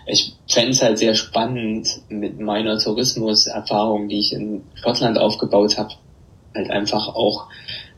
ich 0.06 0.34
fände 0.50 0.72
es 0.72 0.82
halt 0.82 0.98
sehr 0.98 1.16
spannend 1.16 1.88
mit 2.10 2.40
meiner 2.40 2.78
Tourismuserfahrung, 2.78 4.10
die 4.10 4.20
ich 4.20 4.34
in 4.34 4.64
Schottland 4.76 5.18
aufgebaut 5.18 5.78
habe, 5.78 5.94
halt 6.54 6.70
einfach 6.70 7.08
auch 7.08 7.48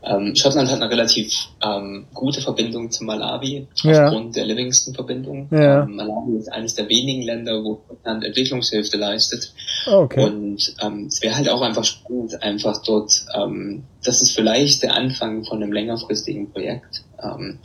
ähm, 0.06 0.36
Schottland 0.36 0.70
hat 0.70 0.80
eine 0.80 0.90
relativ 0.90 1.32
ähm, 1.64 2.06
gute 2.14 2.40
Verbindung 2.40 2.90
zu 2.90 3.04
Malawi 3.04 3.66
ja. 3.82 4.06
aufgrund 4.06 4.36
der 4.36 4.44
Livingston-Verbindung. 4.46 5.48
Ja. 5.50 5.82
Ähm, 5.82 5.96
Malawi 5.96 6.38
ist 6.38 6.52
eines 6.52 6.74
der 6.74 6.88
wenigen 6.88 7.22
Länder, 7.22 7.62
wo 7.64 7.80
Schottland 7.88 8.24
Entwicklungshilfe 8.24 8.96
leistet. 8.96 9.52
Okay. 9.86 10.24
Und 10.24 10.74
ähm, 10.80 11.06
es 11.06 11.20
wäre 11.22 11.36
halt 11.36 11.48
auch 11.48 11.60
einfach 11.60 11.84
spannend, 11.84 12.40
einfach 12.42 12.82
dort, 12.84 13.26
ähm, 13.34 13.84
das 14.04 14.22
ist 14.22 14.32
vielleicht 14.32 14.82
der 14.82 14.94
Anfang 14.94 15.44
von 15.44 15.62
einem 15.62 15.72
längerfristigen 15.72 16.52
Projekt. 16.52 17.02
Ähm, 17.20 17.58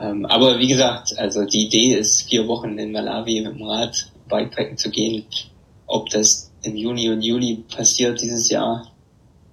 ähm, 0.00 0.24
aber 0.26 0.58
wie 0.58 0.68
gesagt, 0.68 1.18
also 1.18 1.44
die 1.44 1.66
Idee 1.66 1.94
ist, 1.94 2.22
vier 2.28 2.48
Wochen 2.48 2.78
in 2.78 2.92
Malawi 2.92 3.42
mit 3.42 3.54
dem 3.54 3.62
Rad 3.62 4.10
Bikepacken 4.28 4.78
zu 4.78 4.90
gehen. 4.90 5.24
Ob 5.86 6.08
das 6.10 6.50
im 6.62 6.76
Juni 6.76 7.10
und 7.10 7.22
Juli 7.22 7.64
passiert 7.74 8.20
dieses 8.22 8.48
Jahr, 8.48 8.86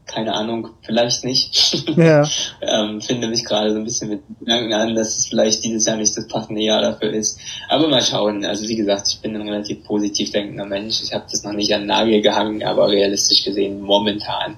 keine 0.05 0.33
Ahnung, 0.33 0.69
vielleicht 0.83 1.23
nicht. 1.23 1.83
Ja. 1.95 2.27
ähm, 2.61 2.99
finde 2.99 3.27
mich 3.27 3.45
gerade 3.45 3.71
so 3.71 3.77
ein 3.77 3.85
bisschen 3.85 4.09
mit 4.09 4.21
Gedanken 4.39 4.73
an, 4.73 4.95
dass 4.95 5.17
es 5.17 5.27
vielleicht 5.27 5.63
dieses 5.63 5.85
Jahr 5.85 5.95
nicht 5.95 6.15
das 6.17 6.27
passende 6.27 6.61
Jahr 6.61 6.81
dafür 6.81 7.13
ist. 7.13 7.39
Aber 7.69 7.87
mal 7.87 8.03
schauen. 8.03 8.43
Also 8.43 8.67
wie 8.67 8.75
gesagt, 8.75 9.07
ich 9.07 9.21
bin 9.21 9.35
ein 9.35 9.47
relativ 9.47 9.83
positiv 9.85 10.31
denkender 10.31 10.65
Mensch. 10.65 11.01
Ich 11.03 11.13
habe 11.13 11.25
das 11.31 11.43
noch 11.43 11.53
nicht 11.53 11.73
an 11.73 11.81
den 11.81 11.87
Nagel 11.87 12.21
gehangen, 12.21 12.63
aber 12.63 12.89
realistisch 12.89 13.45
gesehen 13.45 13.81
momentan 13.81 14.57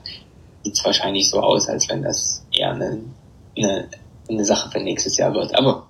sieht 0.63 0.73
es 0.73 0.83
wahrscheinlich 0.83 1.29
so 1.29 1.39
aus, 1.39 1.69
als 1.69 1.87
wenn 1.89 2.01
das 2.01 2.43
eher 2.51 2.71
eine, 2.71 2.99
eine, 3.55 3.87
eine 4.29 4.45
Sache 4.45 4.71
für 4.71 4.79
nächstes 4.79 5.17
Jahr 5.17 5.33
wird. 5.33 5.53
Aber 5.55 5.87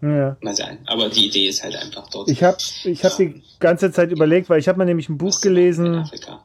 ja. 0.00 0.36
mal 0.40 0.54
sein. 0.54 0.78
Aber 0.86 1.08
die 1.08 1.26
Idee 1.26 1.48
ist 1.48 1.64
halt 1.64 1.76
einfach 1.76 2.08
dort. 2.10 2.30
Ich 2.30 2.42
habe 2.42 2.58
ich 2.84 3.04
hab 3.04 3.16
die 3.16 3.42
ganze 3.58 3.90
Zeit 3.90 4.12
überlegt, 4.12 4.48
weil 4.48 4.60
ich 4.60 4.68
habe 4.68 4.78
mal 4.78 4.84
nämlich 4.84 5.08
ein 5.08 5.18
Buch 5.18 5.40
gelesen. 5.40 5.86
In 5.86 5.94
Afrika 5.96 6.40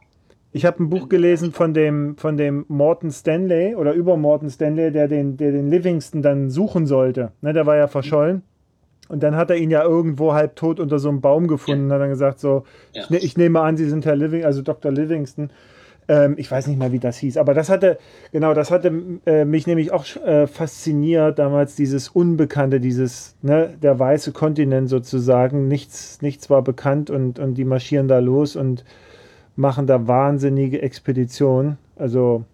ich 0.51 0.65
habe 0.65 0.83
ein 0.83 0.89
Buch 0.89 1.09
gelesen 1.09 1.51
von 1.51 1.73
dem, 1.73 2.17
von 2.17 2.35
dem 2.35 2.65
Morton 2.67 3.11
Stanley 3.11 3.75
oder 3.75 3.93
über 3.93 4.17
Morton 4.17 4.49
Stanley, 4.49 4.91
der 4.91 5.07
den, 5.07 5.37
der 5.37 5.51
den 5.51 5.69
Livingston 5.69 6.21
dann 6.21 6.49
suchen 6.49 6.87
sollte. 6.87 7.31
Ne, 7.41 7.53
der 7.53 7.65
war 7.65 7.75
ja 7.75 7.87
verschollen. 7.87 8.41
Und 9.09 9.23
dann 9.23 9.35
hat 9.35 9.49
er 9.49 9.57
ihn 9.57 9.71
ja 9.71 9.83
irgendwo 9.83 10.33
halb 10.33 10.55
tot 10.55 10.79
unter 10.79 10.99
so 10.99 11.09
einem 11.09 11.21
Baum 11.21 11.47
gefunden 11.47 11.85
und 11.85 11.93
hat 11.93 12.01
dann 12.01 12.09
gesagt: 12.09 12.39
So, 12.39 12.63
ja. 12.93 13.03
ich, 13.03 13.09
ne, 13.09 13.17
ich, 13.17 13.37
nehme 13.37 13.59
an, 13.61 13.77
Sie 13.77 13.89
sind 13.89 14.05
Herr 14.05 14.15
Living, 14.15 14.43
also 14.43 14.61
Dr. 14.61 14.91
Livingston. 14.91 15.51
Ähm, 16.07 16.33
ich 16.37 16.49
weiß 16.49 16.65
nicht 16.65 16.79
mal, 16.79 16.91
wie 16.91 16.99
das 16.99 17.17
hieß, 17.17 17.37
aber 17.37 17.53
das 17.53 17.69
hatte, 17.69 17.99
genau, 18.31 18.55
das 18.55 18.71
hatte 18.71 18.91
äh, 19.27 19.45
mich 19.45 19.67
nämlich 19.67 19.91
auch 19.91 20.05
äh, 20.25 20.47
fasziniert, 20.47 21.37
damals 21.37 21.75
dieses 21.75 22.09
Unbekannte, 22.09 22.79
dieses, 22.79 23.35
ne, 23.43 23.75
der 23.81 23.99
weiße 23.99 24.31
Kontinent 24.31 24.89
sozusagen. 24.89 25.67
Nichts, 25.67 26.23
nichts 26.23 26.49
war 26.49 26.63
bekannt 26.63 27.11
und, 27.11 27.37
und 27.37 27.55
die 27.55 27.65
marschieren 27.65 28.07
da 28.07 28.17
los 28.17 28.55
und 28.55 28.83
machen 29.59 29.87
da 29.87 30.07
wahnsinnige 30.07 30.81
Expeditionen. 30.81 31.77
Also 31.97 32.45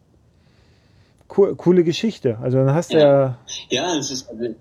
co 1.27 1.53
coole 1.55 1.83
Geschichte. 1.83 2.39
Also 2.41 2.57
dann 2.57 2.73
hast 2.73 2.91
du 2.91 2.97
ja. 2.97 3.37
Ja, 3.69 3.95
es 3.95 4.09
ist 4.09 4.27
also, 4.27 4.55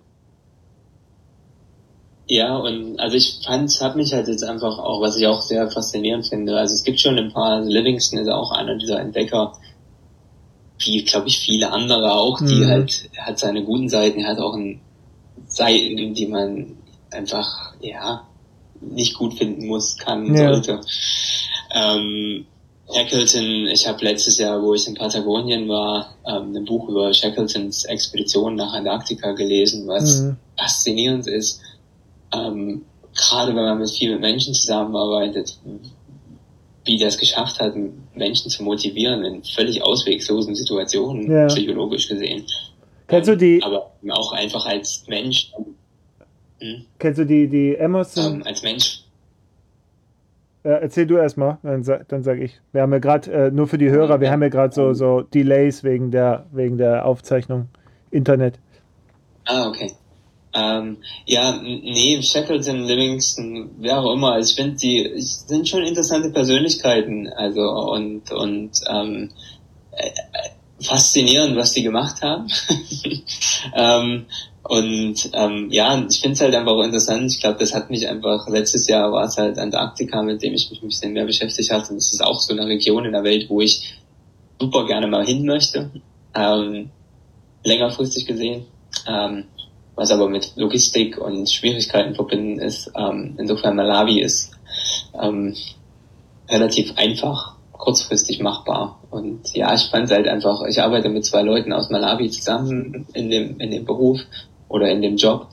ja, 2.26 2.56
und 2.56 3.00
also 3.00 3.16
ich 3.16 3.40
fand, 3.44 3.70
habe 3.80 3.96
mich 3.96 4.12
halt 4.12 4.28
jetzt 4.28 4.44
einfach 4.44 4.78
auch, 4.78 5.00
was 5.00 5.16
ich 5.16 5.26
auch 5.26 5.40
sehr 5.40 5.70
faszinierend 5.70 6.26
finde. 6.26 6.56
Also 6.58 6.74
es 6.74 6.84
gibt 6.84 7.00
schon 7.00 7.18
ein 7.18 7.32
paar, 7.32 7.56
also 7.56 7.70
Livingston 7.70 8.18
ist 8.18 8.28
auch 8.28 8.52
einer 8.52 8.76
dieser 8.76 9.00
Entdecker, 9.00 9.54
wie 10.78 11.02
glaube 11.02 11.28
ich 11.28 11.38
viele 11.38 11.72
andere 11.72 12.12
auch, 12.12 12.40
die 12.40 12.64
mhm. 12.64 12.68
halt 12.68 13.10
hat 13.16 13.38
seine 13.38 13.64
guten 13.64 13.88
Seiten, 13.88 14.26
hat 14.26 14.38
auch 14.38 14.54
ein 14.54 14.80
Seiten, 15.46 16.12
die 16.12 16.26
man 16.26 16.76
einfach 17.10 17.74
ja 17.80 18.26
nicht 18.82 19.14
gut 19.14 19.32
finden 19.34 19.66
muss, 19.66 19.96
kann, 19.96 20.34
ja. 20.34 20.52
sollte. 20.52 20.80
Ähm, 21.74 22.46
Shackleton, 22.92 23.66
ich 23.66 23.86
habe 23.88 24.04
letztes 24.04 24.38
Jahr, 24.38 24.62
wo 24.62 24.74
ich 24.74 24.86
in 24.86 24.94
Patagonien 24.94 25.68
war, 25.68 26.14
ähm, 26.26 26.54
ein 26.54 26.64
Buch 26.64 26.88
über 26.88 27.12
Shackletons 27.12 27.84
Expedition 27.86 28.56
nach 28.56 28.72
Antarktika 28.72 29.32
gelesen, 29.32 29.86
was 29.86 30.20
mhm. 30.20 30.36
faszinierend 30.58 31.26
ist. 31.26 31.60
Ähm, 32.32 32.82
gerade 33.14 33.54
wenn 33.54 33.64
man 33.64 33.78
mit 33.78 33.90
viel 33.90 34.12
mit 34.12 34.20
Menschen 34.20 34.54
zusammenarbeitet, 34.54 35.58
wie 36.84 36.98
das 36.98 37.16
geschafft 37.16 37.58
hat, 37.60 37.74
Menschen 38.14 38.50
zu 38.50 38.62
motivieren 38.62 39.24
in 39.24 39.42
völlig 39.42 39.82
ausweglosen 39.82 40.54
Situationen, 40.54 41.30
ja. 41.30 41.46
psychologisch 41.46 42.08
gesehen. 42.08 42.44
Kennst 43.06 43.28
du 43.28 43.36
die? 43.36 43.62
Aber 43.62 43.92
auch 44.10 44.32
einfach 44.32 44.66
als 44.66 45.04
Mensch. 45.08 45.52
Hm? 46.58 46.84
Kennst 46.98 47.18
du 47.18 47.24
die, 47.24 47.48
die 47.48 47.74
Emerson? 47.76 48.36
Ähm, 48.36 48.42
als 48.44 48.62
Mensch 48.62 49.03
erzähl 50.68 51.06
du 51.06 51.16
erstmal, 51.16 51.58
dann, 51.62 51.84
dann 52.08 52.22
sage 52.22 52.42
ich. 52.42 52.60
Wir 52.72 52.82
haben 52.82 52.92
ja 52.92 52.98
gerade, 52.98 53.30
äh, 53.32 53.50
nur 53.50 53.66
für 53.66 53.78
die 53.78 53.90
Hörer, 53.90 54.20
wir 54.20 54.30
haben 54.30 54.42
ja 54.42 54.48
gerade 54.48 54.74
so, 54.74 54.94
so 54.94 55.20
Delays 55.20 55.84
wegen 55.84 56.10
der, 56.10 56.46
wegen 56.52 56.78
der 56.78 57.06
Aufzeichnung. 57.06 57.68
Internet. 58.10 58.58
Ah, 59.44 59.68
okay. 59.68 59.92
Ähm, 60.54 60.98
ja, 61.26 61.60
nee, 61.60 62.22
Shackleton, 62.22 62.84
Livingston, 62.84 63.70
wer 63.78 63.98
auch 63.98 64.14
immer. 64.14 64.38
Ich 64.38 64.54
finde, 64.54 64.76
die 64.76 65.12
sind 65.16 65.68
schon 65.68 65.82
interessante 65.82 66.30
Persönlichkeiten. 66.30 67.28
Also 67.28 67.62
und 67.62 68.30
und 68.30 68.70
ähm, 68.88 69.30
äh, 69.90 70.10
faszinierend, 70.80 71.56
was 71.56 71.72
die 71.72 71.82
gemacht 71.82 72.22
haben. 72.22 72.46
ähm, 73.74 74.26
und 74.66 75.30
ähm, 75.34 75.68
ja, 75.70 76.02
ich 76.08 76.20
finde 76.20 76.32
es 76.32 76.40
halt 76.40 76.54
einfach 76.54 76.82
interessant. 76.82 77.30
Ich 77.30 77.40
glaube, 77.40 77.58
das 77.58 77.74
hat 77.74 77.90
mich 77.90 78.08
einfach, 78.08 78.48
letztes 78.48 78.88
Jahr 78.88 79.12
war 79.12 79.24
es 79.24 79.36
halt 79.36 79.58
Antarktika, 79.58 80.22
mit 80.22 80.42
dem 80.42 80.54
ich 80.54 80.70
mich 80.70 80.82
ein 80.82 80.88
bisschen 80.88 81.12
mehr 81.12 81.26
beschäftigt 81.26 81.70
hatte. 81.70 81.90
Und 81.90 81.96
das 81.96 82.12
ist 82.12 82.24
auch 82.24 82.40
so 82.40 82.54
eine 82.54 82.66
Region 82.66 83.04
in 83.04 83.12
der 83.12 83.24
Welt, 83.24 83.50
wo 83.50 83.60
ich 83.60 83.94
super 84.58 84.86
gerne 84.86 85.06
mal 85.06 85.26
hin 85.26 85.44
möchte. 85.44 85.90
Ähm, 86.34 86.88
längerfristig 87.62 88.24
gesehen. 88.24 88.64
Ähm, 89.06 89.44
was 89.96 90.10
aber 90.10 90.28
mit 90.28 90.52
Logistik 90.56 91.18
und 91.18 91.50
Schwierigkeiten 91.50 92.14
verbunden 92.14 92.58
ist. 92.58 92.90
Ähm, 92.96 93.36
insofern 93.38 93.76
Malawi 93.76 94.20
ist 94.20 94.52
ähm, 95.20 95.54
relativ 96.48 96.96
einfach, 96.96 97.56
kurzfristig 97.72 98.40
machbar. 98.40 98.98
Und 99.10 99.54
ja, 99.54 99.74
ich 99.74 99.90
fand 99.90 100.10
halt 100.10 100.26
einfach, 100.26 100.62
ich 100.66 100.80
arbeite 100.80 101.10
mit 101.10 101.26
zwei 101.26 101.42
Leuten 101.42 101.72
aus 101.72 101.90
Malawi 101.90 102.30
zusammen 102.30 103.06
in 103.12 103.30
dem, 103.30 103.60
in 103.60 103.70
dem 103.70 103.84
Beruf 103.84 104.20
oder 104.68 104.90
in 104.90 105.02
dem 105.02 105.16
Job. 105.16 105.48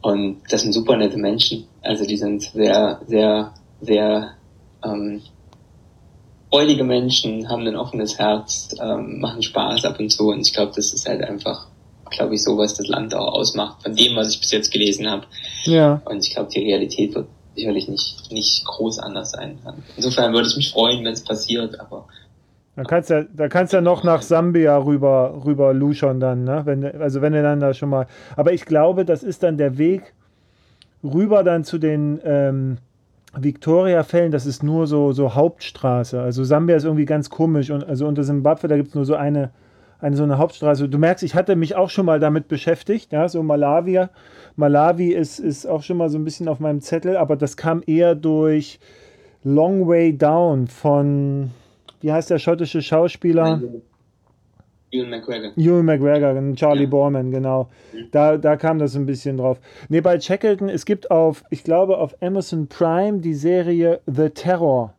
Und 0.00 0.42
das 0.50 0.62
sind 0.62 0.72
super 0.72 0.96
nette 0.96 1.16
Menschen. 1.16 1.64
Also 1.82 2.04
die 2.04 2.16
sind 2.16 2.42
sehr, 2.42 3.00
sehr, 3.06 3.52
sehr 3.80 4.34
ähm, 4.84 5.22
freudige 6.50 6.84
Menschen, 6.84 7.48
haben 7.48 7.66
ein 7.66 7.76
offenes 7.76 8.18
Herz, 8.18 8.74
ähm, 8.80 9.20
machen 9.20 9.42
Spaß 9.42 9.84
ab 9.84 9.98
und 9.98 10.10
zu. 10.10 10.28
Und 10.28 10.40
ich 10.40 10.52
glaube, 10.52 10.72
das 10.74 10.92
ist 10.92 11.08
halt 11.08 11.22
einfach, 11.22 11.66
glaube 12.10 12.34
ich, 12.34 12.42
so, 12.42 12.56
was 12.56 12.74
das 12.74 12.86
Land 12.86 13.14
auch 13.14 13.32
ausmacht, 13.32 13.82
von 13.82 13.94
dem, 13.94 14.16
was 14.16 14.32
ich 14.32 14.40
bis 14.40 14.50
jetzt 14.52 14.70
gelesen 14.70 15.10
habe. 15.10 15.26
Ja. 15.64 16.00
Und 16.04 16.24
ich 16.24 16.34
glaube, 16.34 16.50
die 16.50 16.60
Realität 16.60 17.14
wird 17.14 17.26
sicherlich 17.54 17.88
nicht, 17.88 18.30
nicht 18.30 18.64
groß 18.64 19.00
anders 19.00 19.32
sein. 19.32 19.58
Insofern 19.96 20.32
würde 20.32 20.48
ich 20.48 20.56
mich 20.56 20.70
freuen, 20.70 21.04
wenn 21.04 21.12
es 21.12 21.24
passiert, 21.24 21.80
aber 21.80 22.06
da 22.78 22.84
kannst 22.84 23.10
ja, 23.10 23.24
da 23.24 23.48
kannst 23.48 23.72
ja 23.72 23.80
noch 23.80 24.04
nach 24.04 24.22
Sambia 24.22 24.78
rüber, 24.78 25.42
rüber 25.44 25.74
luschern 25.74 26.20
dann, 26.20 26.44
ne? 26.44 26.62
Wenn, 26.64 26.84
also 26.84 27.20
wenn 27.20 27.32
du 27.32 27.42
dann 27.42 27.58
da 27.58 27.74
schon 27.74 27.88
mal. 27.88 28.06
Aber 28.36 28.52
ich 28.52 28.66
glaube, 28.66 29.04
das 29.04 29.24
ist 29.24 29.42
dann 29.42 29.58
der 29.58 29.78
Weg 29.78 30.14
rüber 31.02 31.42
dann 31.42 31.64
zu 31.64 31.78
den 31.78 32.20
ähm, 32.22 32.78
Victoria-Fällen, 33.36 34.30
das 34.30 34.46
ist 34.46 34.62
nur 34.62 34.86
so, 34.86 35.10
so 35.10 35.34
Hauptstraße. 35.34 36.20
Also 36.20 36.44
Sambia 36.44 36.76
ist 36.76 36.84
irgendwie 36.84 37.04
ganz 37.04 37.30
komisch 37.30 37.72
und 37.72 37.84
also 37.84 38.06
unter 38.06 38.22
Simbabwe, 38.22 38.68
da 38.68 38.76
gibt 38.76 38.90
es 38.90 38.94
nur 38.94 39.04
so 39.04 39.16
eine, 39.16 39.50
eine 39.98 40.14
so 40.14 40.22
eine 40.22 40.38
Hauptstraße. 40.38 40.88
Du 40.88 40.98
merkst, 40.98 41.24
ich 41.24 41.34
hatte 41.34 41.56
mich 41.56 41.74
auch 41.74 41.90
schon 41.90 42.06
mal 42.06 42.20
damit 42.20 42.46
beschäftigt, 42.46 43.10
ja, 43.10 43.28
so 43.28 43.42
Malawi. 43.42 44.06
Malawi 44.54 45.14
ist, 45.14 45.40
ist 45.40 45.66
auch 45.66 45.82
schon 45.82 45.96
mal 45.96 46.10
so 46.10 46.18
ein 46.18 46.24
bisschen 46.24 46.46
auf 46.46 46.60
meinem 46.60 46.80
Zettel, 46.80 47.16
aber 47.16 47.34
das 47.34 47.56
kam 47.56 47.82
eher 47.84 48.14
durch 48.14 48.78
Long 49.42 49.88
Way 49.88 50.16
Down 50.16 50.68
von 50.68 51.50
wie 52.00 52.12
heißt 52.12 52.30
der 52.30 52.38
schottische 52.38 52.82
Schauspieler? 52.82 53.60
Ewan 54.90 55.10
McGregor. 55.10 55.52
Ewan 55.56 55.84
McGregor, 55.84 56.54
Charlie 56.54 56.84
ja. 56.84 56.88
Borman, 56.88 57.30
genau. 57.30 57.68
Mhm. 57.92 58.08
Da, 58.10 58.36
da 58.38 58.56
kam 58.56 58.78
das 58.78 58.96
ein 58.96 59.06
bisschen 59.06 59.36
drauf. 59.36 59.60
Ne, 59.88 60.00
bei 60.00 60.18
Shackleton, 60.18 60.68
es 60.68 60.84
gibt 60.86 61.10
auf, 61.10 61.44
ich 61.50 61.62
glaube, 61.62 61.98
auf 61.98 62.16
Amazon 62.22 62.68
Prime 62.68 63.18
die 63.18 63.34
Serie 63.34 64.00
The 64.06 64.30
Terror. 64.30 64.94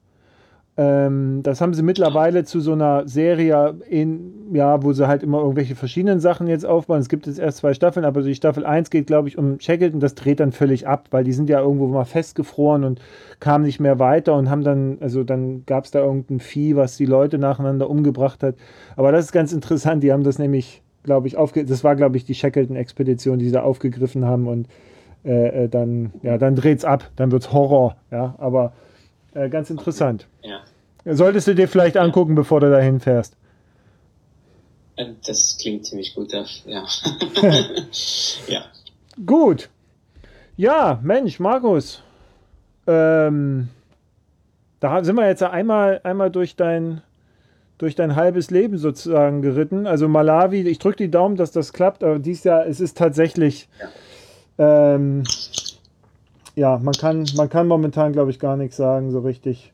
Ähm, 0.79 1.43
das 1.43 1.59
haben 1.59 1.73
sie 1.73 1.83
mittlerweile 1.83 2.45
zu 2.45 2.61
so 2.61 2.71
einer 2.71 3.05
Serie, 3.05 3.75
in, 3.89 4.53
ja, 4.53 4.81
wo 4.81 4.93
sie 4.93 5.09
halt 5.09 5.23
immer 5.23 5.39
irgendwelche 5.39 5.75
verschiedenen 5.75 6.21
Sachen 6.21 6.47
jetzt 6.47 6.65
aufbauen. 6.65 7.01
Es 7.01 7.09
gibt 7.09 7.27
jetzt 7.27 7.37
erst 7.37 7.57
zwei 7.57 7.73
Staffeln, 7.73 8.05
aber 8.05 8.21
die 8.21 8.33
Staffel 8.33 8.65
1 8.65 8.89
geht, 8.89 9.05
glaube 9.05 9.27
ich, 9.27 9.37
um 9.37 9.59
Shackleton. 9.59 9.99
Das 9.99 10.15
dreht 10.15 10.39
dann 10.39 10.53
völlig 10.53 10.87
ab, 10.87 11.09
weil 11.11 11.25
die 11.25 11.33
sind 11.33 11.49
ja 11.49 11.59
irgendwo 11.59 11.87
mal 11.87 12.05
festgefroren 12.05 12.85
und 12.85 13.01
kamen 13.41 13.65
nicht 13.65 13.81
mehr 13.81 13.99
weiter 13.99 14.35
und 14.35 14.49
haben 14.49 14.63
dann, 14.63 14.99
also 15.01 15.25
dann 15.25 15.65
gab 15.65 15.83
es 15.83 15.91
da 15.91 15.99
irgendein 15.99 16.39
Vieh, 16.39 16.77
was 16.77 16.95
die 16.95 17.05
Leute 17.05 17.39
nacheinander 17.39 17.89
umgebracht 17.89 18.41
hat. 18.41 18.55
Aber 18.95 19.11
das 19.11 19.25
ist 19.25 19.31
ganz 19.33 19.51
interessant. 19.51 20.01
Die 20.01 20.13
haben 20.13 20.23
das 20.23 20.39
nämlich, 20.39 20.81
glaube 21.03 21.27
ich, 21.27 21.35
aufge 21.35 21.65
das 21.65 21.83
war, 21.83 21.97
glaube 21.97 22.15
ich, 22.15 22.23
die 22.23 22.35
Shackleton-Expedition, 22.35 23.37
die 23.37 23.47
sie 23.47 23.51
da 23.51 23.63
aufgegriffen 23.63 24.23
haben 24.23 24.47
und 24.47 24.69
äh, 25.25 25.65
äh 25.65 25.67
dann, 25.67 26.13
ja, 26.23 26.37
dann 26.37 26.55
dreht's 26.55 26.85
ab, 26.85 27.11
dann 27.17 27.33
wird's 27.33 27.51
Horror, 27.51 27.97
ja, 28.11 28.35
aber 28.37 28.71
äh, 29.33 29.49
ganz 29.49 29.69
interessant. 29.69 30.27
Ja. 30.41 30.61
Solltest 31.05 31.47
du 31.47 31.55
dir 31.55 31.67
vielleicht 31.67 31.97
angucken, 31.97 32.35
bevor 32.35 32.59
du 32.59 32.69
dahin 32.69 32.99
fährst. 32.99 33.35
Äh, 34.95 35.05
das 35.25 35.57
klingt 35.59 35.85
ziemlich 35.85 36.13
gut, 36.13 36.33
ja. 36.33 36.45
ja. 38.47 38.61
Gut. 39.25 39.69
Ja, 40.57 40.99
Mensch, 41.01 41.39
Markus. 41.39 42.03
Ähm, 42.85 43.69
da 44.79 45.03
sind 45.03 45.15
wir 45.15 45.27
jetzt 45.27 45.43
einmal, 45.43 46.01
einmal 46.03 46.31
durch 46.31 46.55
dein, 46.55 47.01
durch 47.77 47.95
dein 47.95 48.15
halbes 48.15 48.49
Leben 48.51 48.77
sozusagen 48.77 49.41
geritten. 49.41 49.87
Also 49.87 50.07
Malawi, 50.07 50.61
ich 50.61 50.79
drücke 50.79 50.97
die 50.97 51.11
Daumen, 51.11 51.35
dass 51.35 51.51
das 51.51 51.73
klappt, 51.73 52.03
aber 52.03 52.19
dies 52.19 52.43
Jahr, 52.43 52.65
es 52.65 52.79
ist 52.79 52.97
tatsächlich, 52.97 53.69
ja, 54.57 54.95
ähm, 54.95 55.23
ja 56.59 56.77
man, 56.77 56.93
kann, 56.93 57.25
man 57.35 57.49
kann 57.49 57.67
momentan, 57.67 58.11
glaube 58.11 58.31
ich, 58.31 58.39
gar 58.39 58.57
nichts 58.57 58.77
sagen, 58.77 59.11
so 59.11 59.19
richtig 59.19 59.71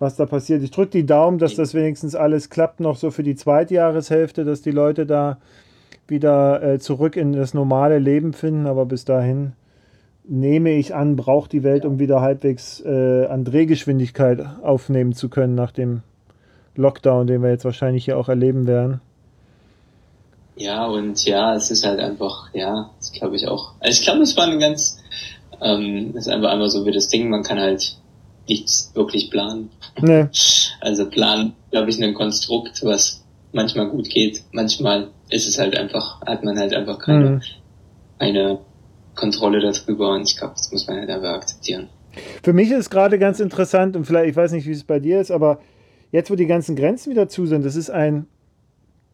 was 0.00 0.16
da 0.16 0.26
passiert. 0.26 0.62
Ich 0.62 0.72
drücke 0.72 0.90
die 0.90 1.06
Daumen, 1.06 1.38
dass 1.38 1.54
das 1.54 1.72
wenigstens 1.72 2.14
alles 2.16 2.50
klappt, 2.50 2.80
noch 2.80 2.96
so 2.96 3.10
für 3.10 3.22
die 3.22 3.36
zweite 3.36 3.74
Jahreshälfte, 3.74 4.44
dass 4.44 4.60
die 4.60 4.72
Leute 4.72 5.06
da 5.06 5.38
wieder 6.08 6.62
äh, 6.62 6.78
zurück 6.80 7.16
in 7.16 7.32
das 7.32 7.54
normale 7.54 7.98
Leben 8.00 8.32
finden. 8.32 8.66
Aber 8.66 8.86
bis 8.86 9.04
dahin 9.04 9.52
nehme 10.24 10.72
ich 10.72 10.94
an, 10.94 11.14
braucht 11.14 11.52
die 11.52 11.62
Welt, 11.62 11.84
um 11.84 12.00
wieder 12.00 12.20
halbwegs 12.20 12.80
äh, 12.80 13.26
an 13.26 13.44
Drehgeschwindigkeit 13.44 14.44
aufnehmen 14.62 15.12
zu 15.12 15.28
können 15.28 15.54
nach 15.54 15.70
dem 15.70 16.02
Lockdown, 16.74 17.28
den 17.28 17.42
wir 17.42 17.50
jetzt 17.50 17.64
wahrscheinlich 17.64 18.04
hier 18.04 18.18
auch 18.18 18.28
erleben 18.28 18.66
werden. 18.66 19.00
Ja, 20.56 20.86
und 20.86 21.24
ja, 21.24 21.54
es 21.54 21.70
ist 21.70 21.84
halt 21.84 21.98
einfach, 21.98 22.52
ja, 22.52 22.90
das 22.98 23.12
glaube 23.12 23.36
ich 23.36 23.48
auch. 23.48 23.72
Also 23.80 23.98
ich 23.98 24.02
glaube, 24.02 24.22
es 24.22 24.36
war 24.36 24.46
ein 24.46 24.60
ganz, 24.60 25.02
ähm, 25.60 26.16
ist 26.16 26.28
einfach 26.28 26.50
einmal 26.50 26.68
so 26.68 26.84
wie 26.86 26.92
das 26.92 27.08
Ding, 27.08 27.28
man 27.28 27.42
kann 27.42 27.58
halt 27.58 27.96
nichts 28.48 28.90
wirklich 28.94 29.30
planen. 29.30 29.70
Nee. 30.00 30.26
Also 30.80 31.08
Plan, 31.08 31.54
glaube 31.70 31.88
ich, 31.88 32.02
ein 32.02 32.12
Konstrukt, 32.12 32.84
was 32.84 33.24
manchmal 33.54 33.88
gut 33.88 34.10
geht. 34.10 34.42
Manchmal 34.52 35.08
ist 35.30 35.48
es 35.48 35.58
halt 35.58 35.78
einfach, 35.78 36.20
hat 36.20 36.44
man 36.44 36.58
halt 36.58 36.74
einfach 36.74 36.98
keine, 36.98 37.30
mhm. 37.30 37.42
eine 38.18 38.58
Kontrolle 39.14 39.60
darüber 39.60 40.12
und 40.12 40.28
ich 40.28 40.36
glaube, 40.36 40.54
das 40.56 40.70
muss 40.70 40.86
man 40.86 40.98
halt 40.98 41.08
einfach 41.08 41.30
akzeptieren. 41.30 41.88
Für 42.42 42.52
mich 42.52 42.70
ist 42.70 42.78
es 42.78 42.90
gerade 42.90 43.18
ganz 43.18 43.40
interessant 43.40 43.96
und 43.96 44.04
vielleicht, 44.04 44.28
ich 44.28 44.36
weiß 44.36 44.52
nicht, 44.52 44.66
wie 44.66 44.72
es 44.72 44.84
bei 44.84 45.00
dir 45.00 45.20
ist, 45.20 45.30
aber 45.30 45.60
jetzt, 46.12 46.30
wo 46.30 46.34
die 46.34 46.46
ganzen 46.46 46.76
Grenzen 46.76 47.10
wieder 47.10 47.28
zu 47.28 47.46
sind, 47.46 47.64
das 47.64 47.76
ist 47.76 47.90
ein 47.90 48.26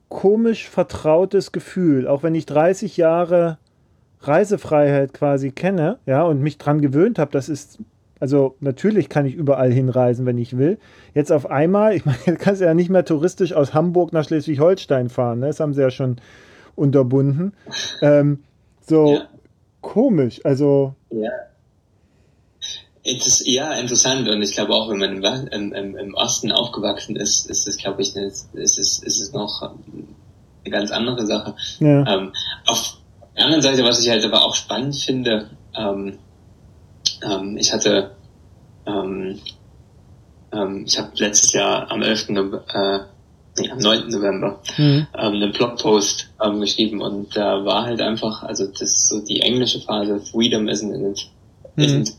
komisch 0.09 0.69
vertrautes 0.69 1.53
Gefühl. 1.53 2.09
Auch 2.09 2.23
wenn 2.23 2.35
ich 2.35 2.47
30 2.47 2.97
Jahre 2.97 3.59
Reisefreiheit 4.23 5.15
quasi 5.15 5.51
kenne, 5.51 5.99
ja, 6.07 6.23
und 6.23 6.41
mich 6.41 6.59
dran 6.59 6.81
gewöhnt 6.81 7.19
habe, 7.19 7.33
das 7.33 7.49
ist 7.49 7.79
also 8.21 8.55
natürlich 8.61 9.09
kann 9.09 9.25
ich 9.25 9.35
überall 9.35 9.73
hinreisen, 9.73 10.27
wenn 10.27 10.37
ich 10.37 10.59
will. 10.59 10.79
Jetzt 11.15 11.33
auf 11.33 11.51
einmal, 11.51 11.97
ich 11.97 12.05
meine, 12.05 12.19
du 12.27 12.37
kannst 12.37 12.61
ja 12.61 12.75
nicht 12.75 12.91
mehr 12.91 13.05
touristisch 13.05 13.55
aus 13.55 13.75
Hamburg 13.75 14.13
nach 14.13 14.27
Schleswig-Holstein 14.27 15.09
fahren. 15.09 15.41
Ne? 15.41 15.47
Das 15.47 15.59
haben 15.59 15.73
sie 15.73 15.81
ja 15.81 15.91
schon 15.91 16.17
unterbunden. 16.77 17.55
Ähm, 18.03 18.45
so 18.87 19.15
ja. 19.15 19.29
komisch, 19.81 20.41
also. 20.45 20.95
Ja. 21.11 21.31
Inter 23.03 23.31
ja, 23.45 23.73
interessant. 23.75 24.29
Und 24.29 24.43
ich 24.43 24.53
glaube 24.53 24.75
auch, 24.75 24.91
wenn 24.91 24.99
man 24.99 25.47
im, 25.49 25.73
im, 25.73 25.97
im 25.97 26.15
Osten 26.15 26.53
aufgewachsen 26.53 27.17
ist, 27.17 27.49
ist 27.49 27.67
es, 27.67 27.79
glaube 27.79 28.03
ich, 28.03 28.15
eine, 28.15 28.27
ist 28.27 28.53
es, 28.55 28.99
ist 28.99 29.21
es 29.21 29.33
noch 29.33 29.63
eine 29.63 30.71
ganz 30.71 30.91
andere 30.91 31.25
Sache. 31.27 31.55
Ja. 31.79 32.07
Ähm, 32.07 32.33
auf 32.67 33.00
der 33.41 33.47
anderen 33.47 33.63
Seite, 33.63 33.85
was 33.85 34.03
ich 34.05 34.11
halt 34.11 34.25
aber 34.25 34.45
auch 34.45 34.55
spannend 34.55 34.97
finde, 34.97 35.49
ähm, 35.75 36.19
ähm, 37.23 37.57
ich 37.57 37.73
hatte, 37.73 38.11
ähm, 38.87 39.39
ähm, 40.53 40.85
ich 40.87 40.99
habe 40.99 41.11
letztes 41.15 41.55
Jahr 41.55 41.91
am 41.91 42.03
11. 42.03 42.29
äh, 42.29 42.99
nee, 43.59 43.71
am 43.71 43.79
9. 43.79 44.09
November 44.11 44.61
mhm. 44.77 45.07
ähm, 45.15 45.35
einen 45.35 45.53
Blogpost 45.53 46.29
ähm, 46.45 46.61
geschrieben 46.61 47.01
und 47.01 47.35
da 47.35 47.65
war 47.65 47.87
halt 47.87 48.03
einfach, 48.03 48.43
also 48.43 48.67
das 48.67 48.83
ist 48.83 49.09
so 49.09 49.25
die 49.25 49.41
englische 49.41 49.81
Phase, 49.81 50.21
Freedom 50.21 50.69
isn't 50.69 50.95
an, 50.95 51.15
mhm. 51.77 51.83
isn't, 51.83 52.13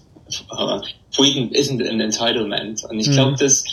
uh, 0.52 0.81
Freedom 1.11 1.49
isn't 1.52 1.88
an 1.88 2.02
entitlement. 2.02 2.84
Und 2.89 2.99
ich 2.99 3.11
glaube, 3.11 3.34
mhm. 3.34 3.38
das 3.38 3.64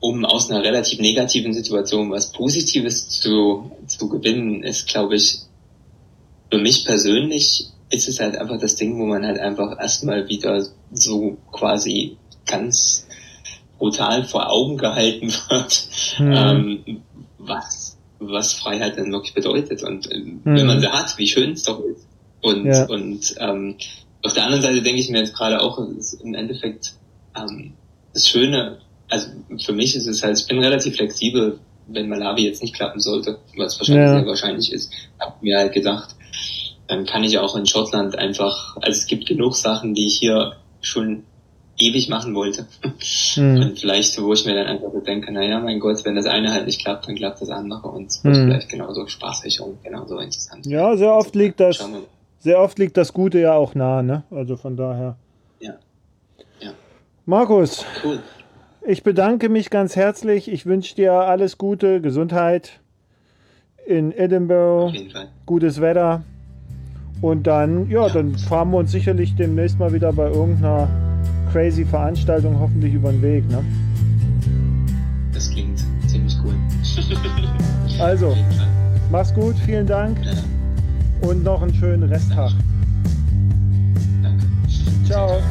um 0.00 0.24
aus 0.24 0.50
einer 0.50 0.62
relativ 0.62 1.00
negativen 1.00 1.52
Situation 1.52 2.10
was 2.10 2.32
Positives 2.32 3.08
zu, 3.08 3.70
zu 3.98 4.08
gewinnen, 4.08 4.62
ist, 4.62 4.88
glaube 4.88 5.16
ich, 5.16 5.40
für 6.50 6.58
mich 6.58 6.84
persönlich 6.84 7.68
ist 7.90 8.08
es 8.08 8.20
halt 8.20 8.36
einfach 8.36 8.58
das 8.60 8.76
Ding, 8.76 8.98
wo 8.98 9.06
man 9.06 9.24
halt 9.24 9.38
einfach 9.38 9.78
erstmal 9.78 10.28
wieder 10.28 10.64
so 10.92 11.36
quasi 11.52 12.16
ganz 12.46 13.06
brutal 13.78 14.24
vor 14.24 14.50
Augen 14.50 14.76
gehalten 14.76 15.32
wird, 15.48 15.88
mhm. 16.18 16.32
ähm, 16.32 17.02
was, 17.38 17.96
was 18.18 18.52
Freiheit 18.52 18.96
denn 18.96 19.12
wirklich 19.12 19.34
bedeutet 19.34 19.82
und 19.82 20.08
mhm. 20.10 20.40
wenn 20.44 20.66
man 20.66 20.80
sie 20.80 20.88
hat, 20.88 21.16
wie 21.18 21.28
schön 21.28 21.52
es 21.52 21.62
doch 21.62 21.80
ist. 21.80 22.06
Und, 22.40 22.66
ja. 22.66 22.86
und 22.86 23.34
ähm, 23.38 23.76
auf 24.22 24.32
der 24.32 24.44
anderen 24.44 24.62
Seite 24.62 24.82
denke 24.82 25.00
ich 25.00 25.10
mir 25.10 25.18
jetzt 25.18 25.34
gerade 25.34 25.60
auch, 25.60 25.78
im 25.78 26.34
Endeffekt 26.34 26.94
ähm, 27.36 27.74
das 28.12 28.28
Schöne, 28.28 28.78
also 29.08 29.28
für 29.64 29.72
mich 29.72 29.96
ist 29.96 30.06
es 30.06 30.22
halt, 30.22 30.38
ich 30.38 30.46
bin 30.46 30.58
relativ 30.58 30.96
flexibel, 30.96 31.58
wenn 31.88 32.08
Malawi 32.08 32.44
jetzt 32.44 32.62
nicht 32.62 32.74
klappen 32.74 33.00
sollte, 33.00 33.38
was 33.56 33.78
wahrscheinlich 33.78 34.06
ja. 34.06 34.18
sehr 34.18 34.26
wahrscheinlich 34.26 34.72
ist, 34.72 34.92
habe 35.18 35.34
mir 35.40 35.58
halt 35.58 35.72
gedacht, 35.72 36.14
dann 36.86 37.04
kann 37.04 37.24
ich 37.24 37.38
auch 37.38 37.56
in 37.56 37.66
Schottland 37.66 38.16
einfach, 38.16 38.76
also 38.76 38.98
es 38.98 39.06
gibt 39.06 39.26
genug 39.26 39.54
Sachen, 39.54 39.94
die 39.94 40.06
ich 40.06 40.18
hier 40.18 40.56
schon 40.80 41.24
ewig 41.78 42.08
machen 42.08 42.34
wollte. 42.34 42.66
Mhm. 43.36 43.62
Und 43.62 43.78
vielleicht, 43.78 44.20
wo 44.20 44.32
ich 44.32 44.44
mir 44.44 44.54
dann 44.54 44.66
einfach 44.66 44.90
so 44.92 45.00
denke, 45.00 45.32
naja, 45.32 45.60
mein 45.60 45.78
Gott, 45.78 46.04
wenn 46.04 46.16
das 46.16 46.26
eine 46.26 46.52
halt 46.52 46.66
nicht 46.66 46.80
klappt, 46.80 47.06
dann 47.06 47.14
klappt 47.14 47.40
das 47.40 47.50
andere 47.50 47.88
und 47.88 48.06
es 48.06 48.24
wird 48.24 48.36
mhm. 48.36 48.46
vielleicht 48.46 48.68
genauso 48.68 49.06
spaßig 49.06 49.60
und 49.60 49.82
genauso 49.84 50.18
interessant. 50.18 50.66
Ja, 50.66 50.96
sehr 50.96 51.12
oft 51.12 51.34
liegt 51.34 51.60
das, 51.60 51.84
sehr 52.40 52.60
oft 52.60 52.78
liegt 52.78 52.96
das 52.96 53.12
Gute 53.12 53.38
ja 53.38 53.54
auch 53.54 53.74
nah, 53.74 54.02
ne? 54.02 54.24
Also 54.30 54.56
von 54.56 54.76
daher. 54.76 55.16
Ja. 55.60 55.74
ja. 56.60 56.72
Markus. 57.26 57.84
Cool. 58.02 58.20
Ich 58.90 59.02
bedanke 59.02 59.50
mich 59.50 59.68
ganz 59.68 59.96
herzlich. 59.96 60.50
Ich 60.50 60.64
wünsche 60.64 60.94
dir 60.94 61.12
alles 61.12 61.58
Gute, 61.58 62.00
Gesundheit 62.00 62.80
in 63.86 64.12
Edinburgh, 64.12 64.94
gutes 65.44 65.82
Wetter. 65.82 66.22
Und 67.20 67.46
dann, 67.46 67.90
ja, 67.90 68.08
dann 68.08 68.34
fahren 68.38 68.70
wir 68.70 68.78
uns 68.78 68.90
sicherlich 68.90 69.36
demnächst 69.36 69.78
mal 69.78 69.92
wieder 69.92 70.10
bei 70.14 70.30
irgendeiner 70.30 70.88
crazy 71.52 71.84
Veranstaltung 71.84 72.58
hoffentlich 72.58 72.94
über 72.94 73.12
den 73.12 73.20
Weg, 73.20 73.46
ne? 73.50 73.62
Das 75.34 75.50
klingt 75.50 75.84
ziemlich 76.06 76.34
cool. 76.42 76.54
also, 78.00 78.34
mach's 79.12 79.34
gut, 79.34 79.56
vielen 79.66 79.86
Dank 79.86 80.16
ja. 80.24 81.28
und 81.28 81.44
noch 81.44 81.60
einen 81.60 81.74
schönen 81.74 82.04
Resttag. 82.04 82.52
Danke. 84.22 84.46
Ciao. 85.04 85.42